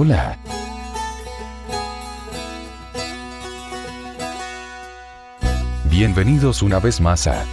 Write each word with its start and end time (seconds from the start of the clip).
hola. 0.00 0.38
Bienvenidos 5.90 6.62
una 6.62 6.78
vez 6.78 7.00
más 7.00 7.26
a 7.26 7.44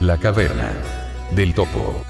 La 0.00 0.18
Caverna 0.18 0.74
del 1.34 1.54
Topo. 1.54 2.09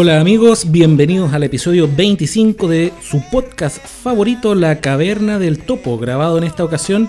Hola 0.03 0.21
amigos, 0.21 0.73
bienvenidos 0.73 1.33
al 1.33 1.45
episodio 1.45 1.89
25 1.89 2.67
de 2.67 2.93
su 3.01 3.23
podcast 3.31 3.79
favorito, 3.87 4.57
La 4.57 4.81
Caverna 4.81 5.39
del 5.39 5.61
Topo, 5.61 5.97
grabado 5.97 6.39
en 6.39 6.43
esta 6.43 6.65
ocasión 6.65 7.09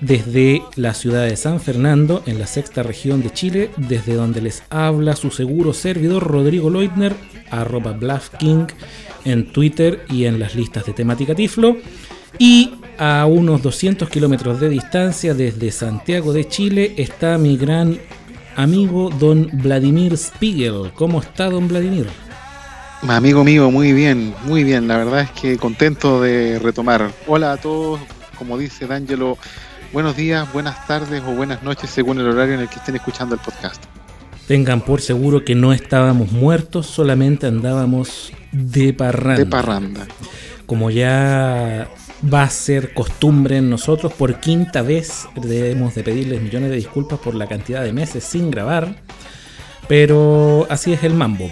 desde 0.00 0.60
la 0.74 0.92
ciudad 0.92 1.24
de 1.24 1.36
San 1.36 1.60
Fernando, 1.60 2.24
en 2.26 2.40
la 2.40 2.48
sexta 2.48 2.82
región 2.82 3.22
de 3.22 3.32
Chile, 3.32 3.70
desde 3.76 4.14
donde 4.14 4.40
les 4.40 4.64
habla 4.70 5.14
su 5.14 5.30
seguro 5.30 5.72
servidor 5.72 6.24
Rodrigo 6.24 6.68
Leutner, 6.68 7.14
arroba 7.48 7.92
BluffKing 7.92 8.66
en 9.24 9.52
Twitter 9.52 10.04
y 10.10 10.24
en 10.24 10.40
las 10.40 10.56
listas 10.56 10.84
de 10.84 10.94
temática 10.94 11.32
Tiflo. 11.32 11.76
Y 12.40 12.72
a 12.98 13.24
unos 13.26 13.62
200 13.62 14.08
kilómetros 14.08 14.58
de 14.58 14.68
distancia 14.68 15.32
desde 15.32 15.70
Santiago 15.70 16.32
de 16.32 16.48
Chile 16.48 16.92
está 16.96 17.38
mi 17.38 17.56
gran 17.56 18.00
amigo 18.56 19.10
don 19.18 19.50
Vladimir 19.52 20.16
Spiegel. 20.16 20.90
¿Cómo 20.94 21.20
está 21.20 21.50
don 21.50 21.68
Vladimir? 21.68 22.08
Amigo 23.02 23.44
mío, 23.44 23.70
muy 23.70 23.92
bien, 23.92 24.34
muy 24.44 24.64
bien. 24.64 24.88
La 24.88 24.96
verdad 24.96 25.20
es 25.20 25.30
que 25.30 25.58
contento 25.58 26.20
de 26.20 26.58
retomar. 26.58 27.12
Hola 27.26 27.52
a 27.52 27.56
todos, 27.58 28.00
como 28.36 28.58
dice 28.58 28.86
D'Angelo, 28.86 29.38
buenos 29.92 30.16
días, 30.16 30.50
buenas 30.52 30.86
tardes 30.86 31.22
o 31.26 31.32
buenas 31.32 31.62
noches 31.62 31.90
según 31.90 32.18
el 32.18 32.28
horario 32.28 32.54
en 32.54 32.60
el 32.60 32.68
que 32.68 32.76
estén 32.76 32.96
escuchando 32.96 33.34
el 33.34 33.40
podcast. 33.40 33.84
Tengan 34.48 34.80
por 34.80 35.00
seguro 35.00 35.44
que 35.44 35.54
no 35.54 35.72
estábamos 35.72 36.32
muertos, 36.32 36.86
solamente 36.86 37.46
andábamos 37.46 38.32
de 38.52 38.92
parranda. 38.92 39.44
De 39.44 39.46
parranda. 39.46 40.06
Como 40.66 40.90
ya 40.90 41.88
va 42.22 42.42
a 42.42 42.50
ser 42.50 42.94
costumbre 42.94 43.58
en 43.58 43.70
nosotros. 43.70 44.12
Por 44.12 44.40
quinta 44.40 44.82
vez 44.82 45.26
debemos 45.36 45.94
de 45.94 46.02
pedirles 46.02 46.40
millones 46.40 46.70
de 46.70 46.76
disculpas 46.76 47.18
por 47.18 47.34
la 47.34 47.46
cantidad 47.46 47.82
de 47.82 47.92
meses 47.92 48.24
sin 48.24 48.50
grabar. 48.50 48.96
Pero 49.88 50.66
así 50.68 50.92
es 50.92 51.02
el 51.04 51.14
mambo. 51.14 51.50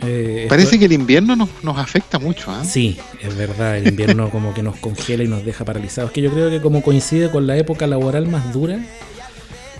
Eh, 0.00 0.46
Parece 0.48 0.78
que 0.78 0.84
el 0.84 0.92
invierno 0.92 1.34
nos, 1.36 1.48
nos 1.62 1.76
afecta 1.78 2.18
mucho. 2.18 2.52
¿eh? 2.52 2.64
Sí, 2.64 2.98
es 3.20 3.36
verdad, 3.36 3.76
el 3.76 3.88
invierno 3.88 4.30
como 4.32 4.54
que 4.54 4.62
nos 4.62 4.76
congela 4.76 5.24
y 5.24 5.28
nos 5.28 5.44
deja 5.44 5.64
paralizados. 5.64 6.10
Que 6.10 6.22
yo 6.22 6.30
creo 6.30 6.50
que 6.50 6.60
como 6.60 6.82
coincide 6.82 7.30
con 7.30 7.46
la 7.46 7.56
época 7.56 7.86
laboral 7.86 8.28
más 8.28 8.52
dura, 8.52 8.78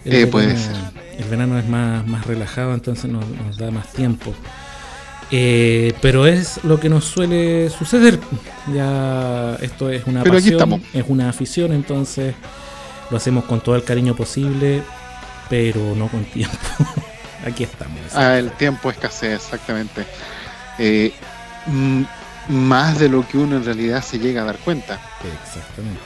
el, 0.05 0.15
eh, 0.15 0.27
puede 0.27 0.57
ser. 0.57 0.75
el 1.19 1.25
verano 1.25 1.59
es 1.59 1.69
más, 1.69 2.07
más 2.07 2.27
relajado, 2.27 2.75
entonces 2.75 3.11
nos, 3.11 3.25
nos 3.29 3.59
da 3.59 3.71
más 3.71 3.93
tiempo. 3.93 4.35
Eh, 5.31 5.93
pero 6.01 6.27
es 6.27 6.65
lo 6.65 6.81
que 6.81 6.89
nos 6.89 7.05
suele 7.05 7.69
suceder. 7.71 8.19
Ya 8.73 9.57
esto 9.61 9.91
es 9.91 10.07
una 10.07 10.25
pasión, 10.25 10.83
es 10.93 11.05
una 11.07 11.29
afición, 11.29 11.73
entonces 11.73 12.35
lo 13.11 13.17
hacemos 13.17 13.45
con 13.45 13.61
todo 13.61 13.77
el 13.77 13.85
cariño 13.85 14.15
posible, 14.17 14.83
pero 15.49 15.95
no 15.95 16.09
con 16.09 16.25
tiempo. 16.25 16.57
Aquí 17.47 17.65
estamos. 17.65 17.99
Ah, 18.15 18.39
el 18.39 18.51
tiempo 18.53 18.91
escasea, 18.91 19.35
exactamente. 19.35 20.05
Eh, 20.79 21.13
más 22.49 22.99
de 22.99 23.09
lo 23.09 23.27
que 23.27 23.39
uno 23.39 23.57
en 23.57 23.65
realidad 23.65 24.03
se 24.03 24.19
llega 24.19 24.43
a 24.43 24.45
dar 24.45 24.59
cuenta. 24.59 25.01
Exactamente. 25.45 26.01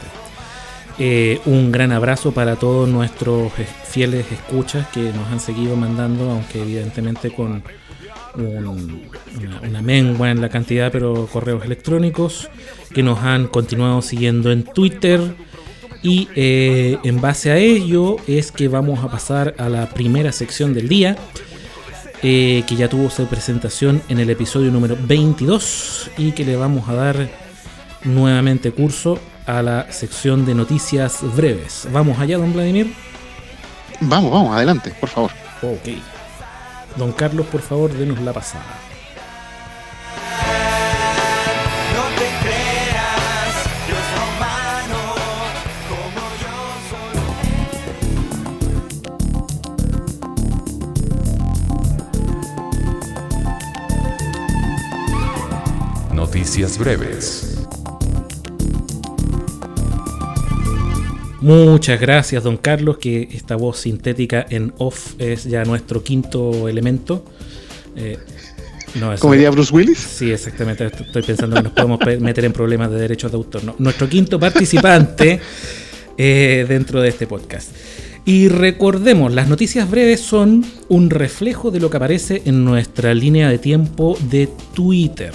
Eh, 0.98 1.40
un 1.46 1.72
gran 1.72 1.92
abrazo 1.92 2.32
para 2.32 2.56
todos 2.56 2.88
nuestros 2.88 3.52
fieles 3.84 4.30
escuchas 4.30 4.86
que 4.88 5.12
nos 5.12 5.28
han 5.28 5.40
seguido 5.40 5.74
mandando, 5.76 6.30
aunque 6.30 6.60
evidentemente 6.62 7.30
con 7.30 7.62
una, 8.34 9.82
mengua 9.82 10.31
en 10.31 10.41
la 10.41 10.48
cantidad, 10.48 10.91
pero 10.91 11.26
correos 11.26 11.65
electrónicos 11.65 12.48
que 12.94 13.03
nos 13.03 13.20
han 13.20 13.47
continuado 13.48 14.03
siguiendo 14.03 14.50
en 14.53 14.65
Twitter. 14.65 15.20
Y 16.03 16.28
eh, 16.34 16.98
en 17.04 17.20
base 17.20 17.53
a 17.53 17.59
ello 17.59 18.16
es 18.26 18.50
que 18.50 18.66
vamos 18.69 19.04
a 19.04 19.10
pasar 19.10 19.54
a 19.59 19.69
la 19.69 19.88
primera 19.88 20.32
sección 20.32 20.75
del 20.75 20.88
día, 20.88 21.16
eh, 22.22 22.65
que 22.66 22.76
ya 22.76 22.88
tuvo 22.88 23.09
su 23.09 23.26
presentación 23.26 24.03
en 24.09 24.19
el 24.19 24.31
episodio 24.31 24.70
número 24.72 24.97
22 25.00 26.10
y 26.19 26.32
que 26.32 26.44
le 26.44 26.56
vamos 26.56 26.88
a 26.88 26.94
dar 26.94 27.28
nuevamente 28.04 28.72
curso 28.72 29.19
a 29.47 29.62
la 29.62 29.93
sección 29.93 30.44
de 30.44 30.54
noticias 30.54 31.20
breves. 31.37 31.88
¿Vamos 31.93 32.19
allá, 32.19 32.38
don 32.38 32.53
Vladimir? 32.53 32.93
Vamos, 34.00 34.32
vamos, 34.32 34.56
adelante, 34.56 34.93
por 34.99 35.09
favor. 35.09 35.31
Ok. 35.62 36.21
Don 36.97 37.12
Carlos, 37.12 37.47
por 37.47 37.62
favor, 37.62 37.92
denos 37.92 38.20
la 38.20 38.32
pasada. 38.32 38.64
Noticias 56.12 56.78
breves. 56.78 57.51
Muchas 61.42 62.00
gracias, 62.00 62.44
don 62.44 62.56
Carlos, 62.56 62.98
que 62.98 63.28
esta 63.32 63.56
voz 63.56 63.78
sintética 63.78 64.47
en 64.48 64.72
off 64.78 65.14
es 65.19 65.42
ya 65.42 65.64
nuestro 65.64 66.04
quinto 66.04 66.69
elemento. 66.69 67.25
Eh, 67.97 68.16
¿Como 69.19 69.32
diría 69.32 69.50
Bruce 69.50 69.75
Willis? 69.75 69.98
Sí, 69.98 70.31
exactamente. 70.31 70.86
Estoy 70.86 71.22
pensando 71.22 71.56
que 71.56 71.62
nos 71.64 71.72
podemos 71.72 71.98
meter 72.20 72.44
en 72.44 72.52
problemas 72.52 72.93
de 72.93 72.99
derechos 72.99 73.32
de 73.32 73.37
autor. 73.37 73.75
nuestro 73.78 74.08
quinto 74.08 74.38
participante 74.38 75.40
eh, 76.16 76.64
dentro 76.69 77.00
de 77.00 77.08
este 77.08 77.26
podcast. 77.26 77.70
Y 78.24 78.48
recordemos, 78.48 79.32
las 79.32 79.48
noticias 79.48 79.90
breves 79.90 80.20
son 80.20 80.64
un 80.88 81.10
reflejo 81.10 81.72
de 81.72 81.80
lo 81.80 81.90
que 81.90 81.96
aparece 81.96 82.42
en 82.44 82.64
nuestra 82.64 83.14
línea 83.14 83.48
de 83.48 83.58
tiempo 83.58 84.16
de 84.30 84.48
Twitter. 84.74 85.32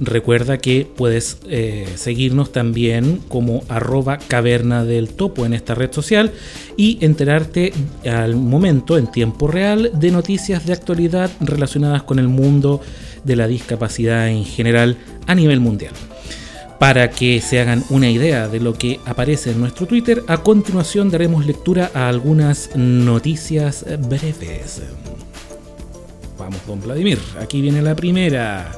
Recuerda 0.00 0.56
que 0.56 0.88
puedes 0.96 1.36
eh, 1.50 1.86
seguirnos 1.96 2.50
también 2.50 3.20
como 3.28 3.62
arroba 3.68 4.16
caverna 4.16 4.86
del 4.86 5.10
topo 5.10 5.44
en 5.44 5.52
esta 5.52 5.74
red 5.74 5.92
social 5.92 6.32
y 6.78 6.96
enterarte 7.02 7.74
al 8.10 8.36
momento, 8.36 8.96
en 8.96 9.12
tiempo 9.12 9.46
real, 9.46 9.90
de 9.92 10.10
noticias 10.10 10.64
de 10.64 10.72
actualidad 10.72 11.30
relacionadas 11.40 12.04
con 12.04 12.18
el 12.18 12.28
mundo 12.28 12.80
de 13.22 13.36
la 13.36 13.48
discapacidad 13.48 14.28
en 14.28 14.46
general 14.46 14.96
a 15.26 15.34
nivel 15.34 15.60
mundial. 15.60 15.92
Para 16.80 17.10
que 17.10 17.42
se 17.42 17.60
hagan 17.60 17.84
una 17.90 18.08
idea 18.08 18.48
de 18.48 18.58
lo 18.58 18.72
que 18.72 19.00
aparece 19.04 19.50
en 19.50 19.60
nuestro 19.60 19.86
Twitter, 19.86 20.24
a 20.28 20.38
continuación 20.38 21.10
daremos 21.10 21.44
lectura 21.44 21.90
a 21.92 22.08
algunas 22.08 22.70
noticias 22.74 23.84
breves. 24.08 24.80
Vamos, 26.38 26.58
don 26.66 26.80
Vladimir, 26.80 27.18
aquí 27.38 27.60
viene 27.60 27.82
la 27.82 27.94
primera. 27.94 28.72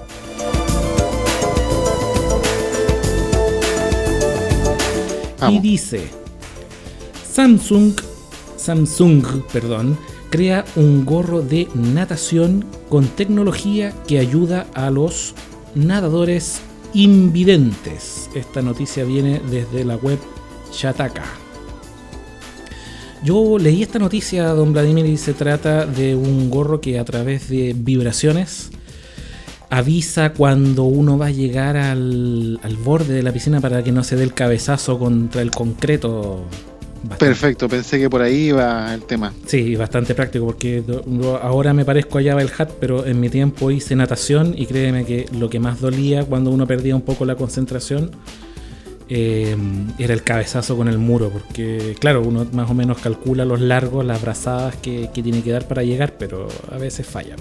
Y 5.48 5.60
dice, 5.60 6.08
Samsung, 7.24 7.92
Samsung, 8.56 9.44
perdón, 9.52 9.96
crea 10.28 10.64
un 10.74 11.04
gorro 11.04 11.40
de 11.40 11.68
natación 11.74 12.64
con 12.88 13.06
tecnología 13.06 13.92
que 14.08 14.18
ayuda 14.18 14.66
a 14.74 14.90
los 14.90 15.36
nadadores 15.76 16.62
invidentes. 16.94 18.30
Esta 18.34 18.62
noticia 18.62 19.04
viene 19.04 19.40
desde 19.50 19.84
la 19.84 19.96
web 19.96 20.18
Chataka. 20.70 21.24
Yo 23.22 23.56
leí 23.58 23.82
esta 23.82 23.98
noticia, 23.98 24.48
don 24.48 24.72
Vladimir, 24.72 25.06
y 25.06 25.16
se 25.16 25.32
trata 25.32 25.86
de 25.86 26.16
un 26.16 26.50
gorro 26.50 26.80
que 26.80 26.98
a 26.98 27.04
través 27.04 27.48
de 27.48 27.72
vibraciones 27.76 28.70
avisa 29.70 30.32
cuando 30.32 30.84
uno 30.84 31.16
va 31.16 31.26
a 31.26 31.30
llegar 31.30 31.76
al, 31.76 32.58
al 32.62 32.76
borde 32.76 33.14
de 33.14 33.22
la 33.22 33.32
piscina 33.32 33.60
para 33.60 33.82
que 33.82 33.92
no 33.92 34.02
se 34.04 34.16
dé 34.16 34.24
el 34.24 34.34
cabezazo 34.34 34.98
contra 34.98 35.40
el 35.40 35.50
concreto. 35.50 36.44
Bastante- 37.02 37.26
Perfecto, 37.26 37.68
pensé 37.68 37.98
que 37.98 38.08
por 38.08 38.22
ahí 38.22 38.48
iba 38.48 38.94
el 38.94 39.02
tema. 39.02 39.32
Sí, 39.46 39.74
bastante 39.76 40.14
práctico 40.14 40.46
porque 40.46 40.84
ahora 41.42 41.72
me 41.74 41.84
parezco 41.84 42.18
a 42.18 42.22
Java 42.22 42.42
el 42.42 42.50
Hat, 42.56 42.70
pero 42.80 43.04
en 43.04 43.18
mi 43.20 43.28
tiempo 43.28 43.70
hice 43.70 43.96
natación 43.96 44.54
y 44.56 44.66
créeme 44.66 45.04
que 45.04 45.26
lo 45.32 45.50
que 45.50 45.58
más 45.58 45.80
dolía 45.80 46.24
cuando 46.24 46.50
uno 46.50 46.66
perdía 46.66 46.94
un 46.94 47.02
poco 47.02 47.24
la 47.24 47.34
concentración 47.34 48.12
eh, 49.08 49.56
era 49.98 50.14
el 50.14 50.22
cabezazo 50.22 50.76
con 50.76 50.88
el 50.88 50.98
muro, 50.98 51.28
porque 51.30 51.96
claro, 51.98 52.22
uno 52.22 52.46
más 52.52 52.70
o 52.70 52.74
menos 52.74 52.98
calcula 52.98 53.44
los 53.44 53.60
largos, 53.60 54.04
las 54.06 54.22
brazadas 54.22 54.76
que, 54.76 55.10
que 55.12 55.22
tiene 55.22 55.42
que 55.42 55.50
dar 55.50 55.66
para 55.68 55.82
llegar, 55.82 56.14
pero 56.18 56.48
a 56.70 56.78
veces 56.78 57.06
falla. 57.06 57.36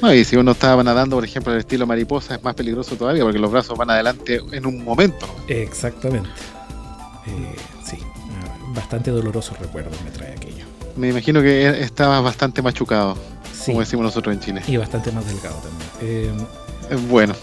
No, 0.00 0.14
y 0.14 0.24
si 0.24 0.36
uno 0.36 0.52
estaba 0.52 0.82
nadando, 0.82 1.16
por 1.16 1.24
ejemplo, 1.26 1.52
al 1.52 1.58
estilo 1.58 1.86
mariposa, 1.86 2.36
es 2.36 2.42
más 2.42 2.54
peligroso 2.54 2.96
todavía 2.96 3.22
porque 3.24 3.38
los 3.38 3.50
brazos 3.50 3.76
van 3.76 3.90
adelante 3.90 4.40
en 4.52 4.64
un 4.64 4.82
momento. 4.82 5.26
Exactamente. 5.48 6.30
Eh, 7.26 7.54
bastante 8.74 9.10
dolorosos 9.10 9.58
recuerdos 9.58 10.00
me 10.02 10.10
trae 10.10 10.32
aquello. 10.32 10.64
Me 10.96 11.08
imagino 11.10 11.40
que 11.42 11.66
e- 11.66 11.82
estaba 11.84 12.20
bastante 12.20 12.62
machucado, 12.62 13.16
Sí, 13.52 13.66
como 13.72 13.80
decimos 13.80 14.04
nosotros 14.04 14.34
en 14.34 14.40
Chile. 14.40 14.62
y 14.66 14.76
bastante 14.76 15.12
más 15.12 15.26
delgado 15.26 15.56
también. 15.56 15.90
Eh, 16.02 16.30
Eh, 16.90 16.96
Bueno, 17.08 17.34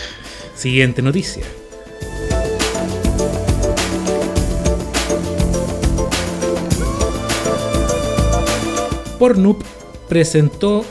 Siguiente 0.54 1.00
noticia. 1.00 1.44
Pornhub 9.18 9.62
presentó 10.08 10.84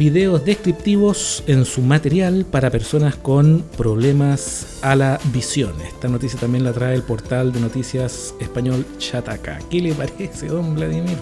videos 0.00 0.46
descriptivos 0.46 1.44
en 1.46 1.66
su 1.66 1.82
material 1.82 2.46
para 2.50 2.70
personas 2.70 3.16
con 3.16 3.62
problemas 3.76 4.78
a 4.80 4.96
la 4.96 5.20
visión. 5.30 5.74
Esta 5.86 6.08
noticia 6.08 6.40
también 6.40 6.64
la 6.64 6.72
trae 6.72 6.94
el 6.94 7.02
portal 7.02 7.52
de 7.52 7.60
noticias 7.60 8.34
español 8.40 8.86
Chataka. 8.96 9.58
¿Qué 9.68 9.82
le 9.82 9.92
parece, 9.92 10.46
don 10.46 10.74
Vladimir? 10.74 11.18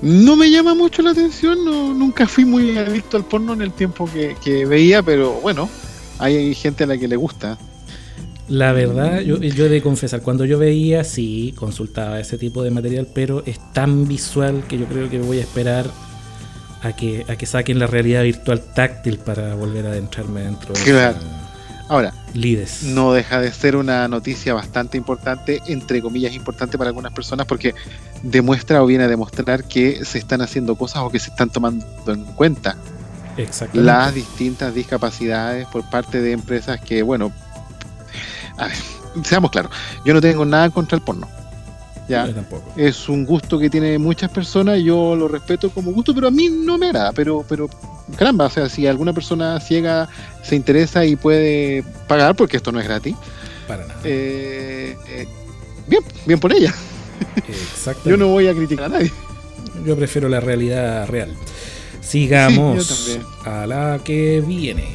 no 0.00 0.36
me 0.36 0.50
llama 0.50 0.74
mucho 0.74 1.02
la 1.02 1.10
atención, 1.10 1.66
no, 1.66 1.92
nunca 1.92 2.26
fui 2.26 2.46
muy 2.46 2.78
adicto 2.78 3.18
al 3.18 3.24
porno 3.24 3.52
en 3.52 3.60
el 3.60 3.72
tiempo 3.72 4.08
que, 4.10 4.34
que 4.42 4.64
veía, 4.64 5.02
pero 5.02 5.34
bueno, 5.34 5.68
hay 6.18 6.54
gente 6.54 6.84
a 6.84 6.86
la 6.86 6.96
que 6.96 7.08
le 7.08 7.16
gusta. 7.16 7.58
La 8.48 8.72
verdad, 8.72 9.20
yo, 9.20 9.36
yo 9.36 9.66
he 9.66 9.68
de 9.68 9.82
confesar, 9.82 10.22
cuando 10.22 10.46
yo 10.46 10.58
veía, 10.58 11.04
sí, 11.04 11.54
consultaba 11.56 12.18
ese 12.18 12.38
tipo 12.38 12.62
de 12.62 12.70
material, 12.70 13.06
pero 13.14 13.44
es 13.44 13.60
tan 13.74 14.08
visual 14.08 14.64
que 14.66 14.78
yo 14.78 14.86
creo 14.86 15.10
que 15.10 15.20
voy 15.20 15.38
a 15.38 15.42
esperar 15.42 15.86
a 16.82 16.92
que, 16.92 17.24
a 17.28 17.36
que 17.36 17.46
saquen 17.46 17.78
la 17.78 17.86
realidad 17.86 18.22
virtual 18.22 18.60
táctil 18.60 19.18
para 19.18 19.54
volver 19.54 19.86
a 19.86 19.90
adentrarme 19.90 20.42
dentro 20.42 20.74
de 20.74 20.80
Claro. 20.82 21.16
esa- 21.18 21.42
Ahora, 21.88 22.14
Lides. 22.32 22.84
no 22.84 23.12
deja 23.12 23.38
de 23.40 23.52
ser 23.52 23.76
una 23.76 24.08
noticia 24.08 24.54
bastante 24.54 24.96
importante, 24.96 25.60
entre 25.66 26.00
comillas 26.00 26.32
importante 26.32 26.78
para 26.78 26.88
algunas 26.88 27.12
personas, 27.12 27.46
porque 27.46 27.74
demuestra 28.22 28.82
o 28.82 28.86
viene 28.86 29.04
a 29.04 29.08
demostrar 29.08 29.64
que 29.64 30.02
se 30.04 30.18
están 30.18 30.40
haciendo 30.40 30.74
cosas 30.76 31.02
o 31.02 31.10
que 31.10 31.18
se 31.18 31.30
están 31.30 31.50
tomando 31.50 31.84
en 32.06 32.24
cuenta 32.24 32.76
las 33.74 34.14
distintas 34.14 34.74
discapacidades 34.74 35.66
por 35.66 35.88
parte 35.90 36.20
de 36.22 36.32
empresas 36.32 36.80
que, 36.80 37.02
bueno, 37.02 37.30
a 38.56 38.66
ver, 38.68 38.76
seamos 39.24 39.50
claros, 39.50 39.70
yo 40.04 40.14
no 40.14 40.20
tengo 40.20 40.44
nada 40.46 40.70
contra 40.70 40.96
el 40.96 41.02
porno. 41.02 41.28
Ya, 42.08 42.26
Yo 42.26 42.34
tampoco. 42.34 42.72
es 42.76 43.08
un 43.08 43.24
gusto 43.24 43.58
que 43.58 43.70
tiene 43.70 43.96
muchas 43.98 44.30
personas, 44.30 44.80
yo 44.82 45.14
lo 45.16 45.28
respeto 45.28 45.70
como 45.70 45.92
gusto, 45.92 46.12
pero 46.14 46.26
a 46.28 46.30
mí 46.30 46.48
no 46.50 46.76
me 46.76 46.86
agrada, 46.86 47.12
pero, 47.12 47.44
pero 47.48 47.70
caramba, 48.18 48.46
o 48.46 48.50
sea, 48.50 48.68
si 48.68 48.86
alguna 48.86 49.12
persona 49.12 49.58
ciega 49.60 50.08
se 50.42 50.56
interesa 50.56 51.04
y 51.04 51.14
puede 51.16 51.84
pagar, 52.08 52.34
porque 52.34 52.56
esto 52.56 52.72
no 52.72 52.80
es 52.80 52.86
gratis, 52.88 53.14
Para 53.68 53.86
nada. 53.86 54.00
eh, 54.04 54.96
eh, 55.08 55.26
bien, 55.86 56.02
bien 56.26 56.40
por 56.40 56.52
ella. 56.52 56.74
Exactamente. 57.48 58.10
Yo 58.10 58.16
no 58.16 58.28
voy 58.28 58.48
a 58.48 58.52
criticar 58.54 58.86
a 58.86 58.88
nadie. 58.88 59.12
Yo 59.86 59.96
prefiero 59.96 60.28
la 60.28 60.40
realidad 60.40 61.06
real. 61.08 61.30
Sigamos 62.00 62.84
Sí, 62.84 63.18
a 63.46 63.64
la 63.66 64.00
que 64.04 64.42
viene. 64.44 64.86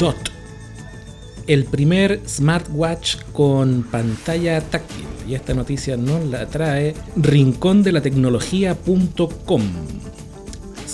Dot. 0.00 0.16
El 1.46 1.64
primer 1.64 2.20
smartwatch 2.26 3.16
con 3.32 3.82
pantalla 3.84 4.60
táctil. 4.60 5.04
Y 5.28 5.34
esta 5.34 5.54
noticia 5.54 5.96
nos 5.96 6.24
la 6.26 6.46
trae 6.46 6.94
rincondelatecnología.com. 7.16 9.62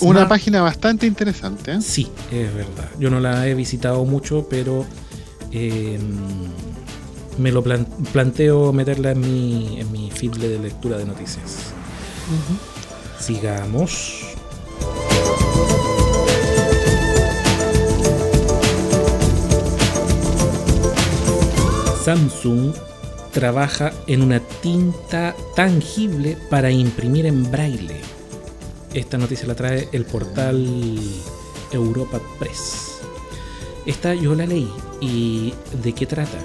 Una 0.01 0.21
Smart- 0.21 0.29
página 0.29 0.61
bastante 0.63 1.07
interesante. 1.07 1.73
¿eh? 1.73 1.81
Sí, 1.81 2.07
es 2.31 2.55
verdad. 2.55 2.89
Yo 2.99 3.09
no 3.11 3.19
la 3.21 3.47
he 3.49 3.55
visitado 3.55 4.05
mucho, 4.05 4.47
pero 4.51 4.85
eh, 5.53 5.99
me 7.39 7.51
lo 7.53 7.63
plan- 7.63 7.87
planteo 8.13 8.73
meterla 8.75 9.13
en 9.13 9.21
mi, 9.21 9.81
en 9.81 9.91
mi 9.93 10.11
feed 10.11 10.33
de 10.37 10.59
lectura 10.59 10.99
de 10.99 11.07
noticias. 11.07 11.73
Sigamos. 13.19 14.21
Samsung 22.07 22.73
trabaja 23.33 23.93
en 24.07 24.23
una 24.23 24.39
tinta 24.39 25.35
tangible 25.57 26.37
para 26.49 26.71
imprimir 26.71 27.27
en 27.27 27.51
braille. 27.51 27.97
Esta 28.95 29.19
noticia 29.19 29.49
la 29.49 29.57
trae 29.57 29.89
el 29.91 30.05
portal 30.05 30.65
Europa 31.73 32.21
Press. 32.39 33.01
Esta 33.87 34.15
yo 34.15 34.37
la 34.37 34.47
leí 34.47 34.71
y 35.01 35.53
¿de 35.83 35.93
qué 35.95 36.07
trata? 36.07 36.39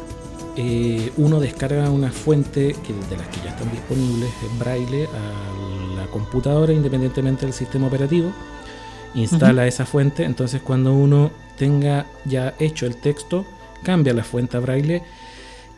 Eh, 0.55 1.11
uno 1.17 1.39
descarga 1.39 1.91
una 1.91 2.11
fuente 2.11 2.75
que, 2.83 2.93
de 2.93 3.17
las 3.17 3.27
que 3.27 3.45
ya 3.45 3.51
están 3.51 3.69
disponibles 3.69 4.31
en 4.41 4.57
braille 4.57 5.05
a 5.05 5.95
la 5.95 6.07
computadora 6.07 6.73
independientemente 6.73 7.45
del 7.45 7.53
sistema 7.53 7.85
operativo. 7.85 8.33
Instala 9.13 9.67
esa 9.67 9.85
fuente, 9.85 10.23
entonces 10.23 10.63
cuando 10.63 10.91
uno 10.91 11.29
tenga 11.55 12.07
ya 12.25 12.55
hecho 12.57 12.87
el 12.87 12.95
texto, 12.95 13.45
cambia 13.83 14.15
la 14.15 14.23
fuente 14.23 14.57
a 14.57 14.59
braille 14.59 15.03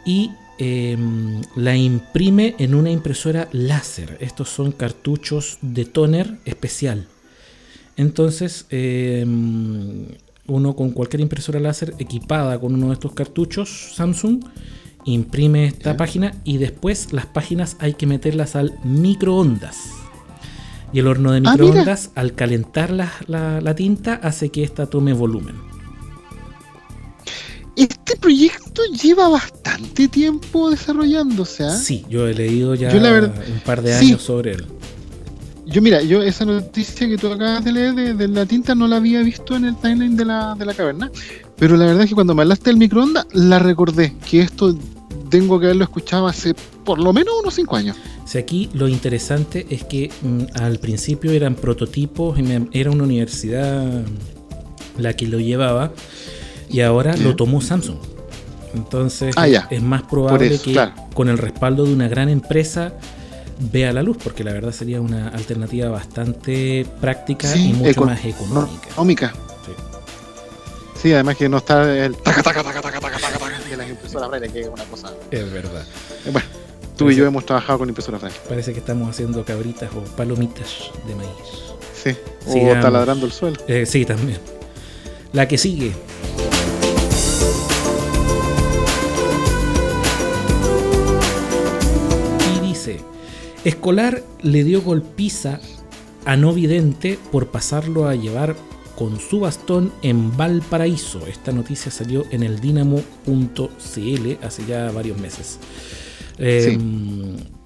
y 0.06 0.32
em, 0.58 1.42
la 1.56 1.76
imprime 1.76 2.56
en 2.60 2.76
una 2.76 2.92
impresora 2.92 3.48
láser. 3.52 4.18
Estos 4.22 4.50
son 4.50 4.72
cartuchos 4.72 5.58
de 5.62 5.86
toner 5.86 6.38
especial. 6.46 7.08
Entonces, 7.98 8.66
em, 8.70 10.06
uno 10.48 10.76
con 10.76 10.92
cualquier 10.92 11.22
impresora 11.22 11.60
láser 11.60 11.94
equipada 12.00 12.60
con 12.60 12.74
uno 12.76 12.88
de 12.88 12.94
estos 12.94 13.14
cartuchos 13.14 13.94
Samsung 13.96 14.44
imprime 15.06 15.66
esta 15.66 15.96
página 15.98 16.34
y 16.44 16.58
después 16.58 17.14
las 17.14 17.26
páginas 17.26 17.76
hay 17.80 17.94
que 17.94 18.08
meterlas 18.08 18.56
al 18.56 18.78
microondas. 18.84 19.78
Y 20.94 21.00
el 21.00 21.08
horno 21.08 21.32
de 21.32 21.40
Ah, 21.46 21.52
microondas, 21.52 22.12
al 22.16 22.36
calentar 22.36 22.92
la, 22.92 23.12
la- 23.28 23.60
la 23.62 23.74
tinta, 23.76 24.14
hace 24.16 24.50
que 24.50 24.64
esta 24.64 24.86
tome 24.86 25.12
volumen. 25.14 25.56
Este 27.76 28.16
proyecto 28.18 28.63
lleva 29.02 29.30
bastante 29.30 30.08
tiempo 30.08 30.70
desarrollándose. 30.70 31.64
¿ah? 31.64 31.76
Sí, 31.78 32.06
yo 32.10 32.28
he 32.28 32.34
leído 32.34 32.76
ya 32.76 32.90
verdad- 32.92 33.34
un 33.48 33.60
par 33.62 33.82
de 33.82 33.98
sí. 34.00 34.08
años 34.08 34.22
sobre 34.22 34.54
él. 34.54 34.66
Yo, 35.66 35.82
mira, 35.82 36.02
yo 36.02 36.22
esa 36.22 36.44
noticia 36.46 37.08
que 37.08 37.18
tú 37.18 37.28
acabas 37.32 37.64
de 37.64 37.72
leer 37.72 37.94
de, 37.96 38.14
de 38.14 38.28
la 38.28 38.46
tinta 38.46 38.76
no 38.76 38.88
la 38.88 38.98
había 38.98 39.22
visto 39.22 39.56
en 39.56 39.66
el 39.66 39.76
timeline 39.78 40.16
de 40.18 40.26
la, 40.26 40.56
de 40.56 40.66
la 40.66 40.74
caverna. 40.74 41.10
Pero 41.58 41.78
la 41.78 41.86
verdad 41.86 42.04
es 42.04 42.10
que 42.10 42.16
cuando 42.16 42.36
me 42.36 42.42
hablaste 42.42 42.70
del 42.70 42.78
microondas, 42.78 43.26
la 43.32 43.60
recordé. 43.60 44.14
Que 44.30 44.42
esto 44.42 44.76
tengo 45.30 45.60
que 45.60 45.68
haberlo 45.68 45.84
escuchado 45.86 46.28
hace 46.28 46.54
por 46.84 47.00
lo 47.00 47.14
menos 47.14 47.34
unos 47.42 47.54
5 47.56 47.76
años. 47.78 47.96
Si 48.26 48.38
aquí 48.38 48.70
lo 48.74 48.88
interesante 48.90 49.66
es 49.70 49.84
que 49.86 50.12
mm, 50.22 50.58
al 50.62 50.80
principio 50.80 51.32
eran 51.32 51.56
prototipos, 51.56 52.38
y 52.38 52.44
me- 52.44 52.68
era 52.74 52.92
una 52.92 53.04
universidad 53.04 54.04
la 54.98 55.14
que 55.16 55.28
lo 55.28 55.40
llevaba 55.40 55.92
y 56.70 56.82
ahora 56.82 57.16
lo 57.18 57.36
tomó 57.36 57.62
Samsung. 57.62 57.98
Entonces 58.74 59.34
Ah, 59.38 59.48
es 59.48 59.82
más 59.82 60.04
probable 60.04 60.48
eso, 60.54 60.64
que 60.64 60.74
claro. 60.74 60.94
con 61.14 61.30
el 61.30 61.38
respaldo 61.38 61.86
de 61.86 61.94
una 61.94 62.08
gran 62.08 62.30
empresa 62.30 62.94
vea 63.72 63.94
la 63.94 64.02
luz, 64.04 64.18
porque 64.24 64.44
la 64.44 64.52
verdad 64.52 64.72
sería 64.72 65.00
una 65.00 65.30
alternativa 65.30 65.90
bastante 65.90 66.86
práctica 67.00 67.48
Sí, 67.48 67.70
y 67.70 67.74
mucho 67.74 67.90
eco- 67.92 68.06
más 68.06 68.26
económica. 68.26 68.88
Económica. 68.90 69.34
Sí. 69.66 69.72
Sí, 71.02 71.14
además 71.14 71.38
que 71.38 71.48
no 71.50 71.58
está 71.58 71.98
el 72.06 72.16
taca, 72.16 72.42
taca, 72.44 72.64
taca, 72.64 72.82
taca, 72.82 73.00
taca, 73.00 73.18
taca, 73.20 73.40
taca 73.40 73.70
de 73.70 73.78
las 73.78 73.90
impresoras 73.90 74.30
braille, 74.30 74.50
que 74.50 74.62
es 74.62 74.68
una 74.68 74.84
cosa. 74.86 75.12
Es 75.32 75.52
verdad. 75.52 75.84
Eh, 76.26 76.30
Bueno, 76.32 76.48
tú 76.98 77.12
y 77.12 77.16
yo 77.16 77.26
hemos 77.26 77.46
trabajado 77.46 77.80
con 77.80 77.90
impresoras 77.90 78.22
braille. 78.22 78.40
Parece 78.50 78.74
que 78.74 78.80
estamos 78.80 79.10
haciendo 79.10 79.44
cabritas 79.46 79.90
o 79.96 80.02
palomitas 80.16 80.90
de 81.08 81.16
maíz. 81.16 81.30
Sí, 82.04 82.16
o 82.48 82.52
Sigamos. 82.54 82.82
taladrando 82.82 83.26
el 83.26 83.32
suelo. 83.32 83.58
Eh, 83.68 83.86
sí, 83.86 84.04
también. 84.06 84.40
La 85.32 85.48
que 85.48 85.58
sigue. 85.58 85.94
Escolar 93.66 94.22
le 94.42 94.64
dio 94.64 94.82
golpiza 94.82 95.60
a 96.26 96.36
no 96.38 96.54
vidente 96.54 97.18
por 97.32 97.48
pasarlo 97.48 98.08
a 98.08 98.16
llevar 98.16 98.56
con 98.96 99.20
su 99.20 99.40
bastón 99.40 99.92
en 100.02 100.36
Valparaíso. 100.38 101.26
Esta 101.28 101.52
noticia 101.52 101.92
salió 101.92 102.26
en 102.32 102.44
el 102.44 102.60
dinamo.cl 102.60 104.38
hace 104.44 104.66
ya 104.68 104.92
varios 104.92 105.18
meses. 105.18 105.60
Eh, 106.38 106.78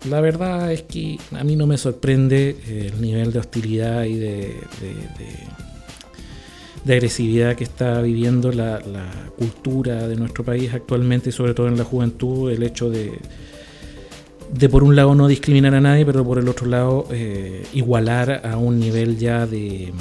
La 0.10 0.22
verdad 0.22 0.72
es 0.72 0.84
que 0.84 1.18
a 1.32 1.44
mí 1.44 1.56
no 1.56 1.66
me 1.68 1.78
sorprende 1.78 2.56
eh, 2.68 2.92
el 2.94 3.02
nivel 3.02 3.32
de 3.34 3.40
hostilidad 3.40 4.04
y 4.06 4.16
de, 4.16 4.56
de- 4.80 4.94
de- 5.18 5.58
de 6.86 6.94
agresividad 6.94 7.56
que 7.58 7.66
está 7.66 8.02
viviendo 8.02 8.50
la, 8.52 8.80
la 8.80 9.12
cultura 9.38 10.08
de 10.08 10.16
nuestro 10.16 10.46
país 10.46 10.74
actualmente 10.74 11.30
y 11.30 11.34
sobre 11.34 11.54
todo 11.54 11.68
en 11.68 11.78
la 11.78 11.84
juventud, 11.84 12.50
el 12.50 12.64
hecho 12.64 12.90
de, 12.90 13.12
de 14.54 14.70
por 14.70 14.84
un 14.84 14.96
lado 14.96 15.16
no 15.16 15.28
discriminar 15.28 15.76
a 15.76 15.82
nadie, 15.82 16.06
pero 16.06 16.24
por 16.24 16.40
el 16.40 16.48
otro 16.48 16.68
lado 16.68 17.08
eh, 17.12 17.66
igualar 17.74 18.42
a 18.46 18.58
un 18.58 18.80
nivel 18.80 19.18
ya 19.18 19.46
de, 19.46 19.94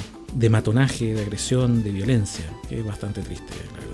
matonaje, 0.49 1.13
de 1.13 1.21
agresión, 1.21 1.83
de 1.83 1.91
violencia, 1.91 2.45
que 2.69 2.79
es 2.79 2.85
bastante 2.85 3.21
triste, 3.21 3.53
la 3.67 3.79
verdad. 3.79 3.87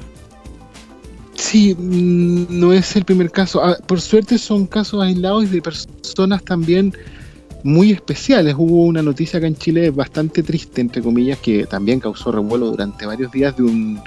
Sí, 1.35 1.75
mm, 1.75 2.59
no 2.59 2.73
es 2.73 2.95
el 2.95 3.05
primer 3.05 3.31
caso. 3.31 3.63
Ah, 3.63 3.77
Por 3.85 4.01
suerte 4.01 4.37
son 4.37 4.67
casos 4.67 5.01
aislados 5.01 5.45
y 5.45 5.47
de 5.47 5.61
personas 5.61 6.43
también 6.43 6.93
muy 7.63 7.91
especiales. 7.91 8.55
Hubo 8.57 8.85
una 8.85 9.01
noticia 9.01 9.37
acá 9.37 9.47
en 9.47 9.55
Chile 9.55 9.89
bastante 9.89 10.43
triste, 10.43 10.81
entre 10.81 11.01
comillas, 11.01 11.39
que 11.39 11.65
también 11.65 11.99
causó 11.99 12.31
revuelo 12.31 12.71
durante 12.71 13.05
varios 13.05 13.31
días 13.31 13.55
de 13.57 13.63
un, 13.63 14.01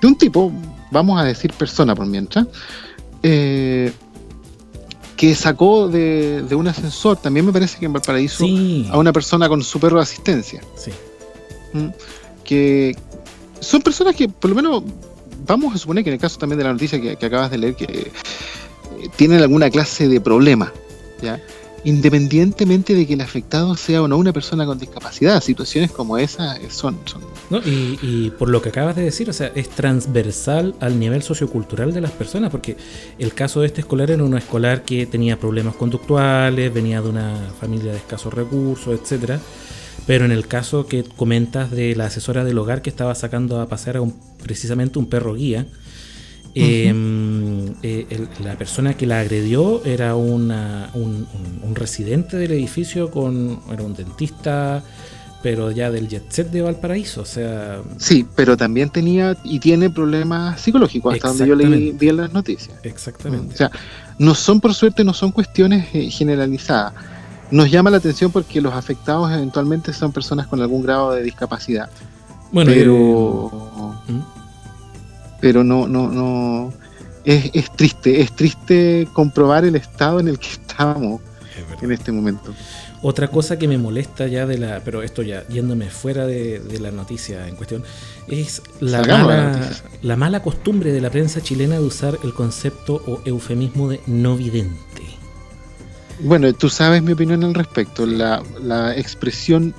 de 0.00 0.06
un 0.06 0.16
tipo, 0.16 0.52
vamos 0.90 1.20
a 1.20 1.24
decir 1.24 1.52
persona 1.52 1.94
por 1.94 2.06
mientras, 2.06 2.46
eh, 3.22 3.92
que 5.22 5.36
sacó 5.36 5.86
de, 5.86 6.42
de 6.42 6.56
un 6.56 6.66
ascensor, 6.66 7.16
también 7.16 7.46
me 7.46 7.52
parece 7.52 7.78
que 7.78 7.86
en 7.86 7.92
Valparaíso, 7.92 8.44
Sí, 8.44 8.88
a 8.90 8.98
una 8.98 9.12
persona 9.12 9.48
con 9.48 9.62
su 9.62 9.78
perro 9.78 9.98
de 9.98 10.02
asistencia. 10.02 10.60
sí. 10.74 10.90
¿m? 11.74 11.92
que 12.42 12.96
son 13.60 13.82
personas 13.82 14.16
que 14.16 14.28
por 14.28 14.50
lo 14.50 14.56
menos 14.56 14.82
vamos 15.46 15.76
a 15.76 15.78
suponer 15.78 16.02
que 16.02 16.10
en 16.10 16.14
el 16.14 16.20
caso 16.20 16.40
también 16.40 16.58
de 16.58 16.64
la 16.64 16.72
noticia 16.72 17.00
que, 17.00 17.14
que 17.14 17.26
acabas 17.26 17.52
de 17.52 17.58
leer 17.58 17.76
que 17.76 17.84
eh, 17.84 18.10
tienen 19.14 19.40
alguna 19.40 19.70
clase 19.70 20.08
de 20.08 20.20
problema 20.20 20.72
ya 21.22 21.40
independientemente 21.84 22.94
de 22.94 23.06
que 23.06 23.14
el 23.14 23.20
afectado 23.20 23.76
sea 23.76 24.02
o 24.02 24.08
no 24.08 24.16
una 24.16 24.32
persona 24.32 24.66
con 24.66 24.78
discapacidad 24.78 25.42
situaciones 25.42 25.90
como 25.90 26.18
esa 26.18 26.56
eh, 26.56 26.68
son, 26.70 26.98
¿no? 27.50 27.58
Y, 27.58 27.98
y 28.02 28.30
por 28.30 28.48
lo 28.48 28.62
que 28.62 28.68
acabas 28.68 28.96
de 28.96 29.02
decir, 29.02 29.28
o 29.28 29.32
sea, 29.32 29.50
es 29.54 29.68
transversal 29.70 30.74
al 30.80 30.98
nivel 30.98 31.22
sociocultural 31.22 31.92
de 31.92 32.00
las 32.00 32.12
personas, 32.12 32.50
porque 32.50 32.76
el 33.18 33.34
caso 33.34 33.60
de 33.60 33.66
este 33.66 33.80
escolar 33.80 34.10
era 34.10 34.22
un 34.22 34.36
escolar 34.36 34.84
que 34.84 35.06
tenía 35.06 35.38
problemas 35.38 35.74
conductuales, 35.74 36.72
venía 36.72 37.02
de 37.02 37.08
una 37.08 37.36
familia 37.60 37.92
de 37.92 37.98
escasos 37.98 38.32
recursos, 38.32 38.98
etcétera. 39.00 39.40
Pero 40.06 40.24
en 40.24 40.32
el 40.32 40.46
caso 40.48 40.86
que 40.86 41.04
comentas 41.04 41.70
de 41.70 41.94
la 41.94 42.06
asesora 42.06 42.44
del 42.44 42.58
hogar 42.58 42.82
que 42.82 42.90
estaba 42.90 43.14
sacando 43.14 43.60
a 43.60 43.68
pasear 43.68 44.00
un, 44.00 44.18
precisamente 44.42 44.98
un 44.98 45.06
perro 45.06 45.34
guía, 45.34 45.66
eh, 46.54 47.74
eh, 47.82 48.06
el- 48.10 48.28
la 48.44 48.56
persona 48.56 48.94
que 48.94 49.06
la 49.06 49.20
agredió 49.20 49.84
era 49.84 50.14
una- 50.16 50.90
un, 50.94 51.26
un- 51.34 51.60
un 51.62 51.74
residente 51.74 52.36
del 52.36 52.52
edificio, 52.52 53.10
con 53.10 53.60
era 53.72 53.82
un 53.82 53.94
dentista, 53.94 54.82
pero 55.42 55.70
ya 55.72 55.90
del 55.90 56.08
jet 56.08 56.30
set 56.30 56.50
de 56.50 56.62
Valparaíso. 56.62 57.22
O 57.22 57.24
sea, 57.24 57.80
sí 57.96 58.24
pero 58.36 58.56
también 58.56 58.90
tenía 58.90 59.36
y 59.44 59.58
tiene 59.58 59.90
problemas 59.90 60.60
psicológicos 60.60 61.14
hasta 61.14 61.28
donde 61.28 61.46
yo 61.48 61.54
leí 61.56 61.92
vi 61.92 62.08
en 62.10 62.16
las 62.18 62.32
noticias 62.32 62.76
exactamente. 62.82 63.54
O 63.54 63.56
sea, 63.56 63.70
no 64.18 64.34
son 64.34 64.60
por 64.60 64.72
suerte, 64.74 65.02
no 65.04 65.14
son 65.14 65.32
cuestiones 65.32 65.88
eh, 65.94 66.10
generalizadas. 66.10 66.92
Nos 67.50 67.70
llama 67.70 67.90
la 67.90 67.96
atención 67.98 68.30
porque 68.30 68.60
los 68.62 68.72
afectados 68.72 69.30
eventualmente 69.32 69.92
son 69.92 70.12
personas 70.12 70.46
con 70.46 70.60
algún 70.62 70.82
grado 70.82 71.12
de 71.12 71.22
discapacidad. 71.22 71.90
bueno, 72.52 72.70
pero 72.72 73.50
eh, 74.08 74.12
¿Mm? 74.12 74.20
Pero 75.42 75.62
no, 75.62 75.86
no, 75.86 76.08
no. 76.08 76.72
Es, 77.24 77.50
es 77.52 77.70
triste, 77.76 78.22
es 78.22 78.34
triste 78.34 79.06
comprobar 79.12 79.66
el 79.66 79.76
estado 79.76 80.18
en 80.20 80.28
el 80.28 80.38
que 80.38 80.48
estamos 80.48 81.20
es 81.76 81.82
en 81.82 81.92
este 81.92 82.12
momento. 82.12 82.54
Otra 83.02 83.28
cosa 83.28 83.58
que 83.58 83.66
me 83.66 83.78
molesta 83.78 84.26
ya 84.26 84.46
de 84.46 84.58
la, 84.58 84.80
pero 84.84 85.02
esto 85.02 85.22
ya 85.22 85.46
yéndome 85.48 85.90
fuera 85.90 86.26
de, 86.26 86.60
de 86.60 86.80
la 86.80 86.90
noticia 86.90 87.48
en 87.48 87.56
cuestión, 87.56 87.82
es 88.28 88.62
la 88.80 89.02
mala, 89.02 89.70
la 90.02 90.16
mala 90.16 90.42
costumbre 90.42 90.92
de 90.92 91.00
la 91.00 91.10
prensa 91.10 91.40
chilena 91.40 91.74
de 91.74 91.84
usar 91.84 92.18
el 92.22 92.32
concepto 92.32 93.02
o 93.06 93.20
eufemismo 93.24 93.88
de 93.88 94.00
no 94.06 94.36
vidente. 94.36 95.02
Bueno, 96.20 96.52
tú 96.52 96.68
sabes 96.68 97.02
mi 97.02 97.12
opinión 97.12 97.42
al 97.42 97.54
respecto. 97.54 98.06
La, 98.06 98.42
la 98.62 98.96
expresión, 98.96 99.74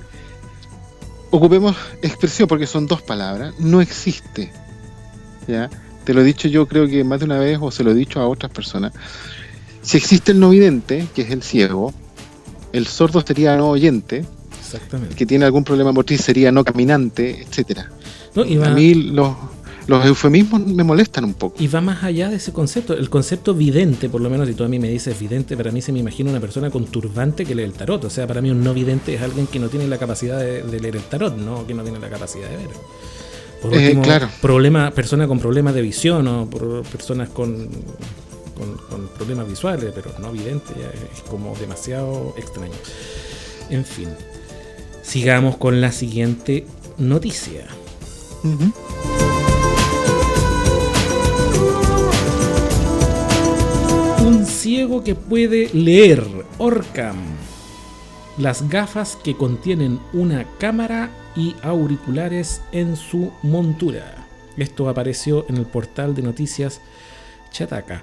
ocupemos 1.30 1.74
expresión 2.02 2.46
porque 2.46 2.66
son 2.66 2.86
dos 2.86 3.00
palabras, 3.00 3.54
no 3.58 3.80
existe. 3.80 4.52
¿Ya? 5.46 5.70
Te 6.04 6.12
lo 6.14 6.20
he 6.20 6.24
dicho 6.24 6.48
yo 6.48 6.66
creo 6.66 6.86
que 6.86 7.02
más 7.04 7.20
de 7.20 7.26
una 7.26 7.38
vez 7.38 7.58
o 7.60 7.70
se 7.70 7.82
lo 7.84 7.90
he 7.92 7.94
dicho 7.94 8.20
a 8.20 8.28
otras 8.28 8.52
personas. 8.52 8.92
Si 9.82 9.96
existe 9.96 10.32
el 10.32 10.40
no 10.40 10.50
vidente, 10.50 11.06
que 11.14 11.22
es 11.22 11.30
el 11.30 11.42
ciego, 11.42 11.92
el 12.72 12.86
sordo 12.86 13.22
sería 13.26 13.56
no 13.56 13.68
oyente, 13.70 14.18
el 14.18 14.26
Exactamente. 14.60 15.14
que 15.14 15.26
tiene 15.26 15.44
algún 15.44 15.62
problema 15.64 15.92
motriz 15.92 16.20
sería 16.22 16.50
no 16.50 16.64
caminante, 16.64 17.42
etcétera. 17.42 17.90
No, 18.34 18.44
y, 18.44 18.56
A 18.56 18.60
va, 18.60 18.70
mí 18.70 18.94
los, 18.94 19.34
los 19.86 20.04
eufemismos 20.06 20.66
me 20.66 20.82
molestan 20.84 21.24
un 21.24 21.34
poco. 21.34 21.62
y 21.62 21.68
va 21.68 21.80
más 21.80 22.02
allá 22.02 22.28
de 22.30 22.36
ese 22.36 22.52
concepto. 22.52 22.94
El 22.94 23.08
concepto 23.10 23.54
vidente, 23.54 24.08
por 24.08 24.20
lo 24.20 24.28
menos 24.30 24.48
si 24.48 24.54
tú 24.54 24.64
a 24.64 24.68
mí 24.68 24.78
me 24.78 24.88
dices 24.88 25.18
vidente, 25.20 25.56
para 25.56 25.70
mí 25.70 25.80
se 25.82 25.92
me 25.92 26.00
imagina 26.00 26.30
una 26.30 26.40
persona 26.40 26.70
con 26.70 26.86
turbante 26.86 27.44
que 27.44 27.54
lee 27.54 27.62
el 27.62 27.72
tarot. 27.74 28.04
O 28.04 28.10
sea, 28.10 28.26
para 28.26 28.40
mí 28.40 28.50
un 28.50 28.64
no 28.64 28.74
vidente 28.74 29.14
es 29.14 29.22
alguien 29.22 29.46
que 29.46 29.58
no 29.58 29.68
tiene 29.68 29.86
la 29.86 29.98
capacidad 29.98 30.38
de, 30.38 30.62
de 30.62 30.80
leer 30.80 30.96
el 30.96 31.02
tarot, 31.04 31.36
no 31.36 31.66
que 31.66 31.74
no 31.74 31.82
tiene 31.82 31.98
la 32.00 32.08
capacidad 32.10 32.48
de 32.48 32.56
ver. 32.56 32.68
Por 33.64 33.72
Eh, 33.74 33.86
último, 33.86 34.02
claro. 34.02 34.28
problema, 34.42 34.90
persona 34.90 35.26
con 35.26 35.38
problemas 35.38 35.74
de 35.74 35.80
visión 35.80 36.28
o 36.28 36.46
por 36.50 36.82
personas 36.82 37.30
con, 37.30 37.66
con, 38.58 38.76
con 38.90 39.08
problemas 39.08 39.48
visuales, 39.48 39.90
pero 39.94 40.10
no 40.18 40.30
vidente, 40.32 40.74
ya 40.78 40.88
es 40.88 41.22
como 41.30 41.56
demasiado 41.56 42.34
extraño. 42.36 42.74
En 43.70 43.86
fin, 43.86 44.10
sigamos 45.02 45.56
con 45.56 45.80
la 45.80 45.92
siguiente 45.92 46.66
noticia. 46.98 47.66
Un 54.26 54.44
ciego 54.44 55.02
que 55.02 55.14
puede 55.14 55.70
leer 55.72 56.22
Orcam. 56.58 57.16
Las 58.36 58.68
gafas 58.68 59.16
que 59.22 59.34
contienen 59.36 60.00
una 60.12 60.44
cámara 60.58 61.08
y 61.36 61.54
auriculares 61.62 62.60
en 62.72 62.96
su 62.96 63.32
montura. 63.42 64.26
Esto 64.56 64.88
apareció 64.88 65.46
en 65.48 65.56
el 65.56 65.66
portal 65.66 66.14
de 66.14 66.22
noticias 66.22 66.80
Chataca. 67.50 68.02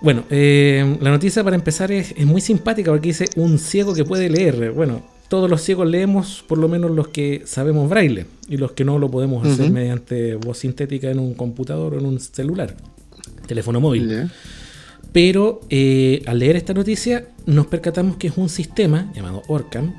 Bueno, 0.00 0.24
eh, 0.30 0.96
la 1.00 1.10
noticia 1.10 1.44
para 1.44 1.54
empezar 1.54 1.92
es, 1.92 2.12
es 2.16 2.26
muy 2.26 2.40
simpática 2.40 2.90
porque 2.90 3.08
dice 3.08 3.26
un 3.36 3.58
ciego 3.58 3.94
que 3.94 4.04
puede 4.04 4.28
leer. 4.28 4.72
Bueno, 4.72 5.02
todos 5.32 5.48
los 5.48 5.62
ciegos 5.62 5.88
leemos, 5.88 6.44
por 6.46 6.58
lo 6.58 6.68
menos 6.68 6.90
los 6.90 7.08
que 7.08 7.42
sabemos 7.46 7.88
braille, 7.88 8.26
y 8.48 8.58
los 8.58 8.72
que 8.72 8.84
no 8.84 8.98
lo 8.98 9.10
podemos 9.10 9.46
hacer 9.46 9.70
mediante 9.70 10.34
voz 10.34 10.58
sintética 10.58 11.10
en 11.10 11.18
un 11.18 11.32
computador 11.32 11.94
o 11.94 11.98
en 11.98 12.04
un 12.04 12.20
celular, 12.20 12.76
teléfono 13.46 13.80
móvil. 13.80 14.28
Pero 15.10 15.60
eh, 15.70 16.22
al 16.26 16.38
leer 16.38 16.56
esta 16.56 16.74
noticia 16.74 17.28
nos 17.46 17.66
percatamos 17.66 18.16
que 18.16 18.26
es 18.26 18.36
un 18.36 18.50
sistema 18.50 19.10
llamado 19.14 19.42
Orcam 19.48 19.94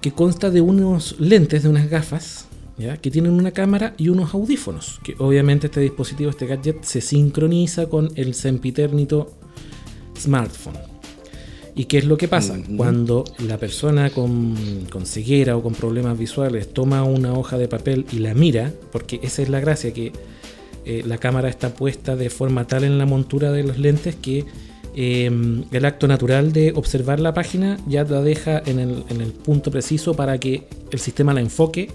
que 0.00 0.12
consta 0.12 0.50
de 0.50 0.60
unos 0.60 1.16
lentes, 1.18 1.62
de 1.62 1.68
unas 1.68 1.88
gafas, 1.90 2.46
¿ya? 2.76 2.96
que 2.96 3.10
tienen 3.10 3.32
una 3.32 3.50
cámara 3.50 3.94
y 3.96 4.08
unos 4.08 4.34
audífonos. 4.34 5.00
Que 5.02 5.14
obviamente 5.18 5.66
este 5.66 5.80
dispositivo, 5.80 6.30
este 6.30 6.46
gadget, 6.46 6.82
se 6.82 7.00
sincroniza 7.00 7.88
con 7.88 8.10
el 8.14 8.34
sempiternito 8.34 9.32
smartphone. 10.18 10.78
¿Y 11.74 11.84
qué 11.84 11.98
es 11.98 12.06
lo 12.06 12.16
que 12.16 12.26
pasa? 12.26 12.58
Cuando 12.76 13.22
la 13.38 13.56
persona 13.56 14.10
con, 14.10 14.56
con 14.90 15.06
ceguera 15.06 15.56
o 15.56 15.62
con 15.62 15.74
problemas 15.74 16.18
visuales 16.18 16.72
toma 16.72 17.04
una 17.04 17.32
hoja 17.34 17.56
de 17.56 17.68
papel 17.68 18.04
y 18.10 18.18
la 18.18 18.34
mira, 18.34 18.72
porque 18.90 19.20
esa 19.22 19.42
es 19.42 19.48
la 19.48 19.60
gracia, 19.60 19.94
que 19.94 20.12
eh, 20.84 21.04
la 21.06 21.18
cámara 21.18 21.48
está 21.48 21.74
puesta 21.74 22.16
de 22.16 22.30
forma 22.30 22.66
tal 22.66 22.82
en 22.82 22.98
la 22.98 23.06
montura 23.06 23.52
de 23.52 23.62
los 23.62 23.78
lentes 23.78 24.16
que 24.16 24.44
eh, 25.00 25.30
el 25.70 25.84
acto 25.84 26.08
natural 26.08 26.52
de 26.52 26.72
observar 26.74 27.20
la 27.20 27.32
página 27.32 27.78
ya 27.86 28.02
la 28.02 28.20
deja 28.20 28.60
en 28.66 28.80
el, 28.80 29.04
en 29.08 29.20
el 29.20 29.30
punto 29.30 29.70
preciso 29.70 30.14
para 30.14 30.38
que 30.38 30.64
el 30.90 30.98
sistema 30.98 31.32
la 31.32 31.40
enfoque. 31.40 31.92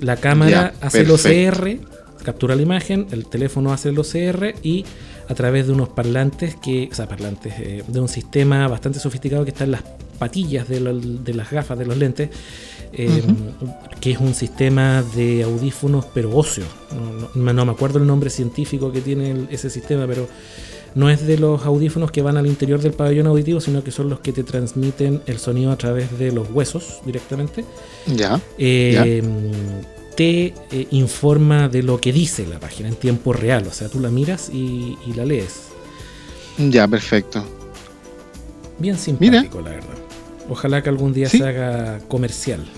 La 0.00 0.16
cámara 0.16 0.50
Ya, 0.50 0.74
hace 0.80 1.02
el. 1.02 1.10
OCR, 1.12 1.78
captura 2.24 2.56
la 2.56 2.62
imagen, 2.62 3.06
el 3.12 3.26
teléfono 3.26 3.72
hace 3.72 3.90
el 3.90 3.98
OCR 4.00 4.56
y 4.60 4.84
a 5.28 5.34
través 5.34 5.68
de 5.68 5.72
unos 5.72 5.88
parlantes 5.90 6.56
que, 6.56 6.88
o 6.90 6.94
sea, 6.96 7.06
parlantes, 7.06 7.54
eh, 7.60 7.84
de 7.86 8.00
un 8.00 8.08
sistema 8.08 8.66
bastante 8.66 8.98
sofisticado 8.98 9.44
que 9.44 9.50
está 9.50 9.62
en 9.62 9.70
las 9.70 9.84
patillas 10.18 10.66
de, 10.68 10.80
las 10.80 11.50
gafas 11.52 11.78
de 11.78 11.86
los 11.86 11.96
lentes, 11.96 12.30
eh, 12.92 13.22
que 14.00 14.10
es 14.10 14.18
un 14.18 14.34
sistema 14.34 15.04
de 15.14 15.44
audífonos 15.44 16.06
pero 16.12 16.36
óseo. 16.36 16.66
No, 17.36 17.64
me 17.64 17.70
acuerdo 17.70 18.00
el 18.00 18.06
nombre 18.08 18.30
científico 18.30 18.90
que 18.90 19.00
tiene 19.00 19.46
ese 19.50 19.70
sistema, 19.70 20.08
pero 20.08 20.28
no 20.94 21.10
es 21.10 21.26
de 21.26 21.38
los 21.38 21.64
audífonos 21.64 22.10
que 22.10 22.22
van 22.22 22.36
al 22.36 22.46
interior 22.46 22.80
del 22.80 22.92
pabellón 22.92 23.26
auditivo, 23.26 23.60
sino 23.60 23.84
que 23.84 23.90
son 23.90 24.08
los 24.08 24.20
que 24.20 24.32
te 24.32 24.44
transmiten 24.44 25.22
el 25.26 25.38
sonido 25.38 25.70
a 25.70 25.76
través 25.76 26.18
de 26.18 26.32
los 26.32 26.50
huesos 26.50 27.00
directamente. 27.04 27.64
Ya. 28.06 28.40
Eh, 28.58 29.22
te 30.18 30.52
eh, 30.72 30.88
informa 30.90 31.68
de 31.68 31.84
lo 31.84 32.00
que 32.00 32.12
dice 32.12 32.44
la 32.44 32.58
página 32.58 32.88
en 32.88 32.96
tiempo 32.96 33.32
real. 33.32 33.66
O 33.68 33.72
sea, 33.72 33.88
tú 33.88 34.00
la 34.00 34.10
miras 34.10 34.50
y, 34.52 34.96
la 35.14 35.24
lees. 35.24 35.68
Ya, 36.58 36.88
perfecto. 36.88 37.44
Bien 38.80 38.98
simpático, 38.98 39.60
la 39.60 39.70
verdad. 39.70 39.94
Ojalá 40.48 40.82
que 40.82 40.88
algún 40.88 41.12
día 41.12 41.28
se 41.28 41.46
haga 41.46 42.00
comercial. 42.08 42.66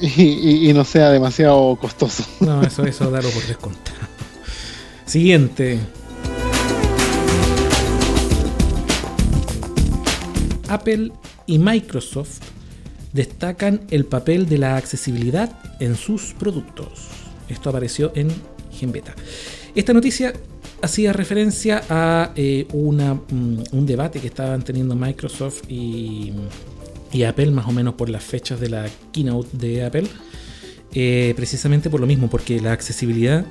Y, 0.00 0.72
no 0.74 0.84
sea 0.84 1.08
demasiado 1.08 1.76
costoso. 1.76 2.24
No, 2.40 2.62
eso, 2.62 2.84
eso 2.84 3.10
darlo 3.10 3.30
por 3.30 3.46
descontado. 3.46 3.96
Siguiente. 5.06 5.78
Apple 10.74 11.12
y 11.46 11.58
Microsoft 11.58 12.40
destacan 13.12 13.80
el 13.90 14.04
papel 14.04 14.48
de 14.48 14.58
la 14.58 14.76
accesibilidad 14.76 15.56
en 15.80 15.94
sus 15.94 16.34
productos. 16.34 17.08
Esto 17.48 17.70
apareció 17.70 18.12
en 18.14 18.28
Genbeta. 18.72 19.14
Esta 19.74 19.92
noticia 19.92 20.32
hacía 20.82 21.12
referencia 21.12 21.82
a 21.88 22.32
eh, 22.36 22.66
mm, 22.72 23.62
un 23.72 23.86
debate 23.86 24.20
que 24.20 24.26
estaban 24.26 24.62
teniendo 24.62 24.94
Microsoft 24.94 25.62
y, 25.68 26.32
Apple, 27.26 27.52
más 27.52 27.66
o 27.68 27.72
menos 27.72 27.94
por 27.94 28.08
las 28.08 28.24
fechas 28.24 28.58
de 28.58 28.68
la 28.68 28.86
keynote 29.12 29.56
de 29.56 29.84
Apple, 29.84 30.08
eh, 30.92 31.32
precisamente 31.36 31.88
por 31.88 32.00
lo 32.00 32.06
mismo, 32.06 32.28
porque 32.28 32.60
la 32.60 32.72
accesibilidad 32.72 33.46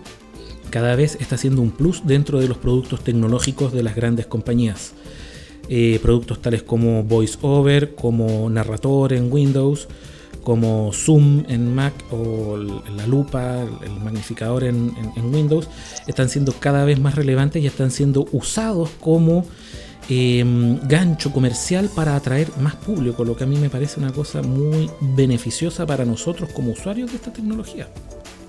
cada 0.69 0.95
vez 0.97 1.17
está 1.21 1.37
siendo 1.37 1.61
un 1.61 1.71
plus 1.71 2.05
dentro 2.05 2.41
de 2.41 2.49
los 2.49 2.57
productos 2.57 3.03
tecnológicos 3.03 3.71
de 3.71 3.83
las 3.83 3.95
grandes 3.95 4.25
compañías. 4.25 4.93
Eh, 5.69 5.99
productos 6.01 6.41
tales 6.41 6.63
como 6.63 7.03
VoiceOver, 7.03 7.95
como 7.95 8.49
Narrator 8.49 9.13
en 9.13 9.31
Windows, 9.31 9.87
como 10.43 10.91
Zoom 10.91 11.45
en 11.47 11.73
Mac 11.73 11.93
o 12.11 12.57
la 12.57 13.07
lupa, 13.07 13.61
el 13.61 13.91
magnificador 14.03 14.65
en, 14.65 14.93
Windows, 15.33 15.69
están 16.05 16.27
siendo 16.27 16.51
cada 16.53 16.83
vez 16.83 16.99
más 16.99 17.15
relevantes 17.15 17.63
y 17.63 17.67
están 17.67 17.91
siendo 17.91 18.27
usados 18.33 18.89
como 18.99 19.45
em, 20.09 20.79
gancho 20.85 21.31
comercial 21.31 21.89
para 21.95 22.17
atraer 22.17 22.49
más 22.59 22.75
público, 22.75 23.23
lo 23.23 23.37
que 23.37 23.45
a 23.45 23.47
mí 23.47 23.55
me 23.55 23.69
parece 23.69 24.01
una 24.01 24.11
cosa 24.11 24.41
muy 24.41 24.89
beneficiosa 24.99 25.85
para 25.85 26.03
nosotros 26.03 26.49
como 26.51 26.73
usuarios 26.73 27.11
de 27.11 27.15
esta 27.15 27.31
tecnología, 27.31 27.87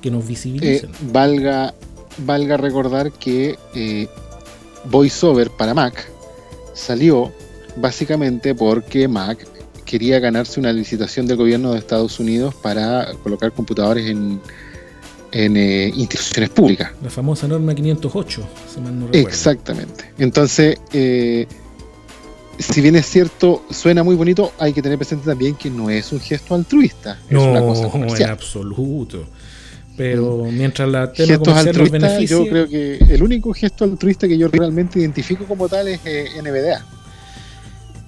que 0.03 0.11
nos 0.11 0.27
visibilicen. 0.27 0.91
Eh, 0.91 0.95
valga, 1.13 1.75
valga 2.19 2.57
recordar 2.57 3.13
que 3.13 3.57
eh, 3.77 4.09
VoiceOver 4.87 5.51
para 5.51 5.75
Mac 5.75 6.14
salió 6.75 7.33
básicamente 7.77 8.55
porque 8.55 9.09
Mac 9.09 9.47
quería 9.85 10.19
ganarse 10.19 10.61
una 10.61 10.73
licitación 10.73 11.27
del 11.27 11.37
gobierno 11.37 11.73
de 11.73 11.79
Estados 11.79 12.19
Unidos 12.19 12.55
para 12.55 13.13
colocar 13.23 13.53
computadores 13.53 14.09
en, 14.09 14.41
en 15.33 15.57
eh, 15.57 15.93
instituciones 15.95 16.51
públicas. 16.51 16.93
La 17.03 17.11
famosa 17.11 17.47
norma 17.47 17.75
508, 17.75 18.43
si 18.73 18.81
mal 18.81 18.99
no 18.99 19.07
recuerdo. 19.07 19.29
Exactamente. 19.29 20.13
Entonces, 20.19 20.79
eh, 20.93 21.47
si 22.59 22.81
bien 22.81 22.97
es 22.97 23.07
cierto, 23.07 23.65
suena 23.71 24.03
muy 24.03 24.17
bonito, 24.17 24.53
hay 24.59 24.73
que 24.73 24.83
tener 24.83 24.99
presente 24.99 25.27
también 25.27 25.55
que 25.55 25.71
no 25.71 25.91
es 25.91 26.13
un 26.13 26.21
gesto 26.21 26.55
altruista. 26.55 27.19
No, 27.31 27.43
es 27.43 27.47
una 27.49 27.61
cosa 27.61 28.25
en 28.25 28.31
absoluto. 28.31 29.27
Pero 29.97 30.45
mm. 30.45 30.57
mientras 30.57 30.89
la 30.89 31.13
tema 31.13 31.59
altruista, 31.59 32.21
yo 32.21 32.47
creo 32.47 32.69
que 32.69 32.97
el 32.97 33.23
único 33.23 33.53
gesto 33.53 33.85
altruista 33.85 34.27
que 34.27 34.37
yo 34.37 34.49
realmente 34.49 34.99
identifico 34.99 35.45
como 35.45 35.69
tal 35.69 35.89
es 35.89 36.01
eh, 36.05 36.27
NVDA. 36.43 36.85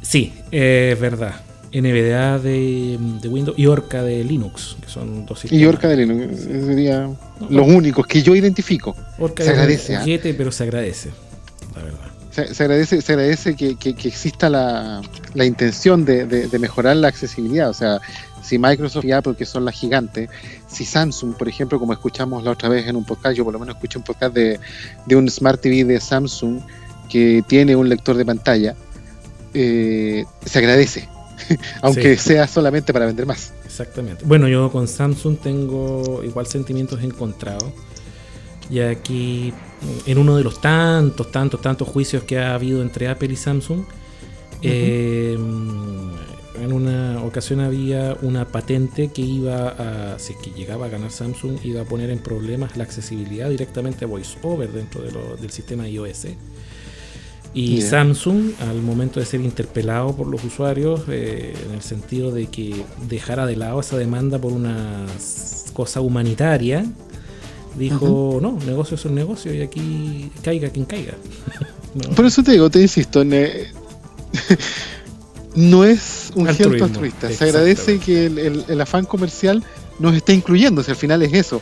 Sí, 0.03 0.33
es 0.51 0.99
verdad. 0.99 1.35
NVDA 1.72 2.38
de, 2.38 2.99
Windows 3.29 3.59
y 3.59 3.66
Orca 3.66 4.03
de 4.03 4.25
Linux, 4.25 4.77
que 4.81 4.88
son 4.88 5.27
dos 5.27 5.40
sistemas. 5.40 5.62
Y 5.62 5.66
Orca 5.66 5.88
de 5.88 5.96
Linux, 5.96 6.40
serían 6.42 7.16
los 7.51 7.66
únicos 7.66 8.07
que 8.07 8.22
yo 8.22 8.35
identifico. 8.35 8.96
Orca 9.18 9.44
se 9.44 9.51
agradece. 9.51 9.96
¿ah? 9.96 10.05
pero 10.37 10.53
se 10.53 10.62
agradece, 10.62 11.11
la 11.75 11.83
verdad. 11.83 12.05
Se, 12.44 12.64
agradece, 12.64 13.01
se 13.01 13.12
agradece 13.12 13.57
que, 13.57 13.77
exista 14.05 14.51
la, 14.51 15.01
intención 15.42 16.05
de, 16.05 16.49
mejorar 16.59 16.96
la 16.96 17.09
accesibilidad. 17.09 17.70
O 17.70 17.75
sea, 17.75 17.99
si 18.42 18.59
Microsoft 18.59 19.07
y 19.07 19.12
Apple, 19.12 19.35
que 19.37 19.46
son 19.46 19.64
las 19.64 19.75
gigantes, 19.75 20.29
si 20.68 20.85
Samsung, 20.85 21.35
por 21.35 21.49
ejemplo, 21.49 21.79
como 21.79 21.94
escuchamos 21.94 22.44
la 22.44 22.51
otra 22.51 22.68
vez 22.68 22.87
en 22.88 22.96
un 22.96 23.07
podcast, 23.07 23.37
yo 23.37 23.44
por 23.44 23.55
lo 23.55 23.59
menos 23.59 23.77
escuché 23.77 23.99
un 23.99 24.05
podcast 24.05 24.35
de, 24.35 24.61
un 25.16 25.31
Smart 25.31 25.61
TV 25.61 25.85
de 25.85 25.99
Samsung 25.99 26.61
que 27.09 27.42
tiene 27.49 27.75
un 27.75 27.88
lector 27.88 28.16
de 28.16 28.27
pantalla, 28.27 28.77
eh, 29.55 30.27
se 30.44 30.59
agradece, 30.59 31.09
aunque 31.81 32.18
sea 32.18 32.46
solamente 32.46 32.92
para 32.92 33.07
vender 33.07 33.25
más. 33.25 33.55
Exactamente. 33.64 34.27
Bueno, 34.27 34.46
yo 34.46 34.70
con 34.70 34.88
Samsung 34.88 35.38
tengo 35.38 36.22
igual 36.22 36.46
sentimientos 36.46 37.03
encontrados. 37.03 37.72
Y 38.68 38.81
aquí, 38.81 39.55
en 40.06 40.18
uno 40.18 40.36
de 40.36 40.44
los 40.44 40.60
tantos, 40.60 41.30
tantos, 41.30 41.60
tantos 41.60 41.88
juicios 41.88 42.24
que 42.24 42.38
ha 42.38 42.54
habido 42.54 42.82
entre 42.82 43.08
Apple 43.08 43.32
y 43.32 43.36
Samsung, 43.36 43.84
en 46.62 46.72
una 46.72 47.22
ocasión 47.22 47.60
había 47.60 48.16
una 48.22 48.48
patente 48.48 49.08
que 49.08 49.22
iba 49.22 49.68
a, 49.68 50.18
si 50.18 50.32
es 50.32 50.38
que 50.38 50.50
llegaba 50.50 50.86
a 50.86 50.88
ganar 50.88 51.10
Samsung, 51.10 51.58
iba 51.64 51.82
a 51.82 51.84
poner 51.84 52.10
en 52.10 52.18
problemas 52.18 52.76
la 52.76 52.84
accesibilidad 52.84 53.50
directamente 53.50 54.04
a 54.04 54.08
VoiceOver 54.08 54.70
dentro 54.70 55.02
del 55.02 55.50
sistema 55.50 55.88
iOS. 55.88 56.26
Y 57.54 57.80
Samsung, 57.80 58.52
al 58.68 58.82
momento 58.82 59.18
de 59.18 59.24
ser 59.24 59.40
interpelado 59.40 60.14
por 60.14 60.26
los 60.26 60.44
usuarios, 60.44 61.02
eh, 61.08 61.54
en 61.66 61.74
el 61.74 61.80
sentido 61.80 62.30
de 62.30 62.48
que 62.48 62.84
dejara 63.08 63.46
de 63.46 63.56
lado 63.56 63.80
esa 63.80 63.96
demanda 63.96 64.38
por 64.38 64.52
una 64.52 65.06
cosa 65.72 66.02
humanitaria, 66.02 66.84
dijo, 67.78 68.38
no, 68.40 68.58
negocio 68.64 68.94
es 68.94 69.04
un 69.04 69.14
negocio 69.14 69.54
y 69.54 69.60
aquí 69.62 70.30
caiga 70.42 70.70
quien 70.70 70.86
caiga. 70.86 71.14
Por 72.16 72.26
eso 72.26 72.42
te 72.42 72.52
digo, 72.52 72.70
te 72.70 72.80
insisto, 72.80 73.24
no 75.54 75.84
es 75.84 76.32
un 76.34 76.46
gesto 76.46 76.84
altruista. 76.84 77.30
Se 77.30 77.44
agradece 77.44 77.98
que 77.98 78.26
el, 78.26 78.80
afán 78.80 79.06
comercial 79.06 79.64
nos 79.98 80.14
esté 80.14 80.35
incluyendo, 80.35 80.82
si 80.82 80.90
al 80.90 80.96
final 80.96 81.22
es 81.22 81.32
eso. 81.32 81.61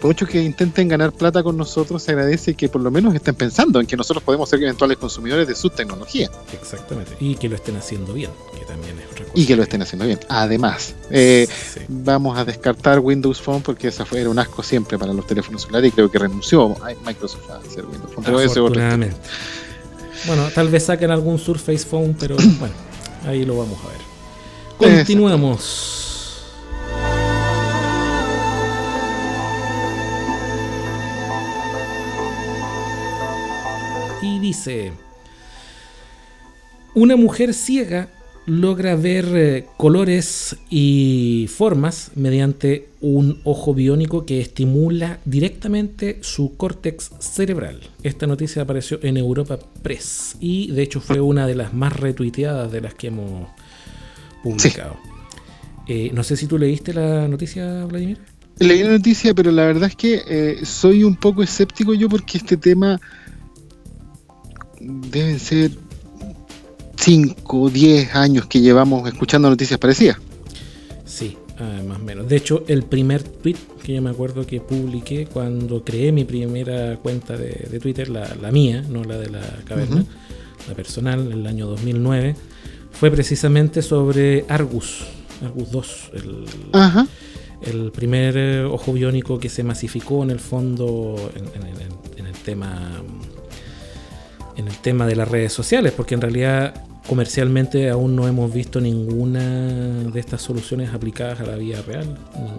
Por 0.00 0.08
mucho 0.08 0.26
que 0.26 0.42
intenten 0.42 0.88
ganar 0.88 1.12
plata 1.12 1.42
con 1.42 1.56
nosotros, 1.56 2.02
se 2.02 2.12
agradece 2.12 2.54
que 2.54 2.68
por 2.68 2.80
lo 2.80 2.90
menos 2.90 3.14
estén 3.14 3.34
pensando 3.34 3.80
en 3.80 3.86
que 3.86 3.96
nosotros 3.96 4.22
podemos 4.22 4.48
ser 4.48 4.62
eventuales 4.62 4.98
consumidores 4.98 5.46
de 5.46 5.54
su 5.54 5.70
tecnología. 5.70 6.30
Exactamente. 6.52 7.12
Y 7.20 7.36
que 7.36 7.48
lo 7.48 7.56
estén 7.56 7.76
haciendo 7.76 8.12
bien, 8.12 8.30
que 8.58 8.64
también 8.64 8.98
es 8.98 9.06
otra 9.06 9.24
cosa. 9.24 9.32
Y 9.34 9.46
que 9.46 9.56
lo 9.56 9.62
estén 9.62 9.82
haciendo 9.82 10.06
bien. 10.06 10.20
Además, 10.28 10.94
eh, 11.10 11.48
vamos 11.88 12.38
a 12.38 12.44
descartar 12.44 13.00
Windows 13.00 13.40
Phone 13.40 13.62
porque 13.62 13.88
esa 13.88 14.04
fue, 14.04 14.20
era 14.20 14.30
un 14.30 14.38
asco 14.38 14.62
siempre 14.62 14.98
para 14.98 15.12
los 15.12 15.26
teléfonos 15.26 15.62
celulares 15.62 15.88
y 15.88 15.92
creo 15.92 16.10
que 16.10 16.18
renunció 16.18 16.76
Microsoft 17.04 17.50
a 17.50 17.56
hacer 17.58 17.84
Windows 17.84 18.12
Phone. 18.12 18.24
Pero 18.24 18.40
Bueno, 20.26 20.48
tal 20.54 20.68
vez 20.68 20.84
saquen 20.84 21.10
algún 21.10 21.38
Surface 21.38 21.86
Phone, 21.86 22.16
pero 22.18 22.36
bueno. 22.58 22.74
Ahí 23.26 23.44
lo 23.44 23.56
vamos 23.56 23.78
a 23.84 23.88
ver. 23.88 23.98
Continuamos. 24.78 26.15
Dice, 34.46 34.92
una 36.94 37.16
mujer 37.16 37.52
ciega 37.52 38.08
logra 38.46 38.94
ver 38.94 39.26
eh, 39.34 39.66
colores 39.76 40.56
y 40.70 41.50
formas 41.52 42.12
mediante 42.14 42.88
un 43.00 43.40
ojo 43.42 43.74
biónico 43.74 44.24
que 44.24 44.40
estimula 44.40 45.18
directamente 45.24 46.18
su 46.22 46.56
córtex 46.56 47.10
cerebral. 47.18 47.80
Esta 48.04 48.28
noticia 48.28 48.62
apareció 48.62 49.00
en 49.02 49.16
Europa 49.16 49.58
Press 49.82 50.36
y 50.40 50.70
de 50.70 50.82
hecho 50.82 51.00
fue 51.00 51.20
una 51.20 51.46
de 51.48 51.56
las 51.56 51.74
más 51.74 51.92
retuiteadas 51.92 52.70
de 52.70 52.80
las 52.80 52.94
que 52.94 53.08
hemos 53.08 53.48
publicado. 54.44 54.96
Eh, 55.88 56.10
no 56.14 56.22
sé 56.22 56.36
si 56.36 56.46
tú 56.46 56.56
leíste 56.56 56.94
la 56.94 57.26
noticia, 57.26 57.84
Vladimir. 57.84 58.18
Leí 58.58 58.82
la 58.84 58.90
noticia, 58.90 59.34
pero 59.34 59.50
la 59.50 59.66
verdad 59.66 59.88
es 59.90 59.96
que 59.96 60.22
eh, 60.26 60.64
soy 60.64 61.02
un 61.02 61.16
poco 61.16 61.42
escéptico 61.42 61.94
yo 61.94 62.08
porque 62.08 62.38
este 62.38 62.56
tema 62.56 63.00
deben 64.86 65.38
ser 65.38 65.70
5 66.96 67.60
o 67.60 67.70
10 67.70 68.14
años 68.14 68.46
que 68.46 68.60
llevamos 68.60 69.08
escuchando 69.08 69.50
noticias 69.50 69.78
parecidas. 69.78 70.18
Sí, 71.04 71.36
Ah, 71.58 71.80
más 71.86 71.98
o 71.98 72.02
menos. 72.02 72.28
De 72.28 72.36
hecho, 72.36 72.64
el 72.68 72.82
primer 72.82 73.22
tweet 73.22 73.56
que 73.82 73.94
yo 73.94 74.02
me 74.02 74.10
acuerdo 74.10 74.46
que 74.46 74.60
publiqué 74.60 75.26
cuando 75.26 75.82
creé 75.82 76.12
mi 76.12 76.24
primera 76.24 76.96
cuenta 76.98 77.36
de, 77.36 77.78
Twitter, 77.80 78.08
la, 78.10 78.50
mía, 78.52 78.84
no 78.88 79.04
la 79.04 79.16
de 79.16 79.30
la 79.30 79.40
caverna, 79.64 80.04
la 80.68 80.74
personal, 80.74 81.32
en 81.32 81.40
el 81.40 81.46
año 81.46 81.66
2009, 81.66 82.36
fue 82.92 83.10
precisamente 83.10 83.80
sobre 83.80 84.44
Argus, 84.48 85.04
Argus 85.42 85.70
2, 85.70 86.10
el, 86.14 86.44
el 87.62 87.92
primer 87.92 88.36
eh, 88.36 88.64
ojo 88.64 88.92
biónico 88.92 89.38
que 89.38 89.48
se 89.48 89.62
masificó 89.62 90.24
en 90.24 90.30
el 90.30 90.40
fondo 90.40 91.30
en, 91.34 92.26
el 92.26 92.32
tema 92.44 93.02
en 94.56 94.68
el 94.68 94.76
tema 94.78 95.06
de 95.06 95.16
las 95.16 95.28
redes 95.28 95.52
sociales, 95.52 95.92
porque 95.92 96.14
en 96.14 96.20
realidad 96.20 96.74
comercialmente 97.06 97.88
aún 97.88 98.16
no 98.16 98.26
hemos 98.26 98.52
visto 98.52 98.80
ninguna 98.80 99.40
de 99.40 100.18
estas 100.18 100.42
soluciones 100.42 100.92
aplicadas 100.92 101.40
a 101.40 101.44
la 101.44 101.56
vida 101.56 101.82
real. 101.82 102.18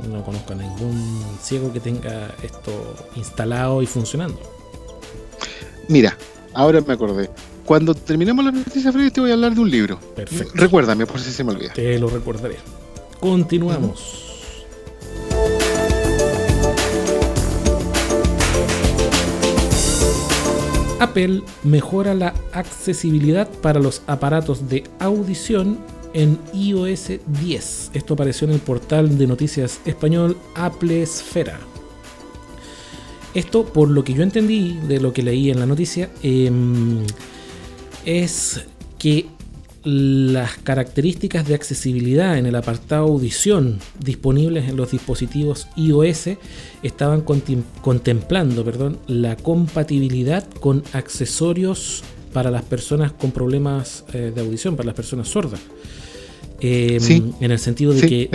No, 0.10 0.24
conozco 0.24 0.54
a 0.54 0.56
ningún 0.56 1.22
ciego 1.42 1.74
que 1.74 1.80
tenga 1.80 2.34
esto 2.44 2.96
instalado 3.16 3.82
y 3.82 3.86
funcionando. 3.86 4.40
Mira, 5.90 6.18
ahora 6.54 6.82
me 6.82 6.94
acordé. 6.94 7.30
Cuando 7.66 7.94
terminemos 7.94 8.46
la 8.46 8.52
noticia 8.52 8.92
Freddy 8.92 9.12
te 9.12 9.20
voy 9.20 9.32
a 9.32 9.34
hablar 9.34 9.54
de 9.54 9.60
un 9.60 9.70
libro. 9.70 10.00
Perfecto. 10.16 10.54
Recuérdame 10.56 11.06
por 11.06 11.20
si 11.20 11.32
se 11.32 11.44
me 11.44 11.52
olvida. 11.52 11.74
Te 11.74 12.00
lo 12.00 12.10
recordaré. 12.10 12.56
Continuamos. 13.20 14.27
Apple 21.00 21.44
mejora 21.64 22.16
la 22.16 22.34
accesibilidad 22.54 23.48
para 23.62 23.80
los 23.80 24.02
aparatos 24.08 24.68
de 24.68 24.84
audición 25.00 25.78
en 26.14 26.40
iOS 26.54 27.12
10. 27.28 27.92
Esto 27.94 28.14
apareció 28.16 28.48
en 28.48 28.56
el 28.56 28.60
portal 28.60 29.18
de 29.18 29.28
noticias 29.28 29.80
español 29.86 30.38
Apple 30.56 31.04
Esfera. 31.04 31.60
Esto, 33.36 33.66
por 33.66 33.90
lo 33.90 34.04
que 34.04 34.14
yo 34.14 34.24
entendí 34.24 34.80
de 34.88 35.00
lo 35.00 35.14
que 35.14 35.22
leí 35.22 35.52
en 35.52 35.60
la 35.60 35.68
noticia, 35.68 36.10
em, 36.24 37.06
es 38.04 38.66
que 38.98 39.28
las 39.88 40.58
características 40.58 41.48
de 41.48 41.56
accesibilidad 41.56 42.38
en 42.38 42.46
el 42.46 42.56
apartado 42.56 43.06
audición 43.06 43.80
disponibles 44.00 44.68
en 44.68 44.76
los 44.76 44.92
dispositivos 44.92 45.70
iOS 45.78 46.32
estaban 46.84 47.22
contemplando 47.22 48.66
perdón, 48.66 49.00
la 49.08 49.38
compatibilidad 49.38 50.46
con 50.60 50.84
accesorios 50.92 52.04
para 52.34 52.52
las 52.52 52.64
personas 52.64 53.14
con 53.14 53.32
problemas 53.32 54.04
eh, 54.12 54.34
de 54.36 54.42
audición, 54.42 54.76
para 54.76 54.88
las 54.88 54.96
personas 54.96 55.30
sordas. 55.30 55.62
Em, 56.60 57.32
en 57.40 57.52
el 57.52 57.60
sentido 57.60 57.94
de, 57.94 58.02
que, 58.02 58.30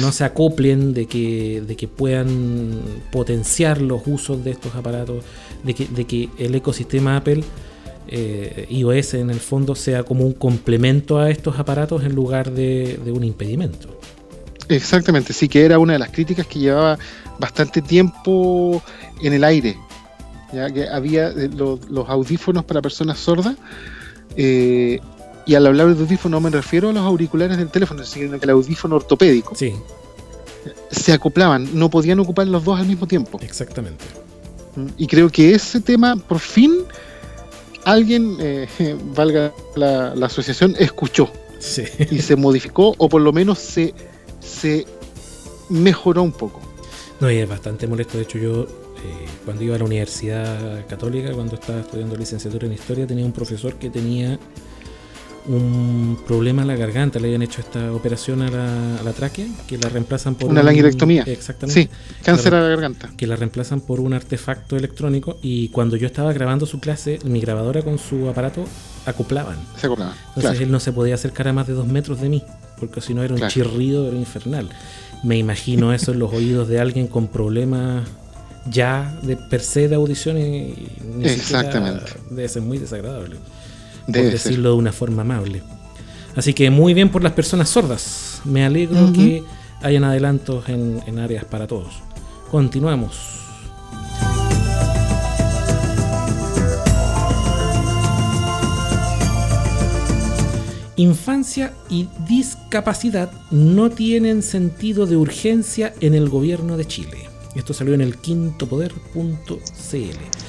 no 0.00 0.10
se 0.10 0.24
acoplen, 0.24 0.94
de 0.94 1.04
que, 1.04 1.62
de 1.66 1.76
que 1.76 1.86
puedan 1.86 2.80
potenciar 3.10 3.82
los 3.82 4.00
usos 4.06 4.42
de 4.42 4.52
estos 4.52 4.74
aparatos, 4.74 5.22
de 5.64 5.74
que, 5.74 5.86
de 5.86 6.06
que 6.06 6.30
el 6.38 6.54
ecosistema 6.54 7.18
Apple 7.18 7.44
eh, 8.08 8.66
iOS 8.68 9.14
en 9.14 9.30
el 9.30 9.40
fondo 9.40 9.74
sea 9.74 10.02
como 10.02 10.24
un 10.24 10.32
complemento 10.32 11.18
a 11.18 11.30
estos 11.30 11.58
aparatos 11.58 12.04
en 12.04 12.14
lugar 12.14 12.50
de, 12.50 12.98
un 13.14 13.24
impedimento. 13.24 13.88
Exactamente, 14.68 15.32
sí 15.32 15.48
que 15.48 15.64
era 15.64 15.78
una 15.78 15.94
de 15.94 15.98
las 15.98 16.10
críticas 16.10 16.46
que 16.46 16.58
llevaba 16.58 16.98
bastante 17.38 17.82
tiempo 17.82 18.82
en 19.20 19.32
el 19.32 19.44
aire. 19.44 19.76
Ya 20.52 20.70
que 20.70 20.88
había 20.88 21.28
eh, 21.28 21.48
los, 21.48 21.80
audífonos 22.08 22.64
para 22.64 22.82
personas 22.82 23.18
sordas. 23.18 23.56
Eh, 24.36 25.00
y 25.44 25.54
al 25.54 25.66
hablar 25.66 25.94
de 25.94 26.00
audífono 26.00 26.36
no 26.36 26.40
me 26.40 26.50
refiero 26.50 26.90
a 26.90 26.92
los 26.92 27.02
auriculares 27.02 27.58
del 27.58 27.68
teléfono, 27.68 28.04
sino 28.04 28.38
que 28.38 28.44
el 28.44 28.50
audífono 28.50 28.96
ortopédico. 28.96 29.54
Sí. 29.54 29.74
Se 30.90 31.12
acoplaban, 31.12 31.68
no 31.72 31.90
podían 31.90 32.20
ocupar 32.20 32.46
los 32.46 32.64
dos 32.64 32.78
al 32.78 32.86
mismo 32.86 33.06
tiempo. 33.06 33.40
Exactamente. 33.42 34.04
Y 34.96 35.06
creo 35.06 35.28
que 35.28 35.54
ese 35.54 35.80
tema 35.80 36.16
por 36.16 36.38
fin 36.38 36.72
alguien, 37.84 38.36
eh, 38.40 38.68
valga 39.14 39.52
la, 39.76 40.12
asociación, 40.22 40.74
escuchó 40.78 41.30
y 42.10 42.20
se 42.20 42.36
modificó 42.36 42.94
o 42.98 43.08
por 43.08 43.22
lo 43.22 43.32
menos 43.32 43.58
se, 43.58 43.94
se 44.40 44.86
mejoró 45.68 46.22
un 46.22 46.32
poco. 46.32 46.60
No, 47.20 47.30
y 47.30 47.36
es 47.36 47.48
bastante 47.48 47.86
molesto. 47.86 48.18
De 48.18 48.24
hecho, 48.24 48.38
yo 48.38 48.62
eh, 48.64 49.26
cuando 49.44 49.62
iba 49.62 49.76
a 49.76 49.78
la 49.78 49.84
Universidad 49.84 50.86
Católica, 50.86 51.32
cuando 51.32 51.54
estaba 51.54 51.80
estudiando 51.80 52.16
licenciatura 52.16 52.66
en 52.66 52.72
Historia, 52.72 53.06
tenía 53.06 53.24
un 53.24 53.32
profesor 53.32 53.74
que 53.74 53.90
tenía 53.90 54.38
un 55.46 56.18
problema 56.26 56.62
en 56.62 56.68
la 56.68 56.76
garganta, 56.76 57.18
le 57.18 57.26
habían 57.26 57.42
hecho 57.42 57.60
esta 57.60 57.92
operación 57.92 58.42
a 58.42 58.50
la, 58.50 58.98
a 58.98 59.02
la 59.02 59.12
tráquea, 59.12 59.46
que 59.66 59.76
la 59.76 59.88
reemplazan 59.88 60.34
por... 60.36 60.50
Una 60.50 60.62
laringectomía. 60.62 61.24
Exactamente. 61.26 61.82
Sí, 61.82 61.88
cáncer 62.22 62.54
a 62.54 62.62
la 62.62 62.68
garganta. 62.68 63.10
Que 63.16 63.26
la 63.26 63.36
reemplazan 63.36 63.80
por 63.80 64.00
un 64.00 64.12
artefacto 64.12 64.76
electrónico 64.76 65.38
y 65.42 65.68
cuando 65.68 65.96
yo 65.96 66.06
estaba 66.06 66.32
grabando 66.32 66.66
su 66.66 66.78
clase, 66.78 67.18
mi 67.24 67.40
grabadora 67.40 67.82
con 67.82 67.98
su 67.98 68.28
aparato 68.28 68.64
acoplaban. 69.04 69.56
Se 69.76 69.86
acoplaban. 69.86 70.14
Entonces 70.36 70.60
él 70.60 70.70
no 70.70 70.78
se 70.78 70.92
podía 70.92 71.14
acercar 71.14 71.48
a 71.48 71.52
más 71.52 71.66
de 71.66 71.72
dos 71.72 71.86
metros 71.86 72.20
de 72.20 72.28
mí, 72.28 72.42
porque 72.78 73.00
si 73.00 73.12
no 73.14 73.22
era 73.22 73.34
un 73.34 73.48
chirrido, 73.48 74.06
era 74.06 74.16
infernal. 74.16 74.68
Me 75.24 75.38
imagino 75.38 75.92
eso 75.92 76.12
en 76.12 76.20
los 76.20 76.32
oídos 76.34 76.68
de 76.68 76.80
alguien 76.80 77.08
con 77.08 77.26
problemas 77.26 78.06
ya 78.70 79.18
de 79.22 79.36
per 79.36 79.60
se 79.60 79.88
de 79.88 79.96
audición 79.96 80.38
y 80.38 80.88
Exactamente. 81.22 82.12
debe 82.30 82.48
ser 82.48 82.62
muy 82.62 82.78
desagradable 82.78 83.34
por 84.06 84.14
decirlo 84.14 84.70
de 84.70 84.76
una 84.76 84.92
forma 84.92 85.22
amable. 85.22 85.62
Así 86.36 86.54
que 86.54 86.70
muy 86.70 86.94
bien 86.94 87.10
por 87.10 87.22
las 87.22 87.32
personas 87.32 87.68
sordas. 87.68 88.40
Me 88.44 88.64
alegro 88.64 89.12
que 89.12 89.44
hayan 89.82 90.04
adelantos 90.04 90.68
en, 90.68 91.18
áreas 91.18 91.44
para 91.44 91.66
todos. 91.66 91.94
Continuamos. 92.50 93.40
Infancia 100.96 101.72
y 101.88 102.08
discapacidad 102.28 103.32
no 103.50 103.90
tienen 103.90 104.42
sentido 104.42 105.06
de 105.06 105.16
urgencia 105.16 105.94
en 106.00 106.14
el 106.14 106.28
gobierno 106.28 106.76
de 106.76 106.84
Chile. 106.84 107.28
Esto 107.54 107.74
salió 107.74 107.94
en 107.94 108.02
el 108.02 108.16
quintopoder.cl. 108.16 110.41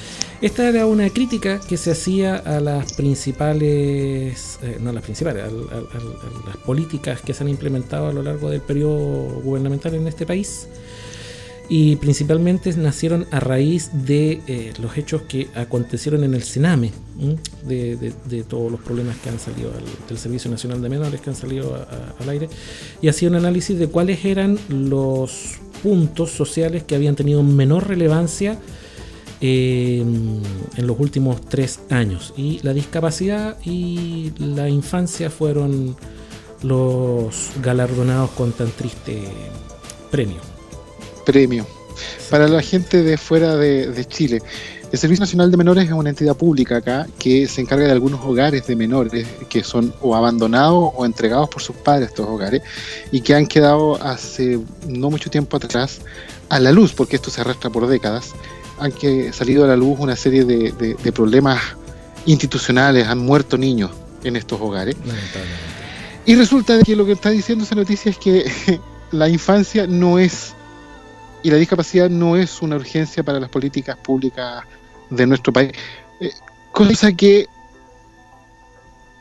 Esta 0.44 0.68
era 0.68 0.84
una 0.84 1.08
crítica 1.08 1.58
que 1.58 1.78
se 1.78 1.92
hacía 1.92 2.36
a 2.36 2.60
las 2.60 2.92
principales, 2.92 4.58
eh, 4.62 4.76
no 4.78 4.92
las 4.92 5.02
principales, 5.02 5.42
a, 5.42 5.48
las 6.46 6.56
políticas 6.58 7.22
que 7.22 7.32
se 7.32 7.42
han 7.42 7.48
implementado 7.48 8.08
a 8.08 8.12
lo 8.12 8.22
largo 8.22 8.50
del 8.50 8.60
periodo 8.60 9.40
gubernamental 9.40 9.94
en 9.94 10.06
este 10.06 10.26
país. 10.26 10.68
Y 11.70 11.96
principalmente 11.96 12.70
nacieron 12.76 13.26
a 13.30 13.40
raíz 13.40 13.88
de 13.94 14.42
eh, 14.46 14.74
los 14.82 14.98
hechos 14.98 15.22
que 15.22 15.48
acontecieron 15.54 16.24
en 16.24 16.34
el 16.34 16.42
Sename, 16.42 16.92
de, 17.66 18.44
todos 18.46 18.70
los 18.70 18.82
problemas 18.82 19.16
que 19.16 19.30
han 19.30 19.38
salido 19.38 19.72
del 20.06 20.18
Servicio 20.18 20.50
Nacional 20.50 20.82
de 20.82 20.90
Menores 20.90 21.22
que 21.22 21.30
han 21.30 21.36
salido 21.36 21.86
al 22.20 22.28
aire, 22.28 22.50
y 23.00 23.08
hacía 23.08 23.30
un 23.30 23.36
análisis 23.36 23.78
de 23.78 23.86
cuáles 23.86 24.22
eran 24.26 24.58
los 24.68 25.54
puntos 25.82 26.32
sociales 26.32 26.82
que 26.82 26.96
habían 26.96 27.16
tenido 27.16 27.42
menor 27.42 27.88
relevancia 27.88 28.58
Em, 29.46 30.40
en 30.74 30.86
los 30.86 30.98
últimos 30.98 31.38
tres 31.42 31.80
años. 31.90 32.32
Y 32.34 32.60
la 32.62 32.72
discapacidad 32.72 33.58
y 33.62 34.32
la 34.38 34.70
infancia 34.70 35.28
fueron 35.28 35.94
los 36.62 37.50
galardonados 37.62 38.30
con 38.30 38.52
tan 38.52 38.70
triste 38.70 39.22
premio. 40.10 40.38
Premio. 41.26 41.66
Para 42.30 42.48
la 42.48 42.62
gente 42.62 43.02
de 43.02 43.18
fuera 43.18 43.54
de, 43.56 44.06
Chile, 44.06 44.40
el 44.90 44.98
Servicio 44.98 45.20
Nacional 45.20 45.50
de 45.50 45.58
Menores 45.58 45.84
es 45.84 45.92
una 45.92 46.08
entidad 46.08 46.38
pública 46.38 46.78
acá 46.78 47.06
que 47.18 47.46
se 47.46 47.60
encarga 47.60 47.84
de 47.84 47.92
algunos 47.92 48.24
hogares 48.24 48.66
de 48.66 48.76
menores 48.76 49.26
que 49.50 49.62
son 49.62 49.92
o 50.00 50.16
abandonados 50.16 50.90
o 50.96 51.04
entregados 51.04 51.50
por 51.50 51.60
sus 51.60 51.76
padres 51.76 52.08
estos 52.08 52.26
hogares 52.26 52.62
y 53.12 53.20
que 53.20 53.34
han 53.34 53.46
quedado 53.46 54.02
hace 54.02 54.58
no 54.88 55.10
mucho 55.10 55.28
tiempo 55.28 55.58
atrás 55.58 56.00
a 56.48 56.58
la 56.60 56.72
luz, 56.72 56.94
porque 56.94 57.16
esto 57.16 57.30
se 57.30 57.42
arrastra 57.42 57.68
por 57.68 57.86
décadas, 57.86 58.32
han 58.78 58.92
que 58.92 59.32
salido 59.32 59.64
a 59.64 59.68
la 59.68 59.76
luz 59.76 59.98
una 59.98 60.16
serie 60.16 60.44
de, 60.44 61.12
problemas 61.12 61.60
institucionales, 62.26 63.06
han 63.06 63.18
muerto 63.18 63.58
niños 63.58 63.90
en 64.22 64.36
estos 64.36 64.60
hogares. 64.60 64.96
Y 66.26 66.34
resulta 66.36 66.82
que 66.82 66.96
lo 66.96 67.04
que 67.04 67.12
está 67.12 67.30
diciendo 67.30 67.64
esa 67.64 67.74
noticia 67.74 68.10
es 68.10 68.18
que 68.18 68.50
la 69.12 69.28
infancia 69.28 69.86
no 69.86 70.18
es, 70.18 70.54
y 71.42 71.50
la 71.50 71.56
discapacidad 71.56 72.08
no 72.08 72.36
es 72.36 72.62
una 72.62 72.76
urgencia 72.76 73.22
para 73.22 73.38
las 73.38 73.50
políticas 73.50 73.96
públicas 73.96 74.64
de 75.10 75.26
nuestro 75.26 75.52
país. 75.52 75.72
Eh, 76.20 76.30
cosa 76.72 77.12
que 77.12 77.46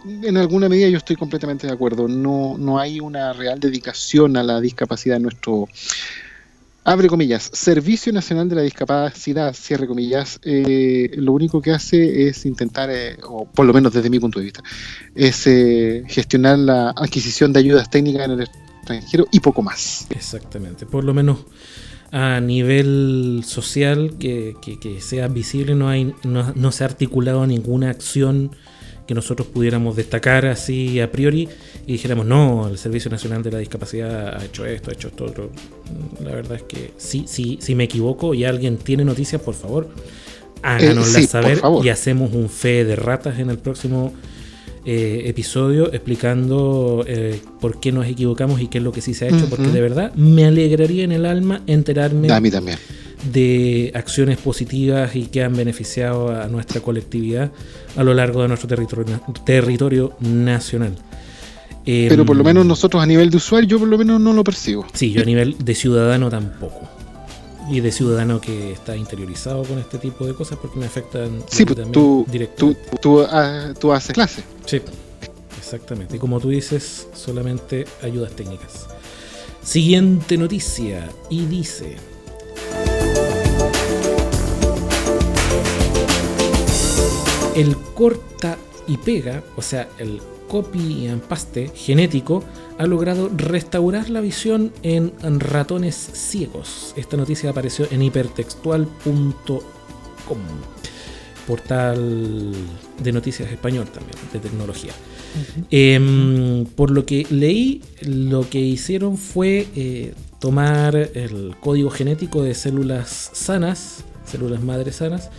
en 0.06 0.38
alguna 0.38 0.70
medida 0.70 0.90
yo 0.90 0.98
estoy 0.98 1.16
completamente 1.16 1.68
de 1.68 1.74
acuerdo. 1.74 2.08
No, 2.08 2.56
no 2.58 2.80
hay 2.80 3.00
una 3.00 3.34
real 3.34 3.60
dedicación 3.60 4.38
a 4.38 4.44
la 4.44 4.60
discapacidad 4.60 5.18
en 5.18 5.24
nuestro 5.24 5.68
abre 6.84 7.08
comillas, 7.08 7.50
Servicio 7.54 8.12
Nacional 8.12 8.50
de 8.50 8.56
la 8.56 8.62
Discapacidad, 8.62 9.54
cierre 9.54 9.88
comillas, 9.88 10.40
eh, 10.44 11.12
lo 11.16 11.32
único 11.32 11.62
que 11.62 11.72
hace 11.72 12.28
es 12.28 12.46
intentar, 12.46 12.90
eh, 12.92 13.18
o 13.24 13.46
por 13.46 13.66
lo 13.66 13.74
menos 13.74 13.94
desde 13.94 14.10
mi 14.10 14.20
punto 14.20 14.40
de 14.40 14.46
vista, 14.46 14.64
es 15.16 15.48
eh, 15.48 16.04
gestionar 16.08 16.60
la 16.60 16.90
adquisición 16.90 17.54
de 17.54 17.60
ayudas 17.60 17.90
técnicas 17.90 18.26
en 18.26 18.32
el 18.32 18.42
extranjero 18.42 19.28
y 19.32 19.40
poco 19.40 19.62
más. 19.62 20.08
Exactamente, 20.10 20.86
por 20.86 21.04
lo 21.04 21.14
menos 21.14 21.40
a 22.12 22.40
nivel 22.40 23.44
social 23.46 24.18
que, 24.20 24.56
que, 24.62 25.02
sea 25.02 25.28
visible, 25.30 25.74
no, 25.74 25.90
hay, 25.90 26.14
no, 26.24 26.54
no, 26.54 26.72
se 26.72 26.84
ha 26.84 26.88
articulado 26.88 27.48
ninguna 27.48 27.90
acción 27.90 28.52
que 29.08 29.14
nosotros 29.14 29.48
pudiéramos 29.48 29.96
destacar 29.96 30.46
así 30.46 31.00
a 31.00 31.12
priori 31.12 31.50
y 31.86 31.94
dijéramos, 31.94 32.26
no, 32.26 32.68
el 32.68 32.78
Servicio 32.78 33.12
Nacional 33.12 33.44
de 33.44 33.52
la 33.52 33.58
Discapacidad 33.60 34.38
ha 34.38 34.46
hecho 34.46 34.66
esto, 34.66 34.92
ha 34.92 34.94
hecho 34.94 35.10
esto 35.10 35.26
otro. 35.26 35.50
La 36.24 36.32
verdad 36.32 36.58
es 36.58 36.64
que 36.64 36.92
sí, 36.98 37.26
sí, 37.28 37.58
si 37.62 37.76
me 37.76 37.86
equivoco 37.86 38.34
y 38.34 38.46
alguien 38.46 38.78
tiene 38.78 39.04
noticias, 39.04 39.42
por 39.42 39.54
favor, 39.54 39.90
háganosla 40.62 41.20
eh, 41.20 41.28
saber 41.28 41.62
y 41.84 41.90
hacemos 41.90 42.34
un 42.34 42.50
fe 42.50 42.86
de 42.86 42.96
ratas 42.96 43.40
en 43.40 43.50
el 43.50 43.58
próximo 43.58 44.14
eh, 44.86 45.24
episodio 45.26 45.94
explicando 45.94 47.06
eh, 47.08 47.40
por 47.60 47.80
qué 47.80 47.92
nos 47.92 48.08
equivocamos 48.08 48.62
y 48.62 48.68
qué 48.68 48.80
es 48.80 48.84
lo 48.84 48.92
que 48.92 49.02
sí 49.02 49.14
se 49.14 49.26
ha 49.26 49.28
hecho, 49.30 49.50
porque 49.50 49.68
de 49.68 49.82
verdad 49.82 50.14
me 50.16 50.46
alegraría 50.46 51.04
en 51.04 51.12
el 51.12 51.26
alma 51.26 51.62
enterarme 51.68 52.28
de 53.32 53.92
acciones 53.96 54.38
positivas 54.38 55.16
y 55.16 55.28
que 55.28 55.44
han 55.44 55.56
beneficiado 55.56 56.30
a 56.30 56.48
nuestra 56.48 56.82
colectividad 56.82 57.52
a 57.96 58.04
lo 58.04 58.14
largo 58.14 58.42
de 58.42 58.48
nuestro 58.48 58.68
territorio, 58.68 59.22
territorio 59.46 60.14
nacional. 60.20 60.96
Pero 61.86 62.26
por 62.26 62.36
lo 62.36 62.42
em, 62.42 62.48
menos 62.48 62.66
nosotros 62.66 63.04
a 63.04 63.06
nivel 63.06 63.30
de 63.30 63.38
usuario, 63.38 63.68
yo 63.68 63.80
por 63.80 63.88
lo 63.88 63.98
menos 63.98 64.20
no 64.22 64.34
lo 64.34 64.44
percibo. 64.44 64.86
Sí, 64.94 65.12
yo 65.12 65.22
a 65.22 65.26
nivel 65.26 65.58
de 65.60 65.76
ciudadano 65.76 66.30
tampoco 66.30 66.90
y 67.70 67.80
de 67.80 67.92
ciudadano 67.92 68.42
que 68.42 68.72
está 68.74 68.96
interiorizado 68.96 69.64
con 69.64 69.80
este 69.80 69.98
tipo 69.98 70.26
de 70.26 70.34
cosas 70.34 70.58
porque 70.62 70.80
me 70.80 70.86
afectan 70.86 71.44
sí, 71.50 71.66
pues, 71.66 71.80
tú, 71.92 72.26
tú, 72.58 72.76
tú, 73.02 73.22
ah, 73.22 73.74
tú, 73.80 73.92
haces 73.92 74.14
clase. 74.14 74.44
Sí, 74.66 74.82
exactamente. 75.58 76.18
Y 76.18 76.20
como 76.20 76.40
tú 76.40 76.50
dices, 76.50 77.08
solamente 77.14 77.86
ayudas 78.02 78.34
técnicas. 78.34 78.88
Siguiente 79.62 80.38
noticia 80.38 81.10
y 81.30 81.46
dice... 81.46 81.96
El 87.56 87.78
corta 87.94 88.58
y 88.88 88.98
pega, 88.98 89.44
o 89.56 89.62
sea, 89.62 89.88
el 90.00 90.22
copy 90.48 91.08
and 91.08 91.22
paste 91.22 91.72
genético, 91.74 92.44
ha 92.78 92.86
logrado 92.86 93.30
restaurar 93.36 94.10
la 94.10 94.22
visión 94.22 94.72
en 94.82 95.12
ratones 95.40 95.96
ciegos. 95.96 96.94
Esta 96.96 97.18
noticia 97.18 97.52
apareció 97.52 97.88
en 97.92 98.02
hipertextual.com, 98.02 100.38
portal 101.48 102.54
de 103.02 103.12
noticias 103.12 103.52
español 103.52 103.88
también, 103.88 104.18
de 104.32 104.40
tecnología. 104.40 104.94
Em, 105.72 106.66
por 106.76 106.92
lo 106.92 107.06
que 107.06 107.26
leí, 107.30 107.82
lo 108.02 108.50
que 108.50 108.60
hicieron 108.60 109.18
fue 109.18 109.68
eh, 109.76 110.14
tomar 110.40 110.96
el 110.96 111.56
código 111.60 111.90
genético 111.90 112.44
de 112.44 112.54
células 112.54 113.32
sanas, 113.34 114.04
células 114.26 114.62
madres 114.62 114.98
sanas, 114.98 115.30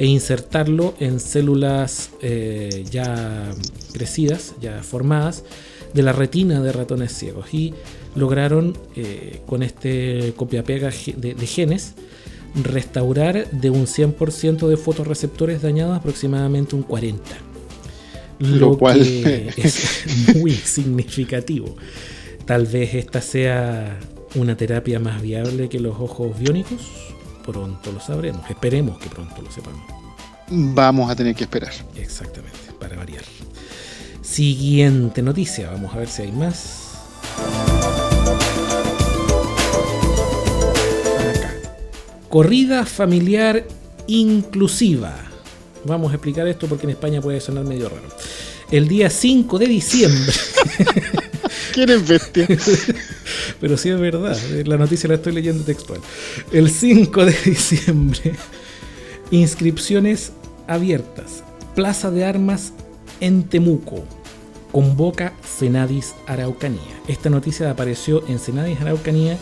e 0.00 0.06
insertarlo 0.06 0.94
en 0.98 1.20
células 1.20 2.08
eh, 2.22 2.86
ya 2.90 3.50
crecidas, 3.92 4.54
ya 4.58 4.82
formadas, 4.82 5.44
de 5.92 6.02
la 6.02 6.14
retina 6.14 6.62
de 6.62 6.72
ratones 6.72 7.12
ciegos 7.12 7.52
y 7.52 7.74
lograron 8.16 8.78
eh, 8.96 9.42
con 9.44 9.62
este 9.62 10.32
copia-pega 10.36 10.88
de, 10.88 11.46
genes 11.46 11.96
restaurar 12.54 13.50
de 13.50 13.68
un 13.68 13.84
100% 13.84 14.68
de 14.68 14.78
fotorreceptores 14.78 15.60
dañados 15.60 15.98
aproximadamente 15.98 16.76
un 16.76 16.88
40%. 16.88 17.18
Lo, 18.38 18.78
cual 18.78 19.02
es 19.56 20.04
muy 20.34 20.52
significativo. 20.52 21.76
Tal 22.46 22.64
vez 22.64 22.94
esta 22.94 23.20
sea 23.20 23.98
una 24.34 24.56
terapia 24.56 24.98
más 24.98 25.20
viable 25.20 25.68
que 25.68 25.78
los 25.78 26.00
ojos 26.00 26.38
biónicos. 26.38 27.09
Pronto 27.44 27.92
lo 27.92 28.00
sabremos. 28.00 28.48
Esperemos 28.48 28.98
que 28.98 29.08
pronto 29.08 29.42
lo 29.42 29.50
sepamos. 29.50 29.82
Vamos 30.48 31.10
a 31.10 31.16
tener 31.16 31.34
que 31.34 31.44
esperar. 31.44 31.72
Exactamente, 31.94 32.58
para 32.78 32.96
variar. 32.96 33.22
Siguiente 34.22 35.22
noticia, 35.22 35.70
vamos 35.70 35.94
a 35.94 35.98
ver 35.98 36.08
si 36.08 36.22
hay 36.22 36.32
más. 36.32 36.90
Acá. 41.36 41.54
Corrida 42.28 42.84
familiar 42.84 43.64
inclusiva. 44.06 45.14
Vamos 45.84 46.10
a 46.12 46.16
explicar 46.16 46.46
esto 46.46 46.66
porque 46.66 46.84
en 46.84 46.90
España 46.90 47.20
puede 47.20 47.40
sonar 47.40 47.64
medio 47.64 47.88
raro. 47.88 48.08
El 48.70 48.88
día 48.88 49.08
5 49.08 49.58
de 49.58 49.66
diciembre. 49.66 50.32
¿Quién 51.72 51.90
es 51.90 52.06
bestia? 52.06 52.46
Pero 53.60 53.76
sí 53.76 53.90
es 53.90 54.00
verdad, 54.00 54.36
la 54.64 54.78
noticia 54.78 55.08
la 55.08 55.16
estoy 55.16 55.34
leyendo 55.34 55.64
textual. 55.64 56.00
El 56.52 56.70
5 56.70 57.24
de 57.24 57.34
diciembre, 57.44 58.34
inscripciones 59.30 60.32
abiertas. 60.66 61.44
Plaza 61.74 62.10
de 62.10 62.24
Armas 62.24 62.72
en 63.20 63.44
Temuco 63.44 64.04
convoca 64.72 65.34
Senadis 65.44 66.14
Araucanía. 66.26 66.80
Esta 67.08 67.28
noticia 67.28 67.70
apareció 67.70 68.26
en 68.28 68.38
Senadis 68.38 68.80
Araucanía 68.80 69.36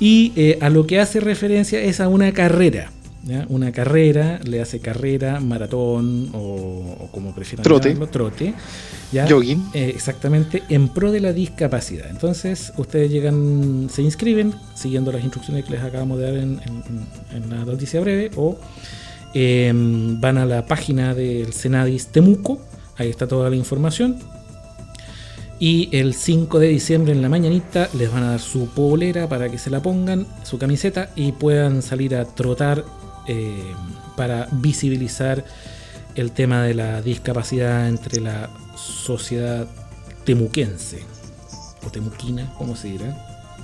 y 0.00 0.32
eh, 0.36 0.58
a 0.60 0.70
lo 0.70 0.86
que 0.86 1.00
hace 1.00 1.20
referencia 1.20 1.80
es 1.80 2.00
a 2.00 2.08
una 2.08 2.32
carrera. 2.32 2.92
Una 3.48 3.72
carrera, 3.72 4.40
le 4.44 4.60
hace 4.62 4.80
carrera, 4.80 5.40
maratón 5.40 6.30
o, 6.32 7.08
como 7.12 7.34
prefieran 7.34 7.62
trote. 7.62 7.94
trote. 8.10 8.54
Jogging. 9.12 9.70
Eh, 9.74 9.92
exactamente, 9.94 10.62
en 10.68 10.88
pro 10.88 11.10
de 11.10 11.20
la 11.20 11.32
discapacidad. 11.32 12.08
Entonces, 12.10 12.72
ustedes 12.76 13.10
llegan, 13.10 13.88
se 13.90 14.02
inscriben 14.02 14.54
siguiendo 14.74 15.12
las 15.12 15.22
instrucciones 15.22 15.64
que 15.64 15.72
les 15.72 15.82
acabamos 15.82 16.18
de 16.18 16.24
dar 16.24 16.34
en, 16.36 16.60
la 17.50 17.64
noticia 17.64 18.00
breve 18.00 18.30
o 18.36 18.58
em, 19.34 20.20
van 20.20 20.38
a 20.38 20.46
la 20.46 20.64
página 20.66 21.14
del 21.14 21.52
Senadis 21.52 22.06
Temuco, 22.06 22.60
ahí 22.96 23.10
está 23.10 23.26
toda 23.26 23.50
la 23.50 23.56
información 23.56 24.18
y 25.60 25.88
el 25.92 26.14
5 26.14 26.58
de 26.58 26.68
diciembre 26.68 27.12
en 27.12 27.22
la 27.22 27.28
mañanita 27.28 27.88
les 27.94 28.12
van 28.12 28.22
a 28.22 28.30
dar 28.30 28.40
su 28.40 28.68
polera 28.68 29.28
para 29.28 29.48
que 29.48 29.58
se 29.58 29.70
la 29.70 29.82
pongan, 29.82 30.26
su 30.44 30.58
camiseta 30.58 31.10
y 31.16 31.32
puedan 31.32 31.82
salir 31.82 32.14
a 32.14 32.24
trotar 32.24 32.84
eh, 33.28 33.74
para 34.16 34.48
visibilizar 34.50 35.44
el 36.14 36.32
tema 36.32 36.62
de 36.62 36.74
la 36.74 37.02
discapacidad 37.02 37.88
entre 37.88 38.20
la 38.20 38.50
sociedad 38.76 39.68
temuquense 40.24 41.04
o 41.86 41.90
temuquina, 41.90 42.52
¿cómo 42.58 42.74
se 42.74 42.88
dirá? 42.88 43.16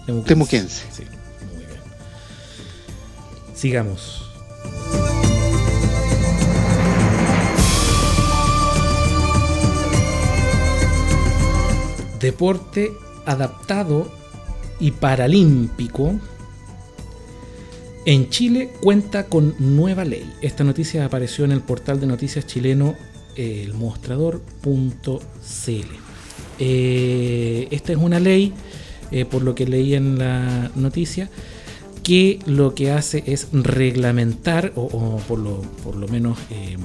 Temuquense. 0.06 0.28
temuquense. 0.28 0.84
Sí, 0.92 1.02
muy 1.54 1.64
bien. 1.66 1.80
Sigamos. 3.54 4.30
deporte 12.24 12.90
adaptado 13.26 14.10
y 14.80 14.92
paralímpico 14.92 16.18
en 18.06 18.28
Chile 18.28 18.70
cuenta 18.80 19.26
con 19.26 19.54
nueva 19.58 20.04
ley. 20.04 20.30
Esta 20.42 20.64
noticia 20.64 21.04
apareció 21.04 21.44
en 21.44 21.52
el 21.52 21.60
portal 21.60 22.00
de 22.00 22.06
noticias 22.06 22.46
chileno 22.46 22.94
elmostrador.cl. 23.36 24.40
Eh, 26.58 27.68
esta 27.70 27.92
es 27.92 27.98
una 27.98 28.20
ley, 28.20 28.52
eh, 29.10 29.24
por 29.24 29.42
lo 29.42 29.54
que 29.54 29.66
leí 29.66 29.94
en 29.94 30.18
la 30.18 30.70
noticia, 30.74 31.30
que 32.02 32.38
lo 32.46 32.74
que 32.74 32.92
hace 32.92 33.24
es 33.26 33.48
reglamentar, 33.52 34.72
o, 34.76 35.18
por, 35.26 35.38
lo, 35.38 35.62
por, 35.82 35.96
lo, 35.96 36.06
menos 36.06 36.38
em, 36.50 36.80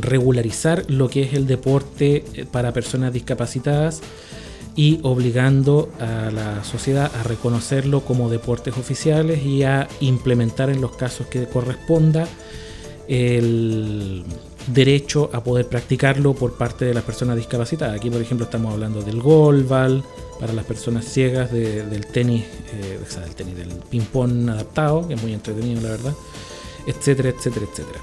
regularizar 0.00 0.88
lo 0.88 1.10
que 1.10 1.22
es 1.22 1.34
el 1.34 1.46
deporte 1.46 2.24
eh, 2.34 2.46
para 2.50 2.72
personas 2.72 3.12
discapacitadas 3.12 4.00
y 4.74 5.00
obligando 5.02 5.90
a 6.00 6.30
la 6.30 6.64
sociedad 6.64 7.10
a 7.14 7.22
reconocerlo 7.22 8.00
como 8.00 8.30
deportes 8.30 8.76
oficiales 8.78 9.44
y 9.44 9.64
a 9.64 9.88
implementar 10.00 10.70
en 10.70 10.80
los 10.80 10.92
casos 10.96 11.26
que 11.26 11.46
corresponda 11.46 12.26
el 13.08 14.24
derecho 14.66 15.28
a 15.32 15.42
poder 15.42 15.68
practicarlo 15.68 16.34
por 16.34 16.56
parte 16.56 16.84
de 16.84 16.94
las 16.94 17.04
personas 17.04 17.36
discapacitadas. 17.36 17.96
Aquí, 17.96 18.10
por 18.10 18.22
ejemplo, 18.22 18.44
estamos 18.44 18.72
hablando 18.72 19.02
del 19.02 19.20
golbal 19.20 20.02
para 20.38 20.52
las 20.52 20.64
personas 20.64 21.04
ciegas, 21.04 21.52
del 21.52 22.06
tenis, 22.06 22.44
eh, 22.72 23.00
o 23.04 23.10
sea, 23.10 23.22
del 23.22 23.34
tenis, 23.34 23.56
del 23.56 23.68
ping-pong 23.90 24.48
adaptado, 24.50 25.06
que 25.06 25.14
es 25.14 25.22
muy 25.22 25.32
entretenido, 25.32 25.80
la 25.82 25.90
verdad, 25.90 26.14
etcétera, 26.86 27.28
etcétera, 27.28 27.66
etcétera. 27.70 28.00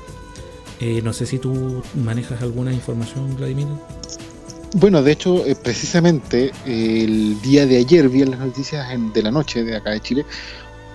Eh, 0.80 1.02
no 1.02 1.12
sé 1.12 1.26
si 1.26 1.40
tú 1.40 1.82
manejas 1.96 2.42
alguna 2.42 2.72
información, 2.72 3.36
Vladimir. 3.36 3.68
Bueno, 4.76 5.02
de 5.02 5.12
hecho, 5.12 5.46
eh, 5.46 5.56
precisamente 5.56 6.52
el 6.66 7.42
día 7.42 7.66
de 7.66 7.78
ayer 7.78 8.08
vi 8.08 8.22
en 8.22 8.32
las 8.32 8.40
noticias 8.40 8.88
de 9.14 9.24
la 9.24 9.32
noche 9.32 9.64
de 9.64 9.76
acá 9.76 9.92
de 9.92 10.00
Chile 10.00 10.26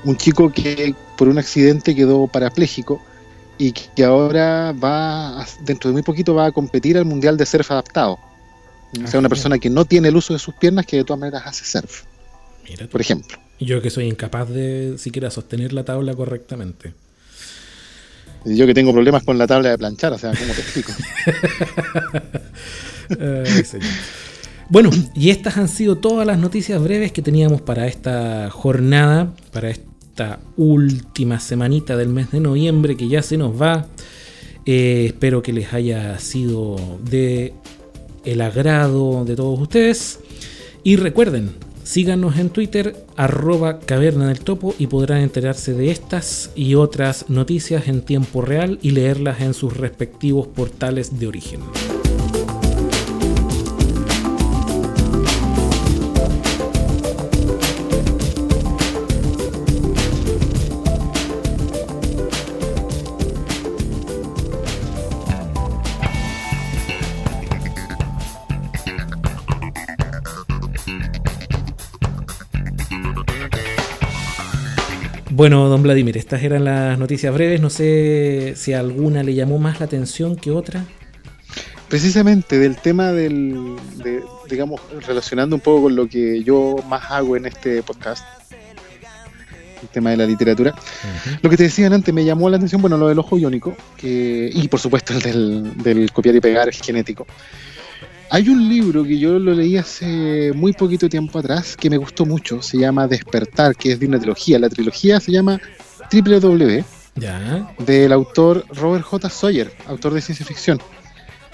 un 0.04 0.16
chico 0.16 0.52
que 0.52 0.94
por 1.16 1.28
un 1.28 1.38
accidente 1.38 1.94
quedó 1.94 2.26
parapléjico 2.26 3.02
y 3.58 3.72
que 3.72 4.04
ahora 4.04 4.72
va, 4.72 5.46
dentro 5.62 5.90
de 5.90 5.92
muy 5.92 6.02
poquito, 6.02 6.34
va 6.34 6.46
a 6.46 6.52
competir 6.52 6.98
al 6.98 7.04
Mundial 7.04 7.36
de 7.36 7.46
Surf 7.46 7.70
Adaptado. 7.70 8.18
O 9.02 9.06
sea, 9.08 9.18
una 9.18 9.28
persona 9.28 9.58
que 9.58 9.70
no 9.70 9.84
tiene 9.84 10.08
el 10.08 10.16
uso 10.16 10.34
de 10.34 10.38
sus 10.38 10.54
piernas 10.54 10.86
que 10.86 10.98
de 10.98 11.04
todas 11.04 11.18
maneras 11.18 11.42
hace 11.46 11.64
surf, 11.64 12.04
Mira 12.68 12.86
por 12.86 13.00
ejemplo. 13.00 13.38
Yo 13.58 13.82
que 13.82 13.90
soy 13.90 14.06
incapaz 14.06 14.48
de 14.48 14.94
siquiera 14.98 15.30
sostener 15.30 15.72
la 15.72 15.84
tabla 15.84 16.14
correctamente. 16.14 16.94
Y 18.44 18.56
yo 18.56 18.66
que 18.66 18.74
tengo 18.74 18.92
problemas 18.92 19.24
con 19.24 19.36
la 19.36 19.46
tabla 19.46 19.70
de 19.70 19.78
planchar, 19.78 20.12
o 20.12 20.18
sea, 20.18 20.30
¿cómo 20.30 20.52
te 20.52 20.60
explico? 20.60 20.92
Señor. 23.64 23.90
Bueno, 24.68 24.90
y 25.14 25.30
estas 25.30 25.58
han 25.58 25.68
sido 25.68 25.96
todas 25.96 26.26
las 26.26 26.38
noticias 26.38 26.82
breves 26.82 27.12
que 27.12 27.22
teníamos 27.22 27.60
para 27.60 27.86
esta 27.86 28.48
jornada, 28.50 29.34
para 29.52 29.68
esta 29.70 30.40
última 30.56 31.38
semanita 31.38 31.96
del 31.96 32.08
mes 32.08 32.30
de 32.30 32.40
noviembre 32.40 32.96
que 32.96 33.08
ya 33.08 33.22
se 33.22 33.36
nos 33.36 33.60
va. 33.60 33.86
Eh, 34.64 35.04
espero 35.06 35.42
que 35.42 35.52
les 35.52 35.74
haya 35.74 36.18
sido 36.18 36.76
de 37.02 37.52
el 38.24 38.40
agrado 38.40 39.24
de 39.26 39.36
todos 39.36 39.60
ustedes. 39.60 40.20
Y 40.82 40.96
recuerden, 40.96 41.50
síganos 41.82 42.38
en 42.38 42.48
Twitter, 42.48 42.96
arroba 43.16 43.80
caverna 43.80 44.28
del 44.28 44.40
topo, 44.40 44.74
y 44.78 44.86
podrán 44.86 45.20
enterarse 45.20 45.74
de 45.74 45.90
estas 45.90 46.50
y 46.54 46.74
otras 46.74 47.26
noticias 47.28 47.86
en 47.88 48.00
tiempo 48.00 48.40
real 48.40 48.78
y 48.80 48.92
leerlas 48.92 49.42
en 49.42 49.52
sus 49.52 49.76
respectivos 49.76 50.46
portales 50.46 51.18
de 51.18 51.26
origen. 51.26 51.60
Bueno, 75.44 75.68
don 75.68 75.82
Vladimir, 75.82 76.16
estas 76.16 76.42
eran 76.42 76.64
las 76.64 76.98
noticias 76.98 77.34
breves. 77.34 77.60
No 77.60 77.68
sé 77.68 78.54
si 78.56 78.72
alguna 78.72 79.22
le 79.22 79.34
llamó 79.34 79.58
más 79.58 79.78
la 79.78 79.84
atención 79.84 80.36
que 80.36 80.50
otra. 80.50 80.82
Precisamente 81.86 82.58
del 82.58 82.76
tema 82.76 83.12
del, 83.12 83.76
de, 84.02 84.22
digamos, 84.48 84.80
relacionando 85.06 85.54
un 85.54 85.60
poco 85.60 85.82
con 85.82 85.96
lo 85.96 86.08
que 86.08 86.42
yo 86.42 86.76
más 86.88 87.10
hago 87.10 87.36
en 87.36 87.44
este 87.44 87.82
podcast, 87.82 88.24
el 89.82 89.88
tema 89.88 90.12
de 90.12 90.16
la 90.16 90.24
literatura. 90.24 90.74
Lo 91.42 91.50
que 91.50 91.58
te 91.58 91.64
decían 91.64 91.92
antes 91.92 92.14
me 92.14 92.24
llamó 92.24 92.48
la 92.48 92.56
atención, 92.56 92.80
bueno, 92.80 92.96
lo 92.96 93.08
del 93.08 93.18
ojo 93.18 93.36
iónico, 93.36 93.76
que, 93.98 94.48
y 94.50 94.66
por 94.68 94.80
supuesto 94.80 95.12
el 95.12 95.20
del, 95.20 95.76
del 95.82 96.10
copiar 96.10 96.36
y 96.36 96.40
pegar 96.40 96.72
genético. 96.72 97.26
Hay 98.30 98.48
un 98.48 98.68
libro 98.68 99.04
que 99.04 99.18
yo 99.18 99.38
lo 99.38 99.54
leí 99.54 99.76
hace 99.76 100.52
muy 100.54 100.72
poquito 100.72 101.08
tiempo 101.08 101.38
atrás 101.38 101.76
que 101.76 101.88
me 101.90 101.96
gustó 101.98 102.26
mucho, 102.26 102.62
se 102.62 102.78
llama 102.78 103.06
Despertar, 103.06 103.76
que 103.76 103.92
es 103.92 104.00
de 104.00 104.06
una 104.06 104.18
trilogía. 104.18 104.58
La 104.58 104.68
trilogía 104.68 105.20
se 105.20 105.30
llama 105.30 105.60
Triple 106.10 106.40
W, 106.40 106.84
Ya. 107.16 107.74
del 107.78 108.12
autor 108.12 108.64
Robert 108.70 109.04
J. 109.04 109.28
Sawyer, 109.30 109.72
autor 109.86 110.14
de 110.14 110.20
ciencia 110.20 110.44
ficción. 110.44 110.80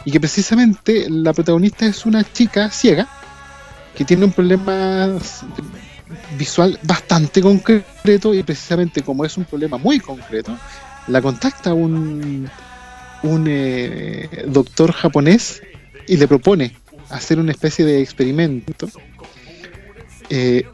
Y 0.04 0.10
que 0.10 0.20
precisamente 0.20 1.06
la 1.10 1.34
protagonista 1.34 1.84
es 1.86 2.06
una 2.06 2.24
chica 2.24 2.70
ciega 2.70 3.06
que 3.94 4.04
tiene 4.04 4.24
un 4.24 4.32
problema 4.32 5.18
visual 6.38 6.78
bastante 6.82 7.42
concreto 7.42 8.32
y 8.32 8.42
precisamente 8.42 9.02
como 9.02 9.24
es 9.24 9.36
un 9.36 9.44
problema 9.44 9.76
muy 9.76 10.00
concreto, 10.00 10.56
la 11.08 11.20
contacta 11.20 11.74
un, 11.74 12.48
un 13.22 13.44
eh, 13.48 14.44
doctor 14.46 14.92
japonés 14.92 15.60
y 16.06 16.16
le 16.16 16.28
propone 16.28 16.76
hacer 17.08 17.38
una 17.38 17.52
especie 17.52 17.84
de 17.84 18.00
experimento 18.00 18.88
eh, 20.28 20.64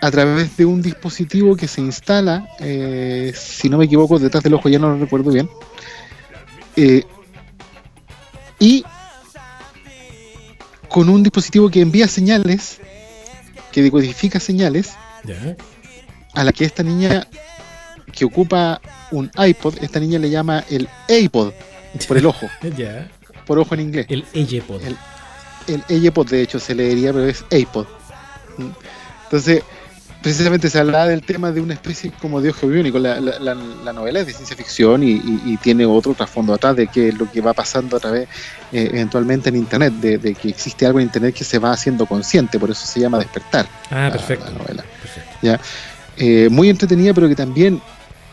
a 0.00 0.10
través 0.10 0.56
de 0.56 0.64
un 0.64 0.82
dispositivo 0.82 1.56
que 1.56 1.68
se 1.68 1.80
instala, 1.80 2.48
eh, 2.60 3.32
si 3.34 3.68
no 3.68 3.78
me 3.78 3.86
equivoco, 3.86 4.18
detrás 4.18 4.42
del 4.44 4.54
ojo, 4.54 4.68
ya 4.68 4.78
no 4.78 4.90
lo 4.90 4.98
recuerdo 4.98 5.30
bien, 5.30 5.48
eh, 6.76 7.04
y 8.58 8.84
con 10.88 11.08
un 11.08 11.22
dispositivo 11.22 11.70
que 11.70 11.80
envía 11.80 12.08
señales, 12.08 12.78
que 13.72 13.82
decodifica 13.82 14.40
señales, 14.40 14.92
a 16.34 16.44
la 16.44 16.52
que 16.52 16.64
esta 16.64 16.82
niña 16.82 17.26
que 18.12 18.24
ocupa 18.24 18.80
un 19.10 19.30
iPod, 19.36 19.82
esta 19.82 19.98
niña 19.98 20.18
le 20.18 20.30
llama 20.30 20.64
el 20.70 20.88
iPod 21.08 21.52
por 22.06 22.18
el 22.18 22.26
ojo, 22.26 22.46
Ya. 22.76 23.08
Por 23.46 23.58
ojo 23.58 23.74
en 23.74 23.80
inglés. 23.80 24.06
El 24.08 24.24
Eyepod. 24.34 24.82
El- 24.82 24.96
El 25.88 26.04
iPod 26.04 26.28
de 26.28 26.42
hecho 26.42 26.58
se 26.60 26.74
leería, 26.74 27.12
pero 27.12 27.26
es 27.26 27.44
iPod. 27.50 27.86
¿Mm? 28.58 28.68
Entonces, 29.24 29.62
precisamente 30.22 30.70
se 30.70 30.78
hablaba 30.78 31.06
del 31.08 31.22
tema 31.22 31.50
de 31.50 31.60
una 31.60 31.74
especie 31.74 32.12
como 32.22 32.40
de 32.40 32.50
ojo 32.50 32.68
biónico. 32.68 32.98
La, 33.00 33.20
la- 33.20 33.38
la- 33.40 33.54
la 33.54 33.92
novela 33.92 34.20
es 34.20 34.26
de 34.26 34.32
ciencia 34.32 34.56
ficción 34.56 35.02
y, 35.02 35.10
y- 35.12 35.42
y 35.44 35.56
tiene 35.56 35.84
otro 35.84 36.14
trasfondo 36.14 36.54
atrás 36.54 36.76
de 36.76 36.86
que 36.86 37.10
lo 37.12 37.30
que 37.30 37.40
va 37.40 37.52
pasando 37.52 37.96
a 37.96 38.00
través, 38.00 38.28
eh, 38.72 38.90
eventualmente 38.92 39.48
en 39.48 39.56
Internet, 39.56 39.92
de, 39.94 40.18
de 40.18 40.34
que 40.34 40.48
existe 40.48 40.86
algo 40.86 41.00
en 41.00 41.06
Internet 41.06 41.34
que 41.34 41.44
se 41.44 41.58
va 41.58 41.72
haciendo 41.72 42.06
consciente, 42.06 42.58
por 42.60 42.70
eso 42.70 42.86
se 42.86 43.00
llama 43.00 43.18
despertar. 43.18 43.66
Ah, 43.90 44.08
perfecto. 44.12 44.44
la 44.46 44.58
novela. 44.58 44.84
perfecto. 45.02 45.64
Eh, 46.18 46.48
muy 46.50 46.70
entretenida, 46.70 47.12
pero 47.12 47.28
que 47.28 47.34
también 47.36 47.80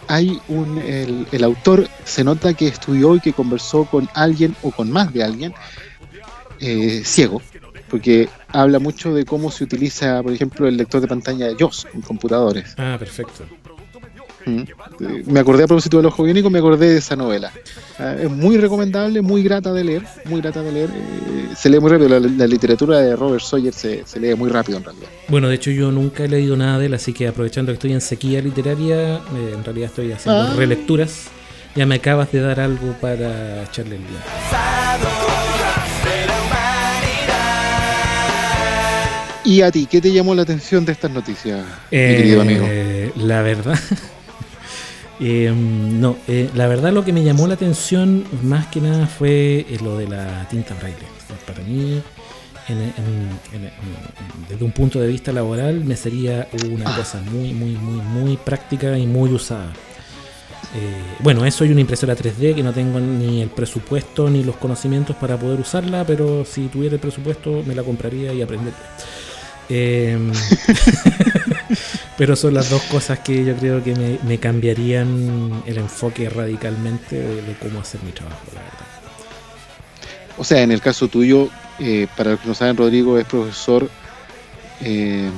hay 0.07 0.39
un. 0.47 0.77
El, 0.77 1.27
el 1.31 1.43
autor 1.43 1.87
se 2.03 2.23
nota 2.23 2.53
que 2.53 2.67
estudió 2.67 3.15
y 3.15 3.19
que 3.19 3.33
conversó 3.33 3.85
con 3.85 4.09
alguien 4.13 4.55
o 4.61 4.71
con 4.71 4.91
más 4.91 5.13
de 5.13 5.23
alguien 5.23 5.53
eh, 6.59 7.01
ciego, 7.03 7.41
porque 7.89 8.29
habla 8.47 8.79
mucho 8.79 9.13
de 9.13 9.25
cómo 9.25 9.51
se 9.51 9.63
utiliza, 9.63 10.21
por 10.23 10.31
ejemplo, 10.31 10.67
el 10.67 10.77
lector 10.77 11.01
de 11.01 11.07
pantalla 11.07 11.47
de 11.47 11.55
JOS 11.55 11.87
en 11.93 12.01
computadores. 12.01 12.73
Ah, 12.77 12.95
perfecto. 12.97 13.45
Mm. 14.45 14.59
Eh, 14.59 15.23
Me 15.27 15.39
acordé 15.39 15.63
a 15.63 15.67
propósito 15.67 15.97
del 15.97 16.05
ojo 16.07 16.23
biónico, 16.23 16.49
me 16.49 16.59
acordé 16.59 16.89
de 16.89 16.97
esa 16.97 17.15
novela. 17.15 17.51
Ah, 17.99 18.15
es 18.21 18.29
muy 18.29 18.57
recomendable, 18.57 19.21
muy 19.21 19.43
grata 19.43 19.71
de 19.71 19.83
leer, 19.83 20.03
muy 20.25 20.41
grata 20.41 20.61
de 20.61 20.71
leer. 20.71 20.89
eh, 20.89 21.53
se 21.55 21.69
lee 21.69 21.79
muy 21.79 21.89
rápido, 21.91 22.09
la, 22.09 22.19
la 22.19 22.47
literatura 22.47 22.99
de 22.99 23.15
Robert 23.15 23.43
Sawyer 23.43 23.73
se, 23.73 24.03
se 24.05 24.19
lee 24.19 24.33
muy 24.35 24.49
rápido 24.49 24.77
en 24.79 24.83
realidad. 24.83 25.07
Bueno, 25.27 25.47
de 25.47 25.55
hecho 25.55 25.71
yo 25.71 25.91
nunca 25.91 26.23
he 26.23 26.27
leído 26.27 26.57
nada 26.57 26.79
de 26.79 26.87
él, 26.87 26.93
así 26.93 27.13
que 27.13 27.27
aprovechando 27.27 27.71
que 27.71 27.75
estoy 27.75 27.93
en 27.93 28.01
sequía 28.01 28.41
literaria, 28.41 29.15
eh, 29.17 29.53
en 29.55 29.63
realidad 29.63 29.89
estoy 29.89 30.11
haciendo 30.11 30.41
Ah. 30.41 30.53
relecturas. 30.57 31.27
Ya 31.75 31.85
me 31.87 31.95
acabas 31.95 32.31
de 32.31 32.39
dar 32.39 32.59
algo 32.59 32.93
para 33.01 33.63
echarle 33.63 33.95
el 33.95 34.01
día. 34.01 35.23
¿Y 39.45 39.61
a 39.61 39.71
ti, 39.71 39.87
qué 39.91 39.99
te 39.99 40.11
llamó 40.11 40.33
la 40.33 40.43
atención 40.43 40.85
de 40.85 40.93
estas 40.93 41.11
noticias, 41.11 41.65
mi 41.91 41.97
querido 41.97 42.41
amigo? 42.41 42.65
Eh, 42.67 43.11
La 43.17 43.41
verdad. 43.41 43.77
Eh, 45.25 45.53
no, 45.55 46.17
eh, 46.27 46.49
la 46.53 46.67
verdad 46.67 46.91
lo 46.91 47.03
que 47.05 47.13
me 47.13 47.23
llamó 47.23 47.47
la 47.47 47.53
atención 47.55 48.25
más 48.43 48.67
que 48.67 48.81
nada 48.81 49.07
fue 49.07 49.65
eh, 49.69 49.77
lo 49.81 49.97
de 49.97 50.07
la 50.07 50.47
tinta 50.49 50.75
braille. 50.75 50.97
Para 51.47 51.61
mí, 51.63 52.01
en- 52.69 52.77
en- 52.77 53.39
en- 53.53 53.63
en- 53.65 53.71
desde 54.49 54.63
un 54.63 54.71
punto 54.71 54.99
de 54.99 55.07
vista 55.07 55.31
laboral, 55.31 55.83
me 55.83 55.95
sería 55.95 56.47
una 56.71 56.91
Ah. 56.91 56.95
cosa 56.97 57.21
muy, 57.21 57.53
muy, 57.53 57.71
muy, 57.71 58.01
muy 58.01 58.37
práctica 58.37 58.97
y 58.97 59.07
muy 59.07 59.31
usada. 59.31 59.73
Eh, 60.75 61.01
bueno, 61.19 61.45
eso 61.45 61.65
y 61.65 61.71
una 61.71 61.81
impresora 61.81 62.15
3D 62.15 62.53
que 62.55 62.63
no 62.63 62.73
tengo 62.73 62.99
ni 62.99 63.41
el 63.41 63.49
presupuesto 63.49 64.29
ni 64.29 64.43
los 64.43 64.55
conocimientos 64.57 65.15
para 65.15 65.37
poder 65.37 65.59
usarla, 65.59 66.03
pero 66.05 66.45
si 66.45 66.67
tuviera 66.67 66.95
el 66.95 67.01
presupuesto 67.01 67.63
me 67.65 67.75
la 67.75 67.83
compraría 67.83 68.33
y 68.33 68.41
aprendería. 68.41 68.79
Pero 72.17 72.35
son 72.35 72.53
las 72.53 72.69
dos 72.69 72.81
cosas 72.83 73.19
que 73.19 73.43
yo 73.43 73.55
creo 73.55 73.83
que 73.83 73.95
me, 73.95 74.19
me 74.27 74.37
cambiarían 74.37 75.63
el 75.65 75.77
enfoque 75.77 76.29
radicalmente 76.29 77.15
de, 77.15 77.41
de 77.41 77.53
cómo 77.55 77.79
hacer 77.79 78.01
mi 78.03 78.11
trabajo, 78.11 78.45
la 78.53 78.61
verdad. 78.61 78.77
O 80.37 80.43
sea, 80.43 80.61
en 80.61 80.71
el 80.71 80.81
caso 80.81 81.07
tuyo, 81.07 81.49
eh, 81.79 82.07
para 82.15 82.31
los 82.31 82.39
que 82.39 82.47
no 82.47 82.53
saben, 82.53 82.77
Rodrigo 82.77 83.17
es 83.17 83.25
profesor 83.25 83.89
eh, 84.81 85.29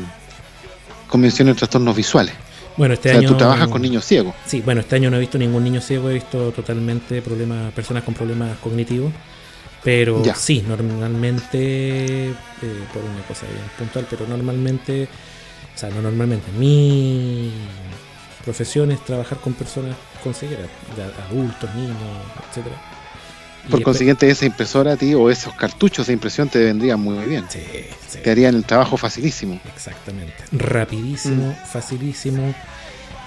convención 1.07 1.47
en 1.49 1.55
trastornos 1.55 1.95
visuales. 1.95 2.33
Bueno, 2.77 2.93
este 2.95 3.09
o 3.09 3.11
sea, 3.13 3.19
año. 3.19 3.29
tú 3.29 3.37
trabajas 3.37 3.69
con 3.69 3.81
niños 3.81 4.03
ciegos. 4.05 4.35
Sí, 4.45 4.61
bueno, 4.61 4.81
este 4.81 4.97
año 4.97 5.09
no 5.09 5.15
he 5.17 5.21
visto 5.21 5.37
ningún 5.37 5.63
niño 5.63 5.79
ciego, 5.79 6.09
he 6.09 6.15
visto 6.15 6.51
totalmente 6.51 7.21
problemas, 7.21 7.71
personas 7.73 8.03
con 8.03 8.13
problemas 8.13 8.57
cognitivos. 8.59 9.13
Pero 9.81 10.23
Ya. 10.23 10.35
sí, 10.35 10.63
normalmente, 10.67 12.29
eh, 12.29 12.33
por 12.93 13.03
una 13.03 13.21
cosa 13.27 13.45
bien 13.45 13.61
puntual, 13.77 14.07
pero 14.09 14.25
normalmente, 14.27 15.07
o 15.75 15.77
sea, 15.77 15.89
no 15.89 16.01
normalmente, 16.01 16.51
mi 16.57 17.51
profesión 18.43 18.91
es 18.91 19.03
trabajar 19.03 19.39
con 19.39 19.53
personas 19.53 19.95
con 20.23 20.33
ceguera, 20.33 20.63
adultos, 21.29 21.73
niños, 21.75 21.97
etcétera. 22.49 22.75
Por 23.69 23.81
consiguiente, 23.81 24.29
esa 24.29 24.45
impresora 24.45 24.93
a 24.93 24.95
ti 24.95 25.15
o 25.15 25.27
esos 25.29 25.53
cartuchos 25.55 26.05
de 26.07 26.13
impresión 26.13 26.47
te 26.49 26.63
vendrían 26.63 26.99
muy 26.99 27.17
bien. 27.25 27.45
Sí, 27.49 27.59
sí, 28.07 28.19
Te 28.23 28.29
harían 28.29 28.53
el 28.55 28.63
trabajo 28.63 28.95
facilísimo. 28.95 29.59
exactamente. 29.75 30.35
Rapidísimo, 30.51 31.47
Mm. 31.51 31.65
facilísimo 31.67 32.53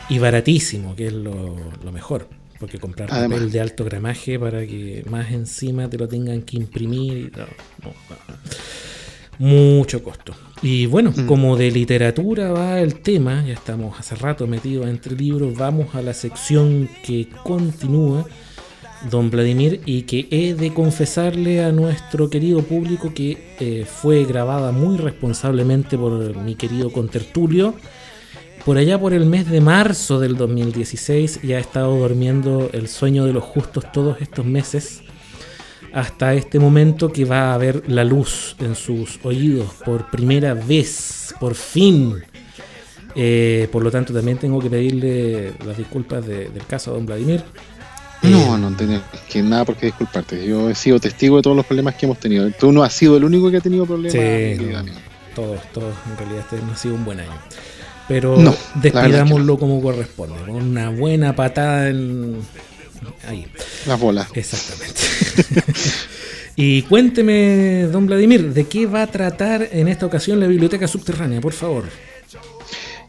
y 0.08 0.18
baratísimo, 0.20 0.94
que 0.94 1.08
es 1.08 1.12
lo, 1.12 1.56
lo 1.82 1.92
mejor. 1.92 2.28
Porque 2.60 2.78
comprar 2.78 3.08
Además. 3.12 3.38
papel 3.38 3.52
de 3.52 3.60
alto 3.60 3.84
gramaje 3.84 4.38
para 4.38 4.60
que 4.66 5.04
más 5.08 5.30
encima 5.32 5.88
te 5.90 5.98
lo 5.98 6.06
tengan 6.08 6.42
que 6.42 6.56
imprimir. 6.56 7.18
y 7.18 7.30
no, 7.36 7.46
no, 7.84 7.94
no. 9.40 9.46
Mucho 9.46 10.02
costo. 10.02 10.34
Y 10.62 10.86
bueno, 10.86 11.12
Mm. 11.16 11.26
como 11.26 11.56
de 11.56 11.70
literatura 11.70 12.50
va 12.52 12.80
el 12.80 12.96
tema, 12.96 13.44
ya 13.46 13.52
estamos 13.54 13.98
hace 13.98 14.16
rato 14.16 14.46
metidos 14.46 14.88
entre 14.88 15.14
libros, 15.14 15.56
vamos 15.56 15.94
a 15.94 16.02
la 16.02 16.12
sección 16.14 16.88
que 17.04 17.28
continúa, 17.44 18.26
don 19.08 19.30
Vladimir, 19.30 19.80
y 19.86 20.02
que 20.02 20.26
he 20.32 20.54
de 20.54 20.74
confesarle 20.74 21.62
a 21.62 21.70
nuestro 21.70 22.28
querido 22.28 22.62
público 22.62 23.14
que 23.14 23.54
eh, 23.60 23.86
fue 23.86 24.24
grabada 24.24 24.72
muy 24.72 24.96
responsablemente 24.96 25.96
por 25.96 26.36
mi 26.36 26.56
querido 26.56 26.90
contertulio 26.90 27.74
por 28.64 28.76
allá 28.76 28.98
por 29.00 29.14
el 29.14 29.24
mes 29.24 29.48
de 29.48 29.60
marzo 29.60 30.18
del 30.18 30.36
2016 30.36 31.40
y 31.42 31.52
ha 31.52 31.58
estado 31.58 31.96
durmiendo 31.96 32.68
el 32.72 32.88
sueño 32.88 33.24
de 33.24 33.32
los 33.32 33.44
justos 33.44 33.90
todos 33.92 34.20
estos 34.20 34.44
meses 34.44 35.02
hasta 35.92 36.34
este 36.34 36.58
momento 36.58 37.10
que 37.12 37.24
va 37.24 37.54
a 37.54 37.58
ver 37.58 37.82
la 37.88 38.04
luz 38.04 38.56
en 38.60 38.74
sus 38.74 39.18
oídos 39.24 39.68
por 39.84 40.10
primera 40.10 40.54
vez, 40.54 41.34
por 41.40 41.54
fin. 41.54 42.14
Eh, 43.14 43.68
por 43.72 43.82
lo 43.82 43.90
tanto, 43.90 44.12
también 44.12 44.38
tengo 44.38 44.60
que 44.60 44.70
pedirle 44.70 45.52
las 45.66 45.76
disculpas 45.76 46.26
de- 46.26 46.48
del 46.50 46.64
caso 46.66 46.90
a 46.90 46.94
don 46.94 47.06
Vladimir. 47.06 47.42
No, 48.22 48.56
Eh, 48.56 48.58
no 48.60 48.76
tenés 48.76 49.00
que 49.30 49.42
nada 49.42 49.64
por 49.64 49.76
qué 49.76 49.86
disculparte. 49.86 50.44
Yo 50.46 50.68
he 50.70 50.74
sido 50.74 50.98
testigo 51.00 51.36
de 51.36 51.42
todos 51.42 51.56
los 51.56 51.64
problemas 51.66 51.94
que 51.94 52.06
hemos 52.06 52.18
tenido. 52.18 52.50
Tú 52.52 52.72
no 52.72 52.82
has 52.82 52.92
sido 52.92 53.16
el 53.16 53.24
único 53.24 53.50
que 53.50 53.56
ha 53.58 53.60
tenido 53.60 53.86
problemas. 53.86 54.12
Sí, 54.12 54.64
no, 54.72 54.82
todos, 55.34 55.60
todos, 55.72 55.94
en 56.10 56.16
realidad 56.18 56.40
este 56.40 56.64
no 56.64 56.72
ha 56.72 56.76
sido 56.76 56.94
un 56.94 57.04
buen 57.04 57.20
año. 57.20 57.30
Pero 58.08 58.36
No, 58.38 58.50
es 58.50 58.56
que 58.82 58.90
despidámoslo 58.90 59.58
como 59.58 59.80
corresponde, 59.82 60.36
con 60.40 60.50
una 60.50 60.90
buena 60.90 61.34
patada 61.36 61.88
en... 61.90 62.36
ahí. 63.26 63.46
Las 63.86 63.98
bolas. 63.98 64.28
Exactamente. 64.34 65.00
y 66.56 66.82
cuénteme, 66.82 67.84
don 67.90 68.06
Vladimir, 68.06 68.52
¿de 68.52 68.66
qué 68.66 68.86
va 68.86 69.02
a 69.02 69.06
tratar 69.06 69.68
en 69.72 69.88
esta 69.88 70.06
ocasión 70.06 70.40
la 70.40 70.46
biblioteca 70.46 70.86
subterránea, 70.86 71.40
por 71.40 71.52
favor? 71.52 71.84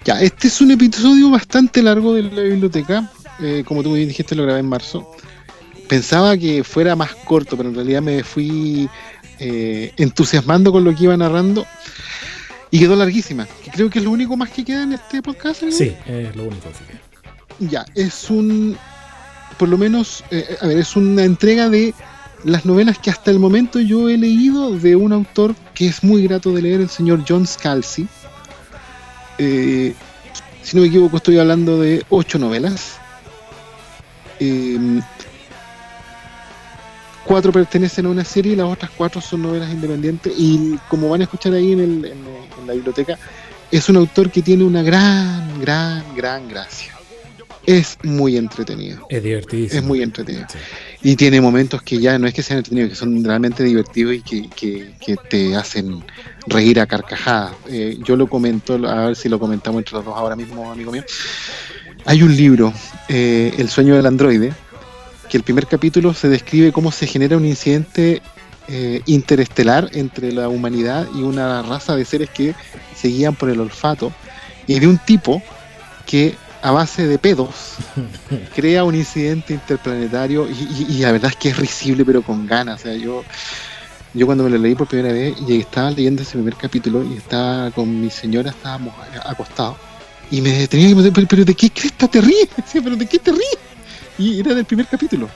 Ya, 0.06 0.22
este 0.22 0.48
es 0.48 0.62
un 0.62 0.72
episodio 0.72 1.30
bastante 1.30 1.82
largo 1.84 2.14
de 2.14 2.24
la 2.24 2.42
biblioteca. 2.42 3.12
Eh, 3.42 3.64
como 3.66 3.84
tú 3.84 3.96
dijiste, 3.96 4.36
lo 4.36 4.44
grabé 4.44 4.60
en 4.60 4.66
marzo. 4.66 5.12
Pensaba 5.88 6.38
que 6.38 6.64
fuera 6.64 6.96
más 6.96 7.16
corto, 7.16 7.58
pero 7.58 7.70
en 7.70 7.76
realidad 7.76 8.02
me 8.02 8.24
fui 8.24 8.90
eh, 9.40 9.92
entusiasmando 9.98 10.72
con 10.72 10.84
lo 10.84 10.96
que 10.96 11.06
iba 11.06 11.18
narrando. 11.18 11.66
Y 12.72 12.80
quedó 12.80 12.96
larguísima. 12.96 13.48
Que 13.64 13.72
creo 13.72 13.90
que 13.90 14.00
es 14.00 14.06
lo 14.06 14.12
único 14.12 14.38
más 14.38 14.50
que 14.52 14.64
queda 14.64 14.84
en 14.84 14.94
este 14.94 15.22
podcast. 15.22 15.64
¿no? 15.64 15.72
Sí, 15.72 15.96
es 16.06 16.36
lo 16.36 16.44
único 16.44 16.70
que 16.70 16.86
queda. 16.86 17.70
Ya, 17.72 17.86
es 17.96 18.30
un. 18.30 18.78
Por 19.60 19.68
lo 19.68 19.78
menos, 19.78 20.24
eh, 20.32 20.58
a 20.62 20.68
ver, 20.68 20.78
es 20.78 20.96
una 20.96 21.26
entrega 21.26 21.70
de 21.70 21.94
las 22.46 22.66
novelas 22.66 22.98
que 22.98 23.10
hasta 23.10 23.30
el 23.30 23.40
momento 23.40 23.82
yo 23.82 24.08
he 24.08 24.18
leído 24.18 24.80
de 24.80 24.96
un 24.96 25.12
autor 25.12 25.54
que 25.74 25.88
es 25.88 26.02
muy 26.02 26.24
grato 26.24 26.54
de 26.54 26.62
leer, 26.62 26.80
el 26.80 26.90
señor 26.90 27.26
John 27.28 27.46
Scalzi. 27.46 28.08
Eh, 29.38 29.94
si 30.64 30.78
no 30.78 30.82
me 30.82 30.88
equivoco, 30.88 31.18
estoy 31.18 31.40
hablando 31.40 31.78
de 31.82 32.06
ocho 32.08 32.40
novelas. 32.40 33.00
Eh, 34.40 35.02
cuatro 37.26 37.52
pertenecen 37.52 38.06
a 38.06 38.10
una 38.10 38.24
serie 38.24 38.54
y 38.54 38.56
las 38.56 38.68
otras 38.68 38.92
cuatro 38.96 39.20
son 39.20 39.42
novelas 39.42 39.70
independientes. 39.72 40.32
Y 40.38 40.80
como 40.88 41.10
van 41.10 41.20
a 41.20 41.24
escuchar 41.26 41.54
ahí 41.54 41.74
en 41.74 42.02
la 42.66 42.74
biblioteca, 42.74 43.20
es 43.70 43.90
un 43.90 43.98
autor 43.98 44.32
que 44.32 44.42
tiene 44.42 44.64
una 44.64 44.84
gran, 44.84 45.60
gran, 45.60 46.16
gran 46.16 46.48
gracia. 46.48 46.99
Es 47.72 48.00
muy 48.02 48.36
entretenido. 48.36 49.06
Es 49.10 49.22
divertidísimo. 49.22 49.80
Es 49.80 49.86
muy 49.86 50.02
entretenido. 50.02 50.48
Sí. 50.52 50.58
Y 51.04 51.16
tiene 51.16 51.40
momentos 51.40 51.84
que 51.84 52.00
ya 52.00 52.18
no 52.18 52.26
es 52.26 52.34
que 52.34 52.42
sean 52.42 52.58
entretenidos, 52.58 52.90
que 52.90 52.96
son 52.96 53.24
realmente 53.24 53.64
divertidos 53.64 54.16
y 54.16 54.22
que, 54.22 54.50
que- 54.50 54.96
que 55.06 55.16
te 55.18 55.56
hacen 55.56 56.04
reír 56.48 56.80
a 56.80 56.88
carcajadas. 56.88 57.52
Eh, 57.70 58.00
yo 58.04 58.16
lo 58.16 58.26
comento, 58.28 58.74
a 58.88 59.06
ver 59.08 59.16
si 59.16 59.30
lo 59.30 59.38
comentamos 59.40 59.80
entre 59.82 59.94
los 59.98 60.06
dos 60.06 60.16
ahora 60.18 60.36
mismo, 60.36 60.72
amigo 60.72 60.92
mío. 60.92 61.04
Hay 62.06 62.24
un 62.24 62.36
libro, 62.36 62.74
eh, 63.08 63.54
El 63.60 63.70
sueño 63.70 63.96
del 63.96 64.08
androide, 64.08 64.52
que 65.30 65.38
el 65.38 65.44
primer 65.44 65.68
capítulo 65.68 66.16
se 66.16 66.28
describe 66.28 66.72
cómo 66.72 66.92
se 66.92 67.06
genera 67.06 67.38
un 67.38 67.46
incidente 67.46 68.24
eh, 68.68 69.02
interestelar 69.06 69.92
entre 69.94 70.32
la 70.32 70.50
humanidad 70.50 71.08
y 71.14 71.22
una 71.22 71.62
raza 71.62 71.96
de 71.96 72.04
seres 72.04 72.32
que 72.32 72.56
se 72.96 73.10
guían 73.10 73.36
por 73.36 73.52
el 73.52 73.60
olfato, 73.60 74.12
y 74.66 74.80
de 74.80 74.88
un 74.88 74.98
tipo 74.98 75.42
que 76.08 76.34
a 76.62 76.72
base 76.72 77.08
de 77.08 77.18
pedos 77.18 77.76
crea 78.56 78.84
un 78.84 78.96
incidente 78.96 79.54
interplanetario 79.54 80.48
y, 80.50 80.54
y- 80.54 80.86
y 80.90 81.00
la 81.00 81.12
verdad 81.12 81.32
es 81.32 81.38
que 81.38 81.50
es 81.50 81.58
risible 81.58 82.04
pero 82.06 82.22
con 82.22 82.46
ganas. 82.48 82.80
O 82.82 82.84
sea, 82.84 82.94
yo, 82.96 83.24
yo 84.14 84.26
cuando 84.26 84.44
me 84.44 84.50
lo 84.50 84.58
leí 84.58 84.76
por 84.76 84.88
primera 84.88 85.14
vez 85.14 85.36
y 85.48 85.60
estaba 85.60 85.92
leyendo 85.92 86.22
ese 86.22 86.34
primer 86.34 86.56
capítulo 86.56 87.04
y 87.04 87.18
estaba 87.18 87.72
con 87.72 88.02
mi 88.02 88.10
señora, 88.10 88.50
estábamos 88.52 88.94
acostados 89.26 89.78
y 90.32 90.42
me 90.42 90.68
tenía 90.68 90.96
que 90.96 91.12
pero, 91.12 91.28
pero 91.28 91.46
¿de 91.46 91.56
qué 91.56 91.70
cresta 91.70 92.08
te 92.08 92.22
ríes? 92.22 92.48
Decía, 92.56 92.82
¿Pero 92.84 92.96
de 92.96 93.06
qué 93.08 93.20
te 93.20 93.32
ríes? 93.32 93.58
Y 94.18 94.40
era 94.40 94.54
del 94.54 94.66
primer 94.66 94.86
capítulo. 94.88 95.30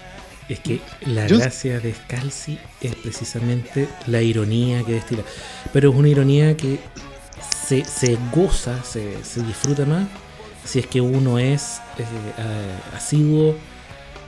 Es 0.50 0.60
que 0.60 0.82
la 1.06 1.26
Yo- 1.26 1.38
gracia 1.40 1.80
de 1.80 1.94
Scalzi 1.94 2.60
es 2.82 2.96
precisamente 2.96 3.88
la 4.08 4.22
ironía 4.22 4.84
que 4.84 4.92
destila. 4.94 5.24
Pero 5.72 5.92
es 5.92 5.96
una 5.96 6.10
ironía 6.10 6.56
que 6.58 6.80
se, 7.66 7.86
se 7.86 8.18
goza, 8.36 8.84
se, 8.84 9.24
se 9.24 9.42
disfruta 9.42 9.86
más 9.86 10.06
si 10.64 10.80
es 10.80 10.88
que 10.88 11.02
uno 11.02 11.40
es 11.40 11.84
eh, 11.98 12.34
a- 12.38 12.98
asiduo 12.98 13.64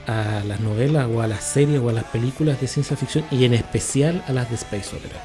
a 0.06 0.44
las 0.44 0.60
novelas 0.60 1.08
o 1.10 1.20
a 1.22 1.28
las 1.28 1.44
series 1.44 1.80
o 1.80 1.88
a 1.90 1.92
las 1.92 2.04
películas 2.06 2.60
de 2.60 2.68
ciencia 2.68 2.96
ficción 2.96 3.26
y 3.30 3.44
en 3.44 3.54
especial 3.54 4.24
a 4.26 4.32
las 4.32 4.48
de 4.50 4.56
Space 4.56 4.96
Opera. 4.96 5.24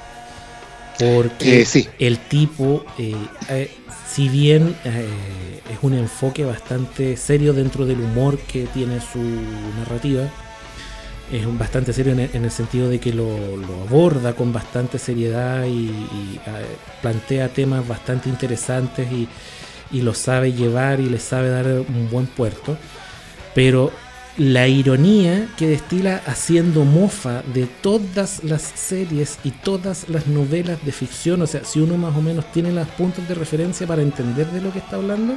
Porque 0.97 1.62
Eh, 1.62 1.66
sí, 1.66 1.89
el 1.97 2.28
tipo, 2.28 2.86
eh, 2.97 3.30
eh, 3.47 3.84
si 4.05 4.30
bien 4.30 4.80
eh, 4.84 5.64
es 5.66 5.80
un 5.82 5.93
enfoque 5.93 6.45
bastante 6.45 7.18
serio 7.18 7.53
dentro 7.53 7.86
del 7.86 8.01
humor 8.01 8.39
que 8.45 8.68
tiene 8.68 9.01
su 9.01 9.20
narrativa, 9.78 10.34
es 11.30 11.45
un 11.45 11.57
bastante 11.57 11.93
serio 11.93 12.14
en 12.14 12.20
el, 12.22 12.30
en 12.34 12.45
el 12.45 12.51
sentido 12.51 12.89
de 12.89 12.99
que 12.99 13.14
lo, 13.14 13.55
lo 13.57 13.84
aborda 13.84 14.36
con 14.36 14.51
bastante 14.51 14.99
seriedad 14.99 15.66
y, 15.66 15.70
y, 16.12 16.41
eh, 16.45 16.80
plantea 17.01 17.53
temas 17.53 17.88
bastante 17.88 18.30
interesantes 18.30 19.12
y, 19.12 19.30
y 19.92 20.02
los 20.02 20.18
sabe 20.18 20.54
llevar 20.54 21.00
y 21.00 21.10
les 21.10 21.24
sabe 21.24 21.50
dar 21.50 21.66
un 21.68 22.10
buen 22.10 22.28
puerto. 22.28 22.78
Pero 23.54 23.92
la 24.38 24.68
ironía 24.68 25.48
que 25.58 25.68
destila 25.68 26.22
haciendo 26.26 26.86
mofa 26.86 27.44
de 27.54 27.66
todas 27.66 28.44
las 28.44 28.62
series 28.62 29.39
y 29.44 29.52
todas 29.52 30.10
las 30.10 30.28
novelas 30.28 30.84
de 30.86 30.92
ficción, 30.92 31.42
o 31.42 31.48
sea, 31.48 31.64
si 31.64 31.80
uno 31.80 31.98
más 31.98 32.16
o 32.16 32.22
menos 32.22 32.50
tiene 32.52 32.72
los 32.72 32.88
puntos 32.89 33.28
de 33.28 33.36
referencia 33.36 33.86
para 33.86 34.02
entender 34.02 34.48
de 34.48 34.62
lo 34.62 34.72
que 34.72 34.80
está 34.80 34.96
hablando, 34.96 35.36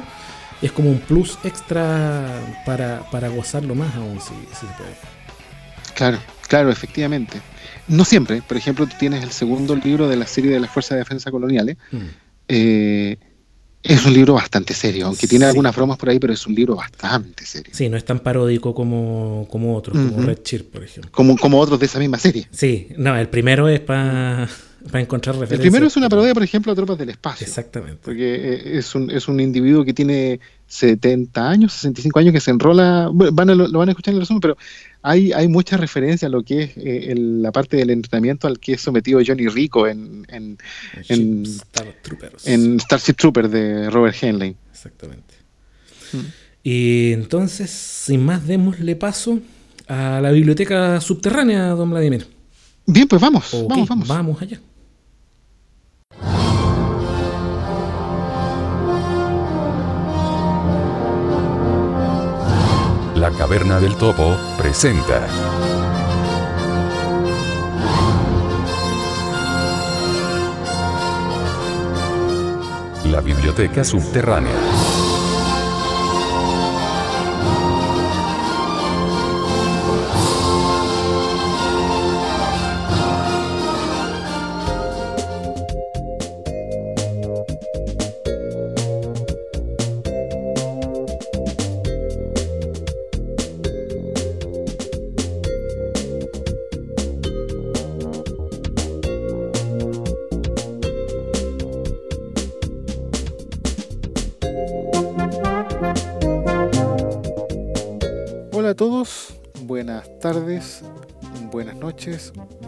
es 0.61 0.71
como 0.71 0.89
un 0.89 0.99
plus 0.99 1.37
extra 1.43 2.39
para, 2.65 3.09
para 3.11 3.27
gozarlo 3.27 3.75
más 3.75 3.93
aún, 3.95 4.19
si, 4.21 4.33
si 4.53 4.65
se 4.65 4.73
puede. 4.73 4.95
claro, 5.93 6.19
claro, 6.47 6.71
efectivamente. 6.71 7.41
No 7.87 8.05
siempre. 8.05 8.41
Por 8.41 8.57
ejemplo, 8.57 8.87
tú 8.87 8.95
tienes 8.97 9.23
el 9.23 9.31
segundo 9.31 9.75
libro 9.75 10.07
de 10.07 10.15
la 10.15 10.25
serie 10.25 10.51
de 10.51 10.59
las 10.59 10.71
Fuerzas 10.71 10.91
de 10.91 10.99
Defensa 10.99 11.29
Coloniales. 11.29 11.77
Mm. 11.91 11.97
Eh, 12.47 13.17
es 13.85 14.05
un 14.05 14.13
libro 14.13 14.33
bastante 14.33 14.73
serio, 14.73 15.07
aunque 15.07 15.27
tiene 15.27 15.45
Sí. 15.45 15.49
algunas 15.49 15.75
bromas 15.75 15.97
por 15.97 16.09
ahí, 16.09 16.19
pero 16.19 16.33
es 16.33 16.45
un 16.47 16.55
libro 16.55 16.75
bastante 16.75 17.45
serio. 17.45 17.71
Sí, 17.75 17.87
no 17.89 17.97
es 17.97 18.03
tan 18.05 18.19
paródico 18.19 18.73
como, 18.73 19.47
como 19.49 19.75
otros, 19.75 19.95
como 19.97 20.17
Ujú. 20.17 20.21
Red 20.27 20.39
Cheer, 20.43 20.65
por 20.65 20.83
ejemplo. 20.83 21.11
Como, 21.11 21.37
como 21.37 21.59
otros 21.59 21.79
de 21.79 21.85
esa 21.85 21.99
misma 21.99 22.17
serie. 22.17 22.47
Sí, 22.51 22.87
no, 22.97 23.15
el 23.17 23.29
primero 23.29 23.69
es 23.69 23.79
para 23.79 24.47
encontrar 24.93 25.35
referencias. 25.35 25.51
El 25.51 25.59
primero 25.61 25.87
es 25.87 25.95
una 25.97 26.09
parodia, 26.09 26.33
por 26.33 26.43
ejemplo, 26.43 26.71
a 26.71 26.75
Tropas 26.75 26.97
del 26.97 27.09
Espacio. 27.09 27.45
Exactamente. 27.47 27.99
Porque 28.03 28.35
eh, 28.35 28.77
es 28.77 28.93
un, 28.95 29.09
es 29.11 29.27
un 29.27 29.39
individuo 29.39 29.83
que 29.85 29.93
tiene 29.93 30.39
70 30.67 31.49
años, 31.49 31.73
65 31.73 32.19
años, 32.19 32.33
que 32.33 32.39
se 32.41 32.51
enrola, 32.51 33.09
bueno, 33.13 33.31
van 33.33 33.49
a, 33.51 33.55
lo, 33.55 33.67
lo 33.67 33.79
van 33.79 33.89
a 33.89 33.91
escuchar 33.91 34.13
en 34.13 34.15
el 34.17 34.21
resumen, 34.21 34.41
pero 34.41 34.57
hay, 35.03 35.31
hay 35.31 35.47
mucha 35.47 35.77
referencia 35.77 36.27
a 36.27 36.31
lo 36.31 36.43
que 36.43 36.63
es 36.63 36.77
eh, 36.77 37.11
el- 37.11 37.41
la 37.41 37.51
parte 37.51 37.77
del 37.77 37.91
entrenamiento 37.91 38.47
al 38.47 38.59
que 38.59 38.73
es 38.73 38.81
sometido 38.81 39.21
Johnny 39.25 39.47
Rico 39.47 39.87
en, 39.87 40.25
en, 40.29 40.57
en- 41.09 41.43
Star 41.45 41.87
Troopers. 42.01 42.47
en 42.47 42.79
Starship 42.79 43.13
Trooper 43.13 43.49
de 43.49 43.89
Robert 43.89 44.15
Henley. 44.21 44.55
Exactamente. 44.71 45.35
Mm. 46.13 46.17
Y 46.63 47.11
entonces, 47.13 47.69
sin 47.69 48.25
más, 48.25 48.47
démosle 48.47 48.95
paso 48.95 49.39
a 49.87 50.19
la 50.19 50.31
biblioteca 50.31 50.99
subterránea, 50.99 51.67
don 51.69 51.91
Vladimir. 51.91 52.27
Bien, 52.87 53.07
pues 53.07 53.21
vamos, 53.21 53.49
vamos, 53.69 53.87
vamos. 53.87 54.07
Vamos 54.07 54.41
allá. 54.41 54.59
Caverna 63.37 63.79
del 63.81 63.95
Topo 63.95 64.37
presenta. 64.57 65.27
La 73.03 73.19
Biblioteca 73.21 73.83
Subterránea. 73.83 74.84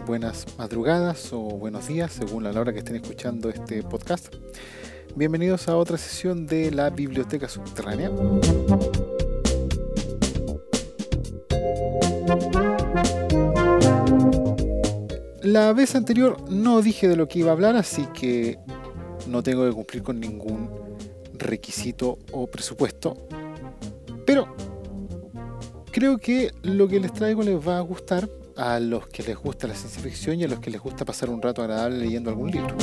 Buenas 0.04 0.46
madrugadas 0.58 1.32
o 1.32 1.38
buenos 1.38 1.86
días 1.86 2.10
según 2.10 2.42
la 2.42 2.50
hora 2.50 2.72
que 2.72 2.80
estén 2.80 2.96
escuchando 2.96 3.48
este 3.48 3.84
podcast. 3.84 4.34
Bienvenidos 5.14 5.68
a 5.68 5.76
otra 5.76 5.96
sesión 5.96 6.44
de 6.44 6.72
la 6.72 6.90
Biblioteca 6.90 7.48
Subterránea. 7.48 8.10
La 15.42 15.72
vez 15.72 15.94
anterior 15.94 16.50
no 16.50 16.82
dije 16.82 17.06
de 17.06 17.14
lo 17.14 17.28
que 17.28 17.38
iba 17.38 17.50
a 17.50 17.52
hablar, 17.52 17.76
así 17.76 18.06
que 18.06 18.58
no 19.28 19.44
tengo 19.44 19.64
que 19.68 19.72
cumplir 19.72 20.02
con 20.02 20.18
ningún 20.18 20.68
requisito 21.34 22.18
o 22.32 22.48
presupuesto. 22.48 23.28
Pero 24.26 24.48
creo 25.92 26.18
que 26.18 26.50
lo 26.62 26.88
que 26.88 26.98
les 26.98 27.12
traigo 27.12 27.44
les 27.44 27.56
va 27.56 27.78
a 27.78 27.82
gustar 27.82 28.28
a 28.58 28.80
los 28.80 29.06
que 29.06 29.22
les 29.22 29.36
gusta 29.36 29.68
la 29.68 29.74
ciencia 29.74 30.02
ficción 30.02 30.38
y 30.40 30.44
a 30.44 30.48
los 30.48 30.58
que 30.58 30.70
les 30.70 30.80
gusta 30.80 31.04
pasar 31.04 31.30
un 31.30 31.40
rato 31.40 31.62
agradable 31.62 31.98
leyendo 31.98 32.30
algún 32.30 32.50
libro. 32.50 32.76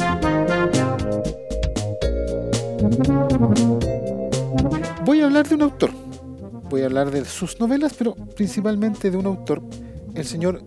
Voy 5.03 5.21
a 5.21 5.25
hablar 5.25 5.47
de 5.47 5.55
un 5.55 5.61
autor. 5.63 5.91
Voy 6.69 6.81
a 6.81 6.85
hablar 6.85 7.11
de 7.11 7.25
sus 7.25 7.59
novelas, 7.59 7.93
pero 7.97 8.15
principalmente 8.15 9.11
de 9.11 9.17
un 9.17 9.25
autor, 9.25 9.61
el 10.15 10.25
señor 10.25 10.63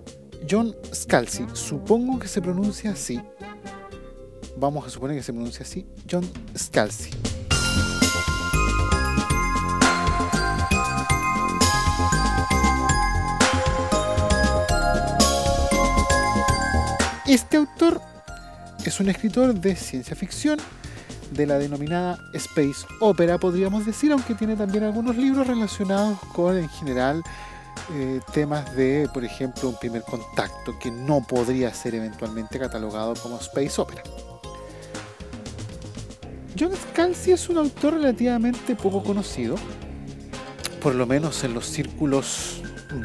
John 0.48 0.76
Scalzi. 0.94 1.46
Supongo 1.54 2.18
que 2.18 2.28
se 2.28 2.42
pronuncia 2.42 2.90
así. 2.90 3.20
Vamos 4.58 4.86
a 4.86 4.90
suponer 4.90 5.16
que 5.16 5.22
se 5.22 5.32
pronuncia 5.32 5.62
así. 5.62 5.86
John 6.08 6.28
Scalzi. 6.56 7.10
Este 17.28 17.58
autor 17.58 18.00
es 18.86 19.00
un 19.00 19.10
escritor 19.10 19.52
de 19.52 19.76
ciencia 19.76 20.16
ficción 20.16 20.58
de 21.30 21.46
la 21.46 21.58
denominada 21.58 22.18
Space 22.32 22.86
Opera, 23.00 23.36
podríamos 23.36 23.84
decir, 23.84 24.12
aunque 24.12 24.34
tiene 24.34 24.56
también 24.56 24.84
algunos 24.84 25.14
libros 25.14 25.46
relacionados 25.46 26.18
con, 26.32 26.56
en 26.56 26.70
general, 26.70 27.22
eh, 27.92 28.22
temas 28.32 28.74
de, 28.74 29.10
por 29.12 29.26
ejemplo, 29.26 29.68
un 29.68 29.78
primer 29.78 30.00
contacto 30.04 30.78
que 30.78 30.90
no 30.90 31.20
podría 31.20 31.74
ser 31.74 31.96
eventualmente 31.96 32.58
catalogado 32.58 33.12
como 33.16 33.38
Space 33.40 33.78
Opera. 33.78 34.02
John 36.58 36.72
Scalzi 36.74 37.32
es 37.32 37.50
un 37.50 37.58
autor 37.58 37.92
relativamente 37.92 38.74
poco 38.74 39.02
conocido, 39.02 39.56
por 40.80 40.94
lo 40.94 41.06
menos 41.06 41.44
en 41.44 41.52
los 41.52 41.66
círculos, 41.66 42.62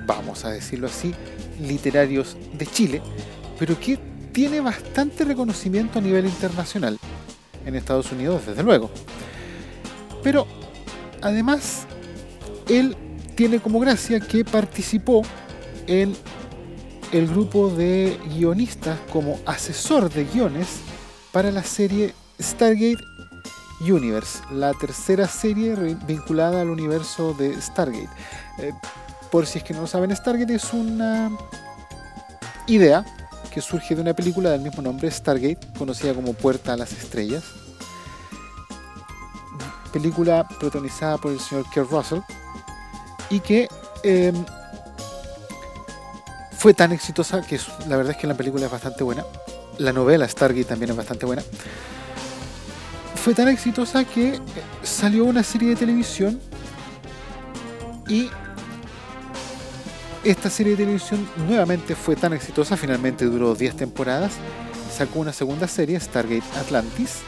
vamos 0.07 0.45
a 0.45 0.49
decirlo 0.51 0.87
así, 0.87 1.13
literarios 1.59 2.37
de 2.53 2.65
Chile, 2.67 3.01
pero 3.59 3.77
que 3.77 4.12
tiene 4.33 4.59
bastante 4.59 5.23
reconocimiento 5.23 5.99
a 5.99 6.01
nivel 6.01 6.25
internacional, 6.25 6.99
en 7.65 7.75
Estados 7.75 8.11
Unidos 8.11 8.45
desde 8.47 8.63
luego. 8.63 8.89
Pero 10.23 10.47
además, 11.21 11.85
él 12.67 12.97
tiene 13.35 13.59
como 13.59 13.79
gracia 13.79 14.19
que 14.19 14.43
participó 14.43 15.21
en 15.87 16.15
el 17.11 17.27
grupo 17.27 17.69
de 17.69 18.19
guionistas 18.35 18.99
como 19.11 19.39
asesor 19.45 20.11
de 20.11 20.25
guiones 20.25 20.79
para 21.31 21.51
la 21.51 21.63
serie 21.63 22.13
Stargate 22.41 23.03
Universe, 23.81 24.39
la 24.51 24.73
tercera 24.73 25.27
serie 25.27 25.75
vinculada 26.07 26.61
al 26.61 26.69
universo 26.69 27.33
de 27.33 27.59
Stargate. 27.61 28.09
Eh, 28.59 28.71
por 29.29 29.45
si 29.45 29.59
es 29.59 29.63
que 29.63 29.73
no 29.73 29.81
lo 29.81 29.87
saben, 29.87 30.15
Stargate 30.15 30.55
es 30.55 30.73
una 30.73 31.31
idea 32.67 33.05
que 33.53 33.61
surge 33.61 33.93
de 33.93 34.01
una 34.01 34.13
película 34.13 34.49
del 34.49 34.61
mismo 34.61 34.81
nombre, 34.81 35.09
Stargate, 35.11 35.59
conocida 35.77 36.13
como 36.13 36.33
Puerta 36.33 36.73
a 36.73 36.77
las 36.77 36.91
Estrellas. 36.91 37.43
Película 39.91 40.47
protagonizada 40.59 41.17
por 41.19 41.31
el 41.31 41.39
señor 41.39 41.65
Kurt 41.71 41.91
Russell 41.91 42.19
y 43.29 43.39
que 43.39 43.67
em, 44.03 44.33
fue 46.57 46.73
tan 46.73 46.91
exitosa 46.91 47.41
que 47.41 47.59
la 47.87 47.97
verdad 47.97 48.13
es 48.13 48.17
que 48.17 48.25
la 48.25 48.33
película 48.33 48.65
es 48.65 48.71
bastante 48.71 49.03
buena. 49.03 49.23
La 49.77 49.93
novela 49.93 50.27
Stargate 50.27 50.65
también 50.65 50.91
es 50.91 50.97
bastante 50.97 51.27
buena. 51.27 51.43
Fue 53.15 53.35
tan 53.35 53.49
exitosa 53.49 54.03
que 54.03 54.29
eh, 54.29 54.41
salió 54.81 55.25
una 55.25 55.43
serie 55.43 55.69
de 55.69 55.75
televisión 55.75 56.41
y 58.07 58.29
esta 60.23 60.49
serie 60.49 60.71
de 60.71 60.83
televisión 60.83 61.27
nuevamente 61.47 61.95
fue 61.95 62.15
tan 62.15 62.33
exitosa, 62.33 62.77
finalmente 62.77 63.25
duró 63.25 63.55
10 63.55 63.75
temporadas, 63.75 64.33
sacó 64.91 65.19
una 65.19 65.33
segunda 65.33 65.67
serie, 65.67 65.99
Stargate 65.99 66.43
Atlantis, 66.59 67.19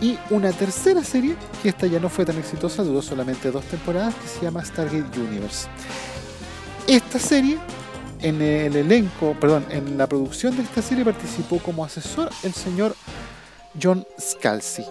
y 0.00 0.18
una 0.30 0.50
tercera 0.50 1.04
serie, 1.04 1.36
que 1.62 1.68
esta 1.68 1.86
ya 1.86 2.00
no 2.00 2.08
fue 2.08 2.24
tan 2.24 2.36
exitosa, 2.38 2.82
duró 2.82 3.00
solamente 3.00 3.52
dos 3.52 3.64
temporadas, 3.66 4.14
que 4.16 4.26
se 4.26 4.40
llama 4.42 4.64
Stargate 4.64 5.20
Universe. 5.20 5.68
Esta 6.88 7.20
serie, 7.20 7.58
en 8.20 8.42
el 8.42 8.74
elenco, 8.74 9.36
perdón, 9.40 9.64
en 9.70 9.96
la 9.96 10.08
producción 10.08 10.56
de 10.56 10.64
esta 10.64 10.82
serie 10.82 11.04
participó 11.04 11.58
como 11.58 11.84
asesor 11.84 12.30
el 12.42 12.52
señor 12.52 12.96
John 13.80 14.04
Scalzi. 14.18 14.84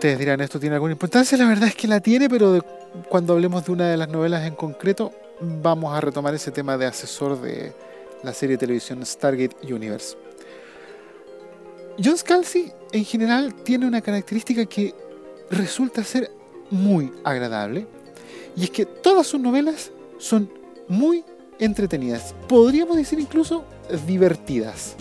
Ustedes 0.00 0.18
dirán, 0.18 0.40
¿esto 0.40 0.58
tiene 0.58 0.76
alguna 0.76 0.92
importancia? 0.92 1.36
La 1.36 1.46
verdad 1.46 1.68
es 1.68 1.74
que 1.74 1.86
la 1.86 2.00
tiene, 2.00 2.30
pero 2.30 2.64
cuando 3.10 3.34
hablemos 3.34 3.66
de 3.66 3.72
una 3.72 3.86
de 3.86 3.98
las 3.98 4.08
novelas 4.08 4.46
en 4.46 4.54
concreto, 4.54 5.12
vamos 5.42 5.94
a 5.94 6.00
retomar 6.00 6.34
ese 6.34 6.50
tema 6.50 6.78
de 6.78 6.86
asesor 6.86 7.38
de 7.38 7.74
la 8.22 8.32
serie 8.32 8.56
de 8.56 8.60
televisión 8.60 9.04
Stargate 9.04 9.54
Universe. 9.70 10.16
John 12.02 12.16
Scalzi, 12.16 12.72
en 12.92 13.04
general, 13.04 13.54
tiene 13.62 13.86
una 13.86 14.00
característica 14.00 14.64
que 14.64 14.94
resulta 15.50 16.02
ser 16.02 16.30
muy 16.70 17.12
agradable, 17.22 17.86
y 18.56 18.64
es 18.64 18.70
que 18.70 18.86
todas 18.86 19.26
sus 19.26 19.38
novelas 19.38 19.92
son 20.16 20.50
muy 20.88 21.26
entretenidas, 21.58 22.34
podríamos 22.48 22.96
decir 22.96 23.20
incluso 23.20 23.66
divertidas. 24.06 24.94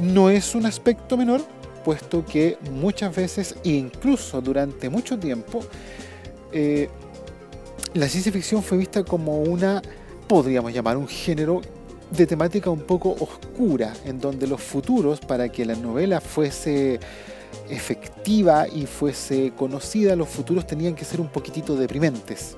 No 0.00 0.30
es 0.30 0.54
un 0.54 0.66
aspecto 0.66 1.16
menor, 1.16 1.40
puesto 1.82 2.24
que 2.24 2.58
muchas 2.70 3.14
veces, 3.14 3.54
incluso 3.64 4.40
durante 4.40 4.88
mucho 4.88 5.18
tiempo, 5.18 5.60
eh, 6.52 6.88
la 7.94 8.08
ciencia 8.08 8.32
ficción 8.32 8.62
fue 8.62 8.78
vista 8.78 9.04
como 9.04 9.42
una, 9.42 9.82
podríamos 10.28 10.72
llamar, 10.72 10.96
un 10.96 11.08
género 11.08 11.60
de 12.10 12.26
temática 12.26 12.70
un 12.70 12.80
poco 12.80 13.16
oscura, 13.18 13.92
en 14.04 14.20
donde 14.20 14.46
los 14.46 14.60
futuros, 14.62 15.20
para 15.20 15.50
que 15.50 15.64
la 15.64 15.74
novela 15.74 16.20
fuese 16.20 17.00
efectiva 17.68 18.66
y 18.68 18.86
fuese 18.86 19.52
conocida, 19.56 20.16
los 20.16 20.28
futuros 20.28 20.66
tenían 20.66 20.94
que 20.94 21.04
ser 21.04 21.20
un 21.20 21.28
poquitito 21.28 21.76
deprimentes. 21.76 22.56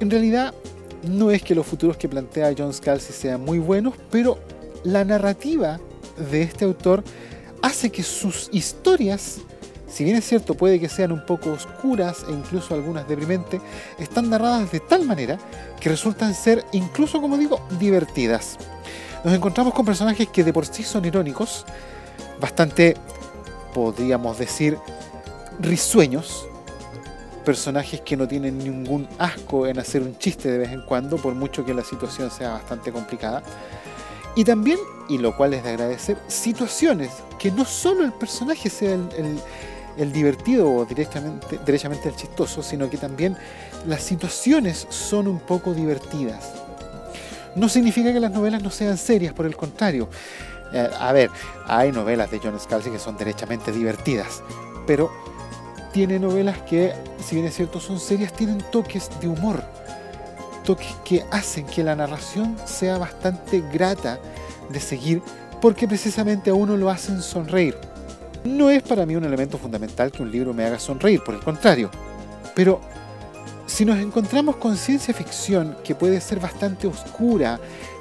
En 0.00 0.10
realidad, 0.10 0.54
no 1.02 1.30
es 1.30 1.42
que 1.42 1.54
los 1.54 1.66
futuros 1.66 1.96
que 1.96 2.08
plantea 2.08 2.54
John 2.56 2.72
Scalzi 2.72 3.12
sean 3.12 3.44
muy 3.44 3.58
buenos, 3.58 3.94
pero 4.10 4.38
la 4.84 5.04
narrativa 5.04 5.80
de 6.30 6.42
este 6.42 6.64
autor 6.64 7.02
hace 7.66 7.90
que 7.90 8.04
sus 8.04 8.48
historias, 8.52 9.38
si 9.88 10.04
bien 10.04 10.16
es 10.16 10.24
cierto 10.24 10.54
puede 10.54 10.78
que 10.78 10.88
sean 10.88 11.10
un 11.10 11.26
poco 11.26 11.50
oscuras 11.50 12.24
e 12.28 12.32
incluso 12.32 12.74
algunas 12.74 13.08
deprimentes, 13.08 13.60
están 13.98 14.30
narradas 14.30 14.70
de 14.70 14.78
tal 14.78 15.04
manera 15.04 15.36
que 15.80 15.88
resultan 15.88 16.32
ser 16.32 16.64
incluso, 16.72 17.20
como 17.20 17.36
digo, 17.36 17.60
divertidas. 17.80 18.56
Nos 19.24 19.34
encontramos 19.34 19.74
con 19.74 19.84
personajes 19.84 20.28
que 20.28 20.44
de 20.44 20.52
por 20.52 20.64
sí 20.64 20.84
son 20.84 21.04
irónicos, 21.04 21.64
bastante, 22.40 22.96
podríamos 23.74 24.38
decir, 24.38 24.78
risueños, 25.58 26.46
personajes 27.44 28.00
que 28.00 28.16
no 28.16 28.28
tienen 28.28 28.58
ningún 28.58 29.08
asco 29.18 29.66
en 29.66 29.80
hacer 29.80 30.02
un 30.02 30.16
chiste 30.18 30.52
de 30.52 30.58
vez 30.58 30.70
en 30.70 30.82
cuando, 30.82 31.16
por 31.16 31.34
mucho 31.34 31.64
que 31.64 31.74
la 31.74 31.82
situación 31.82 32.30
sea 32.30 32.50
bastante 32.52 32.92
complicada. 32.92 33.42
Y 34.36 34.44
también, 34.44 34.78
y 35.08 35.16
lo 35.16 35.34
cual 35.34 35.54
es 35.54 35.64
de 35.64 35.70
agradecer, 35.70 36.18
situaciones 36.28 37.10
que 37.38 37.50
no 37.50 37.64
solo 37.64 38.04
el 38.04 38.12
personaje 38.12 38.68
sea 38.68 38.92
el, 39.96 40.12
divertido 40.12 40.70
o 40.70 40.84
directamente, 40.84 41.58
derechamente 41.64 42.10
el 42.10 42.16
chistoso, 42.16 42.62
sino 42.62 42.90
que 42.90 42.98
también 42.98 43.34
las 43.86 44.02
situaciones 44.02 44.86
son 44.90 45.26
un 45.26 45.40
poco 45.40 45.72
divertidas. 45.72 46.52
No 47.54 47.70
significa 47.70 48.12
que 48.12 48.20
las 48.20 48.30
novelas 48.30 48.62
no 48.62 48.70
sean 48.70 48.98
serias, 48.98 49.32
por 49.32 49.46
el 49.46 49.56
contrario. 49.56 50.10
Eh, 50.74 50.86
a 50.98 51.12
ver, 51.12 51.30
hay 51.66 51.90
novelas 51.90 52.30
de 52.30 52.38
John 52.38 52.60
Scalzi 52.60 52.90
que 52.90 52.98
son 52.98 53.16
derechamente 53.16 53.72
divertidas, 53.72 54.42
pero 54.86 55.10
tiene 55.94 56.18
novelas 56.18 56.58
que, 56.58 56.92
si 57.24 57.36
bien 57.36 57.46
es 57.46 57.54
cierto 57.54 57.80
son 57.80 57.98
serias, 57.98 58.34
tienen 58.34 58.58
toques 58.70 59.08
de 59.18 59.28
humor. 59.28 59.64
Toques 60.66 60.94
que 61.04 61.24
hacen 61.30 61.64
que 61.64 61.82
la 61.82 61.96
narración 61.96 62.56
sea 62.66 62.98
bastante 62.98 63.62
grata 63.72 64.18
de 64.68 64.80
seguir 64.80 65.22
porque 65.62 65.88
precisamente 65.88 66.50
a 66.50 66.54
uno 66.54 66.76
lo 66.76 66.90
hacen 66.90 67.22
sonreír. 67.22 67.76
No 68.44 68.68
es 68.68 68.82
para 68.82 69.06
mí 69.06 69.16
un 69.16 69.24
elemento 69.24 69.56
fundamental 69.56 70.12
que 70.12 70.22
un 70.22 70.30
libro 70.30 70.52
me 70.52 70.64
haga 70.64 70.78
sonreír, 70.78 71.22
por 71.24 71.34
el 71.34 71.40
contrario. 71.40 71.90
Pero 72.54 72.80
si 73.66 73.84
nos 73.84 73.98
encontramos 73.98 74.56
con 74.56 74.76
ciencia 74.76 75.14
ficción 75.14 75.76
que 75.82 75.94
puede 75.94 76.20
ser 76.20 76.40
bastante 76.40 76.86
oscura, 76.86 77.58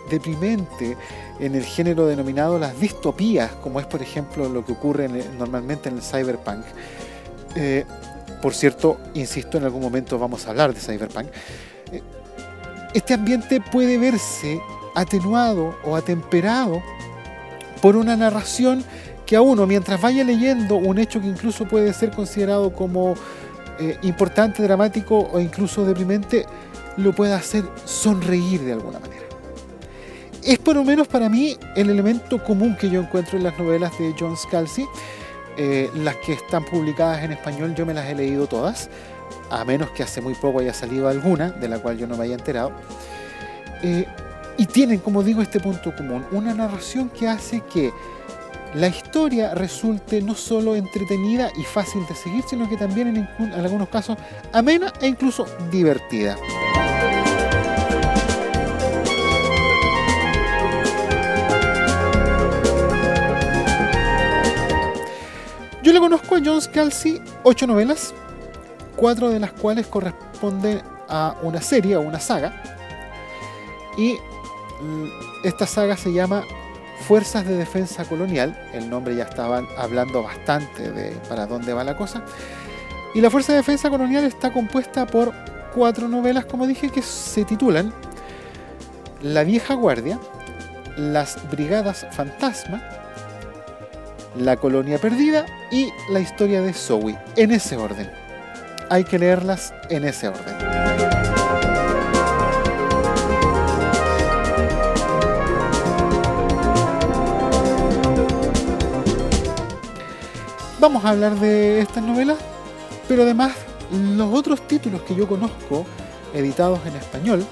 deprimente, 0.09 0.97
en 1.39 1.55
el 1.55 1.63
género 1.63 2.05
denominado 2.07 2.59
las 2.59 2.79
distopías, 2.79 3.51
como 3.61 3.79
es 3.79 3.85
por 3.85 4.01
ejemplo 4.01 4.49
lo 4.49 4.65
que 4.65 4.73
ocurre 4.73 5.07
normalmente 5.37 5.89
en 5.89 5.97
el 5.97 6.01
cyberpunk, 6.01 6.65
eh, 7.55 7.85
por 8.41 8.53
cierto, 8.53 8.97
insisto, 9.15 9.57
en 9.57 9.63
algún 9.63 9.81
momento 9.81 10.19
vamos 10.19 10.45
a 10.45 10.51
hablar 10.51 10.73
de 10.73 10.79
cyberpunk, 10.79 11.27
eh, 11.91 12.03
este 12.95 13.13
ambiente 13.13 13.59
puede 13.59 13.97
verse 13.97 14.61
atenuado 14.95 15.75
o 15.83 15.97
atemperado 15.97 16.81
por 17.81 17.97
una 17.97 18.15
narración 18.15 18.83
que 19.25 19.35
a 19.35 19.41
uno, 19.41 19.67
mientras 19.67 19.99
vaya 19.99 20.23
leyendo 20.23 20.77
un 20.77 20.97
hecho 20.97 21.19
que 21.19 21.27
incluso 21.27 21.65
puede 21.65 21.91
ser 21.93 22.11
considerado 22.11 22.71
como 22.71 23.15
eh, 23.79 23.97
importante, 24.03 24.63
dramático 24.63 25.29
o 25.31 25.39
incluso 25.41 25.85
deprimente, 25.85 26.45
lo 26.95 27.13
pueda 27.13 27.35
hacer 27.35 27.65
sonreír 27.83 28.61
de 28.61 28.73
alguna 28.73 28.99
manera. 28.99 29.25
Es 30.41 30.57
por 30.59 30.75
lo 30.75 30.85
menos 30.85 31.07
para 31.09 31.27
mí 31.27 31.57
el 31.75 31.89
elemento 31.89 32.41
común 32.41 32.77
que 32.79 32.89
yo 32.89 33.01
encuentro 33.01 33.37
en 33.37 33.43
las 33.43 33.57
novelas 33.59 33.97
de 33.99 34.15
John 34.17 34.37
Scalzi. 34.37 34.85
Eh, 35.57 35.89
las 35.95 36.15
que 36.17 36.33
están 36.33 36.63
publicadas 36.65 37.23
en 37.23 37.31
español 37.31 37.75
yo 37.75 37.85
me 37.85 37.93
las 37.93 38.05
he 38.07 38.15
leído 38.15 38.45
todas, 38.45 38.89
a 39.49 39.63
menos 39.65 39.89
que 39.91 40.03
hace 40.03 40.21
muy 40.21 40.35
poco 40.35 40.59
haya 40.59 40.73
salido 40.73 41.07
alguna, 41.07 41.51
de 41.51 41.67
la 41.67 41.79
cual 41.79 41.97
yo 41.97 42.07
no 42.07 42.17
me 42.17 42.25
haya 42.25 42.35
enterado. 42.35 42.71
Eh, 43.83 44.07
y 44.57 44.65
tienen, 44.67 44.99
como 44.99 45.23
digo, 45.23 45.41
este 45.41 45.59
punto 45.59 45.95
común, 45.95 46.25
una 46.31 46.53
narración 46.53 47.09
que 47.09 47.27
hace 47.27 47.61
que 47.61 47.91
la 48.75 48.87
historia 48.87 49.53
resulte 49.53 50.21
no 50.21 50.35
solo 50.35 50.75
entretenida 50.75 51.49
y 51.57 51.63
fácil 51.63 52.05
de 52.07 52.15
seguir, 52.15 52.43
sino 52.47 52.67
que 52.69 52.75
también 52.75 53.15
en, 53.39 53.53
algunos 53.53 53.87
casos 53.89 54.17
amena 54.51 54.91
e 55.01 55.07
incluso 55.07 55.45
divertida. 55.71 56.37
Yo 65.81 65.93
le 65.93 65.99
conozco 65.99 66.35
a 66.35 66.41
John 66.43 66.61
Scalzi 66.61 67.21
ocho 67.43 67.67
novelas, 67.67 68.13
cuatro 68.95 69.29
de 69.29 69.39
las 69.39 69.51
cuales 69.51 69.87
corresponden 69.87 70.81
a 71.07 71.35
una 71.41 71.61
serie 71.61 71.95
o 71.97 72.01
una 72.01 72.19
saga. 72.19 72.61
Y 73.97 74.17
esta 75.43 75.65
saga 75.65 75.95
se 75.95 76.11
llama 76.11 76.43
Fuerzas 77.07 77.45
de 77.45 77.55
Defensa 77.55 78.03
Colonial, 78.05 78.57
el 78.73 78.89
nombre 78.89 79.15
ya 79.15 79.23
estaban 79.23 79.67
hablando 79.77 80.23
bastante 80.23 80.91
de 80.91 81.11
para 81.29 81.45
dónde 81.45 81.73
va 81.73 81.83
la 81.83 81.95
cosa. 81.95 82.23
Y 83.13 83.21
la 83.21 83.29
Fuerza 83.29 83.53
de 83.53 83.59
Defensa 83.59 83.89
Colonial 83.89 84.23
está 84.23 84.51
compuesta 84.51 85.05
por 85.05 85.33
cuatro 85.73 86.07
novelas, 86.07 86.45
como 86.45 86.67
dije, 86.67 86.89
que 86.89 87.01
se 87.01 87.45
titulan 87.45 87.93
La 89.21 89.43
Vieja 89.43 89.73
Guardia, 89.75 90.19
Las 90.97 91.37
Brigadas 91.49 92.07
Fantasma, 92.11 92.81
La 94.35 94.57
Colonia 94.57 94.97
Perdida 94.97 95.45
y 95.71 95.89
La 96.09 96.19
Historia 96.19 96.61
de 96.61 96.73
Zoe, 96.73 97.17
en 97.35 97.51
ese 97.51 97.77
orden. 97.77 98.24
Hay 98.89 99.03
que 99.03 99.19
leerlas 99.19 99.73
en 99.89 100.05
ese 100.05 100.27
orden. 100.27 100.75
vamos 110.85 111.03
a 111.03 111.09
hablar 111.09 111.39
de 111.39 111.79
estas 111.79 112.03
novelas, 112.03 112.37
pero 113.07 113.23
además 113.23 113.53
los 113.91 114.31
otros 114.31 114.67
títulos 114.67 115.01
que 115.01 115.15
yo 115.15 115.27
conozco, 115.27 115.83
editados 116.31 116.79
en 116.85 116.95
español, 116.95 117.43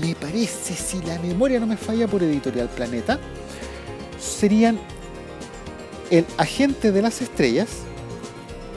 me 0.00 0.16
parece, 0.16 0.74
si 0.74 1.00
la 1.02 1.20
memoria 1.20 1.60
no 1.60 1.68
me 1.68 1.76
falla 1.76 2.08
por 2.08 2.20
Editorial 2.20 2.68
Planeta, 2.68 3.20
serían 4.18 4.76
El 6.10 6.26
Agente 6.36 6.90
de 6.90 7.00
las 7.00 7.22
Estrellas, 7.22 7.68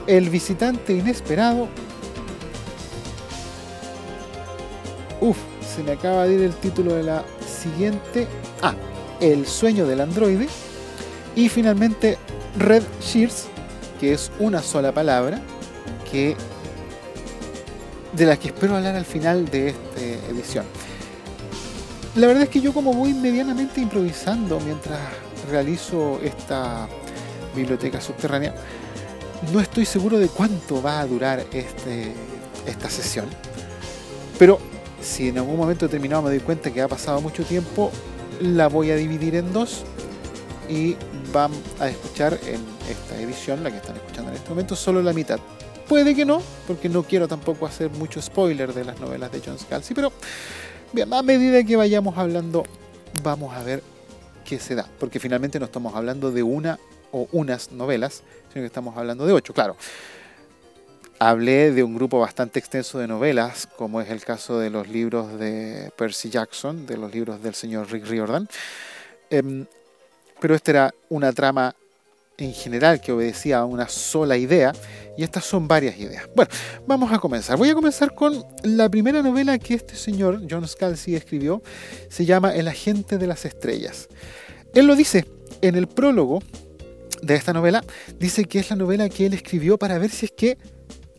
El 0.08 0.30
Visitante 0.30 0.94
Inesperado, 0.94 1.68
Uf, 5.22 5.38
se 5.76 5.84
me 5.84 5.92
acaba 5.92 6.26
de 6.26 6.34
ir 6.34 6.42
el 6.42 6.56
título 6.56 6.96
de 6.96 7.04
la 7.04 7.24
siguiente. 7.48 8.28
Ah, 8.62 8.74
El 9.20 9.46
sueño 9.46 9.86
del 9.86 10.02
androide. 10.02 10.48
Y 11.36 11.48
finalmente 11.48 12.18
Red 12.58 12.84
Shears, 13.02 13.46
que 14.00 14.14
es 14.14 14.32
una 14.40 14.64
sola 14.64 14.92
palabra, 14.92 15.40
que 16.12 16.36
de 18.14 18.26
la 18.26 18.38
que 18.38 18.48
espero 18.48 18.76
hablar 18.76 18.96
al 18.96 19.06
final 19.06 19.46
de 19.46 19.70
esta 19.70 20.02
edición. 20.30 20.66
La 22.16 22.28
verdad 22.28 22.44
es 22.44 22.50
que 22.50 22.60
yo 22.60 22.74
como 22.74 22.94
voy 22.94 23.14
medianamente 23.14 23.80
improvisando 23.80 24.60
mientras 24.60 25.00
realizo 25.50 26.20
esta 26.22 26.90
biblioteca 27.56 28.02
subterránea, 28.02 28.54
no 29.54 29.60
estoy 29.60 29.86
seguro 29.86 30.20
de 30.20 30.28
cuánto 30.28 30.82
va 30.82 31.00
a 31.00 31.08
durar 31.08 31.46
este, 31.52 32.14
esta 32.66 32.90
sesión. 32.90 33.26
Pero 34.38 34.60
si 35.02 35.30
en 35.30 35.38
algún 35.38 35.58
momento 35.58 35.86
determinado 35.86 36.22
me 36.24 36.30
doy 36.30 36.40
cuenta 36.40 36.72
que 36.72 36.82
ha 36.82 36.88
pasado 36.88 37.22
mucho 37.22 37.44
tiempo, 37.44 37.92
la 38.40 38.68
voy 38.68 38.92
a 38.92 38.96
dividir 38.96 39.36
en 39.36 39.52
dos 39.52 39.84
y 40.70 40.96
van 41.34 41.52
a 41.80 41.90
escuchar 41.90 42.40
en 42.46 42.62
esta 42.90 43.20
edición, 43.20 43.64
la 43.64 43.72
que 43.72 43.78
están 43.78 43.96
escuchando 43.96 44.32
en 44.32 44.38
este 44.38 44.50
momento, 44.50 44.76
solo 44.76 45.02
la 45.02 45.14
mitad. 45.14 45.40
Puede 45.88 46.16
que 46.16 46.26
no, 46.26 46.42
porque 46.68 46.88
no 46.88 47.04
quiero 47.04 47.28
tampoco 47.28 47.66
hacer 47.66 47.90
mucho 47.92 48.22
spoiler 48.22 48.74
de 48.74 48.86
las 48.86 49.00
novelas 49.00 49.32
de 49.32 49.42
John 49.46 49.60
Scalzi, 49.60 49.94
pero 49.94 50.12
a 51.12 51.24
medida 51.24 51.64
que 51.64 51.76
vayamos 51.76 52.18
hablando, 52.18 52.64
vamos 53.24 53.54
a 53.54 53.64
ver 53.64 53.84
qué 54.46 54.60
se 54.60 54.76
da, 54.76 54.88
porque 55.00 55.20
finalmente 55.20 55.60
no 55.60 55.66
estamos 55.66 55.96
hablando 55.96 56.32
de 56.32 56.44
una 56.44 56.80
o 57.12 57.28
unas 57.32 57.72
novelas, 57.72 58.24
sino 58.52 58.64
que 58.64 58.68
estamos 58.68 58.98
hablando 58.98 59.26
de 59.26 59.34
ocho, 59.34 59.54
claro. 59.54 59.76
Hablé 61.20 61.72
de 61.72 61.84
un 61.84 61.96
grupo 61.96 62.20
bastante 62.20 62.60
extenso 62.60 62.98
de 62.98 63.08
novelas, 63.08 63.68
como 63.78 64.02
es 64.02 64.10
el 64.10 64.24
caso 64.24 64.58
de 64.58 64.70
los 64.70 64.88
libros 64.88 65.38
de 65.40 65.92
Percy 65.96 66.30
Jackson, 66.30 66.86
de 66.86 66.98
los 66.98 67.14
libros 67.14 67.44
del 67.44 67.54
señor 67.54 67.92
Rick 67.92 68.08
Riordan. 68.08 68.50
Em, 69.30 69.66
pero 70.40 70.56
esta 70.56 70.72
era 70.72 70.96
una 71.10 71.32
trama 71.32 71.76
en 72.38 72.54
general 72.54 73.00
que 73.00 73.12
obedecía 73.12 73.60
a 73.60 73.66
una 73.66 73.88
sola 73.88 74.36
idea 74.36 74.74
y 75.18 75.24
estas 75.24 75.46
son 75.46 75.68
varias 75.68 75.98
ideas. 76.00 76.28
Bueno, 76.36 76.50
vamos 76.88 77.12
a 77.14 77.20
comenzar. 77.20 77.58
Voy 77.58 77.70
a 77.70 77.76
comenzar 77.76 78.16
con 78.16 78.44
la 78.64 78.90
primera 78.90 79.22
novela 79.22 79.60
que 79.60 79.76
este 79.76 79.96
señor, 79.96 80.42
John 80.50 80.68
Scalzi, 80.68 81.16
escribió. 81.16 81.62
Se 82.10 82.26
llama 82.26 82.56
El 82.56 82.68
agente 82.68 83.18
de 83.18 83.28
las 83.28 83.46
estrellas. 83.46 84.10
Él 84.74 84.88
lo 84.88 84.96
dice 84.96 85.26
en 85.62 85.76
el 85.76 85.88
prólogo 85.88 86.42
de 87.22 87.36
esta 87.36 87.54
novela, 87.54 87.84
dice 88.20 88.46
que 88.46 88.60
es 88.60 88.70
la 88.70 88.76
novela 88.76 89.10
que 89.10 89.26
él 89.26 89.34
escribió 89.34 89.78
para 89.78 89.98
ver 89.98 90.10
si 90.10 90.26
es 90.26 90.32
que 90.32 90.58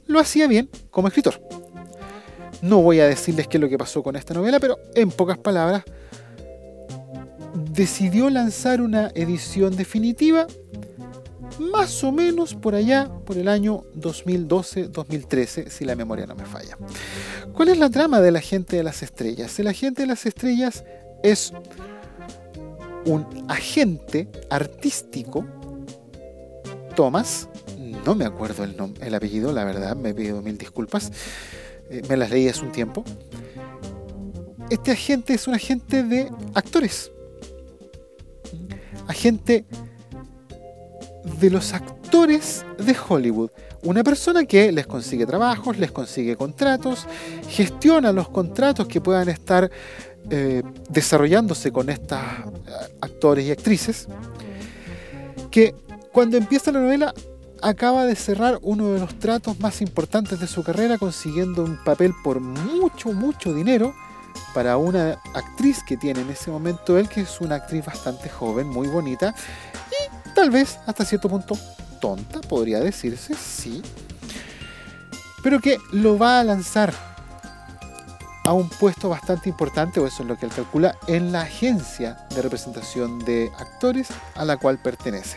lo 0.07 0.19
hacía 0.19 0.47
bien 0.47 0.69
como 0.91 1.09
escritor. 1.09 1.41
No 2.61 2.81
voy 2.83 3.01
a 3.01 3.07
decirles 3.07 3.49
qué 3.49 3.57
es 3.57 3.61
lo 3.61 3.69
que 3.69 3.79
pasó 3.79 4.03
con 4.03 4.17
esta 4.17 4.35
novela, 4.35 4.61
pero 4.61 4.79
en 4.95 5.11
pocas 5.11 5.39
palabras, 5.39 5.85
decidió 7.73 8.31
lanzar 8.31 8.81
una 8.81 9.11
edición 9.15 9.77
definitiva 9.77 10.47
más 11.59 12.03
o 12.03 12.13
menos 12.13 12.55
por 12.55 12.75
allá, 12.75 13.11
por 13.25 13.37
el 13.37 13.49
año 13.49 13.83
2012-2013, 13.97 15.69
si 15.69 15.85
la 15.85 15.95
memoria 15.95 16.27
no 16.27 16.35
me 16.35 16.47
falla. 16.47 16.79
¿Cuál 17.53 17.69
es 17.69 17.79
la 17.79 17.91
trama 17.91 18.21
de 18.21 18.31
la 18.31 18.41
gente 18.41 18.77
de 18.77 18.83
las 18.83 19.03
estrellas? 19.03 19.59
El 19.59 19.69
agente 19.69 20.03
de 20.03 20.09
las 20.09 20.25
estrellas 20.27 20.85
es 21.23 21.53
un 23.05 23.27
agente 23.49 24.29
artístico, 24.49 25.45
Thomas, 26.93 27.49
no 28.05 28.15
me 28.15 28.25
acuerdo 28.25 28.65
el, 28.65 28.77
el 29.01 29.15
apellido, 29.15 29.53
la 29.53 29.65
verdad, 29.65 29.97
me 29.97 30.15
pido 30.15 30.43
mil 30.43 30.59
disculpas, 30.59 31.13
eh, 31.91 32.03
me 32.09 32.17
las 32.17 32.31
leí 32.31 32.49
hace 32.49 32.63
un 32.65 32.73
tiempo. 32.73 33.05
Este 34.71 34.91
agente 34.91 35.35
es 35.35 35.47
un 35.47 35.55
agente 35.55 36.03
de 36.03 36.31
actores, 36.55 37.13
agente 39.07 39.65
de 41.39 41.51
los 41.51 41.73
actores 41.73 42.65
de 42.79 42.97
Hollywood. 43.09 43.51
Una 43.83 44.03
persona 44.03 44.45
que 44.45 44.71
les 44.73 44.87
consigue 44.87 45.27
trabajos, 45.27 45.79
les 45.79 45.91
consigue 45.91 46.37
contratos, 46.37 47.07
gestiona 47.49 48.13
los 48.13 48.29
contratos 48.29 48.87
que 48.87 49.01
puedan 49.01 49.29
estar 49.29 49.71
eh, 50.31 50.63
desarrollándose 50.89 51.73
con 51.73 51.91
estos 51.91 52.19
eh, 52.19 52.97
actores 53.01 53.45
y 53.45 53.51
actrices, 53.51 54.07
que 55.51 55.75
cuando 56.13 56.37
empieza 56.37 56.73
la 56.73 56.81
novela 56.81 57.15
acaba 57.63 58.05
de 58.05 58.17
cerrar 58.17 58.59
uno 58.63 58.93
de 58.93 59.01
los 59.01 59.19
tratos 59.19 59.59
más 59.61 59.81
importantes 59.81 60.41
de 60.41 60.47
su 60.47 60.63
carrera 60.63 60.99
consiguiendo 60.99 61.65
un 61.65 61.83
papel 61.85 62.13
por 62.23 62.41
mucho, 62.41 63.13
mucho 63.13 63.55
dinero 63.55 63.95
para 64.55 64.77
una 64.77 65.19
actriz 65.35 65.83
que 65.83 65.97
tiene 65.97 66.21
en 66.21 66.31
ese 66.31 66.51
momento 66.51 66.99
él, 66.99 67.09
que 67.09 67.23
es 67.23 67.41
una 67.41 67.57
actriz 67.57 67.85
bastante 67.85 68.29
joven, 68.29 68.69
muy 68.69 68.89
bonita 68.89 69.35
y 69.91 70.33
tal 70.35 70.51
vez 70.51 70.79
hasta 70.87 71.05
cierto 71.05 71.29
punto 71.29 71.57
tonta, 72.01 72.41
podría 72.41 72.81
decirse, 72.81 73.35
sí, 73.35 73.81
pero 75.43 75.61
que 75.61 75.79
lo 75.93 76.19
va 76.19 76.41
a 76.41 76.45
lanzar 76.45 76.93
a 78.45 78.53
un 78.53 78.69
puesto 78.69 79.09
bastante 79.09 79.49
importante, 79.49 80.01
o 80.01 80.07
eso 80.07 80.25
es 80.25 80.29
lo 80.29 80.37
que 80.37 80.47
él 80.47 80.53
calcula, 80.53 80.97
en 81.07 81.31
la 81.31 81.43
agencia 81.43 82.27
de 82.35 82.43
representación 82.43 83.21
de 83.21 83.53
actores 83.57 84.09
a 84.35 84.45
la 84.45 84.57
cual 84.57 84.79
pertenece. 84.83 85.37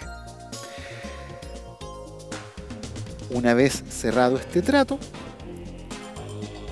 Una 3.30 3.54
vez 3.54 3.84
cerrado 3.90 4.38
este 4.38 4.62
trato, 4.62 5.00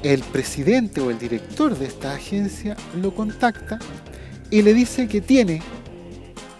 el 0.04 0.22
presidente 0.22 1.02
o 1.02 1.10
el 1.10 1.18
director 1.18 1.78
de 1.78 1.86
esta 1.86 2.14
agencia 2.14 2.76
lo 3.02 3.16
contacta 3.16 3.80
y 4.50 4.62
le 4.62 4.74
dice 4.74 5.08
que 5.08 5.22
tiene 5.22 5.62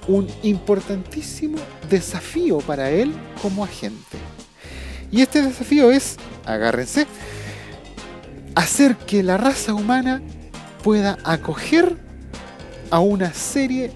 un 0.08 0.28
importantísimo 0.42 1.58
desafío 1.90 2.60
para 2.60 2.90
él 2.90 3.14
como 3.42 3.64
agente. 3.64 4.18
Y 5.12 5.22
este 5.22 5.42
desafío 5.42 5.92
es, 5.92 6.18
agárrense, 6.46 7.06
hacer 8.56 8.96
que 8.96 9.22
la 9.24 9.38
raza 9.38 9.74
humana 9.74 10.22
pueda 10.84 11.18
acoger 11.24 11.98
a 12.90 13.00
una 13.00 13.34
serie, 13.34 13.92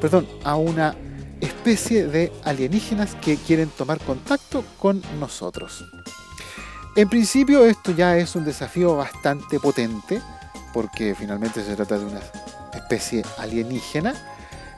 perdón, 0.00 0.26
a 0.42 0.56
una 0.56 0.94
especie 1.40 2.06
de 2.06 2.32
alienígenas 2.44 3.14
que 3.16 3.36
quieren 3.36 3.68
tomar 3.68 3.98
contacto 4.00 4.64
con 4.78 5.02
nosotros. 5.18 5.84
En 6.96 7.08
principio 7.08 7.64
esto 7.64 7.92
ya 7.92 8.16
es 8.16 8.36
un 8.36 8.44
desafío 8.44 8.96
bastante 8.96 9.58
potente, 9.58 10.22
porque 10.72 11.14
finalmente 11.14 11.64
se 11.64 11.74
trata 11.74 11.98
de 11.98 12.04
una 12.04 12.20
especie 12.72 13.24
alienígena, 13.38 14.14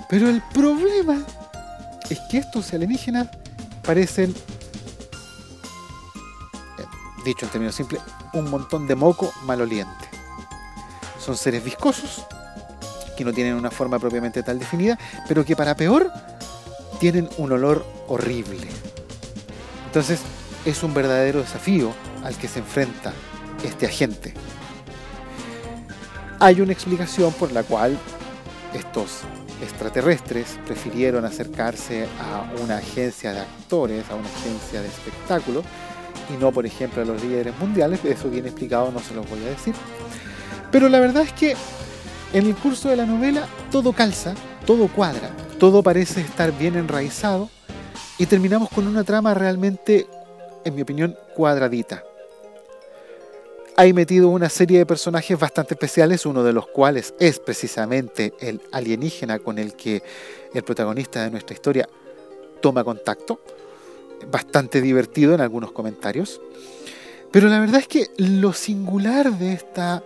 pero 0.09 0.29
el 0.29 0.43
problema 0.55 1.23
es 2.09 2.19
que 2.31 2.39
estos 2.39 2.73
alienígenas 2.73 3.29
parecen, 3.83 4.31
eh, 6.79 6.85
dicho 7.25 7.45
en 7.47 7.53
términos 7.53 7.75
simples, 7.75 8.01
un 8.33 8.49
montón 8.51 8.87
de 8.87 8.95
moco 8.95 9.33
maloliente. 9.45 10.09
Son 11.19 11.37
seres 11.37 11.63
viscosos, 11.65 12.25
que 13.17 13.25
no 13.25 13.33
tienen 13.33 13.55
una 13.55 13.71
forma 13.71 13.99
propiamente 13.99 14.43
tal 14.43 14.59
definida, 14.59 14.99
pero 15.27 15.45
que 15.45 15.57
para 15.57 15.75
peor 15.75 16.13
tienen 16.99 17.29
un 17.39 17.53
olor 17.53 17.85
horrible. 18.09 18.69
Entonces 19.87 20.21
es 20.65 20.83
un 20.83 20.95
verdadero 20.95 21.41
desafío 21.41 21.93
al 22.25 22.37
que 22.37 22.49
se 22.49 22.59
enfrenta 22.59 23.13
este 23.65 23.87
agente. 23.87 24.35
Hay 26.39 26.61
una 26.61 26.73
explicación 26.73 27.33
por 27.33 27.53
la 27.53 27.63
cual 27.63 27.99
estos 28.75 29.21
extraterrestres 29.63 30.59
prefirieron 30.67 31.25
acercarse 31.25 32.07
a 32.21 32.53
una 32.63 32.77
agencia 32.77 33.33
de 33.33 33.41
actores, 33.41 34.05
a 34.11 34.15
una 34.15 34.29
agencia 34.29 34.83
de 34.83 34.89
espectáculos, 34.89 35.65
y 36.29 36.37
no, 36.39 36.53
por 36.53 36.67
ejemplo, 36.67 37.03
a 37.03 37.05
los 37.05 37.23
líderes 37.23 37.57
mundiales. 37.59 38.05
Eso 38.05 38.29
bien 38.29 38.47
explicado 38.47 38.91
no 38.93 39.01
se 39.01 39.15
los 39.15 39.29
voy 39.31 39.43
a 39.45 39.51
decir. 39.51 39.75
Pero 40.71 40.89
la 40.89 41.01
verdad 41.01 41.23
es 41.23 41.33
que 41.33 41.57
en 42.33 42.47
el 42.47 42.55
curso 42.55 42.89
de 42.89 42.97
la 42.97 43.07
novela 43.07 43.47
todo 43.71 43.93
calza, 43.93 44.35
todo 44.67 44.89
cuadra, 44.89 45.31
todo 45.59 45.83
parece 45.83 46.21
estar 46.21 46.57
bien 46.57 46.77
enraizado 46.77 47.51
y 48.19 48.27
terminamos 48.27 48.69
con 48.71 48.87
una 48.87 49.05
trama 49.05 49.35
realmente, 49.35 50.07
en 50.65 50.75
mi 50.75 50.83
opinión, 50.83 51.17
cuadradita 51.35 52.03
hay 53.79 53.93
metido 53.93 54.31
una 54.31 54.49
serie 54.49 54.79
de 54.79 54.87
personajes 54.87 55.39
bastante 55.39 55.75
especiales, 55.75 56.25
uno 56.25 56.43
de 56.43 56.55
los 56.55 56.67
cuales 56.67 57.13
es 57.21 57.39
precisamente 57.39 58.33
el 58.41 58.63
alienígena 58.73 59.39
con 59.39 59.59
el 59.59 59.75
que 59.75 60.03
el 60.55 60.63
protagonista 60.63 61.23
de 61.23 61.31
nuestra 61.31 61.53
historia 61.53 61.87
toma 62.63 62.83
contacto. 62.85 63.39
Bastante 64.31 64.81
divertido 64.81 65.35
en 65.35 65.43
algunos 65.43 65.73
comentarios. 65.73 66.41
Pero 67.31 67.49
la 67.49 67.61
verdad 67.61 67.81
es 67.81 67.87
que 67.87 68.07
lo 68.17 68.55
singular 68.55 69.31
de 69.31 69.53
esta, 69.53 70.03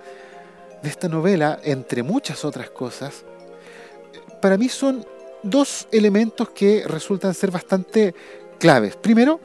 de 0.82 0.88
esta 0.88 1.08
novela, 1.08 1.60
entre 1.62 2.02
muchas 2.02 2.44
otras 2.44 2.70
cosas, 2.70 3.24
para 4.42 4.58
mí 4.58 4.68
son 4.68 5.06
dos 5.42 5.88
elementos 5.92 6.50
que 6.50 6.84
resultan 6.86 7.34
ser 7.34 7.50
bastante 7.50 8.14
claves. 8.58 8.96
Primero, 8.96 9.40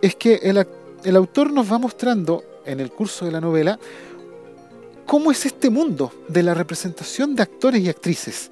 es 0.00 0.14
que 0.16 0.40
el, 0.42 0.66
el 1.04 1.16
autor 1.16 1.52
nos 1.52 1.70
va 1.70 1.78
mostrando 1.78 2.44
en 2.64 2.80
el 2.80 2.90
curso 2.90 3.24
de 3.24 3.32
la 3.32 3.40
novela 3.40 3.78
cómo 5.06 5.30
es 5.30 5.44
este 5.46 5.70
mundo 5.70 6.12
de 6.28 6.42
la 6.42 6.54
representación 6.54 7.34
de 7.34 7.42
actores 7.42 7.82
y 7.82 7.88
actrices. 7.88 8.50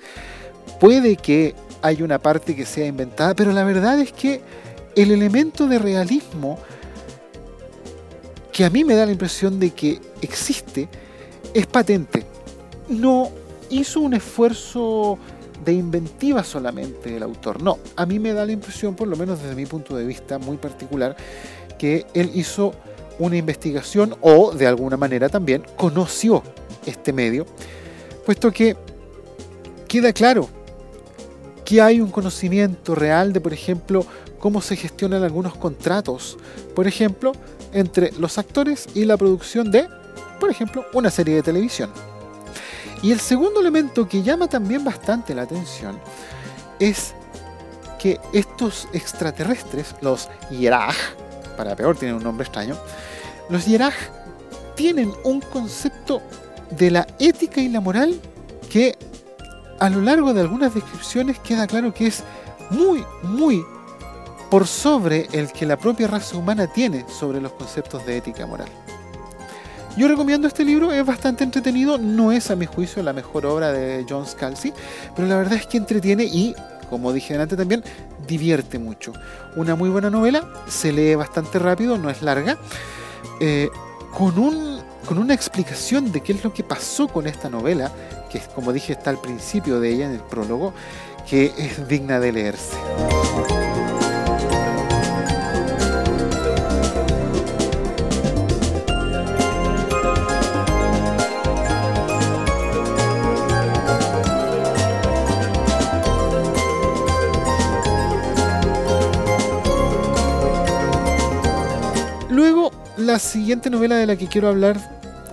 Puede 0.78 1.16
que 1.16 1.54
haya 1.82 2.04
una 2.04 2.18
parte 2.18 2.54
que 2.54 2.66
sea 2.66 2.86
inventada, 2.86 3.34
pero 3.34 3.52
la 3.52 3.64
verdad 3.64 3.98
es 4.00 4.12
que 4.12 4.40
el 4.96 5.10
elemento 5.10 5.66
de 5.66 5.78
realismo 5.78 6.58
que 8.52 8.64
a 8.64 8.70
mí 8.70 8.84
me 8.84 8.94
da 8.94 9.06
la 9.06 9.12
impresión 9.12 9.58
de 9.60 9.70
que 9.70 10.00
existe 10.20 10.88
es 11.54 11.66
patente. 11.66 12.26
No 12.88 13.30
hizo 13.70 14.00
un 14.00 14.14
esfuerzo 14.14 15.18
de 15.64 15.72
inventiva 15.72 16.42
solamente 16.42 17.16
el 17.16 17.22
autor. 17.22 17.62
No, 17.62 17.78
a 17.96 18.06
mí 18.06 18.18
me 18.18 18.32
da 18.32 18.44
la 18.44 18.52
impresión, 18.52 18.94
por 18.94 19.08
lo 19.08 19.16
menos 19.16 19.42
desde 19.42 19.54
mi 19.54 19.66
punto 19.66 19.96
de 19.96 20.04
vista 20.04 20.38
muy 20.38 20.56
particular, 20.56 21.16
que 21.78 22.06
él 22.14 22.30
hizo 22.34 22.72
una 23.18 23.36
investigación 23.36 24.16
o 24.20 24.52
de 24.52 24.66
alguna 24.66 24.96
manera 24.96 25.28
también 25.28 25.62
conoció 25.76 26.42
este 26.86 27.12
medio, 27.12 27.46
puesto 28.24 28.50
que 28.50 28.76
queda 29.86 30.12
claro 30.12 30.48
que 31.64 31.80
hay 31.80 32.00
un 32.00 32.10
conocimiento 32.10 32.94
real 32.94 33.32
de, 33.32 33.40
por 33.40 33.52
ejemplo, 33.52 34.04
cómo 34.38 34.60
se 34.60 34.74
gestionan 34.74 35.22
algunos 35.22 35.54
contratos, 35.54 36.38
por 36.74 36.86
ejemplo, 36.86 37.32
entre 37.72 38.10
los 38.18 38.38
actores 38.38 38.88
y 38.94 39.04
la 39.04 39.16
producción 39.16 39.70
de, 39.70 39.86
por 40.40 40.50
ejemplo, 40.50 40.84
una 40.94 41.10
serie 41.10 41.36
de 41.36 41.42
televisión. 41.42 41.90
Y 43.02 43.12
el 43.12 43.20
segundo 43.20 43.60
elemento 43.60 44.08
que 44.08 44.22
llama 44.22 44.46
también 44.46 44.84
bastante 44.84 45.34
la 45.34 45.42
atención 45.42 45.98
es 46.78 47.14
que 47.98 48.18
estos 48.32 48.88
extraterrestres, 48.92 49.94
los 50.00 50.28
Yeraj, 50.50 50.96
para 51.56 51.76
peor 51.76 51.96
tienen 51.96 52.16
un 52.16 52.22
nombre 52.22 52.44
extraño, 52.44 52.76
los 53.48 53.66
Yeraj 53.66 53.94
tienen 54.74 55.12
un 55.24 55.40
concepto 55.40 56.22
de 56.70 56.90
la 56.90 57.06
ética 57.18 57.60
y 57.60 57.68
la 57.68 57.80
moral 57.80 58.18
que 58.70 58.96
a 59.78 59.90
lo 59.90 60.00
largo 60.00 60.32
de 60.32 60.40
algunas 60.40 60.74
descripciones 60.74 61.38
queda 61.40 61.66
claro 61.66 61.92
que 61.92 62.06
es 62.06 62.22
muy, 62.70 63.04
muy 63.22 63.64
por 64.50 64.66
sobre 64.66 65.28
el 65.32 65.50
que 65.52 65.66
la 65.66 65.76
propia 65.76 66.06
raza 66.06 66.36
humana 66.36 66.66
tiene 66.66 67.04
sobre 67.08 67.40
los 67.40 67.52
conceptos 67.52 68.04
de 68.04 68.18
ética 68.18 68.46
moral. 68.46 68.68
Yo 69.96 70.06
recomiendo 70.08 70.46
este 70.46 70.64
libro, 70.64 70.92
es 70.92 71.04
bastante 71.04 71.44
entretenido, 71.44 71.98
no 71.98 72.32
es 72.32 72.50
a 72.50 72.56
mi 72.56 72.64
juicio 72.64 73.02
la 73.02 73.12
mejor 73.12 73.44
obra 73.44 73.72
de 73.72 74.06
John 74.08 74.24
Scalzi, 74.26 74.72
pero 75.16 75.26
la 75.26 75.36
verdad 75.36 75.54
es 75.54 75.66
que 75.66 75.76
entretiene 75.78 76.24
y, 76.24 76.54
como 76.88 77.12
dije 77.12 77.36
antes 77.36 77.58
también, 77.58 77.82
divierte 78.26 78.78
mucho. 78.78 79.12
Una 79.56 79.74
muy 79.74 79.90
buena 79.90 80.08
novela, 80.08 80.46
se 80.68 80.92
lee 80.92 81.16
bastante 81.16 81.58
rápido, 81.58 81.98
no 81.98 82.08
es 82.08 82.22
larga, 82.22 82.56
eh, 83.40 83.68
con, 84.16 84.38
un, 84.38 84.80
con 85.06 85.18
una 85.18 85.34
explicación 85.34 86.12
de 86.12 86.20
qué 86.20 86.32
es 86.32 86.44
lo 86.44 86.52
que 86.52 86.62
pasó 86.62 87.08
con 87.08 87.26
esta 87.26 87.50
novela, 87.50 87.90
que 88.30 88.40
como 88.54 88.72
dije 88.72 88.92
está 88.92 89.10
al 89.10 89.20
principio 89.20 89.80
de 89.80 89.90
ella, 89.90 90.06
en 90.06 90.12
el 90.12 90.20
prólogo, 90.20 90.72
que 91.28 91.52
es 91.58 91.88
digna 91.88 92.20
de 92.20 92.32
leerse. 92.32 92.76
La 113.00 113.18
siguiente 113.18 113.70
novela 113.70 113.96
de 113.96 114.06
la 114.06 114.16
que 114.16 114.26
quiero 114.26 114.48
hablar 114.48 114.78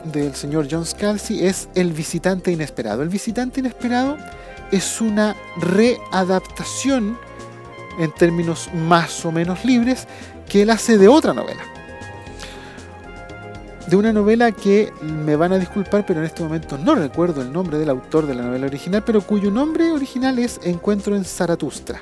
del 0.05 0.33
señor 0.35 0.67
John 0.69 0.85
Scalzi 0.85 1.45
es 1.45 1.69
El 1.75 1.91
visitante 1.91 2.51
inesperado. 2.51 3.03
El 3.03 3.09
visitante 3.09 3.59
inesperado 3.59 4.17
es 4.71 5.01
una 5.01 5.35
readaptación 5.57 7.17
en 7.99 8.11
términos 8.13 8.69
más 8.73 9.25
o 9.25 9.31
menos 9.31 9.65
libres 9.65 10.07
que 10.47 10.61
él 10.61 10.69
hace 10.69 10.97
de 10.97 11.07
otra 11.07 11.33
novela. 11.33 11.61
De 13.87 13.95
una 13.95 14.11
novela 14.13 14.51
que 14.51 14.91
me 15.01 15.35
van 15.35 15.53
a 15.53 15.57
disculpar, 15.57 16.05
pero 16.05 16.19
en 16.19 16.25
este 16.25 16.43
momento 16.43 16.77
no 16.77 16.95
recuerdo 16.95 17.41
el 17.41 17.51
nombre 17.51 17.77
del 17.77 17.89
autor 17.89 18.27
de 18.27 18.35
la 18.35 18.43
novela 18.43 18.67
original, 18.67 19.03
pero 19.05 19.21
cuyo 19.21 19.51
nombre 19.51 19.91
original 19.91 20.39
es 20.39 20.59
Encuentro 20.63 21.15
en 21.15 21.23
Zaratustra. 21.23 22.01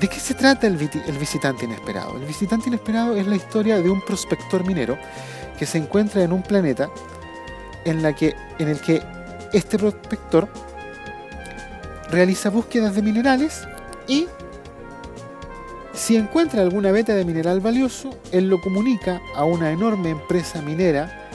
¿De 0.00 0.08
qué 0.08 0.18
se 0.18 0.32
trata 0.34 0.66
el, 0.66 0.76
visitante 0.76 1.66
inesperado? 1.66 2.16
El 2.16 2.24
visitante 2.24 2.68
inesperado 2.68 3.16
es 3.16 3.26
la 3.26 3.36
historia 3.36 3.82
de 3.82 3.90
un 3.90 4.00
prospector 4.00 4.66
minero 4.66 4.98
que 5.58 5.66
se 5.66 5.76
encuentra 5.76 6.22
en 6.22 6.32
un 6.32 6.42
planeta 6.42 6.88
en 7.84 8.04
el 8.04 8.14
que 8.14 9.02
este 9.52 9.78
prospector 9.78 10.48
realiza 12.10 12.48
búsquedas 12.48 12.94
de 12.94 13.02
minerales 13.02 13.68
y 14.08 14.26
si 15.92 16.16
encuentra 16.16 16.62
alguna 16.62 16.92
beta 16.92 17.14
de 17.14 17.26
mineral 17.26 17.60
valioso, 17.60 18.10
él 18.32 18.48
lo 18.48 18.58
comunica 18.62 19.20
a 19.34 19.44
una 19.44 19.70
enorme 19.70 20.08
empresa 20.08 20.62
minera 20.62 21.28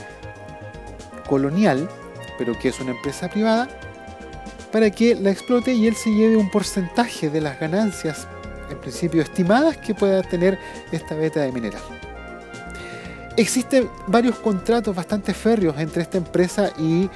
colonial, 1.30 1.88
pero 2.40 2.58
que 2.58 2.70
es 2.70 2.80
una 2.80 2.92
empresa 2.92 3.30
privada, 3.30 3.68
para 4.72 4.90
que 4.90 5.14
la 5.14 5.30
explote 5.30 5.74
y 5.74 5.86
él 5.86 5.96
se 5.96 6.10
lleve 6.10 6.36
un 6.36 6.50
porcentaje 6.50 7.30
de 7.30 7.42
las 7.42 7.60
ganancias, 7.60 8.28
en 8.70 8.78
principio 8.78 9.22
estimadas, 9.22 9.78
que 9.78 9.94
pueda 9.94 10.22
tener 10.24 10.58
esta 10.92 11.16
beta 11.16 11.42
de 11.42 11.52
mineral. 11.52 11.82
Existen 13.38 13.90
varios 14.08 14.38
contratos 14.38 14.96
bastante 14.96 15.34
férreos 15.34 15.78
entre 15.78 16.04
esta 16.04 16.18
empresa 16.18 16.72
y 16.78 17.10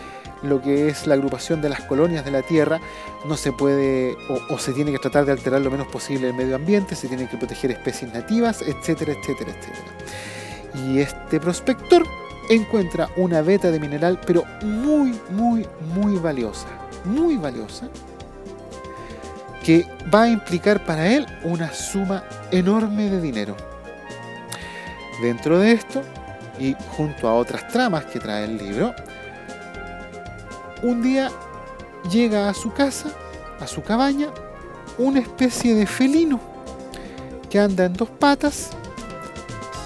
lo 0.44 0.62
que 0.62 0.90
es 0.90 1.08
la 1.08 1.16
agrupación 1.16 1.62
de 1.62 1.70
las 1.70 1.82
colonias 1.82 2.26
de 2.26 2.32
la 2.32 2.42
Tierra, 2.42 2.80
no 3.26 3.36
se 3.38 3.52
puede 3.52 4.16
o, 4.50 4.58
se 4.58 4.74
tiene 4.74 4.92
que 4.92 5.00
tratar 5.00 5.26
de 5.26 5.32
alterar 5.32 5.62
lo 5.62 5.72
menos 5.72 5.88
posible 5.88 6.28
el 6.28 6.34
medio 6.34 6.56
ambiente, 6.56 6.96
se 6.96 7.08
tienen 7.08 7.28
que 7.28 7.38
proteger 7.38 7.72
especies 7.72 8.14
nativas, 8.14 8.62
etcétera, 8.62 9.14
etcétera, 9.14 9.52
etcétera. 9.52 10.88
Y 10.88 11.00
este 11.00 11.40
prospector 11.40 12.04
encuentra 12.50 13.10
una 13.16 13.42
beta 13.42 13.72
de 13.72 13.80
mineral, 13.80 14.20
pero 14.26 14.44
muy, 14.64 15.20
muy, 15.30 15.68
muy 15.96 16.18
valiosa, 16.18 16.68
muy 17.06 17.38
valiosa, 17.38 17.90
que 19.64 19.86
va 20.14 20.24
a 20.24 20.30
implicar 20.30 20.84
para 20.86 21.08
él 21.08 21.26
una 21.44 21.74
suma 21.74 22.24
enorme 22.52 23.10
de 23.10 23.22
dinero. 23.22 23.56
Dentro 25.22 25.60
de 25.60 25.74
esto, 25.74 26.02
y 26.60 26.76
junto 26.96 27.28
a 27.28 27.36
otras 27.36 27.68
tramas 27.68 28.06
que 28.06 28.20
trae 28.20 28.46
el 28.46 28.58
libro, 28.58 28.94
un 30.82 31.02
día 31.02 31.30
llega 32.10 32.50
a 32.50 32.54
su 32.54 32.72
casa, 32.74 33.10
a 33.60 33.68
su 33.68 33.82
cabaña, 33.84 34.28
una 34.98 35.20
especie 35.20 35.76
de 35.76 35.86
felino 35.86 36.40
que 37.50 37.60
anda 37.60 37.86
en 37.86 37.94
dos 37.94 38.10
patas 38.10 38.70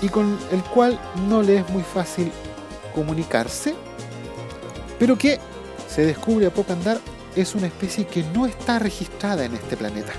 y 0.01 0.09
con 0.09 0.37
el 0.51 0.61
cual 0.63 0.99
no 1.29 1.41
le 1.41 1.57
es 1.57 1.69
muy 1.69 1.83
fácil 1.83 2.31
comunicarse, 2.93 3.73
pero 4.99 5.17
que 5.17 5.39
se 5.87 6.05
descubre 6.05 6.47
a 6.47 6.51
poco 6.51 6.73
andar 6.73 6.99
es 7.35 7.55
una 7.55 7.67
especie 7.67 8.05
que 8.05 8.23
no 8.33 8.45
está 8.45 8.79
registrada 8.79 9.45
en 9.45 9.53
este 9.53 9.77
planeta. 9.77 10.13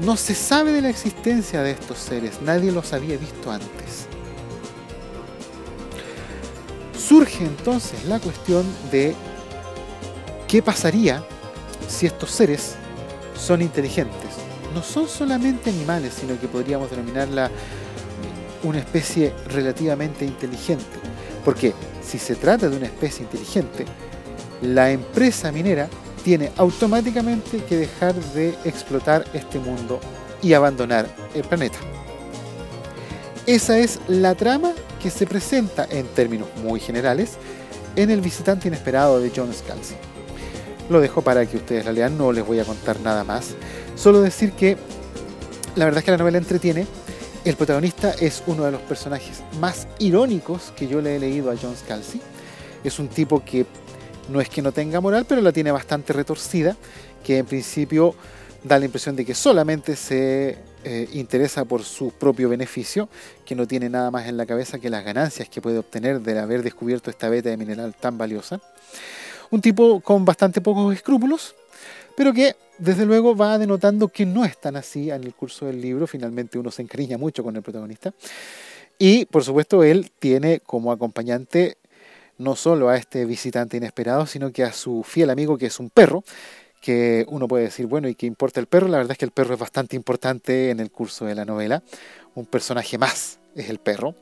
No 0.00 0.16
se 0.16 0.34
sabe 0.34 0.72
de 0.72 0.82
la 0.82 0.90
existencia 0.90 1.62
de 1.62 1.72
estos 1.72 1.98
seres, 1.98 2.40
nadie 2.42 2.72
los 2.72 2.92
había 2.92 3.16
visto 3.16 3.50
antes. 3.50 4.06
Surge 6.96 7.44
entonces 7.44 8.04
la 8.04 8.20
cuestión 8.20 8.64
de 8.90 9.14
¿Qué 10.48 10.62
pasaría 10.62 11.22
si 11.86 12.06
estos 12.06 12.30
seres 12.30 12.74
son 13.38 13.60
inteligentes? 13.60 14.30
No 14.74 14.82
son 14.82 15.06
solamente 15.06 15.68
animales, 15.68 16.14
sino 16.18 16.40
que 16.40 16.48
podríamos 16.48 16.90
denominarla 16.90 17.50
una 18.62 18.78
especie 18.78 19.34
relativamente 19.48 20.24
inteligente. 20.24 20.86
Porque 21.44 21.74
si 22.02 22.18
se 22.18 22.34
trata 22.34 22.70
de 22.70 22.78
una 22.78 22.86
especie 22.86 23.24
inteligente, 23.24 23.84
la 24.62 24.90
empresa 24.90 25.52
minera 25.52 25.90
tiene 26.18 26.52
automáticamente 26.56 27.64
que 27.64 27.76
dejar 27.76 28.14
de 28.14 28.50
explotar 28.64 29.24
este 29.32 29.58
mundo 29.58 30.00
y 30.42 30.52
abandonar 30.52 31.06
el 31.34 31.42
planeta. 31.42 31.78
Esa 33.46 33.78
es 33.78 33.98
la 34.08 34.34
trama 34.34 34.72
que 35.02 35.10
se 35.10 35.26
presenta 35.26 35.86
en 35.90 36.06
términos 36.08 36.48
muy 36.62 36.80
generales 36.80 37.38
en 37.96 38.10
El 38.10 38.20
visitante 38.20 38.68
inesperado 38.68 39.20
de 39.20 39.32
John 39.34 39.52
Scalzi. 39.52 39.94
Lo 40.90 41.00
dejo 41.00 41.22
para 41.22 41.46
que 41.46 41.56
ustedes 41.56 41.84
la 41.84 41.92
lean, 41.92 42.16
no 42.16 42.32
les 42.32 42.46
voy 42.46 42.60
a 42.60 42.64
contar 42.64 43.00
nada 43.00 43.24
más. 43.24 43.54
Solo 43.96 44.20
decir 44.20 44.52
que 44.52 44.76
la 45.76 45.84
verdad 45.84 45.98
es 45.98 46.04
que 46.04 46.10
la 46.10 46.18
novela 46.18 46.38
entretiene. 46.38 46.86
El 47.44 47.56
protagonista 47.56 48.12
es 48.20 48.42
uno 48.46 48.64
de 48.64 48.72
los 48.72 48.80
personajes 48.82 49.42
más 49.60 49.86
irónicos 49.98 50.72
que 50.76 50.86
yo 50.86 51.00
le 51.00 51.16
he 51.16 51.18
leído 51.18 51.50
a 51.50 51.56
John 51.60 51.74
Scalzi. 51.76 52.20
Es 52.84 52.98
un 52.98 53.08
tipo 53.08 53.42
que 53.44 53.64
no 54.28 54.40
es 54.40 54.48
que 54.48 54.62
no 54.62 54.72
tenga 54.72 55.00
moral, 55.00 55.26
pero 55.28 55.40
la 55.40 55.52
tiene 55.52 55.70
bastante 55.70 56.12
retorcida, 56.12 56.76
que 57.24 57.38
en 57.38 57.46
principio 57.46 58.14
da 58.64 58.78
la 58.78 58.84
impresión 58.84 59.16
de 59.16 59.24
que 59.24 59.34
solamente 59.34 59.96
se 59.96 60.58
eh, 60.84 61.08
interesa 61.12 61.64
por 61.64 61.82
su 61.82 62.10
propio 62.12 62.48
beneficio, 62.48 63.08
que 63.44 63.54
no 63.54 63.66
tiene 63.66 63.88
nada 63.88 64.10
más 64.10 64.26
en 64.26 64.36
la 64.36 64.46
cabeza 64.46 64.78
que 64.78 64.90
las 64.90 65.04
ganancias 65.04 65.48
que 65.48 65.60
puede 65.60 65.78
obtener 65.78 66.20
de 66.20 66.38
haber 66.38 66.62
descubierto 66.62 67.10
esta 67.10 67.28
beta 67.28 67.50
de 67.50 67.56
mineral 67.56 67.94
tan 67.94 68.18
valiosa. 68.18 68.60
Un 69.50 69.60
tipo 69.60 70.00
con 70.00 70.24
bastante 70.24 70.60
pocos 70.60 70.94
escrúpulos, 70.94 71.54
pero 72.16 72.32
que 72.32 72.56
desde 72.78 73.06
luego 73.06 73.34
va 73.34 73.58
denotando 73.58 74.08
que 74.08 74.26
no 74.26 74.44
es 74.44 74.60
tan 74.60 74.76
así 74.76 75.10
en 75.10 75.24
el 75.24 75.34
curso 75.34 75.66
del 75.66 75.80
libro. 75.80 76.06
Finalmente 76.06 76.58
uno 76.58 76.70
se 76.70 76.82
encariña 76.82 77.18
mucho 77.18 77.42
con 77.42 77.56
el 77.56 77.62
protagonista. 77.62 78.12
Y 78.98 79.24
por 79.26 79.44
supuesto 79.44 79.82
él 79.84 80.10
tiene 80.18 80.60
como 80.60 80.90
acompañante 80.90 81.78
no 82.38 82.56
solo 82.56 82.88
a 82.88 82.96
este 82.96 83.24
visitante 83.24 83.76
inesperado, 83.76 84.26
sino 84.26 84.52
que 84.52 84.64
a 84.64 84.72
su 84.72 85.02
fiel 85.02 85.30
amigo 85.30 85.58
que 85.58 85.66
es 85.66 85.78
un 85.78 85.90
perro, 85.90 86.24
que 86.80 87.26
uno 87.28 87.48
puede 87.48 87.64
decir, 87.64 87.86
bueno, 87.86 88.08
¿y 88.08 88.14
qué 88.14 88.26
importa 88.26 88.60
el 88.60 88.66
perro? 88.66 88.88
La 88.88 88.98
verdad 88.98 89.12
es 89.12 89.18
que 89.18 89.24
el 89.24 89.32
perro 89.32 89.54
es 89.54 89.60
bastante 89.60 89.96
importante 89.96 90.70
en 90.70 90.80
el 90.80 90.90
curso 90.90 91.24
de 91.24 91.34
la 91.34 91.44
novela. 91.44 91.82
Un 92.34 92.46
personaje 92.46 92.98
más 92.98 93.40
es 93.54 93.68
el 93.68 93.78
perro. 93.78 94.14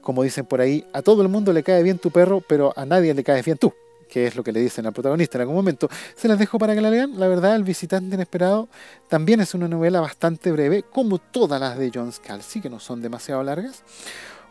Como 0.00 0.22
dicen 0.22 0.46
por 0.46 0.60
ahí, 0.60 0.84
a 0.92 1.02
todo 1.02 1.22
el 1.22 1.28
mundo 1.28 1.52
le 1.52 1.62
cae 1.62 1.82
bien 1.82 1.98
tu 1.98 2.10
perro, 2.10 2.42
pero 2.46 2.72
a 2.76 2.84
nadie 2.84 3.14
le 3.14 3.22
cae 3.22 3.42
bien 3.42 3.56
tú 3.56 3.72
que 4.10 4.26
es 4.26 4.36
lo 4.36 4.42
que 4.42 4.52
le 4.52 4.60
dicen 4.60 4.84
al 4.86 4.92
protagonista 4.92 5.38
en 5.38 5.42
algún 5.42 5.56
momento. 5.56 5.88
Se 6.16 6.28
las 6.28 6.38
dejo 6.38 6.58
para 6.58 6.74
que 6.74 6.80
la 6.80 6.90
lean. 6.90 7.18
La 7.18 7.28
verdad, 7.28 7.54
El 7.54 7.62
visitante 7.62 8.16
inesperado 8.16 8.68
también 9.08 9.40
es 9.40 9.54
una 9.54 9.68
novela 9.68 10.00
bastante 10.00 10.50
breve, 10.50 10.82
como 10.82 11.18
todas 11.18 11.60
las 11.60 11.78
de 11.78 11.90
John 11.94 12.12
Scalzi, 12.12 12.60
que 12.60 12.68
no 12.68 12.80
son 12.80 13.00
demasiado 13.00 13.42
largas. 13.42 13.84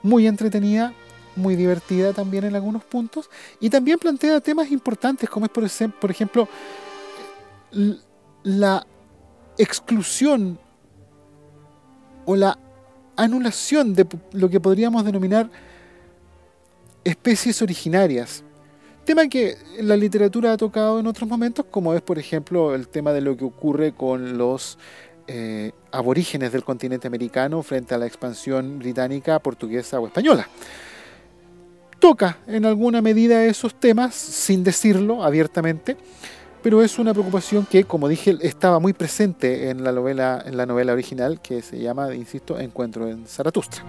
Muy 0.02 0.28
entretenida, 0.28 0.94
muy 1.36 1.56
divertida 1.56 2.14
también 2.14 2.44
en 2.44 2.56
algunos 2.56 2.84
puntos. 2.84 3.30
Y 3.60 3.70
también 3.70 4.00
plantea 4.00 4.40
temas 4.40 4.72
importantes, 4.72 5.30
como 5.30 5.46
es 5.46 5.52
por, 5.52 5.68
por 6.00 6.12
ejemplo 6.12 6.48
la 8.44 8.86
exclusión 9.58 10.58
o 12.26 12.36
la 12.36 12.58
anulación 13.16 13.94
de 13.94 14.08
lo 14.32 14.50
que 14.50 14.60
podríamos 14.60 15.04
denominar 15.06 15.50
especies 17.04 17.62
originarias 17.62 18.44
tema 19.10 19.28
que 19.28 19.58
la 19.82 19.98
literatura 19.98 20.54
ha 20.54 20.58
tocado 20.58 21.00
en 21.00 21.08
otros 21.08 21.28
momentos, 21.28 21.66
como 21.72 21.96
es, 21.96 22.02
por 22.04 22.20
ejemplo, 22.20 22.76
el 22.76 22.88
tema 22.88 23.12
de 23.12 23.22
lo 23.22 23.36
que 23.36 23.44
ocurre 23.44 23.92
con 23.92 24.38
los 24.38 24.78
eh, 25.26 25.72
aborígenes 25.92 26.52
del 26.52 26.64
continente 26.64 27.08
americano 27.08 27.64
frente 27.64 27.96
a 27.96 27.98
la 27.98 28.06
expansión 28.06 28.78
británica, 28.78 29.40
portuguesa 29.40 30.00
o 30.00 30.06
española. 30.06 30.48
Toca 32.00 32.38
en 32.48 32.66
alguna 32.66 33.02
medida 33.02 33.46
esos 33.46 33.76
temas, 33.76 34.16
sin 34.16 34.64
decirlo 34.64 35.24
abiertamente, 35.24 35.98
pero 36.64 36.82
es 36.82 36.98
una 36.98 37.14
preocupación 37.14 37.66
que, 37.66 37.84
como 37.84 38.08
dije, 38.08 38.38
estaba 38.42 38.80
muy 38.80 38.94
presente 38.94 39.70
en 39.70 39.84
la 39.84 39.92
novela, 39.92 40.44
en 40.46 40.58
la 40.58 40.66
novela 40.66 40.94
original 40.94 41.42
que 41.42 41.62
se 41.62 41.80
llama, 41.80 42.14
insisto, 42.16 42.60
Encuentro 42.60 43.08
en 43.08 43.26
Zaratustra. 43.26 43.84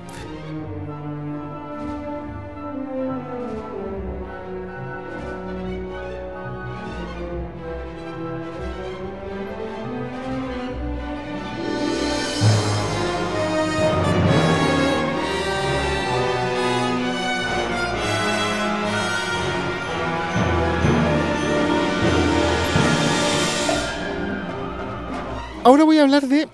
Ahora 25.63 25.85
voy 25.85 25.99
a 25.99 26.03
hablar 26.03 26.27
de 26.27 26.49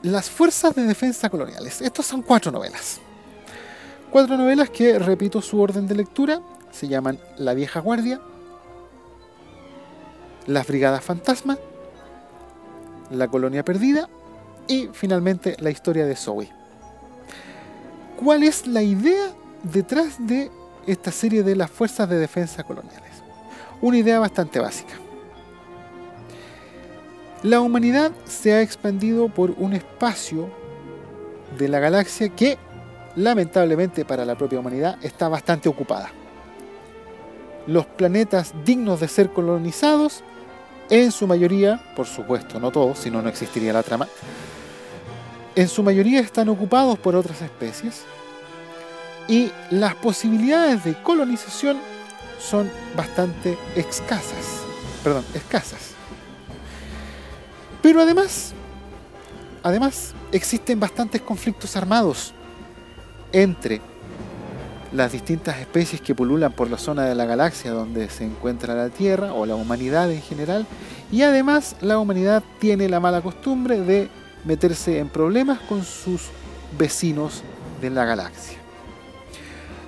las 0.00 0.30
fuerzas 0.30 0.74
de 0.74 0.84
defensa 0.84 1.28
coloniales. 1.28 1.82
Estas 1.82 2.06
son 2.06 2.22
cuatro 2.22 2.50
novelas. 2.50 3.00
Cuatro 4.10 4.38
novelas 4.38 4.70
que, 4.70 4.98
repito 4.98 5.42
su 5.42 5.60
orden 5.60 5.86
de 5.86 5.94
lectura, 5.94 6.40
se 6.70 6.88
llaman 6.88 7.18
La 7.36 7.52
vieja 7.52 7.80
guardia, 7.80 8.18
Las 10.46 10.66
brigadas 10.66 11.04
fantasma, 11.04 11.58
La 13.10 13.28
colonia 13.28 13.62
perdida 13.62 14.08
y 14.66 14.88
finalmente 14.94 15.56
la 15.58 15.68
historia 15.68 16.06
de 16.06 16.16
Zoe. 16.16 16.50
¿Cuál 18.16 18.42
es 18.42 18.66
la 18.66 18.82
idea 18.82 19.34
detrás 19.62 20.16
de 20.26 20.50
esta 20.86 21.12
serie 21.12 21.42
de 21.42 21.56
las 21.56 21.70
fuerzas 21.70 22.08
de 22.08 22.16
defensa 22.16 22.64
coloniales? 22.64 23.12
Una 23.82 23.98
idea 23.98 24.18
bastante 24.18 24.60
básica 24.60 24.94
la 27.42 27.60
humanidad 27.60 28.12
se 28.24 28.52
ha 28.52 28.62
expandido 28.62 29.28
por 29.28 29.52
un 29.58 29.72
espacio 29.72 30.50
de 31.56 31.68
la 31.68 31.78
galaxia 31.78 32.28
que, 32.30 32.58
lamentablemente 33.16 34.04
para 34.04 34.24
la 34.24 34.36
propia 34.36 34.60
humanidad, 34.60 34.98
está 35.02 35.28
bastante 35.28 35.68
ocupada. 35.68 36.10
Los 37.66 37.86
planetas 37.86 38.54
dignos 38.64 39.00
de 39.00 39.08
ser 39.08 39.30
colonizados, 39.30 40.24
en 40.90 41.12
su 41.12 41.26
mayoría, 41.26 41.82
por 41.94 42.06
supuesto, 42.06 42.58
no 42.58 42.70
todos, 42.70 42.98
si 42.98 43.10
no, 43.10 43.20
no 43.20 43.28
existiría 43.28 43.72
la 43.72 43.82
trama, 43.82 44.08
en 45.54 45.68
su 45.68 45.82
mayoría 45.82 46.20
están 46.20 46.48
ocupados 46.48 46.98
por 46.98 47.14
otras 47.14 47.42
especies 47.42 48.04
y 49.28 49.52
las 49.70 49.94
posibilidades 49.96 50.84
de 50.84 50.94
colonización 51.02 51.78
son 52.40 52.70
bastante 52.96 53.58
escasas. 53.76 54.62
Perdón, 55.02 55.24
escasas. 55.34 55.87
Pero 57.88 58.02
además, 58.02 58.52
además 59.62 60.12
existen 60.30 60.78
bastantes 60.78 61.22
conflictos 61.22 61.74
armados 61.74 62.34
entre 63.32 63.80
las 64.92 65.10
distintas 65.10 65.56
especies 65.56 66.02
que 66.02 66.14
pululan 66.14 66.52
por 66.52 66.68
la 66.68 66.76
zona 66.76 67.06
de 67.06 67.14
la 67.14 67.24
galaxia 67.24 67.70
donde 67.70 68.10
se 68.10 68.26
encuentra 68.26 68.74
la 68.74 68.90
Tierra 68.90 69.32
o 69.32 69.46
la 69.46 69.54
humanidad 69.54 70.12
en 70.12 70.20
general 70.20 70.66
y 71.10 71.22
además 71.22 71.76
la 71.80 71.98
humanidad 71.98 72.42
tiene 72.58 72.90
la 72.90 73.00
mala 73.00 73.22
costumbre 73.22 73.80
de 73.80 74.10
meterse 74.44 74.98
en 74.98 75.08
problemas 75.08 75.58
con 75.60 75.82
sus 75.82 76.28
vecinos 76.78 77.42
de 77.80 77.88
la 77.88 78.04
galaxia. 78.04 78.58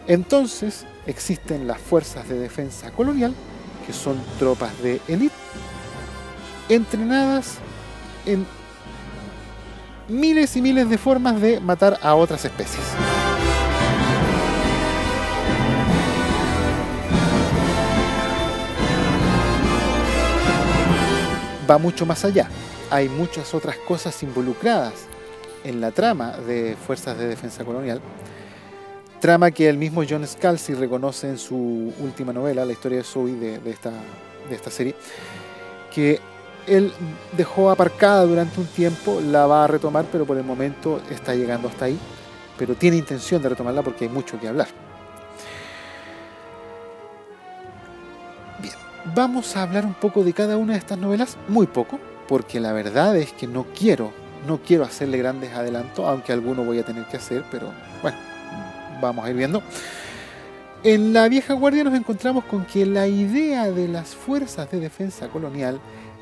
Entonces 0.06 0.86
existen 1.06 1.66
las 1.66 1.78
fuerzas 1.78 2.26
de 2.30 2.38
defensa 2.38 2.92
colonial, 2.92 3.34
que 3.86 3.92
son 3.92 4.16
tropas 4.38 4.72
de 4.82 5.02
élite, 5.06 5.34
entrenadas 6.70 7.58
en 8.26 8.46
miles 10.08 10.56
y 10.56 10.62
miles 10.62 10.88
de 10.90 10.98
formas 10.98 11.40
de 11.40 11.60
matar 11.60 11.98
a 12.02 12.14
otras 12.14 12.44
especies. 12.44 12.84
Va 21.70 21.78
mucho 21.78 22.04
más 22.04 22.24
allá. 22.24 22.48
Hay 22.90 23.08
muchas 23.08 23.54
otras 23.54 23.76
cosas 23.76 24.20
involucradas 24.24 24.94
en 25.62 25.80
la 25.80 25.92
trama 25.92 26.32
de 26.38 26.76
Fuerzas 26.86 27.16
de 27.16 27.28
Defensa 27.28 27.64
Colonial. 27.64 28.00
Trama 29.20 29.50
que 29.50 29.68
el 29.68 29.76
mismo 29.76 30.02
John 30.08 30.26
Scalzi 30.26 30.74
reconoce 30.74 31.28
en 31.28 31.38
su 31.38 31.92
última 32.00 32.32
novela, 32.32 32.64
La 32.64 32.72
historia 32.72 32.98
de 32.98 33.04
Zoe, 33.04 33.32
de, 33.32 33.70
esta, 33.70 33.92
de 34.48 34.54
esta 34.54 34.70
serie, 34.70 34.96
que 35.94 36.18
él 36.66 36.92
dejó 37.36 37.70
aparcada 37.70 38.24
durante 38.24 38.60
un 38.60 38.66
tiempo, 38.66 39.20
la 39.20 39.46
va 39.46 39.64
a 39.64 39.66
retomar, 39.66 40.04
pero 40.10 40.24
por 40.24 40.36
el 40.36 40.44
momento 40.44 41.00
está 41.10 41.34
llegando 41.34 41.68
hasta 41.68 41.86
ahí. 41.86 41.98
Pero 42.58 42.74
tiene 42.74 42.96
intención 42.96 43.42
de 43.42 43.48
retomarla 43.48 43.82
porque 43.82 44.04
hay 44.04 44.10
mucho 44.10 44.38
que 44.38 44.48
hablar. 44.48 44.68
Bien, 48.60 48.74
vamos 49.14 49.56
a 49.56 49.62
hablar 49.62 49.86
un 49.86 49.94
poco 49.94 50.22
de 50.24 50.32
cada 50.32 50.56
una 50.56 50.74
de 50.74 50.78
estas 50.78 50.98
novelas, 50.98 51.38
muy 51.48 51.66
poco, 51.66 51.98
porque 52.28 52.60
la 52.60 52.72
verdad 52.72 53.16
es 53.16 53.32
que 53.32 53.46
no 53.46 53.66
quiero, 53.76 54.12
no 54.46 54.58
quiero 54.58 54.84
hacerle 54.84 55.18
grandes 55.18 55.54
adelantos, 55.54 56.06
aunque 56.06 56.32
alguno 56.32 56.64
voy 56.64 56.78
a 56.78 56.84
tener 56.84 57.04
que 57.06 57.16
hacer, 57.16 57.44
pero 57.50 57.72
bueno, 58.02 58.18
vamos 59.00 59.24
a 59.24 59.30
ir 59.30 59.36
viendo. 59.36 59.62
En 60.82 61.12
la 61.12 61.28
vieja 61.28 61.52
guardia 61.52 61.84
nos 61.84 61.94
encontramos 61.94 62.44
con 62.44 62.64
que 62.64 62.86
la 62.86 63.06
idea 63.06 63.70
de 63.70 63.86
las 63.86 64.14
fuerzas 64.14 64.70
de 64.70 64.80
defensa 64.80 65.28
colonial 65.28 65.78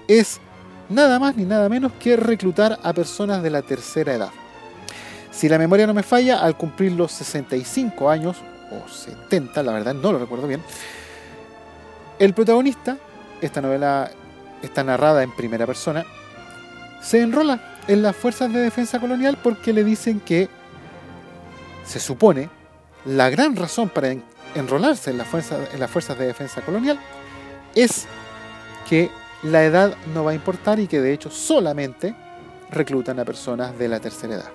es 0.08 0.40
nada 0.88 1.18
más 1.18 1.36
ni 1.36 1.44
nada 1.44 1.68
menos 1.68 1.92
que 2.00 2.16
reclutar 2.16 2.78
a 2.82 2.92
personas 2.92 3.42
de 3.42 3.50
la 3.50 3.62
tercera 3.62 4.14
edad. 4.14 4.30
Si 5.30 5.48
la 5.48 5.58
memoria 5.58 5.86
no 5.86 5.94
me 5.94 6.02
falla, 6.02 6.40
al 6.40 6.56
cumplir 6.56 6.92
los 6.92 7.12
65 7.12 8.10
años, 8.10 8.38
o 8.72 8.88
70, 8.88 9.62
la 9.62 9.72
verdad 9.72 9.94
no 9.94 10.12
lo 10.12 10.18
recuerdo 10.18 10.48
bien, 10.48 10.62
el 12.18 12.34
protagonista, 12.34 12.96
esta 13.40 13.60
novela 13.60 14.10
está 14.62 14.82
narrada 14.82 15.22
en 15.22 15.30
primera 15.30 15.66
persona, 15.66 16.04
se 17.00 17.20
enrola 17.20 17.76
en 17.86 18.02
las 18.02 18.16
fuerzas 18.16 18.52
de 18.52 18.60
defensa 18.60 18.98
colonial 18.98 19.38
porque 19.42 19.72
le 19.72 19.84
dicen 19.84 20.20
que 20.20 20.48
se 21.84 22.00
supone 22.00 22.50
la 23.04 23.30
gran 23.30 23.54
razón 23.54 23.88
para 23.88 24.14
enrolarse 24.54 25.10
en, 25.10 25.20
en 25.20 25.80
las 25.80 25.90
fuerzas 25.90 26.18
de 26.18 26.26
defensa 26.26 26.60
colonial 26.62 26.98
es 27.74 28.06
que 28.88 29.10
la 29.42 29.64
edad 29.64 29.96
no 30.14 30.24
va 30.24 30.32
a 30.32 30.34
importar 30.34 30.80
y 30.80 30.86
que 30.86 31.00
de 31.00 31.12
hecho 31.12 31.30
solamente 31.30 32.14
reclutan 32.70 33.18
a 33.18 33.24
personas 33.24 33.78
de 33.78 33.88
la 33.88 34.00
tercera 34.00 34.34
edad. 34.34 34.50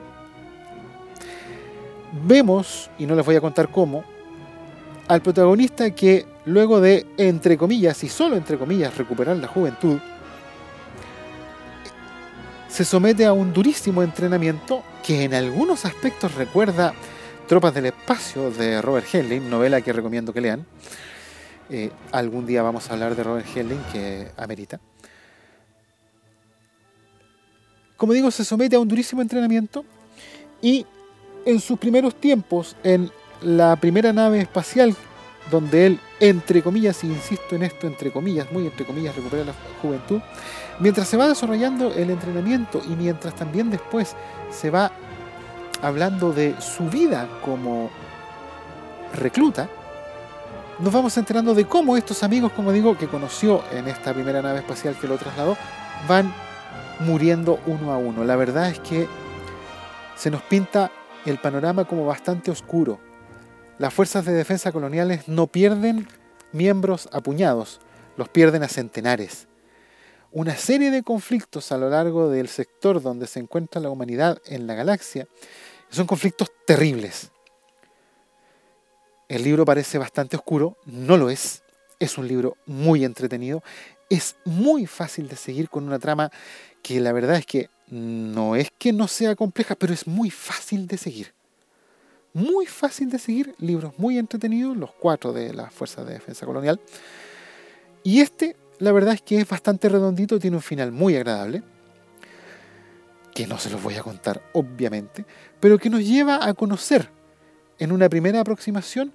Vemos, 2.26 2.90
y 3.00 3.06
no 3.06 3.16
les 3.16 3.26
voy 3.26 3.36
a 3.36 3.42
contar 3.42 3.70
cómo, 3.70 4.04
al 5.08 5.22
protagonista 5.22 5.90
que 5.92 6.26
luego 6.46 6.80
de, 6.80 7.06
entre 7.18 7.58
comillas, 7.58 8.04
y 8.04 8.10
solo 8.10 8.36
entre 8.36 8.58
comillas, 8.58 8.96
recuperar 8.98 9.38
la 9.38 9.48
juventud, 9.48 9.98
se 12.68 12.86
somete 12.86 13.26
a 13.26 13.34
un 13.34 13.54
durísimo 13.54 14.02
entrenamiento 14.02 14.84
que 15.06 15.24
en 15.24 15.34
algunos 15.34 15.86
aspectos 15.86 16.34
recuerda 16.36 16.94
Tropas 17.48 17.74
del 17.74 17.88
Espacio 17.88 18.52
de 18.52 18.82
Robert 18.82 19.06
Heinlein, 19.14 19.50
novela 19.50 19.82
que 19.82 19.94
recomiendo 19.94 20.34
que 20.34 20.42
lean, 20.42 20.66
eh, 21.74 21.92
algún 22.12 22.46
día 22.46 22.62
vamos 22.62 22.88
a 22.88 22.94
hablar 22.94 23.16
de 23.16 23.24
Robert 23.24 23.48
Heinlein, 23.48 23.82
que 23.92 24.28
amerita. 24.38 24.80
Como 27.98 28.14
digo, 28.14 28.30
se 28.30 28.46
somete 28.46 28.76
a 28.76 28.80
un 28.80 28.88
durísimo 28.88 29.24
entrenamiento 29.24 29.84
y 30.62 30.86
en 31.46 31.60
sus 31.60 31.80
primeros 31.80 32.14
tiempos, 32.14 32.76
en 32.84 33.10
la 33.42 33.76
primera 33.76 34.14
nave 34.14 34.40
espacial, 34.40 34.96
donde 35.50 35.88
él, 35.88 36.00
entre 36.20 36.62
comillas, 36.62 37.04
insisto 37.04 37.56
en 37.56 37.64
esto, 37.64 37.88
entre 37.88 38.12
comillas, 38.12 38.52
muy 38.52 38.68
entre 38.68 38.86
comillas, 38.86 39.16
recupera 39.16 39.44
la 39.44 39.56
juventud, 39.82 40.22
mientras 40.80 41.08
se 41.08 41.18
va 41.18 41.28
desarrollando 41.28 41.92
el 41.92 42.12
entrenamiento 42.12 42.84
y 42.88 42.96
mientras 42.96 43.36
también 43.36 43.72
después 43.72 44.16
se 44.52 44.70
va 44.70 44.92
hablando 45.82 46.34
de 46.34 46.56
su 46.62 46.86
vida 46.86 47.28
como 47.44 47.90
recluta, 49.16 49.70
nos 50.80 50.92
vamos 50.92 51.16
enterando 51.18 51.54
de 51.54 51.66
cómo 51.66 51.98
estos 51.98 52.24
amigos, 52.24 52.52
como 52.52 52.72
digo, 52.72 52.98
que 52.98 53.08
conoció 53.08 53.64
en 53.72 53.88
esta 53.88 54.14
primera 54.14 54.42
nave 54.42 54.60
espacial 54.60 54.98
que 55.00 55.08
lo 55.08 55.18
trasladó, 55.18 55.58
van 56.08 56.34
muriendo 57.00 57.60
uno 57.66 57.92
a 57.92 57.98
uno. 57.98 58.24
La 58.24 58.36
verdad 58.36 58.70
es 58.70 58.80
que 58.80 59.08
se 60.16 60.32
nos 60.32 60.42
pinta 60.44 60.92
el 61.26 61.38
panorama 61.40 61.86
como 61.86 62.06
bastante 62.06 62.52
oscuro. 62.52 63.00
Las 63.78 63.94
fuerzas 63.94 64.26
de 64.26 64.34
defensa 64.34 64.72
coloniales 64.72 65.28
no 65.28 65.48
pierden 65.48 66.08
miembros 66.52 67.10
a 67.12 67.22
puñados, 67.22 67.80
los 68.18 68.30
pierden 68.30 68.64
a 68.64 68.68
centenares. 68.68 69.48
Una 70.32 70.56
serie 70.56 70.92
de 70.92 71.04
conflictos 71.04 71.72
a 71.72 71.78
lo 71.78 71.90
largo 71.90 72.30
del 72.30 72.48
sector 72.48 73.02
donde 73.02 73.28
se 73.28 73.40
encuentra 73.40 73.82
la 73.82 73.90
humanidad 73.90 74.42
en 74.46 74.66
la 74.66 74.74
galaxia 74.74 75.28
son 75.90 76.08
conflictos 76.08 76.52
terribles. 76.66 77.33
El 79.34 79.42
libro 79.42 79.66
parece 79.66 79.98
bastante 79.98 80.36
oscuro, 80.36 80.78
no 80.86 81.18
lo 81.18 81.32
es. 81.32 81.64
Es 81.98 82.20
un 82.20 82.28
libro 82.28 82.56
muy 82.68 83.04
entretenido. 83.04 83.64
Es 84.08 84.36
muy 84.46 84.86
fácil 84.86 85.28
de 85.28 85.36
seguir 85.36 85.70
con 85.70 85.86
una 85.86 85.98
trama 85.98 86.32
que 86.84 87.00
la 87.00 87.12
verdad 87.14 87.38
es 87.38 87.48
que 87.48 87.72
no 87.90 88.56
es 88.56 88.70
que 88.78 88.94
no 88.94 89.08
sea 89.08 89.36
compleja, 89.36 89.74
pero 89.74 89.92
es 89.92 90.06
muy 90.06 90.30
fácil 90.30 90.86
de 90.86 91.00
seguir. 91.00 91.34
Muy 92.34 92.68
fácil 92.68 93.10
de 93.10 93.18
seguir, 93.18 93.56
libros 93.58 93.98
muy 93.98 94.20
entretenidos, 94.20 94.78
los 94.78 94.92
cuatro 94.94 95.34
de 95.34 95.52
las 95.52 95.74
Fuerzas 95.74 96.06
de 96.06 96.14
Defensa 96.14 96.46
Colonial. 96.46 96.80
Y 98.04 98.22
este, 98.22 98.56
la 98.78 98.92
verdad 98.92 99.16
es 99.16 99.24
que 99.24 99.40
es 99.40 99.50
bastante 99.50 99.90
redondito, 99.90 100.38
tiene 100.38 100.58
un 100.58 100.62
final 100.62 100.92
muy 100.92 101.16
agradable, 101.16 101.64
que 103.34 103.48
no 103.48 103.58
se 103.58 103.72
los 103.72 103.82
voy 103.82 103.96
a 103.96 104.04
contar, 104.04 104.44
obviamente, 104.54 105.26
pero 105.60 105.80
que 105.80 105.90
nos 105.90 106.06
lleva 106.06 106.48
a 106.48 106.54
conocer 106.54 107.10
en 107.80 107.92
una 107.92 108.10
primera 108.10 108.40
aproximación 108.40 109.12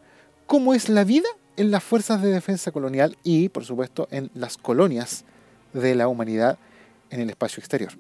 cómo 0.49 0.73
es 0.73 0.89
la 0.89 1.05
vida 1.05 1.29
en 1.59 1.71
las 1.71 1.85
fuerzas 1.85 2.23
de 2.23 2.33
defensa 2.33 2.73
colonial 2.73 3.19
y, 3.23 3.51
por 3.51 3.67
supuesto, 3.67 4.09
en 4.11 4.31
las 4.35 4.57
colonias 4.57 5.27
de 5.75 5.95
la 5.95 6.09
humanidad 6.09 6.59
en 7.11 7.21
el 7.21 7.29
espacio 7.29 7.61
exterior. 7.61 7.93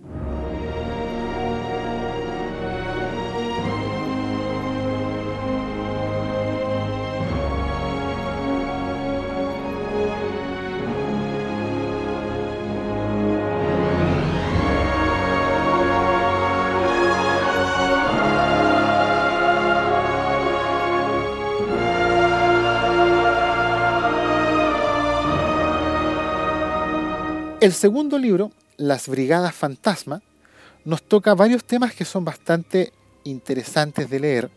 El 27.68 27.74
segundo 27.74 28.18
libro 28.18 28.50
Las 28.78 29.08
Brigadas 29.08 29.54
Fantasma, 29.54 30.22
nos 30.86 31.02
toca 31.02 31.34
varios 31.34 31.64
temas 31.64 31.94
que 31.94 32.06
son 32.06 32.24
bastante 32.24 32.94
interesantes 33.24 34.08
de 34.08 34.18
leer, 34.18 34.50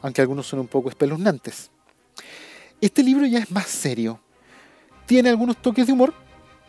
aunque 0.00 0.20
algunos 0.20 0.46
son 0.46 0.60
un 0.60 0.68
poco 0.68 0.88
espeluznantes. 0.88 1.72
Este 2.80 3.02
libro 3.02 3.26
ya 3.26 3.40
es 3.40 3.50
más 3.50 3.66
serio. 3.66 4.20
Tiene 5.06 5.30
algunos 5.30 5.56
toques 5.56 5.88
de 5.88 5.92
humor, 5.92 6.14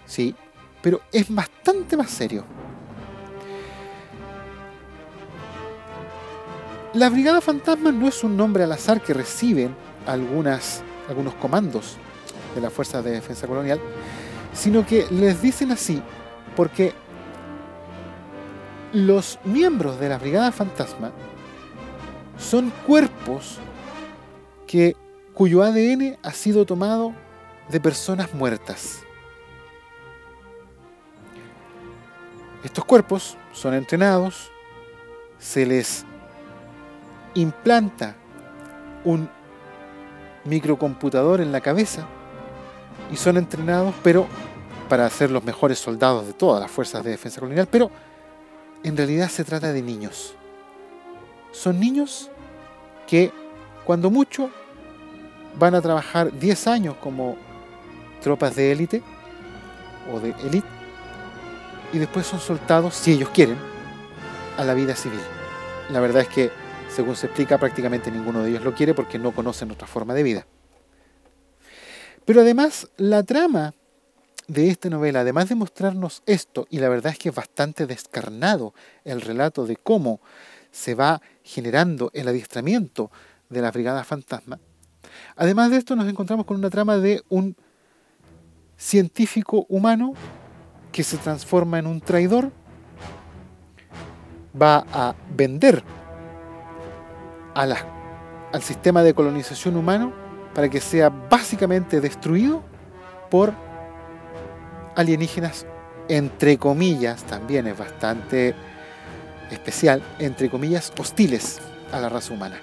sí, 0.08 0.34
pero 0.82 1.00
es 1.12 1.32
bastante 1.32 1.96
más 1.96 2.10
serio. 2.10 2.44
La 6.96 7.08
Brigada 7.12 7.40
Fantasma 7.40 7.92
no 7.92 8.08
es 8.08 8.24
un 8.24 8.36
nombre 8.36 8.64
al 8.64 8.72
azar 8.72 9.00
que 9.00 9.14
reciben 9.14 9.76
algunas, 10.08 10.82
algunos 11.08 11.36
comandos 11.36 11.98
de 12.56 12.62
las 12.62 12.74
Fuerzas 12.74 13.06
de 13.06 13.12
Defensa 13.12 13.46
Colonial, 13.46 13.80
sino 14.54 14.86
que 14.86 15.08
les 15.10 15.42
dicen 15.42 15.72
así 15.72 16.02
porque 16.56 16.94
los 18.94 19.40
miembros 19.44 20.00
de 20.00 20.10
la 20.10 20.18
Brigada 20.18 20.52
Fantasma 20.52 21.12
son 22.38 22.72
cuerpos 22.86 23.58
que, 24.68 24.96
cuyo 25.34 25.64
ADN 25.64 26.18
ha 26.22 26.32
sido 26.32 26.66
tomado 26.66 27.14
de 27.70 27.80
personas 27.80 28.34
muertas. 28.34 29.02
Estos 32.64 32.86
cuerpos 32.86 33.38
son 33.52 33.74
entrenados, 33.74 34.52
se 35.40 35.66
les 35.66 36.06
implanta 37.34 38.16
un 39.04 39.30
microcomputador 40.46 41.42
en 41.42 41.52
la 41.52 41.62
cabeza 41.62 42.08
y 43.12 43.16
son 43.16 43.38
entrenados, 43.38 43.94
pero 44.04 44.28
para 44.90 45.10
ser 45.10 45.32
los 45.32 45.44
mejores 45.44 45.80
soldados 45.80 46.28
de 46.28 46.34
todas 46.34 46.62
las 46.62 46.70
fuerzas 46.70 47.04
de 47.04 47.12
defensa 47.12 47.40
colonial, 47.40 47.68
pero 47.70 47.90
en 48.84 48.98
realidad 48.98 49.30
se 49.30 49.44
trata 49.44 49.72
de 49.72 49.82
niños. 49.82 50.36
Son 51.52 51.80
niños 51.80 52.30
que 53.08 53.32
cuando 53.86 54.10
mucho 54.10 54.50
van 55.58 55.76
a 55.76 55.82
trabajar 55.82 56.32
10 56.38 56.68
años 56.68 56.96
como 57.02 57.38
tropas 58.22 58.56
de 58.56 58.72
élite 58.72 59.02
o 60.12 60.20
de 60.20 60.32
élite 60.44 60.68
y 61.92 62.00
después 62.00 62.26
son 62.26 62.40
soltados, 62.40 62.96
si 62.96 63.14
ellos 63.14 63.30
quieren, 63.30 63.58
a 64.58 64.64
la 64.64 64.74
vida 64.74 64.96
civil. 64.96 65.22
La 65.90 66.00
verdad 66.00 66.24
es 66.24 66.28
que 66.28 66.52
según 66.90 67.16
se 67.16 67.28
explica, 67.28 67.58
prácticamente 67.58 68.12
ninguno 68.12 68.44
de 68.44 68.52
ellos 68.52 68.64
lo 68.64 68.74
quiere 68.74 68.94
porque 68.94 69.18
no 69.18 69.32
conocen 69.32 69.72
otra 69.72 69.88
forma 69.88 70.14
de 70.14 70.24
vida. 70.24 70.46
Pero 72.26 72.42
además, 72.42 72.90
la 72.98 73.24
trama 73.24 73.74
de 74.48 74.70
esta 74.70 74.90
novela, 74.90 75.22
además 75.22 75.50
de 75.50 75.56
mostrarnos 75.56 76.24
esto, 76.26 76.68
y 76.70 76.80
la 76.80 76.90
verdad 76.90 77.14
es 77.14 77.20
que 77.20 77.30
es 77.30 77.36
bastante 77.36 77.86
descarnado 77.86 78.74
el 79.04 79.22
relato 79.22 79.66
de 79.66 79.78
cómo 79.78 80.20
se 80.72 80.96
va 80.96 81.22
generando 81.44 82.12
el 82.14 82.28
adiestramiento 82.28 83.12
de 83.50 83.62
la 83.62 83.72
Brigada 83.72 84.04
Fantasma, 84.04 84.60
además 85.36 85.72
de 85.72 85.78
esto 85.78 85.96
nos 85.96 86.08
encontramos 86.08 86.46
con 86.46 86.58
una 86.58 86.70
trama 86.70 86.98
de 86.98 87.22
un 87.30 87.56
científico 88.78 89.66
humano 89.70 90.14
que 90.92 91.04
se 91.04 91.18
transforma 91.18 91.80
en 91.80 91.88
un 91.88 92.02
traidor, 92.02 92.52
va 94.60 94.86
a 94.92 95.16
vender 95.36 95.84
al 97.56 98.62
sistema 98.62 99.04
de 99.04 99.14
colonización 99.14 99.78
humano 99.78 100.23
para 100.54 100.70
que 100.70 100.82
sea 100.82 101.10
básicamente 101.10 102.02
destruido 102.02 102.62
por 103.30 103.54
alienígenas, 104.96 105.66
entre 106.08 106.58
comillas, 106.58 107.24
también 107.24 107.68
es 107.68 107.78
bastante 107.78 108.54
especial, 109.50 110.04
entre 110.20 110.50
comillas, 110.50 110.92
hostiles 110.98 111.60
a 111.92 112.00
la 112.00 112.10
raza 112.10 112.34
humana. 112.34 112.60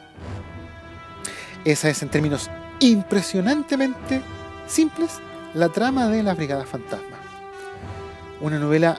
Esa 1.65 1.89
es 1.89 2.03
en 2.03 2.09
términos 2.09 2.51
impresionantemente 2.81 4.23
simples 4.67 5.21
la 5.55 5.69
trama 5.69 6.09
de 6.09 6.23
la 6.23 6.35
Brigada 6.35 6.65
Fantasma. 6.65 7.17
Una 8.41 8.59
novela 8.59 8.99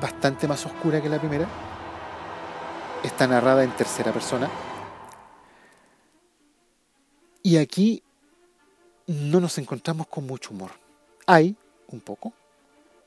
bastante 0.00 0.46
más 0.46 0.64
oscura 0.66 1.00
que 1.00 1.08
la 1.08 1.18
primera, 1.18 1.46
está 3.02 3.26
narrada 3.26 3.64
en 3.64 3.70
tercera 3.70 4.12
persona. 4.12 4.48
Y 7.46 7.58
aquí 7.58 8.02
no 9.06 9.38
nos 9.38 9.56
encontramos 9.58 10.08
con 10.08 10.26
mucho 10.26 10.50
humor. 10.50 10.72
Hay 11.28 11.54
un 11.86 12.00
poco 12.00 12.32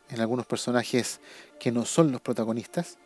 en 0.08 0.22
algunos 0.22 0.46
personajes 0.46 1.20
que 1.60 1.74
no 1.74 1.84
son 1.84 2.14
los 2.14 2.22
protagonistas. 2.22 2.98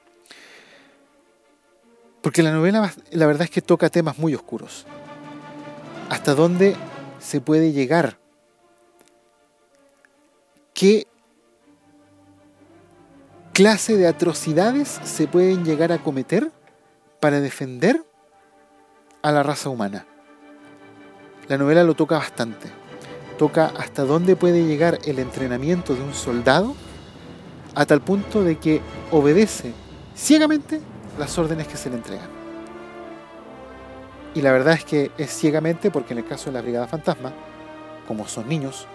Porque 2.22 2.44
la 2.44 2.52
novela, 2.52 2.94
la 3.10 3.26
verdad 3.26 3.46
es 3.46 3.50
que 3.50 3.64
toca 3.64 3.90
temas 3.90 4.20
muy 4.20 4.36
oscuros. 4.36 4.86
¿Hasta 6.08 6.36
dónde 6.36 6.76
se 7.20 7.42
puede 7.42 7.72
llegar? 7.72 8.20
¿Qué 10.76 11.08
clase 13.54 13.98
de 13.98 14.06
atrocidades 14.06 15.00
se 15.04 15.26
pueden 15.26 15.66
llegar 15.66 15.92
a 15.92 15.98
cometer 15.98 16.52
para 17.20 17.42
defender 17.42 18.06
a 19.24 19.32
la 19.32 19.42
raza 19.42 19.70
humana. 19.70 20.06
La 21.48 21.58
novela 21.58 21.84
lo 21.84 21.94
toca 21.94 22.18
bastante. 22.18 22.70
Toca 23.38 23.72
hasta 23.78 24.04
dónde 24.04 24.36
puede 24.36 24.66
llegar 24.66 25.00
el 25.06 25.20
entrenamiento 25.20 25.96
de 25.96 26.02
un 26.02 26.14
soldado 26.14 26.76
a 27.76 27.86
tal 27.86 28.02
punto 28.02 28.44
de 28.44 28.58
que 28.58 28.82
obedece 29.12 29.74
ciegamente 30.16 30.82
las 31.18 31.38
órdenes 31.38 31.68
que 31.68 31.78
se 31.78 31.90
le 31.90 31.98
entregan. 31.98 32.30
Y 34.36 34.42
la 34.42 34.52
verdad 34.52 34.74
es 34.74 34.86
que 34.86 35.12
es 35.18 35.32
ciegamente 35.32 35.92
porque 35.92 36.14
en 36.14 36.20
el 36.20 36.26
caso 36.26 36.46
de 36.46 36.54
la 36.54 36.62
Brigada 36.62 36.88
Fantasma, 36.88 37.34
como 38.08 38.28
son 38.28 38.48
niños, 38.48 38.88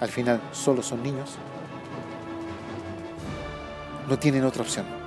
al 0.00 0.08
final 0.08 0.40
solo 0.52 0.82
son 0.82 1.02
niños, 1.02 1.36
no 4.08 4.18
tienen 4.18 4.44
otra 4.44 4.62
opción 4.62 4.98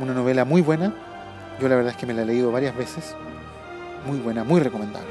una 0.00 0.14
novela 0.14 0.44
muy 0.44 0.62
buena. 0.62 0.94
Yo 1.60 1.68
la 1.68 1.76
verdad 1.76 1.92
es 1.92 1.96
que 1.98 2.06
me 2.06 2.14
la 2.14 2.22
he 2.22 2.26
leído 2.26 2.50
varias 2.50 2.76
veces. 2.76 3.14
Muy 4.06 4.18
buena, 4.18 4.44
muy 4.44 4.60
recomendable. 4.60 5.10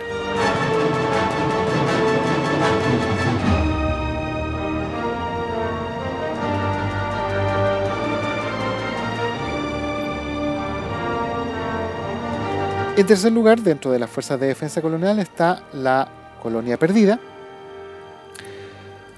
En 12.98 13.08
tercer 13.08 13.32
lugar, 13.32 13.62
dentro 13.62 13.92
de 13.92 14.00
las 14.00 14.10
Fuerzas 14.10 14.38
de 14.40 14.48
Defensa 14.48 14.82
Colonial 14.82 15.20
está 15.20 15.64
La 15.72 16.10
Colonia 16.44 16.78
Perdida, 16.78 17.18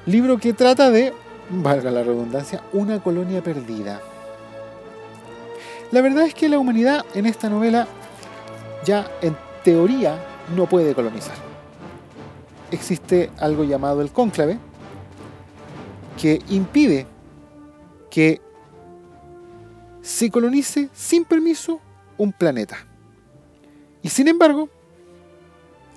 libro 0.06 0.38
que 0.38 0.54
trata 0.54 0.92
de, 0.92 1.14
valga 1.50 1.90
la 1.90 2.04
redundancia, 2.04 2.62
una 2.74 3.02
colonia 3.02 3.42
perdida. 3.42 4.00
La 5.92 6.02
verdad 6.02 6.26
es 6.26 6.36
que 6.36 6.48
la 6.48 6.60
humanidad 6.60 7.06
en 7.16 7.26
esta 7.26 7.50
novela 7.50 7.88
ya 8.86 9.10
en 9.22 9.36
teoría 9.64 10.18
no 10.56 10.68
puede 10.68 10.94
colonizar. 10.96 11.36
Existe 12.72 13.30
algo 13.38 13.64
llamado 13.64 14.02
el 14.02 14.12
cónclave 14.12 14.58
que 16.20 16.42
impide 16.50 17.06
que 18.10 18.42
se 20.02 20.30
colonice 20.30 20.90
sin 20.94 21.26
permiso 21.26 21.80
un 22.18 22.32
planeta. 22.34 22.78
Y 24.02 24.10
sin 24.10 24.28
embargo, 24.28 24.70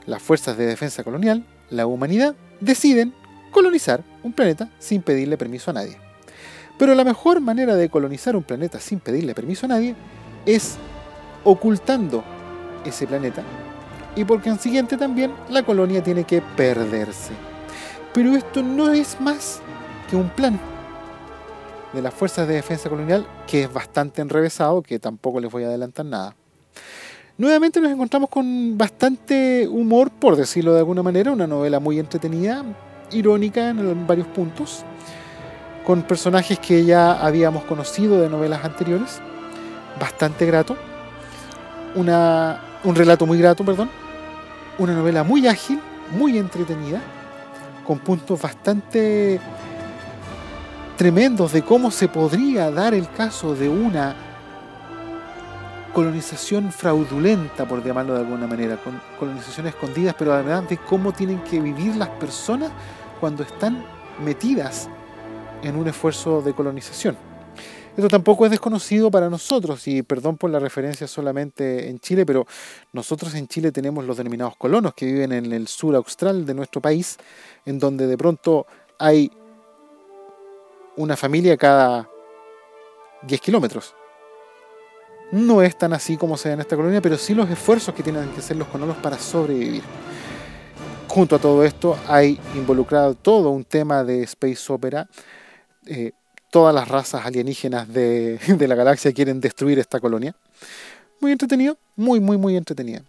las 0.06 0.22
fuerzas 0.22 0.56
de 0.56 0.66
defensa 0.66 1.04
colonial, 1.04 1.46
la 1.70 1.86
humanidad, 1.86 2.34
deciden 2.60 3.14
colonizar 3.50 4.04
un 4.22 4.32
planeta 4.32 4.70
sin 4.78 5.02
pedirle 5.02 5.36
permiso 5.36 5.70
a 5.70 5.74
nadie. 5.74 5.98
Pero 6.78 6.94
la 6.94 7.04
mejor 7.04 7.40
manera 7.40 7.76
de 7.76 7.88
colonizar 7.88 8.36
un 8.36 8.42
planeta 8.42 8.80
sin 8.80 9.00
pedirle 9.00 9.34
permiso 9.34 9.66
a 9.66 9.70
nadie 9.70 9.94
es 10.44 10.76
ocultando 11.44 12.24
ese 12.85 13.06
planeta 13.06 13.43
y 14.16 14.24
por 14.24 14.43
consiguiente 14.43 14.97
también 14.97 15.32
la 15.48 15.62
colonia 15.62 16.02
tiene 16.02 16.24
que 16.24 16.40
perderse. 16.40 17.32
Pero 18.12 18.35
esto 18.35 18.62
no 18.62 18.93
es 18.93 19.20
más 19.20 19.61
que 20.09 20.16
un 20.16 20.28
plan 20.28 20.59
de 21.93 22.02
las 22.02 22.15
fuerzas 22.15 22.47
de 22.47 22.55
defensa 22.55 22.89
colonial 22.89 23.27
que 23.47 23.65
es 23.65 23.73
bastante 23.73 24.23
enrevesado, 24.23 24.82
que 24.82 24.98
tampoco 24.98 25.40
les 25.40 25.51
voy 25.51 25.65
a 25.65 25.69
adelantar 25.69 26.06
nada. 26.06 26.36
Nuevamente 27.36 27.81
nos 27.81 27.90
encontramos 27.90 28.31
con 28.31 28.78
bastante 28.78 29.66
humor, 29.66 30.11
por 30.11 30.36
decirlo 30.36 30.73
de 30.73 30.78
alguna 30.78 31.02
manera, 31.02 31.32
una 31.32 31.48
novela 31.48 31.81
muy 31.81 31.98
entretenida, 31.98 32.65
irónica 33.11 33.70
en 33.70 34.06
varios 34.06 34.28
puntos 34.28 34.85
con 35.85 36.02
personajes 36.02 36.59
que 36.59 36.85
ya 36.85 37.12
habíamos 37.12 37.65
conocido 37.65 38.20
de 38.20 38.31
novelas 38.31 38.65
anteriores, 38.65 39.20
bastante 40.01 40.47
grato, 40.47 40.77
una, 41.94 42.73
un 42.85 42.94
relato 42.94 43.27
muy 43.27 43.39
grato, 43.39 43.65
perdón, 43.65 43.90
una 44.78 44.94
novela 44.94 45.24
muy 45.24 45.47
ágil, 45.47 45.81
muy 46.12 46.39
entretenida, 46.39 47.01
con 47.86 47.98
puntos 47.98 48.40
bastante 48.40 49.40
tremendos 50.97 51.52
de 51.52 51.62
cómo 51.62 51.90
se 51.90 52.09
podría 52.09 52.70
dar 52.70 52.94
el 52.94 53.11
caso 53.11 53.55
de 53.55 53.69
una 53.69 54.15
colonización 55.93 56.73
fraudulenta, 56.73 57.66
por 57.66 57.85
llamarlo 57.85 58.15
de 58.15 58.20
alguna 58.20 58.47
manera, 58.47 58.77
con 58.77 59.01
colonizaciones 59.19 59.74
escondidas, 59.74 60.15
pero 60.19 60.32
además 60.32 60.69
de 60.69 60.77
cómo 60.77 61.12
tienen 61.12 61.39
que 61.44 61.61
vivir 61.61 61.97
las 61.97 62.09
personas 62.09 62.70
cuando 63.20 63.44
están 63.44 63.85
metidas 64.23 64.89
en 65.62 65.77
un 65.77 65.89
esfuerzo 65.89 66.43
de 66.43 66.52
colonización. 66.52 67.16
Esto 67.96 68.08
tampoco 68.08 68.44
es 68.44 68.50
desconocido 68.50 69.08
para 69.08 69.30
nosotros, 69.30 69.86
y 69.86 70.02
perdón 70.02 70.36
por 70.36 70.50
la 70.50 70.58
referencia 70.58 71.06
solamente 71.06 71.88
en 71.88 72.00
Chile, 72.00 72.26
pero 72.26 72.44
nosotros 72.92 73.32
en 73.36 73.46
Chile 73.46 73.70
tenemos 73.70 74.04
los 74.04 74.16
denominados 74.16 74.56
colonos 74.56 74.94
que 74.94 75.06
viven 75.06 75.30
en 75.30 75.52
el 75.52 75.68
sur 75.68 75.94
austral 75.94 76.44
de 76.44 76.54
nuestro 76.54 76.80
país, 76.80 77.18
en 77.64 77.78
donde 77.78 78.08
de 78.08 78.18
pronto 78.18 78.66
hay 78.98 79.30
una 80.96 81.16
familia 81.16 81.56
cada 81.56 82.08
10 83.22 83.40
kilómetros. 83.40 83.94
No 85.30 85.62
es 85.62 85.78
tan 85.78 85.92
así 85.92 86.16
como 86.16 86.36
se 86.36 86.48
ve 86.48 86.54
en 86.54 86.60
esta 86.62 86.74
colonia, 86.74 87.00
pero 87.00 87.16
sí 87.16 87.32
los 87.32 87.48
esfuerzos 87.48 87.94
que 87.94 88.02
tienen 88.02 88.28
que 88.30 88.40
hacer 88.40 88.56
los 88.56 88.66
colonos 88.66 88.96
para 88.96 89.18
sobrevivir. 89.18 89.82
Junto 91.06 91.36
a 91.36 91.38
todo 91.38 91.62
esto 91.62 91.96
hay 92.08 92.40
involucrado 92.56 93.14
todo 93.14 93.50
un 93.50 93.62
tema 93.62 94.02
de 94.02 94.24
space 94.24 94.72
opera. 94.72 95.08
Eh, 95.86 96.10
todas 96.55 96.72
las 96.72 96.86
razas 96.86 97.26
alienígenas 97.26 97.89
de, 97.93 98.39
la 98.68 98.76
galaxia 98.76 99.12
quieren 99.12 99.40
destruir 99.40 99.81
esta 99.81 99.98
colonia. 99.98 100.36
Muy 101.20 101.32
entretenido, 101.32 101.76
muy, 101.97 102.20
muy, 102.20 102.36
muy 102.36 102.56
entretenido. 102.56 103.02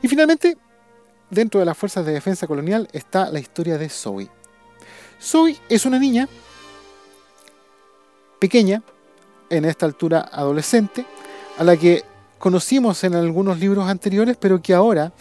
Y 0.00 0.08
finalmente, 0.08 0.56
dentro 1.28 1.60
de 1.60 1.66
las 1.66 1.76
fuerzas 1.76 2.06
de 2.06 2.12
defensa 2.12 2.46
colonial 2.46 2.88
está 2.94 3.30
la 3.30 3.38
historia 3.38 3.76
de 3.76 3.90
Zoe. 3.90 4.30
Zoe 5.20 5.58
es 5.68 5.84
una 5.84 5.98
niña 5.98 6.26
pequeña, 8.38 8.82
en 9.50 9.64
esta 9.64 9.86
altura 9.86 10.28
adolescente, 10.32 11.06
a 11.58 11.64
la 11.64 11.76
que 11.76 12.04
conocimos 12.38 13.02
en 13.04 13.14
algunos 13.14 13.58
libros 13.58 13.88
anteriores, 13.88 14.36
pero 14.38 14.60
que 14.60 14.74
ahora 14.74 15.12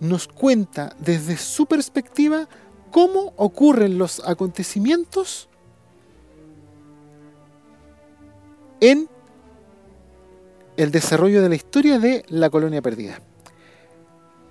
nos 0.00 0.28
cuenta 0.28 0.94
desde 0.98 1.36
su 1.36 1.66
perspectiva 1.66 2.48
cómo 2.90 3.32
ocurren 3.36 3.98
los 3.98 4.20
acontecimientos 4.26 5.48
en 8.80 9.08
el 10.76 10.90
desarrollo 10.90 11.42
de 11.42 11.48
la 11.48 11.54
historia 11.54 11.98
de 11.98 12.24
la 12.28 12.50
colonia 12.50 12.82
perdida. 12.82 13.20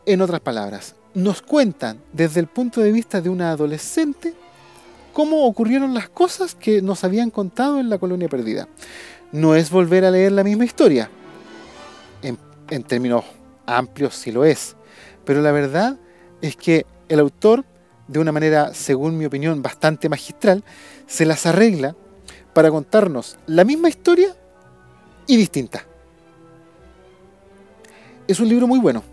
En 0.05 0.21
otras 0.21 0.41
palabras, 0.41 0.95
nos 1.13 1.41
cuentan 1.41 1.99
desde 2.11 2.39
el 2.39 2.47
punto 2.47 2.81
de 2.81 2.91
vista 2.91 3.21
de 3.21 3.29
una 3.29 3.51
adolescente 3.51 4.33
cómo 5.13 5.45
ocurrieron 5.45 5.93
las 5.93 6.09
cosas 6.09 6.55
que 6.55 6.81
nos 6.81 7.03
habían 7.03 7.29
contado 7.29 7.79
en 7.79 7.89
la 7.89 7.97
colonia 7.97 8.27
perdida. 8.27 8.67
No 9.31 9.55
es 9.55 9.69
volver 9.69 10.05
a 10.05 10.11
leer 10.11 10.31
la 10.31 10.43
misma 10.43 10.65
historia. 10.65 11.09
En, 12.69 12.83
términos 12.83 13.23
amplios 13.65 14.15
sí 14.15 14.31
lo 14.31 14.43
es. 14.45 14.75
Pero 15.25 15.41
la 15.41 15.51
verdad 15.51 15.97
es 16.41 16.55
que 16.55 16.85
el 17.07 17.19
autor, 17.19 17.63
de 18.07 18.19
una 18.19 18.31
manera, 18.31 18.73
según 18.73 19.17
mi 19.17 19.25
opinión, 19.25 19.61
bastante 19.61 20.09
magistral, 20.09 20.63
se 21.07 21.25
las 21.25 21.45
arregla 21.45 21.95
para 22.53 22.71
contarnos 22.71 23.37
la 23.45 23.63
misma 23.63 23.89
historia 23.89 24.35
y 25.27 25.37
distinta. 25.37 25.85
Es 28.27 28.39
un 28.39 28.49
libro 28.49 28.67
muy 28.67 28.79
bueno 28.79 29.03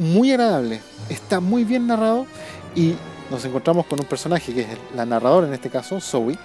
muy 0.00 0.30
agradable, 0.30 0.80
está 1.10 1.40
muy 1.40 1.62
bien 1.62 1.86
narrado 1.86 2.26
y 2.74 2.94
nos 3.30 3.44
encontramos 3.44 3.86
con 3.86 4.00
un 4.00 4.06
personaje 4.06 4.52
que 4.52 4.62
es 4.62 4.68
la 4.94 5.06
narradora 5.06 5.46
en 5.46 5.54
este 5.54 5.70
caso, 5.70 6.00
Zoe, 6.00 6.36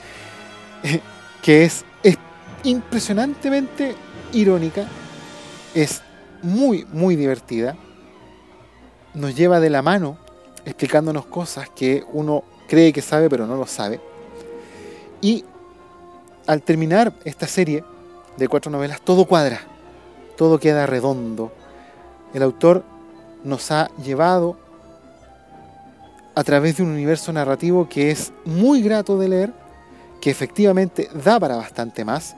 que 1.42 1.66
es, 1.66 1.84
es 2.04 2.18
impresionantemente 2.64 3.96
irónica, 4.34 4.86
es 5.74 6.02
muy, 6.42 6.86
muy 6.92 7.16
divertida, 7.16 7.76
nos 9.14 9.36
lleva 9.36 9.60
de 9.60 9.70
la 9.70 9.82
mano 9.82 10.18
explicándonos 10.66 11.26
cosas 11.26 11.70
que 11.70 12.04
uno 12.12 12.44
cree 12.68 12.94
que 12.94 13.02
sabe 13.02 13.30
pero 13.30 13.48
no 13.48 13.56
lo 13.56 13.66
sabe. 13.66 14.00
Y 15.22 15.44
al 16.46 16.62
terminar 16.62 17.14
esta 17.24 17.48
serie 17.48 17.84
de 18.38 18.48
cuatro 18.48 18.72
novelas, 18.72 19.02
todo 19.02 19.26
cuadra, 19.26 19.62
todo 20.38 20.60
queda 20.60 20.86
redondo. 20.86 21.52
El 22.34 22.44
autor 22.44 22.84
nos 23.44 23.72
ha 23.72 23.90
llevado 24.04 24.58
a 26.36 26.44
través 26.44 26.78
de 26.78 26.84
un 26.84 26.90
universo 26.90 27.32
narrativo 27.32 27.88
que 27.88 28.12
es 28.12 28.34
muy 28.44 28.82
grato 28.82 29.18
de 29.18 29.30
leer, 29.30 29.54
que 30.20 30.30
efectivamente 30.30 31.10
da 31.24 31.40
para 31.40 31.56
bastante 31.56 32.04
más, 32.04 32.36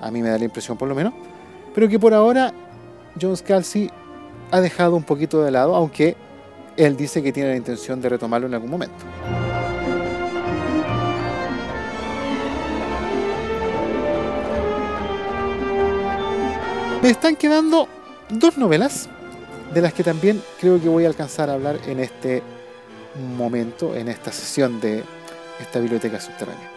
a 0.00 0.10
mí 0.10 0.22
me 0.22 0.28
da 0.28 0.38
la 0.38 0.44
impresión 0.44 0.78
por 0.78 0.88
lo 0.88 0.94
menos, 0.94 1.12
pero 1.74 1.88
que 1.88 1.98
por 1.98 2.14
ahora 2.14 2.52
John 3.20 3.36
Scalzi 3.36 3.90
ha 4.52 4.60
dejado 4.60 4.94
un 4.94 5.02
poquito 5.02 5.42
de 5.42 5.50
lado, 5.50 5.74
aunque 5.74 6.16
él 6.76 6.96
dice 6.96 7.22
que 7.22 7.32
tiene 7.32 7.50
la 7.50 7.56
intención 7.56 8.00
de 8.00 8.08
retomarlo 8.08 8.46
en 8.46 8.54
algún 8.54 8.70
momento. 8.70 9.04
Me 17.02 17.10
están 17.10 17.34
quedando 17.36 17.88
dos 18.28 18.56
novelas 18.56 19.08
de 19.74 19.80
las 19.80 19.92
que 19.92 20.04
también 20.04 20.42
creo 20.60 20.80
que 20.80 20.88
voy 20.88 21.04
a 21.04 21.08
alcanzar 21.08 21.50
a 21.50 21.54
hablar 21.54 21.78
en 21.86 22.00
este 22.00 22.42
momento, 23.36 23.94
en 23.94 24.08
esta 24.08 24.32
sesión 24.32 24.80
de 24.80 25.04
esta 25.60 25.80
biblioteca 25.80 26.20
subterránea. 26.20 26.70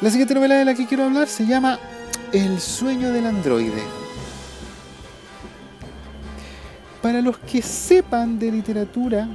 La 0.00 0.10
siguiente 0.10 0.34
novela 0.34 0.56
de 0.56 0.64
la 0.64 0.74
que 0.74 0.86
quiero 0.86 1.04
hablar 1.04 1.28
se 1.28 1.46
llama 1.46 1.78
El 2.32 2.60
sueño 2.60 3.12
del 3.12 3.26
androide. 3.26 3.82
Para 7.00 7.20
los 7.20 7.38
que 7.38 7.62
sepan 7.62 8.38
de 8.38 8.50
literatura, 8.50 9.28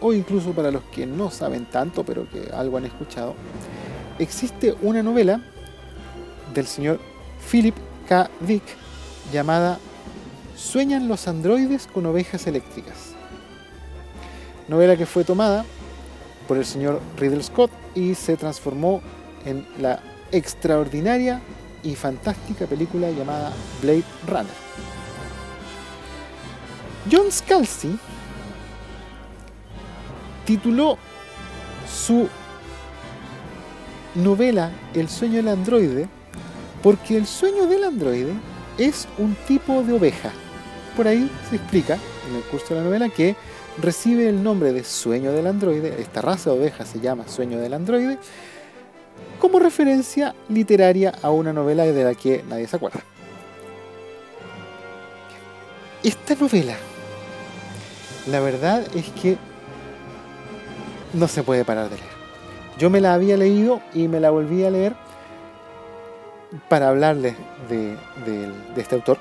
o 0.00 0.12
incluso 0.12 0.52
para 0.52 0.70
los 0.70 0.82
que 0.84 1.06
no 1.06 1.30
saben 1.30 1.66
tanto, 1.66 2.04
pero 2.04 2.28
que 2.28 2.50
algo 2.52 2.76
han 2.76 2.84
escuchado, 2.84 3.34
existe 4.18 4.74
una 4.82 5.02
novela 5.02 5.40
del 6.52 6.66
señor 6.66 7.00
Philip 7.50 7.74
K. 8.08 8.30
Dick 8.40 8.64
llamada 9.32 9.78
Sueñan 10.56 11.06
los 11.06 11.28
androides 11.28 11.86
con 11.86 12.06
ovejas 12.06 12.46
eléctricas. 12.46 13.14
Novela 14.68 14.96
que 14.96 15.06
fue 15.06 15.22
tomada 15.22 15.64
por 16.46 16.56
el 16.56 16.64
señor 16.64 17.00
Riddle 17.18 17.42
Scott 17.42 17.70
y 17.94 18.14
se 18.14 18.36
transformó 18.36 19.00
en 19.44 19.66
la 19.78 20.00
extraordinaria 20.32 21.40
y 21.82 21.94
fantástica 21.94 22.66
película 22.66 23.10
llamada 23.10 23.52
Blade 23.82 24.04
Runner. 24.26 24.66
John 27.10 27.30
Scalzi 27.30 27.98
tituló 30.44 30.98
su 31.88 32.28
novela 34.14 34.72
El 34.94 35.08
sueño 35.08 35.36
del 35.36 35.48
androide 35.48 36.08
porque 36.82 37.16
el 37.16 37.26
sueño 37.26 37.66
del 37.66 37.84
androide 37.84 38.32
es 38.78 39.06
un 39.18 39.36
tipo 39.46 39.82
de 39.82 39.92
oveja 39.92 40.32
por 40.96 41.06
ahí 41.06 41.30
se 41.50 41.56
explica 41.56 41.98
en 42.28 42.36
el 42.36 42.42
curso 42.44 42.74
de 42.74 42.80
la 42.80 42.86
novela 42.86 43.08
que 43.10 43.36
recibe 43.80 44.28
el 44.28 44.42
nombre 44.42 44.72
de 44.72 44.84
Sueño 44.84 45.32
del 45.32 45.46
Androide, 45.46 46.00
esta 46.00 46.22
raza 46.22 46.50
de 46.50 46.58
ovejas 46.58 46.88
se 46.88 47.00
llama 47.00 47.28
Sueño 47.28 47.58
del 47.58 47.74
Androide, 47.74 48.18
como 49.38 49.58
referencia 49.58 50.34
literaria 50.48 51.12
a 51.22 51.30
una 51.30 51.52
novela 51.52 51.84
de 51.84 52.04
la 52.04 52.14
que 52.14 52.44
nadie 52.48 52.66
se 52.66 52.76
acuerda. 52.76 53.00
Esta 56.02 56.34
novela, 56.34 56.76
la 58.30 58.40
verdad 58.40 58.84
es 58.94 59.08
que 59.10 59.36
no 61.12 61.28
se 61.28 61.42
puede 61.42 61.64
parar 61.64 61.90
de 61.90 61.96
leer. 61.96 62.16
Yo 62.78 62.90
me 62.90 63.00
la 63.00 63.14
había 63.14 63.36
leído 63.36 63.80
y 63.94 64.08
me 64.08 64.20
la 64.20 64.30
volví 64.30 64.64
a 64.64 64.70
leer 64.70 64.94
para 66.68 66.88
hablarles 66.88 67.34
de, 67.68 67.96
de 68.24 68.80
este 68.80 68.94
autor 68.94 69.18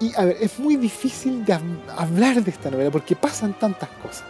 y 0.00 0.12
a 0.16 0.24
ver, 0.24 0.38
es 0.40 0.58
muy 0.58 0.76
difícil 0.76 1.44
de 1.44 1.58
hablar 1.96 2.42
de 2.42 2.50
esta 2.50 2.70
novela 2.70 2.90
porque 2.90 3.14
pasan 3.14 3.52
tantas 3.54 3.88
cosas. 4.02 4.24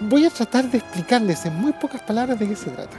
Voy 0.00 0.24
a 0.26 0.30
tratar 0.30 0.70
de 0.70 0.78
explicarles 0.78 1.44
en 1.46 1.56
muy 1.56 1.72
pocas 1.72 2.02
palabras 2.02 2.38
de 2.38 2.48
qué 2.48 2.56
se 2.56 2.70
trata. 2.70 2.96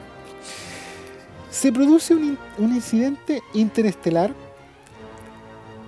Se 1.52 1.72
produce 1.72 2.16
un, 2.16 2.38
un 2.58 2.76
incidente 2.76 3.42
interestelar 3.54 4.34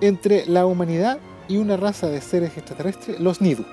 entre 0.00 0.46
la 0.46 0.64
humanidad 0.64 1.18
y 1.48 1.56
una 1.56 1.76
raza 1.76 2.06
de 2.06 2.20
seres 2.20 2.56
extraterrestres, 2.56 3.18
los 3.20 3.40
Nidu. 3.40 3.64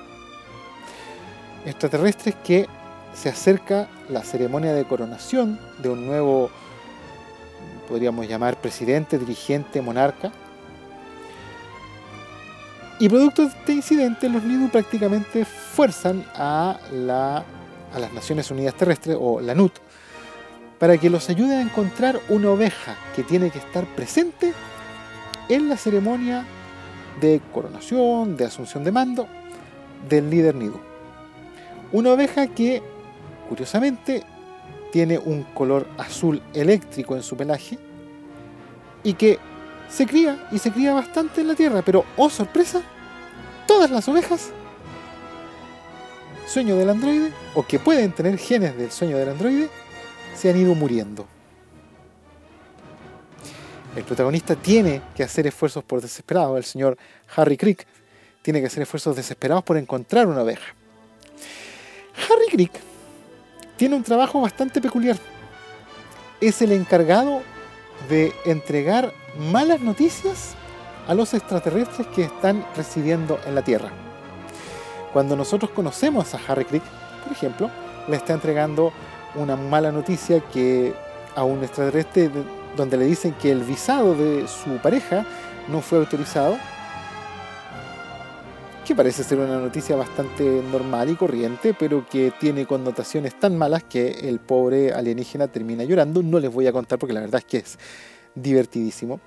Extraterrestres 1.64 2.34
que 2.44 2.66
se 3.14 3.28
acerca 3.28 3.88
la 4.08 4.22
ceremonia 4.22 4.74
de 4.74 4.84
coronación 4.84 5.58
de 5.78 5.88
un 5.88 6.06
nuevo 6.06 6.50
podríamos 7.86 8.28
llamar 8.28 8.60
presidente, 8.60 9.18
dirigente, 9.18 9.80
monarca. 9.80 10.32
Y 12.98 13.08
producto 13.10 13.42
de 13.42 13.48
este 13.48 13.72
incidente, 13.74 14.28
los 14.28 14.42
NIDU 14.42 14.70
prácticamente 14.70 15.44
fuerzan 15.44 16.24
a, 16.34 16.78
la, 16.92 17.44
a 17.92 17.98
las 17.98 18.12
Naciones 18.14 18.50
Unidas 18.50 18.74
Terrestres, 18.74 19.16
o 19.20 19.40
la 19.40 19.54
NUT, 19.54 19.72
para 20.78 20.96
que 20.96 21.10
los 21.10 21.28
ayude 21.28 21.56
a 21.56 21.60
encontrar 21.60 22.18
una 22.30 22.50
oveja 22.50 22.96
que 23.14 23.22
tiene 23.22 23.50
que 23.50 23.58
estar 23.58 23.84
presente 23.94 24.54
en 25.48 25.68
la 25.68 25.76
ceremonia 25.76 26.46
de 27.20 27.40
coronación, 27.52 28.36
de 28.36 28.46
asunción 28.46 28.82
de 28.82 28.92
mando 28.92 29.26
del 30.08 30.30
líder 30.30 30.54
Nidu. 30.54 30.80
Una 31.92 32.12
oveja 32.12 32.46
que, 32.46 32.82
curiosamente, 33.48 34.22
tiene 34.90 35.18
un 35.18 35.42
color 35.42 35.86
azul 35.98 36.42
eléctrico 36.54 37.14
en 37.14 37.22
su 37.22 37.36
pelaje 37.36 37.78
y 39.02 39.14
que 39.14 39.38
se 39.88 40.06
cría 40.06 40.48
y 40.52 40.58
se 40.58 40.70
cría 40.70 40.92
bastante 40.92 41.40
en 41.40 41.48
la 41.48 41.54
tierra, 41.54 41.82
pero 41.82 42.04
oh 42.16 42.30
sorpresa, 42.30 42.82
todas 43.66 43.90
las 43.90 44.08
ovejas 44.08 44.50
sueño 46.46 46.76
del 46.76 46.90
androide 46.90 47.32
o 47.54 47.66
que 47.66 47.78
pueden 47.78 48.12
tener 48.12 48.38
genes 48.38 48.76
del 48.76 48.90
sueño 48.90 49.18
del 49.18 49.30
androide 49.30 49.68
se 50.34 50.48
han 50.48 50.56
ido 50.56 50.74
muriendo. 50.74 51.26
El 53.96 54.04
protagonista 54.04 54.54
tiene 54.54 55.02
que 55.14 55.22
hacer 55.22 55.46
esfuerzos 55.46 55.82
por 55.82 56.00
desesperados, 56.00 56.56
el 56.56 56.64
señor 56.64 56.96
Harry 57.34 57.56
Crick 57.56 57.86
tiene 58.42 58.60
que 58.60 58.66
hacer 58.66 58.82
esfuerzos 58.82 59.16
desesperados 59.16 59.64
por 59.64 59.76
encontrar 59.76 60.26
una 60.26 60.42
oveja. 60.42 60.74
Harry 62.14 62.48
Crick 62.50 62.72
tiene 63.76 63.96
un 63.96 64.02
trabajo 64.02 64.40
bastante 64.40 64.80
peculiar. 64.80 65.16
Es 66.40 66.62
el 66.62 66.72
encargado 66.72 67.42
de 68.08 68.32
entregar 68.44 69.12
malas 69.38 69.80
noticias 69.80 70.54
a 71.06 71.14
los 71.14 71.34
extraterrestres 71.34 72.06
que 72.08 72.24
están 72.24 72.64
residiendo 72.76 73.38
en 73.46 73.54
la 73.54 73.62
Tierra. 73.62 73.90
Cuando 75.12 75.36
nosotros 75.36 75.70
conocemos 75.70 76.34
a 76.34 76.40
Harry 76.48 76.64
Crick, 76.64 76.82
por 77.22 77.32
ejemplo, 77.32 77.70
le 78.08 78.16
está 78.16 78.34
entregando 78.34 78.92
una 79.34 79.56
mala 79.56 79.92
noticia 79.92 80.40
que 80.40 80.94
a 81.34 81.44
un 81.44 81.62
extraterrestre 81.62 82.30
donde 82.76 82.96
le 82.96 83.04
dicen 83.04 83.34
que 83.34 83.50
el 83.50 83.62
visado 83.62 84.14
de 84.14 84.46
su 84.48 84.76
pareja 84.78 85.26
no 85.68 85.80
fue 85.80 85.98
autorizado, 85.98 86.56
que 88.86 88.94
parece 88.94 89.24
ser 89.24 89.38
una 89.38 89.58
noticia 89.58 89.96
bastante 89.96 90.62
normal 90.70 91.10
y 91.10 91.16
corriente, 91.16 91.74
pero 91.74 92.06
que 92.08 92.32
tiene 92.38 92.66
connotaciones 92.66 93.38
tan 93.38 93.58
malas 93.58 93.82
que 93.82 94.28
el 94.28 94.38
pobre 94.38 94.92
alienígena 94.92 95.48
termina 95.48 95.82
llorando. 95.82 96.22
No 96.22 96.38
les 96.38 96.52
voy 96.52 96.68
a 96.68 96.72
contar 96.72 96.98
porque 96.98 97.12
la 97.12 97.20
verdad 97.20 97.40
es 97.40 97.44
que 97.46 97.58
es 97.58 97.78
divertidísimo. 98.36 99.20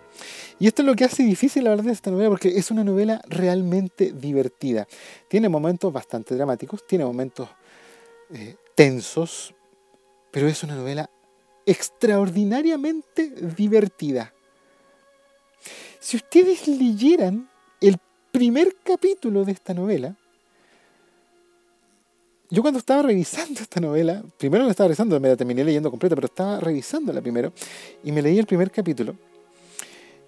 Y 0.60 0.68
esto 0.68 0.81
es 0.81 0.86
lo 0.86 0.95
que 0.95 1.03
hace 1.03 1.23
difícil 1.23 1.65
la 1.65 1.72
verdad 1.72 1.86
de 1.86 1.91
esta 1.91 2.11
novela, 2.11 2.30
porque 2.30 2.57
es 2.57 2.72
una 2.72 2.84
novela 2.84 3.22
realmente 3.27 4.14
divertida. 4.14 4.88
Tiene 5.27 5.49
momentos 5.49 5.91
bastante 5.91 6.36
dramáticos, 6.36 6.88
tiene 6.88 7.03
momentos 7.03 7.49
eh, 8.34 8.56
tensos, 8.76 9.53
pero 10.31 10.48
es 10.48 10.64
una 10.64 10.76
novela 10.76 11.10
extraordinariamente 11.65 13.30
divertida. 13.30 14.34
Si 15.99 16.15
ustedes 16.15 16.68
leyeran 16.68 17.49
el 17.81 17.98
primer 18.31 18.77
capítulo 18.84 19.44
de 19.44 19.52
esta 19.52 19.73
novela, 19.73 20.15
yo 22.49 22.61
cuando 22.61 22.80
estaba 22.80 23.03
revisando 23.03 23.61
esta 23.61 23.80
novela, 23.80 24.23
primero 24.38 24.63
la 24.63 24.71
estaba 24.71 24.88
revisando, 24.88 25.19
me 25.19 25.30
la 25.30 25.35
terminé 25.35 25.63
leyendo 25.63 25.91
completa, 25.91 26.15
pero 26.15 26.26
estaba 26.26 26.59
revisándola 26.59 27.21
primero, 27.21 27.53
y 28.03 28.11
me 28.11 28.21
leí 28.21 28.39
el 28.39 28.47
primer 28.47 28.71
capítulo. 28.71 29.15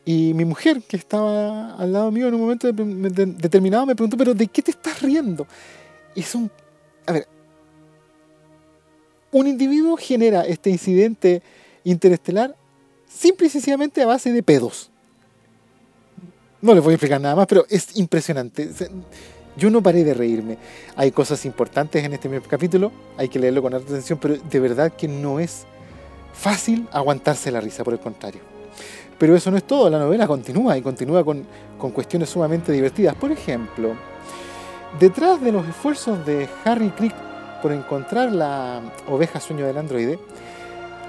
Y 0.05 0.33
mi 0.33 0.45
mujer, 0.45 0.81
que 0.83 0.97
estaba 0.97 1.75
al 1.75 1.93
lado 1.93 2.11
mío 2.11 2.27
en 2.27 2.33
un 2.33 2.41
momento 2.41 2.71
determinado, 2.71 3.85
me 3.85 3.95
preguntó, 3.95 4.17
pero 4.17 4.33
¿de 4.33 4.47
qué 4.47 4.61
te 4.61 4.71
estás 4.71 5.01
riendo? 5.01 5.47
Es 6.15 6.33
un... 6.35 6.49
A 7.05 7.11
ver, 7.13 7.27
un 9.31 9.47
individuo 9.47 9.97
genera 9.97 10.41
este 10.45 10.69
incidente 10.69 11.41
interestelar 11.83 12.55
simple 13.07 13.47
y 13.47 13.49
sencillamente 13.49 14.01
a 14.01 14.05
base 14.05 14.31
de 14.31 14.43
pedos. 14.43 14.89
No 16.61 16.75
les 16.75 16.83
voy 16.83 16.91
a 16.91 16.95
explicar 16.95 17.19
nada 17.19 17.35
más, 17.35 17.47
pero 17.47 17.65
es 17.69 17.95
impresionante. 17.97 18.69
Yo 19.57 19.69
no 19.69 19.81
paré 19.81 20.03
de 20.03 20.13
reírme. 20.13 20.57
Hay 20.95 21.11
cosas 21.11 21.45
importantes 21.45 22.03
en 22.03 22.13
este 22.13 22.41
capítulo, 22.47 22.91
hay 23.17 23.27
que 23.27 23.39
leerlo 23.39 23.61
con 23.61 23.73
atención, 23.73 24.17
pero 24.21 24.37
de 24.37 24.59
verdad 24.59 24.93
que 24.93 25.07
no 25.07 25.39
es 25.39 25.65
fácil 26.33 26.87
aguantarse 26.91 27.51
la 27.51 27.61
risa, 27.61 27.83
por 27.83 27.93
el 27.93 27.99
contrario. 27.99 28.41
Pero 29.17 29.35
eso 29.35 29.51
no 29.51 29.57
es 29.57 29.63
todo, 29.63 29.89
la 29.89 29.99
novela 29.99 30.25
continúa 30.25 30.77
y 30.77 30.81
continúa 30.81 31.23
con, 31.23 31.45
con 31.77 31.91
cuestiones 31.91 32.29
sumamente 32.29 32.71
divertidas. 32.71 33.13
Por 33.15 33.31
ejemplo, 33.31 33.93
detrás 34.99 35.41
de 35.41 35.51
los 35.51 35.67
esfuerzos 35.67 36.25
de 36.25 36.47
Harry 36.65 36.89
Crick 36.89 37.13
por 37.61 37.71
encontrar 37.71 38.31
la 38.31 38.81
oveja 39.07 39.39
sueño 39.39 39.67
del 39.67 39.77
androide, 39.77 40.17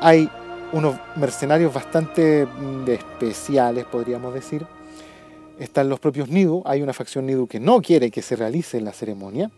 hay 0.00 0.28
unos 0.72 0.96
mercenarios 1.16 1.72
bastante 1.72 2.46
mm, 2.46 2.88
especiales, 2.90 3.84
podríamos 3.84 4.34
decir. 4.34 4.66
Están 5.62 5.88
los 5.88 6.00
propios 6.00 6.28
Nidu, 6.28 6.60
hay 6.64 6.82
una 6.82 6.92
facción 6.92 7.24
Nidu 7.24 7.46
que 7.46 7.60
no 7.60 7.80
quiere 7.82 8.10
que 8.10 8.20
se 8.20 8.34
realice 8.34 8.80
la 8.80 8.92
ceremonia. 8.92 9.48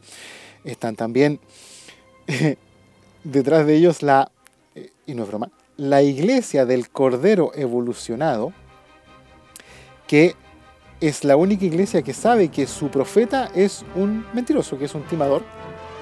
Están 0.62 0.97
también 0.97 1.40
detrás 3.24 3.66
de 3.66 3.76
ellos 3.76 4.02
la, 4.02 4.31
eh, 4.74 4.90
y 5.06 5.14
no 5.14 5.22
es 5.22 5.28
broma, 5.31 5.51
la 5.78 6.02
iglesia 6.02 6.66
del 6.66 6.90
Cordero 6.90 7.52
Evolucionado, 7.55 8.52
que 10.06 10.36
es 11.01 11.24
la 11.24 11.36
única 11.36 11.64
iglesia 11.64 12.02
que 12.02 12.12
sabe 12.12 12.51
que 12.51 12.66
su 12.66 12.90
profeta 12.90 13.51
es 13.55 13.82
un 13.94 14.26
mentiroso, 14.35 14.78
que 14.78 14.85
es 14.85 14.94
un 14.94 15.05
timador, 15.05 15.43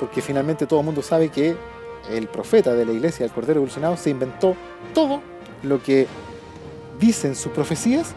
porque 0.01 0.21
finalmente 0.21 0.67
todo 0.67 0.81
el 0.81 0.87
mundo 0.87 1.03
sabe 1.03 1.29
que 1.29 1.55
el 2.11 2.27
profeta 2.27 2.75
de 2.75 2.87
la 2.87 2.93
iglesia 2.93 3.25
del 3.25 3.33
Cordero 3.33 3.59
Evolucionado 3.59 3.97
se 3.97 4.11
inventó 4.11 4.57
todo 4.95 5.23
lo 5.63 5.81
que 5.81 6.09
dicen 6.99 7.37
sus 7.37 7.53
profecías 7.53 8.17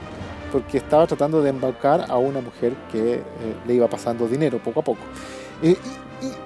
porque 0.56 0.78
estaba 0.78 1.06
tratando 1.06 1.42
de 1.42 1.50
embaucar 1.50 2.06
a 2.08 2.18
una 2.18 2.40
mujer 2.40 2.74
que 2.90 3.16
eh, 3.16 3.22
le 3.68 3.74
iba 3.74 3.90
pasando 3.90 4.26
dinero 4.26 4.58
poco 4.58 4.80
a 4.80 4.84
poco. 4.84 5.02
Eh, 5.62 5.76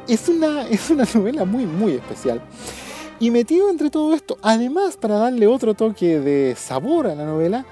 es, 0.08 0.28
una, 0.30 0.68
es 0.68 0.90
una 0.90 1.06
novela 1.14 1.46
muy, 1.46 1.68
muy 1.68 1.94
especial. 1.94 2.42
Y 3.20 3.30
metido 3.30 3.70
entre 3.70 3.92
todo 3.92 4.16
esto, 4.16 4.40
además 4.42 4.98
para 4.98 5.18
darle 5.18 5.46
otro 5.46 5.76
toque 5.76 6.20
de 6.20 6.56
sabor 6.58 7.06
a 7.06 7.14
la 7.14 7.24
novela, 7.24 7.68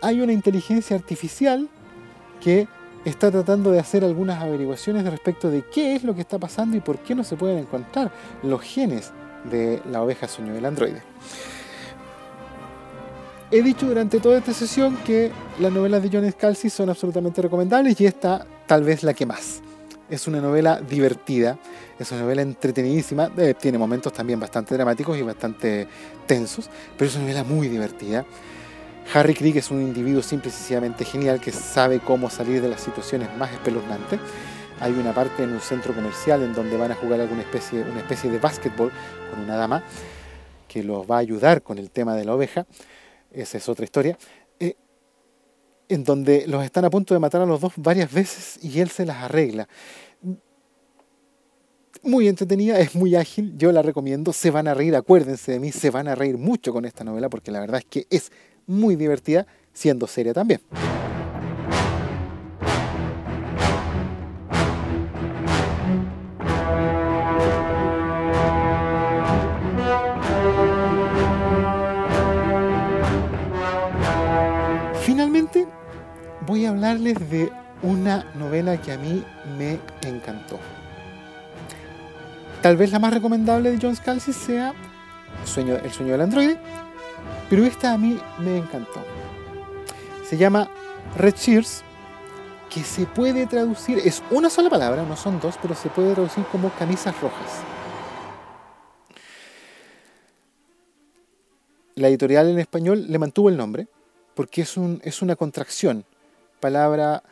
hay 0.00 0.20
una 0.20 0.32
inteligencia 0.32 0.94
artificial 0.94 1.68
que 2.40 2.68
está 3.04 3.32
tratando 3.32 3.72
de 3.72 3.80
hacer 3.80 4.04
algunas 4.04 4.40
averiguaciones 4.40 5.02
respecto 5.02 5.50
de 5.50 5.62
qué 5.62 5.96
es 5.96 6.04
lo 6.04 6.14
que 6.14 6.20
está 6.20 6.38
pasando 6.38 6.76
y 6.76 6.80
por 6.80 6.98
qué 6.98 7.16
no 7.16 7.24
se 7.24 7.34
pueden 7.34 7.58
encontrar 7.58 8.12
los 8.44 8.60
genes 8.60 9.10
de 9.50 9.82
la 9.90 10.00
oveja 10.00 10.28
sueño 10.28 10.54
del 10.54 10.64
androide. 10.64 11.02
He 13.48 13.62
dicho 13.62 13.86
durante 13.86 14.18
toda 14.18 14.38
esta 14.38 14.52
sesión 14.52 14.96
que 15.04 15.30
las 15.60 15.72
novelas 15.72 16.02
de 16.02 16.10
John 16.12 16.28
Scalzi 16.28 16.68
son 16.68 16.90
absolutamente 16.90 17.40
recomendables 17.40 18.00
y 18.00 18.04
esta 18.04 18.44
tal 18.66 18.82
vez 18.82 19.04
la 19.04 19.14
que 19.14 19.24
más. 19.24 19.62
Es 20.10 20.26
una 20.26 20.40
novela 20.40 20.80
divertida, 20.80 21.56
es 21.96 22.10
una 22.10 22.22
novela 22.22 22.42
entretenidísima, 22.42 23.30
eh, 23.36 23.54
tiene 23.54 23.78
momentos 23.78 24.12
también 24.12 24.40
bastante 24.40 24.74
dramáticos 24.74 25.16
y 25.16 25.22
bastante 25.22 25.86
tensos, 26.26 26.68
pero 26.98 27.08
es 27.08 27.14
una 27.14 27.24
novela 27.24 27.44
muy 27.44 27.68
divertida. 27.68 28.26
Harry 29.14 29.34
Crick 29.34 29.54
es 29.54 29.70
un 29.70 29.80
individuo 29.80 30.22
simple 30.22 30.48
y 30.48 30.52
sencillamente 30.52 31.04
genial 31.04 31.40
que 31.40 31.52
sabe 31.52 32.00
cómo 32.00 32.28
salir 32.28 32.60
de 32.60 32.68
las 32.68 32.80
situaciones 32.80 33.28
más 33.38 33.52
espeluznantes. 33.52 34.18
Hay 34.80 34.92
una 34.92 35.14
parte 35.14 35.44
en 35.44 35.52
un 35.52 35.60
centro 35.60 35.94
comercial 35.94 36.42
en 36.42 36.52
donde 36.52 36.76
van 36.76 36.90
a 36.90 36.96
jugar 36.96 37.20
alguna 37.20 37.42
especie, 37.42 37.82
una 37.82 38.00
especie 38.00 38.28
de 38.28 38.40
básquetbol 38.40 38.90
con 39.30 39.44
una 39.44 39.54
dama 39.54 39.84
que 40.66 40.82
los 40.82 41.08
va 41.08 41.16
a 41.16 41.20
ayudar 41.20 41.62
con 41.62 41.78
el 41.78 41.92
tema 41.92 42.16
de 42.16 42.24
la 42.24 42.34
oveja. 42.34 42.66
Esa 43.36 43.58
es 43.58 43.68
otra 43.68 43.84
historia. 43.84 44.18
Eh, 44.58 44.74
en 45.88 46.02
donde 46.02 46.46
los 46.46 46.64
están 46.64 46.84
a 46.84 46.90
punto 46.90 47.14
de 47.14 47.20
matar 47.20 47.42
a 47.42 47.46
los 47.46 47.60
dos 47.60 47.74
varias 47.76 48.12
veces 48.12 48.58
y 48.64 48.80
él 48.80 48.88
se 48.88 49.04
las 49.04 49.22
arregla. 49.22 49.68
Muy 52.02 52.28
entretenida, 52.28 52.78
es 52.80 52.94
muy 52.94 53.14
ágil, 53.14 53.54
yo 53.56 53.72
la 53.72 53.82
recomiendo, 53.82 54.32
se 54.32 54.50
van 54.50 54.68
a 54.68 54.74
reír, 54.74 54.96
acuérdense 54.96 55.52
de 55.52 55.60
mí, 55.60 55.72
se 55.72 55.90
van 55.90 56.08
a 56.08 56.14
reír 56.14 56.38
mucho 56.38 56.72
con 56.72 56.84
esta 56.84 57.04
novela 57.04 57.28
porque 57.28 57.50
la 57.50 57.60
verdad 57.60 57.80
es 57.80 57.86
que 57.86 58.06
es 58.10 58.32
muy 58.66 58.96
divertida, 58.96 59.46
siendo 59.72 60.06
seria 60.06 60.32
también. 60.32 60.60
Voy 76.46 76.64
a 76.64 76.70
hablarles 76.70 77.30
de 77.30 77.50
una 77.82 78.24
novela 78.34 78.80
que 78.80 78.92
a 78.92 78.98
mí 78.98 79.22
me 79.58 79.78
encantó. 80.02 80.58
Tal 82.62 82.76
vez 82.76 82.90
la 82.92 82.98
más 82.98 83.12
recomendable 83.12 83.70
de 83.70 83.78
John 83.80 83.94
Scalzi 83.94 84.32
sea 84.32 84.74
El 85.42 85.46
sueño 85.92 86.12
del 86.12 86.20
androide, 86.20 86.58
Pero 87.50 87.64
esta 87.64 87.92
a 87.92 87.98
mí 87.98 88.18
me 88.38 88.56
encantó. 88.56 89.04
Se 90.24 90.36
llama 90.36 90.68
Red 91.16 91.34
Cheers, 91.34 91.82
que 92.70 92.82
se 92.82 93.06
puede 93.06 93.46
traducir, 93.46 93.98
es 93.98 94.22
una 94.30 94.50
sola 94.50 94.68
palabra, 94.68 95.04
no 95.04 95.16
son 95.16 95.38
dos, 95.40 95.56
pero 95.62 95.74
se 95.74 95.88
puede 95.88 96.14
traducir 96.14 96.44
como 96.50 96.70
camisas 96.70 97.14
rojas. 97.20 97.62
La 101.94 102.08
editorial 102.08 102.48
en 102.48 102.58
español 102.58 103.06
le 103.08 103.18
mantuvo 103.18 103.48
el 103.48 103.56
nombre, 103.56 103.86
porque 104.34 104.62
es 104.62 105.22
una 105.22 105.36
contracción, 105.36 106.04
palabra 106.66 107.22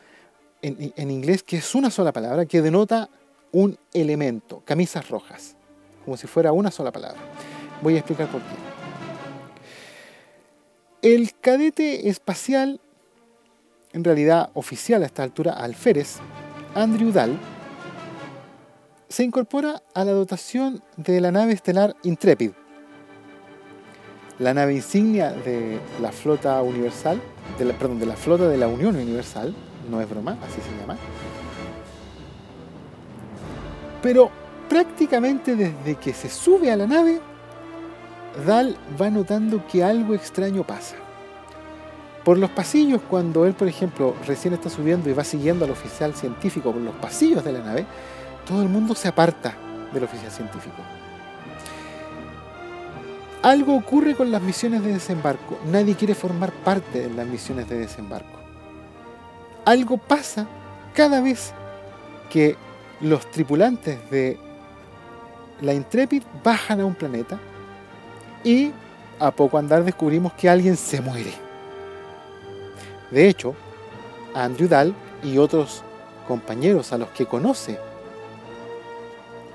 en, 0.62 1.10
inglés 1.10 1.42
que 1.42 1.56
es 1.56 1.74
una 1.74 1.90
sola 1.90 2.12
palabra, 2.12 2.46
que 2.46 2.62
denota 2.62 3.08
un 3.50 3.76
elemento, 3.92 4.62
camisas 4.64 5.08
rojas, 5.08 5.56
como 6.04 6.16
si 6.16 6.28
fuera 6.28 6.52
una 6.52 6.70
sola 6.70 6.92
palabra. 6.92 7.20
Voy 7.82 7.96
a 7.96 7.98
explicar 7.98 8.28
por 8.28 8.40
qué. 8.42 8.54
El 11.02 11.34
cadete 11.34 12.08
espacial, 12.08 12.80
en 13.92 14.04
realidad 14.04 14.50
oficial 14.54 15.02
a 15.02 15.06
esta 15.06 15.24
altura, 15.24 15.54
alférez, 15.54 16.18
Andrew 16.76 17.10
Dahl, 17.10 17.36
se 19.08 19.24
incorpora 19.24 19.82
a 19.94 20.04
la 20.04 20.12
dotación 20.12 20.80
de 20.96 21.20
la 21.20 21.32
nave 21.32 21.54
estelar 21.54 21.96
Intrepid, 22.04 22.52
la 24.38 24.54
nave 24.54 24.74
insignia 24.74 25.32
de 25.32 25.80
la 26.00 26.12
flota 26.12 26.62
universal, 26.62 27.20
de 27.58 27.64
la, 28.06 28.16
flota 28.16 28.48
de 28.48 28.56
la 28.56 28.68
Unión 28.68 28.96
Universal, 28.96 29.54
no 29.90 30.00
es 30.00 30.08
broma, 30.08 30.36
así 30.42 30.60
se 30.60 30.80
llama. 30.80 30.96
Pero 34.02 34.30
prácticamente 34.68 35.56
desde 35.56 35.94
que 35.96 36.12
se 36.12 36.28
sube 36.28 36.70
a 36.70 36.76
la 36.76 36.86
nave, 36.86 37.20
Dal 38.46 38.76
va 39.00 39.10
notando 39.10 39.64
que 39.66 39.84
algo 39.84 40.14
extraño 40.14 40.64
pasa. 40.64 40.96
Por 42.24 42.38
los 42.38 42.50
pasillos, 42.50 43.00
cuando 43.08 43.44
él, 43.44 43.54
por 43.54 43.68
ejemplo, 43.68 44.14
recién 44.26 44.54
está 44.54 44.70
subiendo 44.70 45.10
y 45.10 45.12
va 45.12 45.24
siguiendo 45.24 45.64
al 45.64 45.70
oficial 45.70 46.14
científico 46.14 46.72
por 46.72 46.80
los 46.80 46.94
pasillos 46.94 47.44
de 47.44 47.52
la 47.52 47.60
nave, 47.60 47.86
todo 48.46 48.62
el 48.62 48.68
mundo 48.68 48.94
se 48.94 49.08
aparta 49.08 49.54
del 49.92 50.04
oficial 50.04 50.32
científico. 50.32 50.76
Algo 53.44 53.76
ocurre 53.76 54.14
con 54.14 54.30
las 54.30 54.40
misiones 54.40 54.82
de 54.82 54.94
desembarco. 54.94 55.58
Nadie 55.70 55.94
quiere 55.96 56.14
formar 56.14 56.50
parte 56.50 57.02
de 57.02 57.14
las 57.14 57.26
misiones 57.26 57.68
de 57.68 57.76
desembarco. 57.76 58.38
Algo 59.66 59.98
pasa 59.98 60.46
cada 60.94 61.20
vez 61.20 61.52
que 62.30 62.56
los 63.02 63.30
tripulantes 63.30 63.98
de 64.10 64.38
la 65.60 65.74
Intrepid 65.74 66.22
bajan 66.42 66.80
a 66.80 66.86
un 66.86 66.94
planeta 66.94 67.38
y 68.42 68.72
a 69.20 69.30
poco 69.30 69.58
andar 69.58 69.84
descubrimos 69.84 70.32
que 70.32 70.48
alguien 70.48 70.78
se 70.78 71.02
muere. 71.02 71.34
De 73.10 73.28
hecho, 73.28 73.54
Andrew 74.34 74.70
Dahl 74.70 74.94
y 75.22 75.36
otros 75.36 75.82
compañeros 76.26 76.94
a 76.94 76.98
los 76.98 77.10
que 77.10 77.26
conoce 77.26 77.78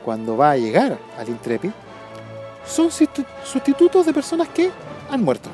cuando 0.06 0.38
va 0.38 0.52
a 0.52 0.58
llegar 0.58 1.00
al 1.18 1.28
Intrepid 1.28 1.72
son 2.70 2.92
sustitutos 2.92 4.06
de 4.06 4.14
personas 4.14 4.48
que 4.50 4.72
han 5.10 5.24
muerto. 5.24 5.50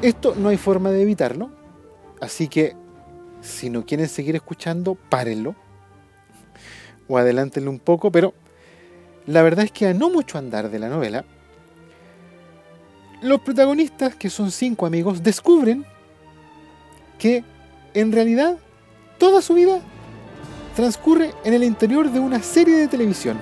Esto 0.00 0.34
no 0.36 0.48
hay 0.48 0.56
forma 0.56 0.90
de 0.90 1.02
evitarlo, 1.02 1.50
así 2.20 2.48
que 2.48 2.76
si 3.40 3.68
no 3.68 3.84
quieren 3.84 4.08
seguir 4.08 4.36
escuchando, 4.36 4.94
párenlo 4.94 5.54
o 7.08 7.18
adelántenlo 7.18 7.70
un 7.70 7.78
poco, 7.78 8.10
pero 8.10 8.32
la 9.26 9.42
verdad 9.42 9.64
es 9.64 9.72
que 9.72 9.86
a 9.86 9.94
no 9.94 10.08
mucho 10.08 10.38
andar 10.38 10.70
de 10.70 10.78
la 10.78 10.88
novela, 10.88 11.24
los 13.20 13.40
protagonistas, 13.40 14.14
que 14.14 14.30
son 14.30 14.50
cinco 14.50 14.86
amigos, 14.86 15.22
descubren 15.22 15.84
que 17.18 17.44
en 17.94 18.12
realidad 18.12 18.56
toda 19.18 19.42
su 19.42 19.54
vida 19.54 19.80
transcurre 20.78 21.34
en 21.42 21.54
el 21.54 21.64
interior 21.64 22.08
de 22.08 22.20
una 22.20 22.40
serie 22.40 22.76
de 22.76 22.86
televisión. 22.86 23.36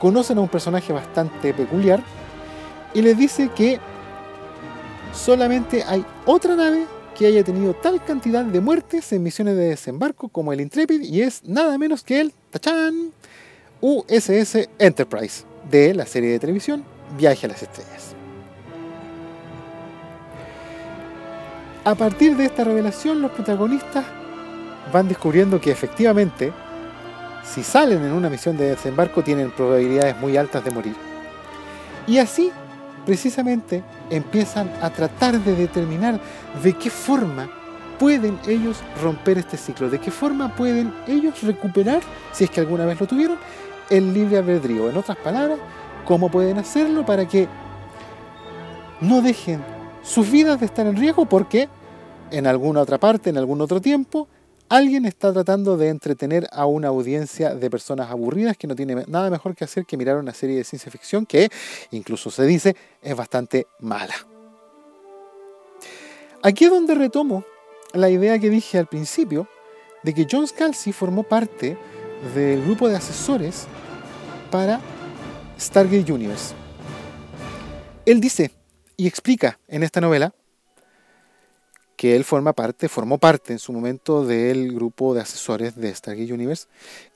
Conocen 0.00 0.38
a 0.38 0.40
un 0.40 0.48
personaje 0.48 0.90
bastante 0.90 1.52
peculiar 1.52 2.02
y 2.94 3.02
les 3.02 3.18
dice 3.18 3.50
que 3.54 3.78
solamente 5.12 5.84
hay 5.86 6.02
otra 6.24 6.56
nave 6.56 6.86
que 7.14 7.26
haya 7.26 7.44
tenido 7.44 7.74
tal 7.74 8.02
cantidad 8.02 8.42
de 8.42 8.62
muertes 8.62 9.12
en 9.12 9.22
misiones 9.22 9.54
de 9.54 9.68
desembarco 9.68 10.30
como 10.30 10.54
el 10.54 10.62
Intrepid 10.62 11.02
y 11.02 11.20
es 11.20 11.44
nada 11.44 11.76
menos 11.76 12.02
que 12.02 12.22
el 12.22 12.32
Tachan 12.48 13.12
USS 13.82 14.70
Enterprise 14.78 15.44
de 15.70 15.92
la 15.92 16.06
serie 16.06 16.30
de 16.30 16.38
televisión 16.38 16.84
Viaje 17.18 17.44
a 17.44 17.50
las 17.50 17.62
Estrellas. 17.62 18.14
A 21.84 21.94
partir 21.94 22.34
de 22.38 22.46
esta 22.46 22.64
revelación, 22.64 23.20
los 23.20 23.32
protagonistas 23.32 24.06
van 24.90 25.08
descubriendo 25.08 25.60
que 25.60 25.70
efectivamente, 25.70 26.52
si 27.44 27.62
salen 27.62 28.04
en 28.04 28.12
una 28.12 28.30
misión 28.30 28.56
de 28.56 28.70
desembarco, 28.70 29.22
tienen 29.22 29.50
probabilidades 29.50 30.18
muy 30.18 30.36
altas 30.36 30.64
de 30.64 30.70
morir. 30.70 30.96
Y 32.06 32.18
así, 32.18 32.50
precisamente, 33.04 33.82
empiezan 34.10 34.70
a 34.80 34.90
tratar 34.90 35.38
de 35.38 35.54
determinar 35.54 36.20
de 36.62 36.72
qué 36.74 36.90
forma 36.90 37.48
pueden 37.98 38.38
ellos 38.48 38.78
romper 39.02 39.38
este 39.38 39.56
ciclo, 39.56 39.88
de 39.88 40.00
qué 40.00 40.10
forma 40.10 40.54
pueden 40.56 40.92
ellos 41.06 41.40
recuperar, 41.42 42.00
si 42.32 42.44
es 42.44 42.50
que 42.50 42.60
alguna 42.60 42.84
vez 42.84 43.00
lo 43.00 43.06
tuvieron, 43.06 43.38
el 43.90 44.12
libre 44.12 44.38
albedrío. 44.38 44.90
En 44.90 44.96
otras 44.96 45.16
palabras, 45.18 45.58
cómo 46.04 46.28
pueden 46.28 46.58
hacerlo 46.58 47.06
para 47.06 47.26
que 47.26 47.46
no 49.00 49.20
dejen 49.22 49.62
sus 50.02 50.30
vidas 50.30 50.58
de 50.60 50.66
estar 50.66 50.86
en 50.86 50.96
riesgo 50.96 51.26
porque 51.26 51.68
en 52.30 52.46
alguna 52.46 52.80
otra 52.80 52.98
parte, 52.98 53.30
en 53.30 53.38
algún 53.38 53.60
otro 53.60 53.80
tiempo, 53.80 54.26
Alguien 54.68 55.04
está 55.04 55.32
tratando 55.32 55.76
de 55.76 55.88
entretener 55.88 56.48
a 56.50 56.66
una 56.66 56.88
audiencia 56.88 57.54
de 57.54 57.70
personas 57.70 58.10
aburridas 58.10 58.56
que 58.56 58.66
no 58.66 58.74
tiene 58.74 59.04
nada 59.06 59.28
mejor 59.28 59.54
que 59.54 59.64
hacer 59.64 59.84
que 59.84 59.96
mirar 59.96 60.16
una 60.16 60.32
serie 60.32 60.56
de 60.56 60.64
ciencia 60.64 60.90
ficción 60.90 61.26
que, 61.26 61.50
incluso 61.90 62.30
se 62.30 62.46
dice, 62.46 62.74
es 63.02 63.14
bastante 63.14 63.66
mala. 63.80 64.14
Aquí 66.42 66.64
es 66.64 66.70
donde 66.70 66.94
retomo 66.94 67.44
la 67.92 68.08
idea 68.08 68.38
que 68.38 68.50
dije 68.50 68.78
al 68.78 68.86
principio 68.86 69.46
de 70.02 70.14
que 70.14 70.26
John 70.30 70.46
Scalzi 70.46 70.92
formó 70.92 71.22
parte 71.22 71.76
del 72.34 72.62
grupo 72.64 72.88
de 72.88 72.96
asesores 72.96 73.66
para 74.50 74.80
Stargate 75.58 76.12
Universe. 76.12 76.54
Él 78.06 78.20
dice 78.20 78.50
y 78.96 79.06
explica 79.06 79.58
en 79.68 79.82
esta 79.82 80.00
novela 80.00 80.34
que 82.02 82.16
él 82.16 82.24
forma 82.24 82.52
parte, 82.52 82.88
formó 82.88 83.18
parte 83.18 83.52
en 83.52 83.60
su 83.60 83.72
momento 83.72 84.26
del 84.26 84.72
grupo 84.74 85.14
de 85.14 85.20
asesores 85.20 85.76
de 85.76 85.94
Stargate 85.94 86.32
Universe, 86.32 86.66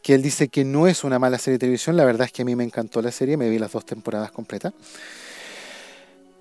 que 0.01 0.15
él 0.15 0.23
dice 0.23 0.47
que 0.47 0.65
no 0.65 0.87
es 0.87 1.03
una 1.03 1.19
mala 1.19 1.39
serie 1.39 1.55
de 1.55 1.59
televisión, 1.59 1.97
la 1.97 2.05
verdad 2.05 2.27
es 2.27 2.33
que 2.33 2.43
a 2.43 2.45
mí 2.45 2.55
me 2.55 2.63
encantó 2.63 3.03
la 3.03 3.11
serie, 3.11 3.37
me 3.37 3.51
vi 3.51 3.59
las 3.59 3.73
dos 3.73 3.85
temporadas 3.85 4.31
completas. 4.31 4.75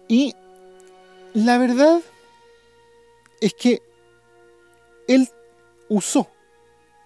Y 0.08 0.36
la 1.34 1.58
verdad 1.58 2.04
es 3.42 3.56
que 3.56 3.82
él 5.08 5.28
usó 5.90 6.28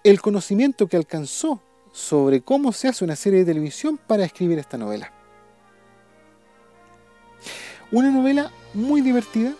el 0.04 0.20
conocimiento 0.20 0.88
que 0.88 0.98
alcanzó 0.98 1.62
sobre 1.90 2.42
cómo 2.42 2.70
se 2.74 2.88
hace 2.88 3.02
una 3.02 3.16
serie 3.16 3.38
de 3.38 3.46
televisión 3.46 3.98
para 4.06 4.26
escribir 4.26 4.58
esta 4.58 4.76
novela. 4.76 5.10
Una 7.92 8.10
novela 8.10 8.52
muy 8.74 9.00
divertida, 9.00 9.54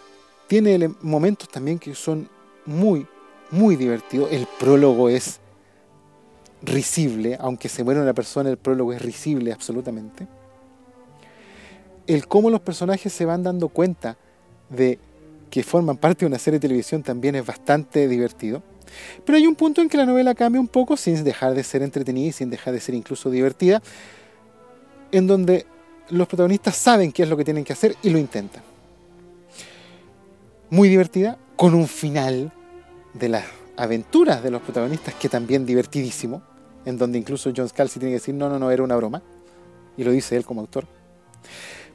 tiene 0.51 0.90
momentos 1.02 1.48
también 1.48 1.78
que 1.78 1.94
son 1.94 2.28
muy, 2.66 3.06
muy 3.52 3.77
divertidos. 3.77 4.32
El 4.32 4.48
prólogo 4.59 5.09
es 5.09 5.39
risible, 6.60 7.36
aunque 7.39 7.68
se 7.68 7.85
muera 7.85 8.02
una 8.02 8.14
persona, 8.14 8.51
el 8.51 8.56
prólogo 8.56 8.93
es 8.93 9.01
risible 9.01 9.52
absolutamente. 9.52 10.27
El 12.05 12.27
cómo 12.27 12.51
los 12.51 12.60
personajes 12.62 13.12
se 13.12 13.24
van 13.24 13.44
dando 13.44 13.68
cuenta 13.68 14.16
de 14.68 14.98
que 15.51 15.62
forman 15.62 15.97
parte 15.97 16.24
de 16.24 16.27
una 16.27 16.39
serie 16.40 16.59
de 16.59 16.66
televisión 16.66 17.05
también 17.05 17.36
es 17.36 17.47
bastante 17.47 18.09
divertido. 18.09 18.60
Pero 19.24 19.39
hay 19.39 19.47
un 19.47 19.55
punto 19.55 19.81
en 19.81 19.89
que 19.89 19.98
la 19.98 20.05
novela 20.05 20.35
cambia 20.35 20.60
un 20.60 20.66
poco 20.66 20.97
sin 20.97 21.22
dejar 21.22 21.55
de 21.55 21.62
ser 21.62 21.82
entretenida 21.82 22.27
y 22.27 22.32
sin 22.32 22.51
dejar 22.51 22.74
de 22.74 22.81
ser 22.81 22.97
incluso 22.97 23.31
divertida, 23.31 23.81
en 25.12 25.28
donde 25.28 25.64
los 26.09 26.27
protagonistas 26.27 26.74
saben 26.74 27.12
qué 27.12 27.22
es 27.22 27.28
lo 27.28 27.36
que 27.36 27.44
tienen 27.44 27.62
que 27.62 27.72
hacer 27.72 27.94
y 28.02 28.10
lo 28.10 28.18
intentan 28.18 28.64
muy 30.70 30.88
divertida, 30.88 31.38
con 31.56 31.74
un 31.74 31.88
final 31.88 32.52
de 33.12 33.28
las 33.28 33.44
aventuras 33.76 34.42
de 34.42 34.51
los 34.51 34.62
protagonistas 34.62 35.14
que 35.14 35.28
también 35.28 35.66
divertidísimo, 35.66 36.42
en 36.84 36.97
donde 36.97 37.18
incluso 37.18 37.52
John 37.55 37.68
Scalzi 37.68 37.98
tiene 37.98 38.12
que 38.12 38.20
decir, 38.20 38.34
no, 38.34 38.48
no, 38.48 38.59
no, 38.59 38.70
era 38.70 38.82
una 38.82 38.97
broma, 38.97 39.22
y 39.97 40.05
lo 40.05 40.12
dice 40.12 40.36
él 40.36 40.44
como 40.44 40.60
autor, 40.60 40.86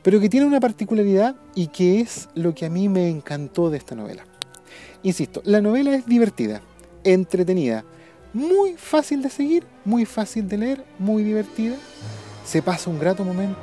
pero 0.03 0.19
que 0.19 0.30
tiene 0.30 0.45
una 0.45 0.60
particularidad 0.60 1.35
y 1.56 1.68
que 1.68 2.02
es 2.02 2.30
lo 2.35 2.53
que 2.53 2.65
a 2.65 2.69
mí 2.69 2.89
me 2.89 3.10
encantó 3.10 3.69
de 3.69 3.77
esta 3.77 3.95
novela. 3.95 4.26
Insisto, 5.03 5.41
la 5.45 5.61
novela 5.61 5.95
es 5.95 6.06
divertida, 6.06 6.61
entretenida, 7.03 7.85
muy 8.34 8.73
fácil 8.73 9.22
de 9.22 9.30
seguir, 9.30 9.64
muy 9.85 10.06
fácil 10.06 10.49
de 10.49 10.57
leer, 10.57 10.85
muy 10.99 11.23
divertida, 11.23 11.77
se 12.45 12.61
pasa 12.61 12.89
un 12.89 12.99
grato 12.99 13.23
momento, 13.23 13.61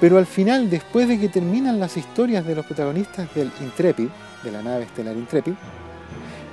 pero 0.00 0.18
al 0.18 0.26
final, 0.26 0.68
después 0.68 1.06
de 1.06 1.20
que 1.20 1.28
terminan 1.28 1.78
las 1.78 1.96
historias 1.96 2.44
de 2.44 2.56
los 2.56 2.66
protagonistas 2.66 3.32
del 3.34 3.52
Intrepid, 3.60 4.08
de 4.42 4.52
la 4.52 4.62
nave 4.62 4.84
estelar 4.84 5.16
Intrepid, 5.16 5.54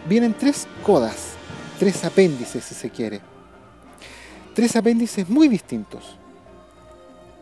vienen 0.07 0.33
tres 0.33 0.67
codas, 0.83 1.33
tres 1.77 2.03
apéndices 2.05 2.63
si 2.63 2.75
se 2.75 2.89
quiere. 2.89 3.21
Tres 4.53 4.75
apéndices 4.75 5.29
muy 5.29 5.47
distintos. 5.47 6.17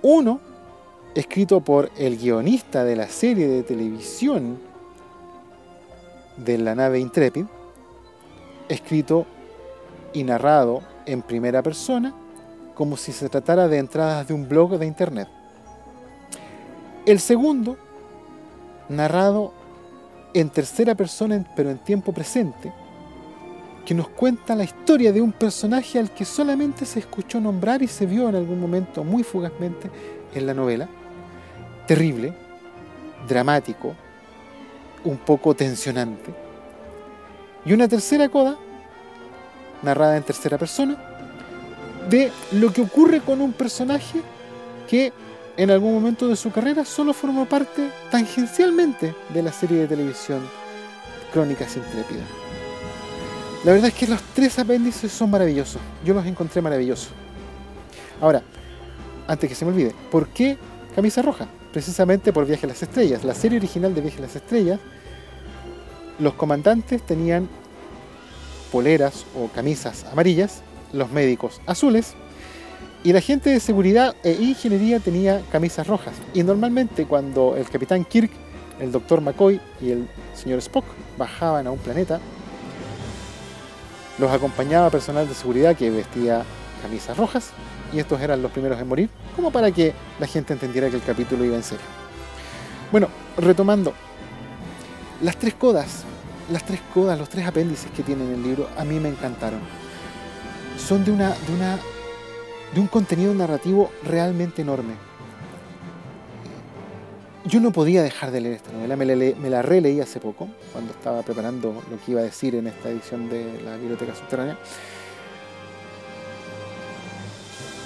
Uno, 0.01 0.39
escrito 1.15 1.61
por 1.61 1.89
el 1.97 2.17
guionista 2.17 2.83
de 2.83 2.95
la 2.95 3.07
serie 3.07 3.47
de 3.47 3.63
televisión 3.63 4.59
de 6.37 6.57
la 6.57 6.75
nave 6.75 6.99
Intrepid, 6.99 7.45
escrito 8.69 9.25
y 10.13 10.23
narrado 10.23 10.81
en 11.05 11.21
primera 11.21 11.63
persona, 11.63 12.13
como 12.75 12.95
si 12.97 13.11
se 13.11 13.29
tratara 13.29 13.67
de 13.67 13.79
entradas 13.79 14.27
de 14.27 14.33
un 14.33 14.47
blog 14.47 14.77
de 14.77 14.85
internet. 14.85 15.27
El 17.05 17.19
segundo, 17.19 17.77
narrado 18.89 19.53
en 20.39 20.49
tercera 20.49 20.95
persona, 20.95 21.43
pero 21.55 21.69
en 21.69 21.79
tiempo 21.79 22.11
presente, 22.11 22.71
que 23.85 23.93
nos 23.93 24.09
cuenta 24.09 24.55
la 24.55 24.63
historia 24.63 25.11
de 25.11 25.21
un 25.21 25.31
personaje 25.31 25.97
al 25.97 26.11
que 26.11 26.25
solamente 26.25 26.85
se 26.85 26.99
escuchó 26.99 27.39
nombrar 27.39 27.81
y 27.81 27.87
se 27.87 28.05
vio 28.05 28.27
en 28.29 28.35
algún 28.35 28.59
momento 28.59 29.03
muy 29.03 29.23
fugazmente 29.23 29.89
en 30.33 30.45
la 30.45 30.53
novela. 30.53 30.89
Terrible, 31.87 32.33
dramático, 33.27 33.95
un 35.03 35.17
poco 35.17 35.55
tensionante. 35.55 36.33
Y 37.65 37.73
una 37.73 37.87
tercera 37.87 38.29
coda, 38.29 38.57
narrada 39.81 40.17
en 40.17 40.23
tercera 40.23 40.57
persona, 40.57 40.97
de 42.09 42.31
lo 42.51 42.71
que 42.71 42.81
ocurre 42.81 43.21
con 43.21 43.41
un 43.41 43.53
personaje 43.53 44.21
que 44.87 45.11
en 45.57 45.71
algún 45.71 45.93
momento 45.93 46.27
de 46.27 46.35
su 46.35 46.51
carrera 46.51 46.85
solo 46.85 47.13
formó 47.13 47.45
parte 47.45 47.89
tangencialmente 48.11 49.15
de 49.33 49.41
la 49.41 49.51
serie 49.51 49.79
de 49.79 49.87
televisión 49.87 50.47
Crónicas 51.33 51.75
Intrépidas. 51.75 52.27
La 53.65 53.71
verdad 53.73 53.87
es 53.87 53.95
que 53.95 54.07
los 54.07 54.21
tres 54.35 54.59
apéndices 54.59 55.11
son 55.11 55.31
maravillosos. 55.31 55.81
Yo 56.05 56.13
los 56.13 56.25
encontré 56.27 56.61
maravillosos. 56.61 57.09
Ahora, 58.21 58.43
antes 59.27 59.49
que 59.49 59.55
se 59.55 59.65
me 59.65 59.71
olvide, 59.71 59.95
¿por 60.11 60.27
qué 60.27 60.57
camisa 60.95 61.23
roja? 61.23 61.47
Precisamente 61.73 62.31
por 62.31 62.45
Viaje 62.45 62.67
a 62.67 62.69
las 62.69 62.83
Estrellas. 62.83 63.23
La 63.23 63.33
serie 63.33 63.57
original 63.57 63.95
de 63.95 64.01
Viaje 64.01 64.19
a 64.19 64.21
las 64.21 64.35
Estrellas, 64.35 64.79
los 66.19 66.35
comandantes 66.35 67.01
tenían 67.01 67.49
poleras 68.71 69.25
o 69.35 69.47
camisas 69.47 70.05
amarillas, 70.05 70.61
los 70.93 71.11
médicos 71.11 71.61
azules 71.65 72.15
y 73.07 73.13
la 73.13 73.21
gente 73.21 73.49
de 73.49 73.61
seguridad 73.61 74.17
e 74.21 74.33
ingeniería 74.33 74.99
tenía 74.99 75.41
camisas 75.49 75.87
rojas. 75.87 76.13
Y 76.33 76.43
normalmente 76.43 77.05
cuando 77.05 77.55
el 77.55 77.63
capitán 77.69 78.03
Kirk, 78.03 78.29
el 78.81 78.91
doctor 78.91 79.21
McCoy 79.21 79.61
y 79.79 79.91
el 79.91 80.09
señor 80.35 80.59
Spock 80.59 80.83
bajaban 81.17 81.67
a 81.67 81.71
un 81.71 81.79
planeta, 81.79 82.19
los 84.17 84.29
acompañaba 84.29 84.89
personal 84.89 85.25
de 85.25 85.35
seguridad 85.35 85.77
que 85.77 85.89
vestía 85.89 86.43
camisas 86.81 87.15
rojas 87.15 87.51
y 87.93 87.99
estos 87.99 88.19
eran 88.19 88.41
los 88.41 88.51
primeros 88.51 88.77
en 88.77 88.89
morir, 88.89 89.09
como 89.37 89.51
para 89.51 89.71
que 89.71 89.93
la 90.19 90.27
gente 90.27 90.51
entendiera 90.51 90.89
que 90.89 90.97
el 90.97 91.03
capítulo 91.03 91.45
iba 91.45 91.55
en 91.55 91.63
serio. 91.63 91.85
Bueno, 92.91 93.07
retomando, 93.37 93.93
las 95.21 95.37
tres 95.37 95.53
codas, 95.53 96.03
las 96.51 96.65
tres 96.65 96.81
codas, 96.93 97.17
los 97.17 97.29
tres 97.29 97.47
apéndices 97.47 97.89
que 97.91 98.03
tienen 98.03 98.33
el 98.33 98.43
libro, 98.43 98.67
a 98.77 98.83
mí 98.83 98.99
me 98.99 99.07
encantaron. 99.07 99.61
Son 100.77 101.05
de 101.05 101.11
una, 101.11 101.29
de 101.29 101.53
una 101.55 101.79
de 102.73 102.79
un 102.79 102.87
contenido 102.87 103.33
narrativo 103.33 103.91
realmente 104.03 104.61
enorme. 104.61 104.93
Yo 107.45 107.61
no 107.61 107.71
podía 107.71 108.03
dejar 108.03 108.31
de 108.31 108.41
leer 108.41 108.55
esta 108.55 108.73
novela, 108.73 108.97
me 108.97 109.49
la, 109.49 109.61
releí 109.61 110.01
hace 110.01 110.19
poco, 110.19 110.49
cuando 110.73 110.91
estaba 110.91 111.21
preparando 111.21 111.81
lo 111.89 111.97
que 112.03 112.11
iba 112.11 112.19
a 112.19 112.25
decir 112.25 112.55
en 112.55 112.67
esta 112.67 112.89
edición 112.89 113.29
de 113.29 113.61
la 113.63 113.77
Biblioteca 113.77 114.13
Subterránea. 114.13 114.57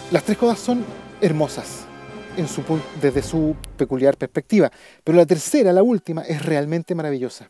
Las 0.09 0.23
tres 0.23 0.37
cosas 0.37 0.59
son 0.59 0.83
hermosas 1.21 1.85
desde 3.01 3.21
su 3.21 3.55
peculiar 3.77 4.17
perspectiva, 4.17 4.71
pero 5.03 5.17
la 5.17 5.25
tercera, 5.25 5.71
la 5.73 5.83
última, 5.83 6.23
es 6.23 6.43
realmente 6.43 6.95
maravillosa. 6.95 7.49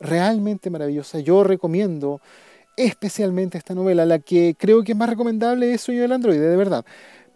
Realmente 0.00 0.68
maravillosa. 0.68 1.20
Yo 1.20 1.44
recomiendo 1.44 2.20
especialmente 2.76 3.58
esta 3.58 3.74
novela. 3.74 4.04
La 4.04 4.18
que 4.18 4.54
creo 4.58 4.84
que 4.84 4.92
es 4.92 4.98
más 4.98 5.08
recomendable 5.08 5.72
es 5.72 5.80
Sueño 5.80 6.02
del 6.02 6.12
Androide, 6.12 6.48
de 6.48 6.56
verdad. 6.56 6.84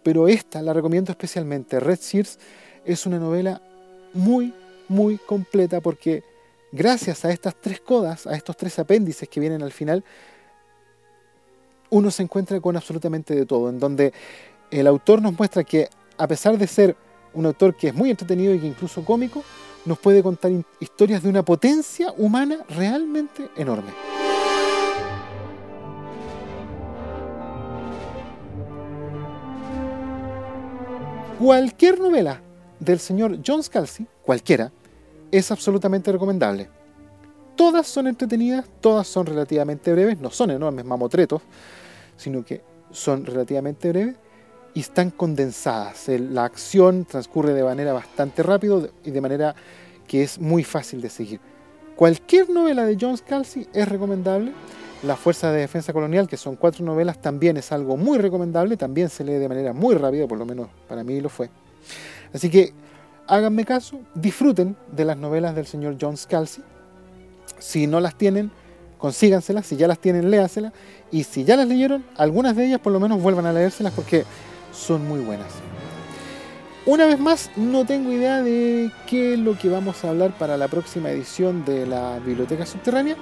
Pero 0.02 0.28
esta 0.28 0.62
la 0.62 0.72
recomiendo 0.72 1.10
especialmente. 1.10 1.80
Red 1.80 1.98
Sears 1.98 2.38
es 2.84 3.06
una 3.06 3.18
novela 3.18 3.60
muy, 4.12 4.54
muy 4.88 5.18
completa 5.18 5.80
porque 5.80 6.22
gracias 6.72 7.24
a 7.24 7.30
estas 7.30 7.54
tres 7.60 7.80
codas, 7.80 8.26
a 8.26 8.34
estos 8.34 8.56
tres 8.56 8.78
apéndices 8.78 9.28
que 9.28 9.40
vienen 9.40 9.62
al 9.62 9.72
final, 9.72 10.04
uno 11.90 12.10
se 12.10 12.22
encuentra 12.22 12.60
con 12.60 12.76
absolutamente 12.76 13.34
de 13.34 13.46
todo, 13.46 13.68
en 13.68 13.78
donde 13.80 14.12
el 14.70 14.86
autor 14.86 15.20
nos 15.20 15.36
muestra 15.36 15.64
que 15.64 15.88
a 16.16 16.28
pesar 16.28 16.56
de 16.56 16.66
ser 16.66 16.96
un 17.32 17.46
autor 17.46 17.76
que 17.76 17.88
es 17.88 17.94
muy 17.94 18.10
entretenido 18.10 18.54
y 18.54 18.60
que 18.60 18.66
incluso 18.66 19.04
cómico, 19.04 19.42
nos 19.84 19.98
puede 19.98 20.22
contar 20.22 20.52
historias 20.78 21.22
de 21.22 21.28
una 21.28 21.44
potencia 21.44 22.12
humana 22.16 22.58
realmente 22.68 23.48
enorme. 23.56 23.90
Cualquier 31.40 31.98
novela 31.98 32.38
del 32.78 32.98
señor 32.98 33.38
John 33.44 33.62
Scalzi, 33.62 34.06
cualquiera, 34.22 34.70
es 35.32 35.50
absolutamente 35.50 36.12
recomendable. 36.12 36.68
Todas 37.56 37.86
son 37.86 38.08
entretenidas, 38.08 38.66
todas 38.82 39.06
son 39.06 39.24
relativamente 39.24 39.90
breves, 39.90 40.20
no 40.20 40.28
son 40.28 40.50
enormes 40.50 40.84
mamotretos, 40.84 41.40
sino 42.18 42.44
que 42.44 42.60
son 42.90 43.24
relativamente 43.24 43.88
breves 43.88 44.16
y 44.74 44.80
están 44.80 45.10
condensadas. 45.10 46.08
La 46.08 46.44
acción 46.44 47.06
transcurre 47.06 47.54
de 47.54 47.64
manera 47.64 47.94
bastante 47.94 48.42
rápida 48.42 48.90
y 49.02 49.10
de 49.10 49.20
manera 49.22 49.54
que 50.06 50.22
es 50.22 50.38
muy 50.38 50.62
fácil 50.62 51.00
de 51.00 51.08
seguir. 51.08 51.40
Cualquier 51.96 52.50
novela 52.50 52.84
de 52.84 52.98
John 53.00 53.16
Scalzi 53.16 53.66
es 53.72 53.88
recomendable 53.88 54.52
la 55.02 55.16
Fuerza 55.16 55.50
de 55.50 55.60
Defensa 55.60 55.92
Colonial, 55.92 56.28
que 56.28 56.36
son 56.36 56.56
cuatro 56.56 56.84
novelas, 56.84 57.20
también 57.20 57.56
es 57.56 57.72
algo 57.72 57.96
muy 57.96 58.18
recomendable, 58.18 58.76
también 58.76 59.08
se 59.08 59.24
lee 59.24 59.34
de 59.34 59.48
manera 59.48 59.72
muy 59.72 59.94
rápida, 59.94 60.26
por 60.26 60.38
lo 60.38 60.44
menos 60.44 60.68
para 60.88 61.02
mí 61.04 61.20
lo 61.20 61.28
fue. 61.28 61.50
Así 62.34 62.50
que 62.50 62.72
háganme 63.26 63.64
caso, 63.64 64.00
disfruten 64.14 64.76
de 64.92 65.04
las 65.04 65.16
novelas 65.16 65.54
del 65.54 65.66
señor 65.66 65.96
John 66.00 66.16
Scalzi. 66.16 66.62
Si 67.58 67.86
no 67.86 68.00
las 68.00 68.16
tienen, 68.16 68.50
consíganselas, 68.98 69.66
si 69.66 69.76
ya 69.76 69.88
las 69.88 69.98
tienen, 69.98 70.30
léaselas. 70.30 70.72
Y 71.10 71.24
si 71.24 71.44
ya 71.44 71.56
las 71.56 71.66
leyeron, 71.66 72.04
algunas 72.16 72.54
de 72.56 72.66
ellas 72.66 72.80
por 72.80 72.92
lo 72.92 73.00
menos 73.00 73.20
vuelvan 73.20 73.46
a 73.46 73.52
leérselas 73.52 73.92
porque 73.92 74.24
son 74.72 75.06
muy 75.06 75.20
buenas. 75.20 75.48
Una 76.86 77.04
vez 77.04 77.20
más, 77.20 77.50
no 77.56 77.84
tengo 77.84 78.10
idea 78.10 78.42
de 78.42 78.90
qué 79.06 79.34
es 79.34 79.38
lo 79.38 79.56
que 79.56 79.68
vamos 79.68 80.02
a 80.02 80.08
hablar 80.08 80.36
para 80.38 80.56
la 80.56 80.66
próxima 80.66 81.10
edición 81.10 81.62
de 81.66 81.86
la 81.86 82.18
Biblioteca 82.20 82.64
Subterránea. 82.64 83.16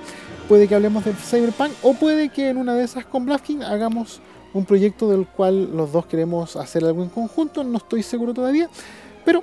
Puede 0.49 0.69
que 0.69 0.77
hablemos 0.77 1.05
de 1.05 1.13
Cyberpunk 1.13 1.73
o 1.83 1.95
puede 1.95 2.29
que 2.29 2.51
en 2.51 2.57
una 2.57 2.75
de 2.75 2.85
esas 2.85 3.05
con 3.05 3.27
Blasking 3.27 3.65
hagamos 3.65 4.21
un 4.55 4.65
proyecto 4.65 5.11
del 5.11 5.27
cual 5.27 5.77
los 5.77 5.91
dos 5.91 6.07
queremos 6.07 6.55
hacer 6.55 6.85
algo 6.85 7.03
en 7.03 7.09
conjunto. 7.09 7.65
No 7.65 7.79
estoy 7.79 8.05
seguro 8.05 8.33
todavía, 8.33 8.71
pero 9.25 9.43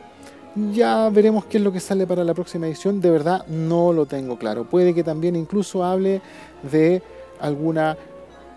ya 0.72 1.10
veremos 1.10 1.46
qué 1.46 1.58
es 1.58 1.64
lo 1.64 1.74
que 1.74 1.82
sale 1.82 2.08
para 2.08 2.24
la 2.24 2.34
próxima 2.34 2.68
edición. 2.68 3.02
De 3.02 3.12
verdad, 3.12 3.46
no 3.48 3.92
lo 3.92 4.06
tengo 4.06 4.40
claro. 4.40 4.64
Puede 4.64 4.94
que 4.94 5.04
también 5.04 5.36
incluso 5.36 5.84
hable 5.84 6.22
de 6.64 7.04
alguna 7.42 7.98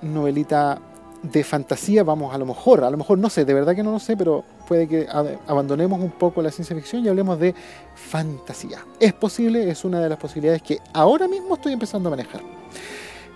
novelita 0.03 0.81
de 1.23 1.45
fantasía, 1.45 2.05
vamos, 2.05 2.35
a 2.35 2.39
lo 2.39 2.47
mejor, 2.47 2.85
a 2.85 2.91
lo 2.91 2.97
mejor 2.97 3.19
no 3.19 3.29
sé, 3.29 3.45
de 3.45 3.55
verdad 3.55 3.75
que 3.75 3.83
no 3.83 3.91
lo 3.91 3.99
sé, 3.99 4.17
pero 4.17 4.45
puede 4.67 4.87
que 4.87 5.07
abandonemos 5.47 6.01
un 6.01 6.11
poco 6.11 6.43
la 6.43 6.51
ciencia 6.51 6.77
ficción 6.77 7.05
y 7.05 7.09
hablemos 7.09 7.39
de 7.39 7.55
fantasía. 7.95 8.85
Es 9.01 9.13
posible, 9.13 9.69
es 9.71 9.85
una 9.85 10.01
de 10.01 10.09
las 10.09 10.19
posibilidades 10.19 10.63
que 10.63 10.79
ahora 10.93 11.27
mismo 11.27 11.55
estoy 11.57 11.73
empezando 11.73 12.09
a 12.09 12.11
manejar. 12.11 12.43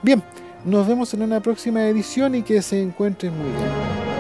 Bien, 0.03 0.23
nos 0.65 0.87
vemos 0.87 1.13
en 1.15 1.23
una 1.23 1.41
próxima 1.41 1.87
edición 1.89 2.35
y 2.37 2.43
que 2.43 2.63
se 2.63 2.81
encuentren 2.81 3.37
muy 3.37 3.51
bien. 3.51 4.12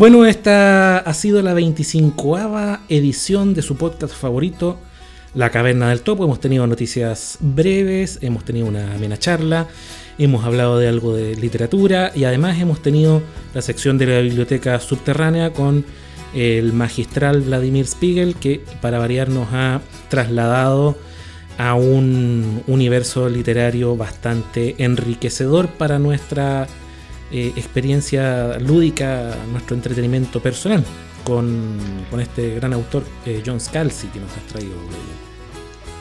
Bueno, 0.00 0.24
esta 0.24 0.96
ha 0.96 1.12
sido 1.12 1.42
la 1.42 1.52
25 1.52 2.38
edición 2.88 3.52
de 3.52 3.60
su 3.60 3.76
podcast 3.76 4.14
favorito, 4.14 4.78
La 5.34 5.50
Caverna 5.50 5.90
del 5.90 6.00
Topo. 6.00 6.24
Hemos 6.24 6.40
tenido 6.40 6.66
noticias 6.66 7.36
breves, 7.38 8.18
hemos 8.22 8.46
tenido 8.46 8.66
una 8.66 8.94
amena 8.94 9.18
charla, 9.18 9.68
hemos 10.16 10.46
hablado 10.46 10.78
de 10.78 10.88
algo 10.88 11.14
de 11.14 11.36
literatura 11.36 12.12
y 12.14 12.24
además 12.24 12.58
hemos 12.58 12.80
tenido 12.80 13.20
la 13.52 13.60
sección 13.60 13.98
de 13.98 14.06
la 14.06 14.20
biblioteca 14.20 14.80
subterránea 14.80 15.52
con 15.52 15.84
el 16.32 16.72
magistral 16.72 17.42
Vladimir 17.42 17.86
Spiegel, 17.86 18.36
que 18.36 18.64
para 18.80 18.98
variar 18.98 19.28
nos 19.28 19.48
ha 19.52 19.82
trasladado 20.08 20.96
a 21.58 21.74
un 21.74 22.62
universo 22.68 23.28
literario 23.28 23.98
bastante 23.98 24.76
enriquecedor 24.78 25.68
para 25.68 25.98
nuestra 25.98 26.68
eh, 27.32 27.52
experiencia 27.54 28.58
lúdica, 28.58 29.36
nuestro 29.52 29.76
entretenimiento 29.76 30.40
personal 30.40 30.84
con, 31.22 31.78
este 32.18 32.56
gran 32.56 32.72
autor 32.72 33.04
eh, 33.24 33.40
John 33.46 33.60
Scalzi 33.60 34.08
que 34.08 34.18
nos 34.18 34.32
has 34.32 34.42
traído. 34.48 34.74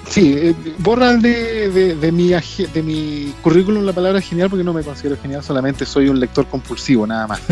Sí, 0.09 0.33
eh, 0.35 0.55
borra 0.79 1.15
de, 1.17 1.69
de, 1.95 2.11
mi, 2.11 2.29
de 2.29 2.81
mi 2.81 3.31
currículum 3.43 3.85
la 3.85 3.93
palabra 3.93 4.21
genial 4.21 4.49
porque 4.49 4.63
no 4.63 4.73
me 4.73 4.81
considero 4.81 5.17
genial, 5.21 5.43
solamente 5.43 5.85
soy 5.85 6.09
un 6.09 6.19
lector 6.19 6.47
compulsivo, 6.47 7.05
nada 7.05 7.27
más. 7.27 7.41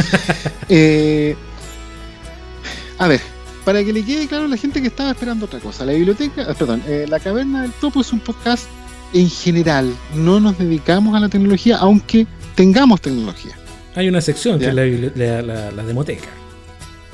a 2.97 3.07
ver, 3.07 3.21
para 3.63 3.83
que 3.83 3.93
le 3.93 4.03
quede 4.03 4.27
claro 4.27 4.45
a 4.45 4.47
la 4.47 4.57
gente 4.57 4.81
que 4.81 4.87
estaba 4.87 5.11
esperando 5.11 5.45
otra 5.45 5.59
cosa, 5.59 5.85
la 5.85 5.91
biblioteca, 5.93 6.51
perdón, 6.55 6.81
La 7.07 7.19
Caverna 7.19 7.61
del 7.61 7.73
Topo 7.73 8.01
es 8.01 8.11
un 8.11 8.21
podcast 8.21 8.65
en 9.13 9.29
general, 9.29 9.93
no 10.15 10.39
nos 10.39 10.57
dedicamos 10.57 11.15
a 11.15 11.19
la 11.19 11.29
tecnología, 11.29 11.77
aunque 11.77 12.25
tengamos 12.55 13.01
tecnología. 13.01 13.55
Hay 13.97 14.07
una 14.07 14.21
sección 14.21 14.59
que 14.59 14.67
es 14.67 14.75
la, 14.75 15.83
demoteca. 15.83 16.27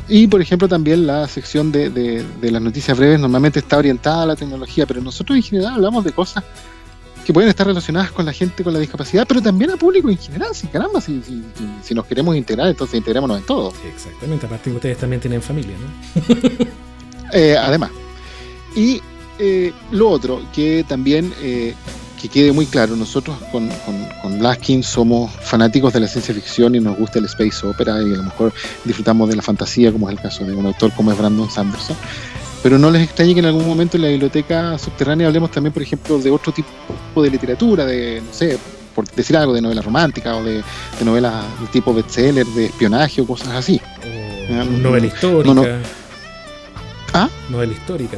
Y 0.10 0.28
por 0.28 0.42
ejemplo 0.42 0.68
también 0.68 1.08
la 1.08 1.30
sección 1.30 1.72
de, 1.72 2.26
las 2.42 2.62
noticias 2.62 2.98
breves 2.98 3.22
normalmente 3.22 3.60
está 3.60 3.78
orientada 3.78 4.24
a 4.24 4.26
la 4.26 4.36
tecnología, 4.36 4.86
pero 4.86 5.00
nosotros 5.00 5.38
en 5.38 5.44
general 5.44 5.76
hablamos 5.76 6.04
de 6.04 6.12
cosas 6.12 6.44
que 7.26 7.32
pueden 7.32 7.50
estar 7.50 7.66
relacionadas 7.66 8.12
con 8.12 8.26
la 8.26 8.34
gente 8.34 8.66
con 8.66 8.74
la 8.74 8.80
discapacidad, 8.80 9.26
pero 9.26 9.42
también 9.42 9.72
al 9.72 9.78
público 9.78 10.10
en 10.10 10.18
general. 10.18 10.50
Si 10.54 10.68
caramba, 10.68 11.00
si, 11.00 11.22
si, 11.82 11.96
nos 11.96 12.06
queremos 12.06 12.36
integrar, 12.36 12.68
entonces 12.68 12.98
integrémonos 12.98 13.38
en 13.38 13.46
todo. 13.46 13.72
Exactamente, 13.96 14.46
aparte 14.46 14.70
que 14.70 14.76
ustedes 14.76 14.98
también 14.98 15.22
tienen 15.22 15.42
familia, 15.42 15.76
¿no? 15.78 16.66
Eh, 17.36 17.58
además. 17.58 17.90
Y 18.76 19.02
eh, 19.40 19.72
lo 19.90 20.10
otro, 20.10 20.42
que 20.54 20.86
también 20.88 21.34
eh, 21.42 21.74
que 22.24 22.30
quede 22.30 22.54
muy 22.54 22.66
claro, 22.66 22.96
nosotros 22.96 23.36
con, 23.52 23.70
con, 24.22 24.42
Laskin 24.42 24.82
somos 24.82 25.30
fanáticos 25.42 25.92
de 25.92 26.00
la 26.00 26.08
ciencia 26.08 26.34
ficción 26.34 26.74
y 26.74 26.80
nos 26.80 26.98
gusta 26.98 27.20
el 27.20 27.26
space 27.26 27.68
opera 27.68 28.02
y 28.02 28.14
a 28.14 28.18
lo 28.18 28.24
mejor 28.24 28.54
disfrutamos 28.86 29.28
de 29.28 29.36
la 29.36 29.42
fantasía, 29.42 29.92
como 29.92 30.10
es 30.10 30.16
el 30.16 30.22
caso 30.22 30.46
de 30.46 30.56
un 30.56 30.66
autor 30.66 30.94
como 30.94 31.12
es 31.12 31.18
Brandon 31.18 31.52
Sanderson. 31.52 31.98
Pero 32.64 32.80
no 32.80 32.90
les 32.92 33.04
extrañe 33.04 33.34
que 33.34 33.42
en 33.42 33.48
algún 33.48 33.68
momento 33.68 33.98
en 33.98 34.04
la 34.04 34.08
biblioteca 34.08 34.78
subterránea 34.78 35.28
hablemos 35.28 35.52
también, 35.52 35.74
por 35.74 35.84
ejemplo, 35.84 36.18
de 36.18 36.32
otro 36.32 36.54
tipo 36.54 37.22
de 37.22 37.30
literatura, 37.30 37.86
de, 37.86 38.22
no 38.26 38.34
sé, 38.34 38.58
por 38.96 39.06
decir 39.12 39.36
algo, 39.36 39.52
de 39.52 39.62
novela 39.62 39.82
romántica 39.82 40.38
o 40.38 40.44
de, 40.46 40.64
de 40.98 41.06
novelas 41.06 41.44
de 41.60 41.68
tipo 41.68 41.94
bestseller, 41.94 42.48
de 42.48 42.68
espionaje 42.68 43.20
o 43.20 43.28
cosas 43.28 43.50
así. 43.50 43.82
novela 44.82 45.08
histórica. 45.08 45.54
No, 45.54 45.66
¿Ah? 47.14 47.30
Novela 47.50 47.74
histórica 47.74 48.18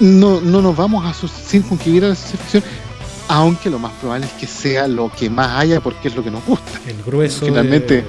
No, 0.00 0.40
no 0.40 0.60
nos 0.60 0.76
vamos 0.76 1.06
a 1.06 1.14
circunscribir 1.14 2.04
a 2.04 2.08
la 2.08 2.14
ciencia 2.16 2.40
ficción 2.40 2.89
aunque 3.30 3.70
lo 3.70 3.78
más 3.78 3.92
probable 3.92 4.26
es 4.26 4.32
que 4.32 4.46
sea 4.48 4.88
lo 4.88 5.08
que 5.08 5.30
más 5.30 5.60
haya 5.60 5.80
porque 5.80 6.08
es 6.08 6.16
lo 6.16 6.24
que 6.24 6.32
nos 6.32 6.44
gusta. 6.44 6.80
El 6.88 7.00
grueso 7.00 7.46
finalmente, 7.46 8.04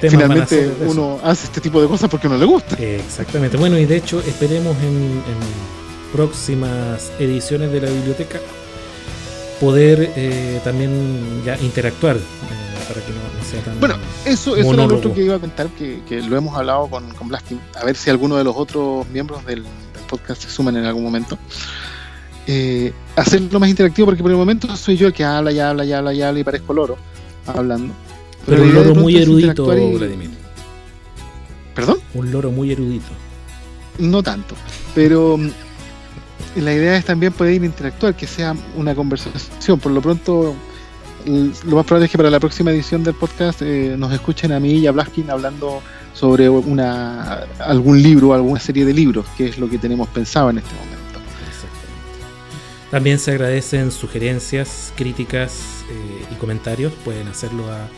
finalmente 0.00 0.68
uno 0.86 1.20
hace 1.22 1.46
este 1.46 1.60
tipo 1.60 1.80
de 1.80 1.86
cosas 1.86 2.10
porque 2.10 2.28
no 2.28 2.36
le 2.36 2.44
gusta. 2.44 2.74
Exactamente. 2.76 3.56
Bueno, 3.56 3.78
y 3.78 3.86
de 3.86 3.96
hecho 3.96 4.18
esperemos 4.20 4.76
en, 4.82 5.22
próximas 6.12 7.10
ediciones 7.18 7.72
de 7.72 7.80
la 7.80 7.90
biblioteca 7.90 8.38
poder 9.60 10.12
eh, 10.16 10.60
también 10.64 11.42
ya 11.44 11.56
interactuar. 11.58 12.16
Eh, 12.16 12.20
para 12.88 13.00
que 13.00 13.12
no, 13.12 13.44
sea 13.48 13.62
tan 13.62 13.80
bueno, 13.80 13.94
eso, 14.26 14.56
eso 14.56 14.74
era 14.74 14.86
lo 14.86 14.96
otro 14.96 15.14
que 15.14 15.22
iba 15.22 15.36
a 15.36 15.38
comentar, 15.38 15.68
que, 15.68 16.20
lo 16.20 16.36
hemos 16.36 16.54
hablado 16.54 16.88
con, 16.88 17.08
con 17.14 17.28
Blasting, 17.28 17.58
a 17.80 17.84
ver 17.84 17.96
si 17.96 18.10
alguno 18.10 18.36
de 18.36 18.44
los 18.44 18.54
otros 18.54 19.08
miembros 19.08 19.44
del, 19.46 19.62
del 19.62 20.02
podcast 20.08 20.42
se 20.42 20.50
suman 20.50 20.76
en 20.76 20.84
algún 20.84 21.02
momento 21.02 21.38
eh, 22.46 22.92
hacerlo 23.16 23.58
más 23.60 23.68
interactivo, 23.68 24.06
porque 24.06 24.22
por 24.22 24.30
el 24.30 24.36
momento 24.36 24.74
soy 24.76 24.96
yo 24.96 25.06
el 25.06 25.12
que 25.12 25.24
habla 25.24 25.52
y 25.52 25.58
habla 25.58 25.84
y 25.84 25.92
habla 25.92 26.14
y 26.14 26.22
habla 26.22 26.40
y 26.40 26.44
parezco 26.44 26.74
loro 26.74 26.96
hablando. 27.46 27.94
Pero, 28.46 28.62
un 28.62 28.74
loro 28.74 28.94
muy 28.94 29.16
erudito, 29.16 29.64
Vladimir. 29.66 30.30
¿Perdón? 31.74 31.98
Un 32.14 32.30
loro 32.30 32.50
muy 32.50 32.70
erudito. 32.70 33.06
No 33.98 34.22
tanto, 34.22 34.54
pero 34.94 35.36
mm, 35.36 35.48
la 36.56 36.72
idea 36.72 36.96
es 36.96 37.04
también 37.04 37.32
poder 37.32 37.62
interactuar, 37.62 38.14
que 38.14 38.26
sea 38.26 38.54
una 38.76 38.94
conversación. 38.94 39.78
Por 39.80 39.92
lo 39.92 40.02
pronto, 40.02 40.54
lo 41.26 41.76
más 41.76 41.86
probable 41.86 42.06
es 42.06 42.10
que 42.10 42.18
para 42.18 42.30
la 42.30 42.40
próxima 42.40 42.70
edición 42.70 43.02
del 43.02 43.14
podcast 43.14 43.62
eh, 43.62 43.94
nos 43.98 44.12
escuchen 44.12 44.52
a 44.52 44.60
mí 44.60 44.74
y 44.74 44.86
a 44.86 44.92
Blaskin 44.92 45.30
hablando 45.30 45.80
sobre 46.12 46.48
una 46.48 47.44
algún 47.58 48.02
libro 48.02 48.28
o 48.28 48.34
alguna 48.34 48.60
serie 48.60 48.84
de 48.84 48.92
libros, 48.92 49.26
que 49.36 49.46
es 49.46 49.58
lo 49.58 49.68
que 49.68 49.78
tenemos 49.78 50.08
pensado 50.08 50.50
en 50.50 50.58
este 50.58 50.74
momento. 50.74 50.93
También 52.94 53.18
se 53.18 53.32
agradecen 53.32 53.90
sugerencias, 53.90 54.92
críticas 54.94 55.84
eh, 55.90 56.26
y 56.30 56.34
comentarios. 56.36 56.92
Pueden 57.04 57.26
hacerlo 57.26 57.64
a 57.64 57.88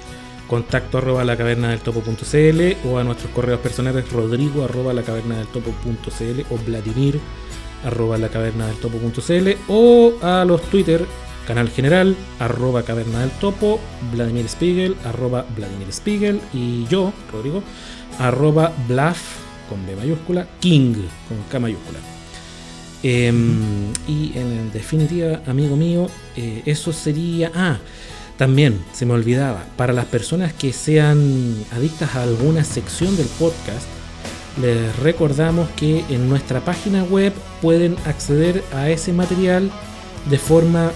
contacto 0.48 0.96
arroba 0.96 1.22
la 1.22 1.36
caverna 1.36 1.68
del 1.68 1.80
topo.cl 1.80 2.88
o 2.88 2.98
a 2.98 3.04
nuestros 3.04 3.30
correos 3.32 3.60
personales 3.60 4.10
rodrigo 4.10 4.64
arroba 4.64 4.94
la 4.94 5.02
caverna 5.02 5.36
del 5.36 5.48
topo.cl 5.48 6.40
o 6.48 6.56
vladimir 6.64 7.20
arroba 7.84 8.16
la 8.16 8.30
caverna 8.30 8.68
del 8.68 8.76
topo.cl 8.76 9.48
o 9.68 10.14
a 10.22 10.46
los 10.46 10.62
Twitter 10.62 11.04
canal 11.46 11.68
general 11.68 12.16
arroba 12.38 12.82
caverna 12.82 13.20
del 13.20 13.32
topo 13.32 13.78
Vladimir 14.14 14.48
Spiegel 14.48 14.96
arroba 15.04 15.44
Vladimir 15.54 15.92
Spiegel 15.92 16.40
y 16.54 16.86
yo 16.86 17.12
Rodrigo 17.30 17.62
arroba 18.18 18.72
Bluff 18.88 19.40
con 19.68 19.84
B 19.84 19.94
mayúscula 19.94 20.46
King 20.58 20.94
con 21.28 21.42
K 21.50 21.58
mayúscula 21.58 22.15
Em, 23.02 23.92
y 24.08 24.32
en 24.36 24.72
definitiva, 24.72 25.42
amigo 25.46 25.76
mío, 25.76 26.08
eh, 26.36 26.62
eso 26.66 26.92
sería... 26.92 27.52
Ah, 27.54 27.78
también 28.36 28.84
se 28.92 29.06
me 29.06 29.14
olvidaba, 29.14 29.64
para 29.76 29.94
las 29.94 30.04
personas 30.04 30.52
que 30.52 30.72
sean 30.72 31.54
adictas 31.72 32.14
a 32.14 32.22
alguna 32.22 32.64
sección 32.64 33.16
del 33.16 33.26
podcast, 33.38 33.86
les 34.60 34.94
recordamos 34.98 35.68
que 35.70 36.04
en 36.10 36.28
nuestra 36.28 36.60
página 36.60 37.02
web 37.04 37.32
pueden 37.62 37.96
acceder 38.04 38.62
a 38.74 38.90
ese 38.90 39.12
material 39.12 39.70
de 40.28 40.38
forma 40.38 40.92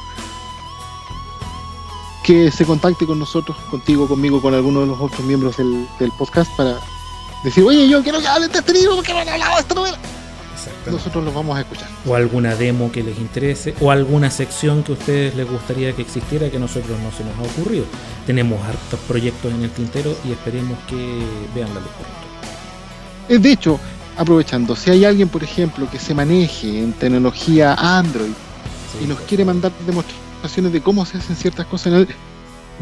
que 2.25 2.51
se 2.51 2.65
contacte 2.65 3.07
con 3.07 3.19
nosotros, 3.19 3.57
contigo, 3.71 4.09
conmigo, 4.09 4.41
con 4.43 4.55
alguno 4.55 4.81
de 4.81 4.87
los 4.87 5.01
otros 5.01 5.25
miembros 5.25 5.57
del, 5.57 5.87
del 5.99 6.11
podcast 6.13 6.51
para 6.57 6.79
decir, 7.45 7.65
oye, 7.65 7.89
yo 7.89 8.03
quiero 8.03 8.21
que 8.21 8.29
hablen 8.29 8.51
de 8.51 8.59
este 8.59 8.73
libro 8.73 8.97
porque 8.97 9.15
me 9.15 9.21
han 9.21 9.29
hablado 9.29 9.55
de 9.55 9.61
esta 9.61 9.75
novela 9.75 9.99
nosotros 10.91 11.25
los 11.25 11.35
vamos 11.35 11.57
a 11.57 11.61
escuchar. 11.61 11.89
O 12.07 12.15
alguna 12.15 12.55
demo 12.55 12.91
que 12.93 13.03
les 13.03 13.19
interese, 13.19 13.75
o 13.81 13.91
alguna 13.91 14.31
sección 14.31 14.83
que 14.83 14.93
a 14.93 14.95
ustedes 14.95 15.35
les 15.35 15.49
gustaría 15.49 15.93
que 15.93 16.03
existiera 16.03 16.51
que 16.51 16.57
a 16.57 16.61
nosotros 16.61 16.99
no 17.01 17.11
se 17.13 17.25
nos 17.25 17.39
ha 17.39 17.53
ocurrido. 17.53 17.85
Tenemos 18.27 18.63
hartos 18.67 19.01
proyectos 19.01 19.53
en 19.53 19.63
el 19.63 19.71
tintero 19.71 20.17
y 20.27 20.33
esperemos 20.33 20.79
que 20.89 21.23
vean 21.55 21.69
la 21.75 21.81
luz 21.81 21.91
eh, 23.29 23.39
De 23.39 23.53
hecho, 23.53 23.79
aprovechando, 24.17 24.77
si 24.77 24.91
hay 24.91 25.05
alguien, 25.05 25.29
por 25.29 25.43
ejemplo, 25.43 25.89
que 25.91 25.99
se 25.99 26.15
maneje 26.15 26.83
en 26.83 26.93
tecnología 26.93 27.75
Android 27.75 28.33
y 29.03 29.07
nos 29.07 29.21
quiere 29.21 29.45
mandar 29.45 29.73
demostraciones 29.87 30.73
de 30.73 30.81
cómo 30.81 31.07
se 31.07 31.19
hacen 31.19 31.37
ciertas 31.37 31.67
cosas 31.67 31.87
en 31.89 31.95
el 31.95 32.09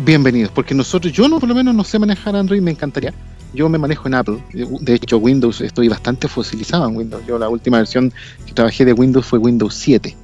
bienvenidos, 0.04 0.50
porque 0.52 0.74
nosotros, 0.74 1.12
yo 1.12 1.28
no 1.28 1.38
por 1.38 1.48
lo 1.48 1.54
menos 1.54 1.74
no 1.74 1.84
sé 1.84 1.98
manejar 1.98 2.36
Android, 2.36 2.60
me 2.60 2.70
encantaría. 2.70 3.12
Yo 3.52 3.68
me 3.68 3.78
manejo 3.78 4.06
en 4.06 4.14
Apple, 4.14 4.38
de 4.52 4.94
hecho 4.94 5.18
Windows, 5.18 5.60
estoy 5.60 5.88
bastante 5.88 6.28
fosilizado 6.28 6.88
en 6.88 6.96
Windows. 6.96 7.22
Yo 7.26 7.38
la 7.38 7.48
última 7.48 7.78
versión 7.78 8.12
que 8.46 8.52
trabajé 8.52 8.84
de 8.84 8.92
Windows 8.92 9.26
fue 9.26 9.38
Windows 9.38 9.74
7. 9.74 10.16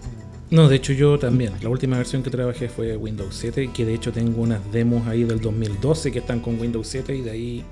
No, 0.50 0.68
de 0.68 0.76
hecho 0.76 0.92
yo 0.92 1.18
también. 1.18 1.52
La 1.60 1.68
última 1.68 1.96
versión 1.96 2.22
que 2.22 2.30
trabajé 2.30 2.68
fue 2.68 2.96
Windows 2.96 3.34
7, 3.34 3.70
que 3.74 3.84
de 3.84 3.94
hecho 3.94 4.12
tengo 4.12 4.42
unas 4.42 4.60
demos 4.72 5.08
ahí 5.08 5.24
del 5.24 5.40
2012 5.40 6.12
que 6.12 6.20
están 6.20 6.40
con 6.40 6.60
Windows 6.60 6.86
7 6.86 7.16
y 7.16 7.22
de 7.22 7.30
ahí 7.30 7.64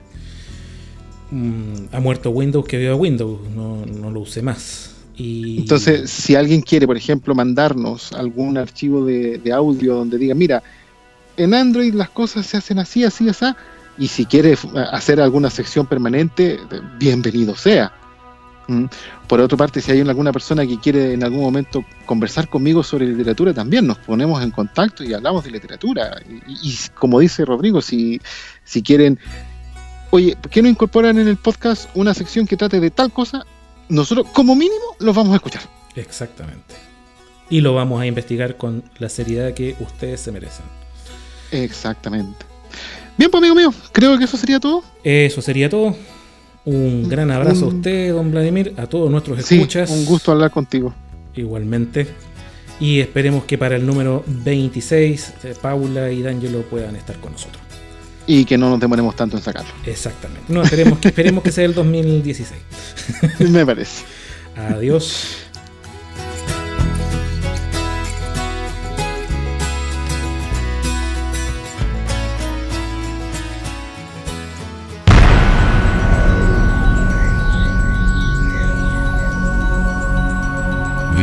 mm, 1.31 1.75
ha 1.93 2.01
muerto 2.01 2.31
Windows 2.31 2.67
que 2.67 2.77
veo 2.79 2.95
a 2.95 2.97
Windows, 2.97 3.39
no, 3.55 3.87
no 3.87 4.11
lo 4.11 4.21
usé 4.21 4.43
más. 4.43 4.91
Y... 5.17 5.61
Entonces, 5.61 6.11
si 6.11 6.35
alguien 6.35 6.63
quiere, 6.63 6.89
por 6.89 6.97
ejemplo, 6.97 7.33
mandarnos 7.37 8.13
algún 8.13 8.59
archivo 8.59 9.05
de, 9.05 9.39
de 9.39 9.53
audio 9.53 9.95
donde 9.95 10.19
diga, 10.19 10.35
mira, 10.35 10.61
en 11.37 11.55
Android 11.55 11.95
las 11.95 12.11
cosas 12.11 12.47
se 12.47 12.57
hacen 12.57 12.81
así, 12.81 13.05
así, 13.05 13.29
así, 13.29 13.47
y 13.99 14.09
si 14.09 14.27
quiere 14.27 14.57
hacer 14.93 15.21
alguna 15.21 15.51
sección 15.51 15.87
permanente, 15.87 16.59
bienvenido 16.99 17.55
sea. 17.55 17.93
¿Mm? 18.67 18.87
Por 19.29 19.41
otra 19.41 19.57
parte, 19.59 19.81
si 19.81 19.93
hay 19.93 20.01
alguna 20.01 20.33
persona 20.33 20.67
que 20.67 20.79
quiere 20.79 21.13
en 21.13 21.23
algún 21.23 21.43
momento 21.43 21.85
conversar 22.07 22.49
conmigo 22.49 22.83
sobre 22.83 23.07
literatura, 23.07 23.53
también 23.53 23.87
nos 23.87 23.99
ponemos 23.99 24.43
en 24.43 24.51
contacto 24.51 25.05
y 25.05 25.13
hablamos 25.13 25.45
de 25.45 25.51
literatura. 25.51 26.21
Y, 26.63 26.75
como 26.95 27.21
dice 27.21 27.45
Rodrigo, 27.45 27.81
si, 27.81 28.21
si 28.65 28.83
quieren, 28.83 29.19
oye, 30.11 30.37
¿por 30.37 30.51
qué 30.51 30.63
no 30.63 30.69
incorporan 30.69 31.19
en 31.19 31.29
el 31.29 31.37
podcast 31.37 31.89
una 31.95 32.15
sección 32.15 32.47
que 32.47 32.57
trate 32.57 32.81
de 32.81 32.91
tal 32.91 33.13
cosa? 33.13 33.45
Nosotros, 33.89 34.27
como 34.33 34.55
mínimo, 34.55 34.97
los 34.99 35.15
vamos 35.15 35.33
a 35.35 35.37
escuchar. 35.37 35.63
Exactamente. 35.95 36.75
Y 37.51 37.61
lo 37.61 37.75
vamos 37.75 38.01
a 38.01 38.07
investigar 38.07 38.57
con 38.57 38.83
la 38.99 39.09
seriedad 39.09 39.53
que 39.53 39.77
ustedes 39.79 40.21
se 40.21 40.33
merecen. 40.33 40.65
Exactamente. 41.53 42.54
Bien, 43.17 43.31
pues 43.31 43.41
amigo 43.41 43.55
mío, 43.55 43.73
creo 43.93 44.19
que 44.19 44.25
eso 44.25 44.37
sería 44.37 44.59
todo. 44.59 44.83
Eso 45.05 45.41
sería 45.41 45.69
todo. 45.69 45.97
Un 46.65 47.09
gran 47.09 47.31
abrazo 47.31 47.67
a 47.67 47.69
usted, 47.69 48.13
don 48.13 48.31
Vladimir, 48.31 48.75
a 48.77 48.87
todos 48.87 49.11
nuestros 49.11 49.39
escuchas. 49.39 49.91
un 49.91 50.05
gusto 50.07 50.33
hablar 50.33 50.51
contigo. 50.51 50.95
Igualmente. 51.35 52.07
Y 52.81 53.01
esperemos 53.01 53.45
que 53.45 53.57
para 53.57 53.77
el 53.77 53.87
número 53.87 54.25
26 54.27 55.35
eh, 55.45 55.55
Paula 55.61 56.11
y 56.11 56.23
D'Angelo 56.23 56.63
puedan 56.63 56.97
estar 56.97 57.17
con 57.21 57.33
nosotros. 57.33 57.63
Y 58.27 58.45
que 58.47 58.57
no 58.57 58.71
nos 58.71 58.81
demoremos 58.81 59.15
tanto 59.15 59.37
en 59.37 59.43
sacarlo. 59.43 59.71
Exactamente. 59.85 60.53
No, 60.53 60.63
esperemos 60.63 60.99
que, 60.99 61.09
esperemos 61.09 61.45
que 61.45 61.53
sea 61.53 61.67
el 61.67 61.75
2016. 61.75 62.61
Me 63.51 63.67
parece. 63.67 64.05
Adiós. 64.57 65.44